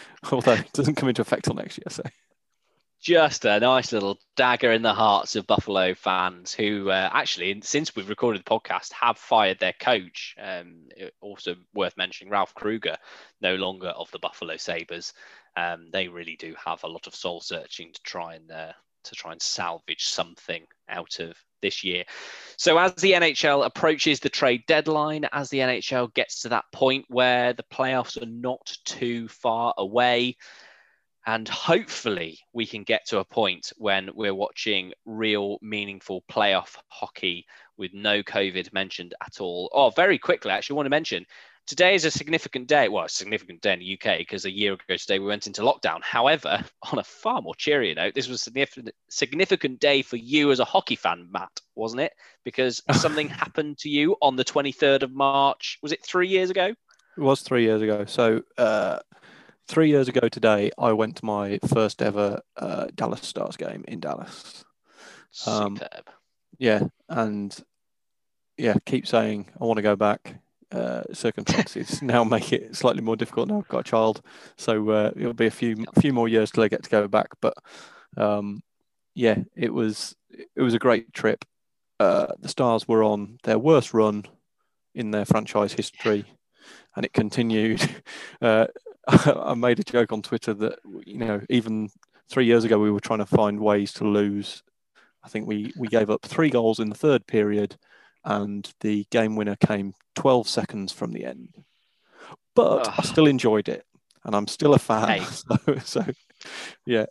although 0.32 0.52
it 0.52 0.72
doesn't 0.72 0.96
come 0.96 1.08
into 1.08 1.22
effect 1.22 1.44
till 1.44 1.54
next 1.54 1.78
year. 1.78 1.90
So 1.90 2.02
just 3.02 3.44
a 3.44 3.58
nice 3.58 3.92
little 3.92 4.16
dagger 4.36 4.70
in 4.70 4.82
the 4.82 4.94
hearts 4.94 5.34
of 5.34 5.46
Buffalo 5.46 5.92
fans 5.92 6.54
who 6.54 6.88
uh, 6.88 7.10
actually, 7.12 7.60
since 7.62 7.96
we've 7.96 8.08
recorded 8.08 8.44
the 8.44 8.50
podcast, 8.50 8.92
have 8.92 9.18
fired 9.18 9.58
their 9.58 9.72
coach. 9.72 10.36
Um, 10.40 10.88
also 11.20 11.56
worth 11.74 11.96
mentioning, 11.96 12.30
Ralph 12.30 12.54
Krueger, 12.54 12.96
no 13.40 13.56
longer 13.56 13.88
of 13.88 14.08
the 14.12 14.20
Buffalo 14.20 14.56
Sabres. 14.56 15.14
Um, 15.56 15.88
they 15.92 16.06
really 16.06 16.36
do 16.36 16.54
have 16.64 16.84
a 16.84 16.88
lot 16.88 17.08
of 17.08 17.14
soul 17.14 17.40
searching 17.40 17.92
to 17.92 18.02
try 18.02 18.36
and 18.36 18.50
uh, 18.50 18.72
to 19.04 19.14
try 19.14 19.32
and 19.32 19.42
salvage 19.42 20.04
something 20.04 20.64
out 20.88 21.18
of 21.20 21.36
this 21.60 21.82
year. 21.84 22.04
So 22.56 22.76
as 22.78 22.94
the 22.96 23.12
NHL 23.12 23.64
approaches 23.64 24.20
the 24.20 24.28
trade 24.28 24.64
deadline, 24.66 25.26
as 25.32 25.48
the 25.48 25.58
NHL 25.58 26.12
gets 26.14 26.42
to 26.42 26.50
that 26.50 26.64
point 26.72 27.06
where 27.08 27.52
the 27.52 27.64
playoffs 27.72 28.20
are 28.20 28.26
not 28.26 28.76
too 28.84 29.28
far 29.28 29.72
away, 29.78 30.36
and 31.24 31.48
hopefully 31.48 32.40
we 32.52 32.66
can 32.66 32.82
get 32.82 33.06
to 33.06 33.20
a 33.20 33.24
point 33.24 33.72
when 33.76 34.10
we're 34.14 34.34
watching 34.34 34.92
real 35.06 35.58
meaningful 35.62 36.24
playoff 36.30 36.76
hockey 36.88 37.46
with 37.76 37.94
no 37.94 38.22
COVID 38.24 38.72
mentioned 38.72 39.14
at 39.24 39.40
all. 39.40 39.70
Oh, 39.72 39.90
very 39.90 40.18
quickly, 40.18 40.50
I 40.50 40.56
actually, 40.56 40.76
want 40.76 40.86
to 40.86 40.90
mention 40.90 41.24
today 41.66 41.94
is 41.94 42.04
a 42.04 42.10
significant 42.10 42.68
day. 42.68 42.88
Well, 42.88 43.04
a 43.04 43.08
significant 43.08 43.60
day 43.60 43.72
in 43.72 43.78
the 43.80 43.94
UK 43.94 44.18
because 44.18 44.44
a 44.44 44.50
year 44.50 44.74
ago 44.74 44.96
today 44.96 45.18
we 45.18 45.26
went 45.26 45.46
into 45.46 45.62
lockdown. 45.62 46.02
However, 46.02 46.64
on 46.92 46.98
a 46.98 47.04
far 47.04 47.42
more 47.42 47.54
cheery 47.54 47.94
note, 47.94 48.14
this 48.14 48.28
was 48.28 48.40
a 48.40 48.44
significant, 48.44 48.90
significant 49.10 49.80
day 49.80 50.02
for 50.02 50.16
you 50.16 50.50
as 50.50 50.60
a 50.60 50.64
hockey 50.64 50.96
fan, 50.96 51.28
Matt, 51.32 51.60
wasn't 51.74 52.02
it? 52.02 52.12
Because 52.44 52.82
something 52.92 53.28
happened 53.28 53.78
to 53.78 53.88
you 53.88 54.16
on 54.22 54.36
the 54.36 54.44
23rd 54.44 55.02
of 55.02 55.12
March. 55.12 55.78
Was 55.82 55.92
it 55.92 56.04
three 56.04 56.28
years 56.28 56.50
ago? 56.50 56.74
it 57.16 57.20
was 57.20 57.42
three 57.42 57.64
years 57.64 57.82
ago. 57.82 58.04
So 58.06 58.42
uh, 58.58 59.00
three 59.68 59.88
years 59.88 60.08
ago 60.08 60.28
today, 60.28 60.70
I 60.78 60.92
went 60.92 61.16
to 61.16 61.24
my 61.24 61.58
first 61.66 62.02
ever 62.02 62.40
uh, 62.56 62.86
Dallas 62.94 63.22
Stars 63.22 63.56
game 63.56 63.84
in 63.86 64.00
Dallas. 64.00 64.64
Um, 65.46 65.76
Superb. 65.76 66.10
Yeah, 66.58 66.82
and 67.08 67.56
yeah, 68.56 68.74
keep 68.86 69.06
saying 69.06 69.50
I 69.60 69.64
want 69.64 69.78
to 69.78 69.82
go 69.82 69.96
back. 69.96 70.36
Uh, 70.72 71.02
circumstances 71.12 72.00
now 72.02 72.24
make 72.24 72.50
it 72.50 72.74
slightly 72.74 73.02
more 73.02 73.16
difficult. 73.16 73.48
Now 73.48 73.58
I've 73.58 73.68
got 73.68 73.80
a 73.80 73.90
child, 73.90 74.22
so 74.56 74.88
uh, 74.90 75.10
it'll 75.14 75.34
be 75.34 75.46
a 75.46 75.50
few 75.50 75.84
few 76.00 76.14
more 76.14 76.28
years 76.28 76.50
till 76.50 76.62
I 76.62 76.68
get 76.68 76.82
to 76.84 76.90
go 76.90 77.06
back. 77.08 77.28
But 77.42 77.54
um, 78.16 78.62
yeah, 79.14 79.38
it 79.54 79.72
was 79.72 80.16
it 80.30 80.62
was 80.62 80.72
a 80.72 80.78
great 80.78 81.12
trip. 81.12 81.44
Uh, 82.00 82.28
the 82.40 82.48
Stars 82.48 82.88
were 82.88 83.04
on 83.04 83.38
their 83.42 83.58
worst 83.58 83.92
run 83.92 84.24
in 84.94 85.10
their 85.10 85.26
franchise 85.26 85.74
history, 85.74 86.24
and 86.96 87.04
it 87.04 87.12
continued. 87.12 87.82
Uh, 88.40 88.66
I 89.08 89.54
made 89.54 89.78
a 89.78 89.84
joke 89.84 90.12
on 90.12 90.22
Twitter 90.22 90.54
that 90.54 90.78
you 91.04 91.18
know 91.18 91.42
even 91.48 91.90
three 92.28 92.46
years 92.46 92.64
ago 92.64 92.78
we 92.78 92.90
were 92.90 93.00
trying 93.00 93.18
to 93.18 93.26
find 93.26 93.60
ways 93.60 93.92
to 93.94 94.04
lose. 94.04 94.62
I 95.22 95.28
think 95.28 95.46
we 95.46 95.72
we 95.76 95.88
gave 95.88 96.10
up 96.10 96.22
three 96.22 96.50
goals 96.50 96.80
in 96.80 96.88
the 96.88 96.96
third 96.96 97.26
period, 97.26 97.76
and 98.24 98.72
the 98.80 99.06
game 99.10 99.36
winner 99.36 99.56
came 99.56 99.94
12 100.14 100.48
seconds 100.48 100.92
from 100.92 101.12
the 101.12 101.24
end. 101.24 101.64
But 102.54 102.88
I 102.98 103.02
still 103.02 103.26
enjoyed 103.26 103.68
it, 103.68 103.86
and 104.24 104.34
I'm 104.34 104.46
still 104.46 104.74
a 104.74 104.78
fan. 104.78 105.20
Hey. 105.20 105.24
So, 105.64 106.02
so 106.02 106.04
yeah, 106.86 107.06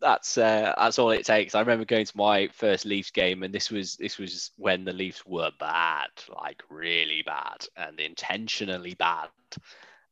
that's 0.00 0.38
uh, 0.38 0.74
that's 0.78 0.98
all 0.98 1.10
it 1.10 1.26
takes. 1.26 1.54
I 1.54 1.60
remember 1.60 1.84
going 1.84 2.06
to 2.06 2.16
my 2.16 2.48
first 2.48 2.84
Leafs 2.84 3.10
game, 3.10 3.42
and 3.42 3.54
this 3.54 3.70
was 3.70 3.96
this 3.96 4.18
was 4.18 4.50
when 4.56 4.84
the 4.84 4.92
Leafs 4.92 5.24
were 5.26 5.50
bad, 5.58 6.08
like 6.34 6.62
really 6.70 7.22
bad, 7.24 7.66
and 7.76 7.98
intentionally 8.00 8.94
bad. 8.94 9.28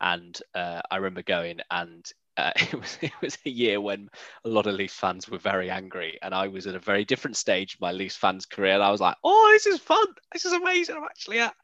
And 0.00 0.38
uh, 0.54 0.82
I 0.90 0.96
remember 0.96 1.22
going, 1.22 1.60
and 1.70 2.10
uh, 2.36 2.52
it 2.56 2.74
was 2.74 2.98
it 3.00 3.12
was 3.20 3.38
a 3.46 3.50
year 3.50 3.80
when 3.80 4.08
a 4.44 4.48
lot 4.48 4.66
of 4.66 4.74
Leafs 4.74 4.94
fans 4.94 5.28
were 5.28 5.38
very 5.38 5.70
angry, 5.70 6.18
and 6.22 6.34
I 6.34 6.48
was 6.48 6.66
at 6.66 6.74
a 6.74 6.80
very 6.80 7.04
different 7.04 7.36
stage 7.36 7.74
of 7.74 7.80
my 7.80 7.92
Leafs 7.92 8.16
fans 8.16 8.46
career. 8.46 8.74
And 8.74 8.82
I 8.82 8.90
was 8.90 9.00
like, 9.00 9.16
"Oh, 9.22 9.50
this 9.52 9.66
is 9.66 9.80
fun! 9.80 10.06
This 10.32 10.44
is 10.44 10.52
amazing! 10.52 10.96
I'm 10.96 11.04
actually 11.04 11.40
at 11.40 11.54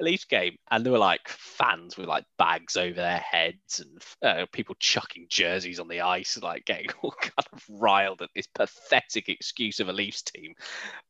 a 0.00 0.04
Leafs 0.04 0.24
game." 0.24 0.56
And 0.70 0.84
there 0.84 0.92
were 0.92 0.98
like 0.98 1.28
fans 1.28 1.96
with 1.96 2.08
like 2.08 2.24
bags 2.38 2.76
over 2.76 2.94
their 2.94 3.18
heads, 3.18 3.80
and 3.80 4.02
uh, 4.22 4.46
people 4.52 4.74
chucking 4.78 5.26
jerseys 5.28 5.80
on 5.80 5.88
the 5.88 6.00
ice, 6.00 6.38
like 6.42 6.64
getting 6.64 6.88
all 7.02 7.14
kind 7.20 7.48
of 7.52 7.64
riled 7.68 8.22
at 8.22 8.30
this 8.34 8.48
pathetic 8.48 9.28
excuse 9.28 9.80
of 9.80 9.88
a 9.88 9.92
Leafs 9.92 10.22
team. 10.22 10.54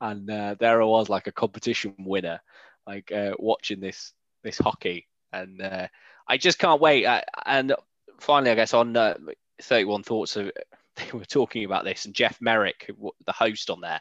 And 0.01 0.30
uh, 0.30 0.56
there 0.59 0.82
I 0.82 0.84
was, 0.84 1.09
like 1.09 1.26
a 1.26 1.32
competition 1.32 1.94
winner, 1.98 2.40
like 2.86 3.10
uh, 3.12 3.32
watching 3.38 3.80
this 3.80 4.12
this 4.43 4.59
hockey, 4.59 5.06
and 5.32 5.60
uh, 5.62 5.88
I 6.28 6.36
just 6.36 6.59
can't 6.59 6.80
wait. 6.80 7.06
and 7.47 7.74
finally, 8.18 8.51
I 8.51 8.55
guess 8.55 8.74
on 8.74 8.97
uh, 8.97 9.14
31 9.62 10.02
Thoughts, 10.02 10.34
they 10.97 11.12
were 11.12 11.24
talking 11.24 11.64
about 11.64 11.84
this, 11.84 12.05
and 12.05 12.14
Jeff 12.14 12.40
Marek, 12.40 12.90
the 13.24 13.32
host 13.32 13.70
on 13.70 13.80
there, 13.80 14.01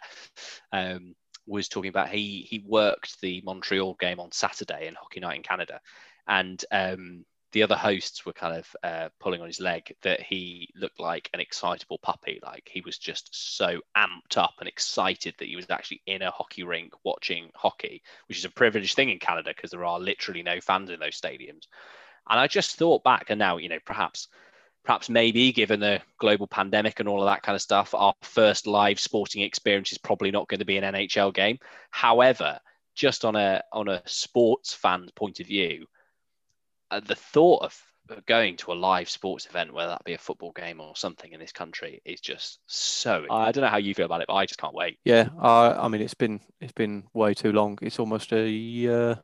um, 0.72 1.16
was 1.48 1.68
talking 1.68 1.90
about 1.90 2.10
he 2.10 2.48
he 2.50 2.64
worked 2.66 3.22
the 3.22 3.42
Montreal 3.46 3.96
game 4.00 4.20
on 4.20 4.32
Saturday 4.32 4.88
in 4.88 4.96
Hockey 4.96 5.20
Night 5.20 5.38
in 5.38 5.44
Canada, 5.44 5.80
and 6.28 6.64
um, 6.72 7.26
the 7.56 7.64
other 7.64 7.78
hosts 7.78 8.26
were 8.26 8.34
kind 8.34 8.58
of 8.58 8.76
uh, 8.84 9.08
pulling 9.20 9.40
on 9.40 9.48
his 9.48 9.62
leg 9.62 9.96
that 10.02 10.22
he 10.22 10.68
looked 10.76 11.00
like 11.00 11.30
an 11.34 11.40
excitable 11.40 11.98
puppy. 12.00 12.38
Like 12.44 12.70
he 12.70 12.82
was 12.82 12.98
just 12.98 13.56
so 13.56 13.80
amped 13.96 14.38
up 14.38 14.56
and 14.60 14.68
excited 14.68 15.36
that 15.38 15.48
he 15.48 15.56
was 15.56 15.70
actually 15.70 16.02
in 16.06 16.22
a 16.22 16.32
hockey 16.32 16.64
rink 16.64 16.92
watching 17.06 17.52
hockey, 17.56 18.02
which 18.28 18.40
is 18.40 18.44
a 18.44 18.50
privileged 18.50 18.96
thing 18.96 19.10
in 19.10 19.20
Canada 19.20 19.54
because 19.56 19.72
there 19.72 19.86
are 19.86 20.02
literally 20.02 20.44
no 20.44 20.60
fans 20.60 20.90
in 20.90 21.00
those 21.00 21.20
stadiums. 21.20 21.68
And 22.30 22.40
I 22.40 22.48
just 22.48 22.78
thought 22.78 23.04
back, 23.04 23.26
and 23.30 23.40
now, 23.40 23.58
you 23.58 23.70
know, 23.70 23.80
perhaps, 23.86 24.28
perhaps 24.84 25.10
maybe 25.10 25.52
given 25.52 25.80
the 25.80 26.02
global 26.20 26.48
pandemic 26.48 27.00
and 27.00 27.10
all 27.10 27.22
of 27.22 27.28
that 27.28 27.44
kind 27.44 27.56
of 27.56 27.62
stuff, 27.62 27.94
our 27.94 28.14
first 28.22 28.68
live 28.68 29.00
sporting 29.00 29.42
experience 29.42 29.92
is 29.92 29.98
probably 29.98 30.32
not 30.32 30.48
going 30.48 30.60
to 30.60 30.66
be 30.66 30.78
an 30.78 30.94
NHL 30.94 31.34
game. 31.34 31.60
However, 31.92 32.60
just 32.96 33.26
on 33.26 33.36
a 33.36 33.62
on 33.74 33.90
a 33.90 34.02
sports 34.06 34.74
fan's 34.74 35.12
point 35.12 35.40
of 35.40 35.48
view, 35.48 35.86
uh, 36.92 37.02
the 37.02 37.16
thought 37.16 37.64
of 37.64 37.80
going 38.26 38.56
to 38.58 38.72
a 38.72 38.74
live 38.74 39.10
sports 39.10 39.46
event, 39.48 39.74
whether 39.74 39.90
that 39.90 40.04
be 40.04 40.14
a 40.14 40.18
football 40.18 40.52
game 40.52 40.80
or 40.80 40.96
something 40.96 41.32
in 41.32 41.40
this 41.40 41.52
country, 41.52 42.02
is 42.06 42.22
just 42.22 42.60
so. 42.68 43.26
I 43.30 43.52
don't 43.52 43.64
know 43.64 43.70
how 43.70 43.78
you 43.78 43.94
feel 43.94 44.06
about 44.06 44.22
it, 44.22 44.28
but 44.28 44.36
I 44.36 44.46
just 44.46 44.60
can't 44.60 44.74
wait. 44.74 45.00
Yeah, 45.04 45.30
uh, 45.42 45.78
I 45.80 45.88
mean, 45.88 46.02
it's 46.02 46.14
been 46.14 46.40
it's 46.62 46.74
been 46.74 47.04
way 47.14 47.34
too 47.34 47.52
long. 47.52 47.78
It's 47.82 48.00
almost 48.00 48.32
a 48.34 48.88
uh, 48.88 49.16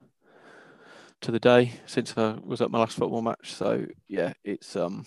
to 1.21 1.31
the 1.31 1.39
day 1.39 1.73
since 1.85 2.17
I 2.17 2.37
was 2.43 2.61
at 2.61 2.71
my 2.71 2.79
last 2.79 2.97
football 2.97 3.21
match. 3.21 3.53
So 3.53 3.85
yeah, 4.07 4.33
it's 4.43 4.75
um, 4.75 5.05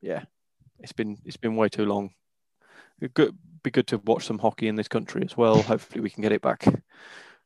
yeah, 0.00 0.24
it's 0.78 0.92
been 0.92 1.18
it's 1.24 1.36
been 1.36 1.56
way 1.56 1.68
too 1.68 1.86
long. 1.86 2.10
It 3.00 3.14
good 3.14 3.36
be 3.62 3.70
good 3.70 3.86
to 3.88 3.98
watch 3.98 4.26
some 4.26 4.38
hockey 4.38 4.68
in 4.68 4.76
this 4.76 4.88
country 4.88 5.22
as 5.24 5.36
well. 5.36 5.62
Hopefully, 5.62 6.00
we 6.00 6.10
can 6.10 6.22
get 6.22 6.32
it 6.32 6.42
back 6.42 6.64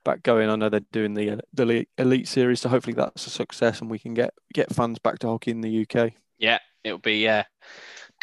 back 0.04 0.22
going. 0.22 0.48
I 0.48 0.56
know 0.56 0.68
they're 0.68 0.80
doing 0.92 1.14
the 1.14 1.40
the 1.52 1.86
elite 1.98 2.28
series, 2.28 2.60
so 2.60 2.68
hopefully 2.68 2.94
that's 2.94 3.26
a 3.26 3.30
success 3.30 3.80
and 3.80 3.90
we 3.90 3.98
can 3.98 4.14
get 4.14 4.34
get 4.52 4.72
fans 4.72 4.98
back 4.98 5.18
to 5.20 5.28
hockey 5.28 5.50
in 5.50 5.60
the 5.60 5.86
UK. 5.88 6.12
Yeah, 6.38 6.58
it'll 6.82 6.98
be 6.98 7.26
uh, 7.28 7.44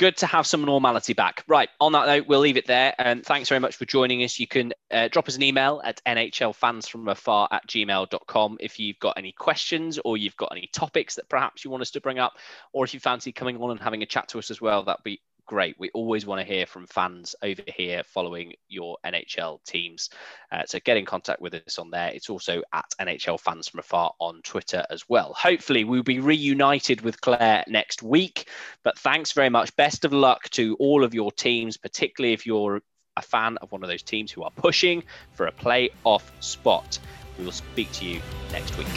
good 0.02 0.18
to 0.18 0.26
have 0.26 0.48
some 0.48 0.66
normality 0.66 1.14
back. 1.14 1.44
Right, 1.48 1.70
on 1.80 1.92
that 1.92 2.08
note, 2.08 2.26
we'll 2.28 2.40
leave 2.40 2.58
it 2.58 2.66
there. 2.66 2.96
And 2.98 3.24
thanks 3.24 3.48
very 3.50 3.60
much 3.60 3.76
for 3.76 3.86
joining 3.86 4.24
us. 4.24 4.40
You 4.40 4.48
can 4.48 4.74
uh, 4.90 5.10
drop 5.10 5.28
us 5.28 5.36
an 5.36 5.44
email 5.44 5.80
at 5.84 6.02
nhlfansfromafar 6.08 7.48
at 7.52 7.68
gmail.com 7.68 8.58
if 8.60 8.80
you've 8.80 8.98
got 8.98 9.20
any 9.20 9.32
questions 9.32 10.00
or 10.04 10.18
you've 10.18 10.36
got 10.38 10.52
any 10.52 10.68
topics 10.74 11.14
that 11.16 11.30
perhaps 11.30 11.64
you 11.64 11.70
want 11.70 11.82
us 11.82 11.92
to 11.92 12.02
bring 12.02 12.18
up, 12.18 12.34
or 12.74 12.84
if 12.84 12.96
you 12.96 13.00
fancy 13.00 13.32
coming 13.32 13.62
on 13.62 13.70
and 13.70 13.80
having 13.80 14.02
a 14.02 14.08
chat 14.08 14.28
to 14.30 14.40
us 14.40 14.50
as 14.50 14.60
well, 14.60 14.82
that'd 14.84 15.04
be 15.04 15.22
great. 15.46 15.76
We 15.80 15.90
always 15.92 16.26
want 16.26 16.40
to 16.40 16.46
hear 16.46 16.66
from 16.66 16.88
fans 16.88 17.36
over 17.42 17.64
here 17.68 18.04
following 18.04 18.54
your 18.68 18.98
NHL 19.06 19.64
teams. 19.66 20.10
Uh, 20.52 20.64
so 20.66 20.80
get 20.84 20.98
in 20.98 21.06
contact 21.06 21.42
with 21.42 21.54
us 21.54 21.78
on 21.78 21.92
there. 21.92 22.10
It's 22.10 22.30
also 22.30 22.62
at 22.74 22.86
NHL 23.00 23.40
Fans 23.40 23.68
from 23.68 23.80
Afar 23.80 24.14
on 24.20 24.42
Twitter 24.44 24.86
as 24.90 25.08
well. 25.10 25.34
Hopefully, 25.38 25.84
we'll 25.84 26.04
be 26.04 26.20
reunited 26.20 27.02
with 27.02 27.22
Claire 27.22 27.64
next 27.68 28.02
week. 28.02 28.48
But 28.84 28.98
thanks 28.98 29.32
very 29.34 29.50
much. 29.50 29.76
Best 29.76 30.06
of 30.06 30.14
luck 30.14 30.50
to 30.52 30.76
all 30.80 31.04
of 31.04 31.14
your 31.14 31.32
teams, 31.32 31.78
particularly 31.78 32.34
if 32.34 32.46
you're 32.46 32.82
a 33.18 33.22
fan 33.22 33.58
of 33.58 33.72
one 33.72 33.84
of 33.84 33.90
those 33.90 34.04
teams 34.04 34.32
who 34.32 34.44
are 34.44 34.52
pushing 34.52 35.04
for 35.34 35.48
a 35.48 35.52
playoff 35.52 36.24
spot. 36.40 37.00
We 37.38 37.46
will 37.46 37.52
speak 37.52 37.92
to 37.94 38.06
you 38.06 38.22
next 38.52 38.78
week. 38.78 38.88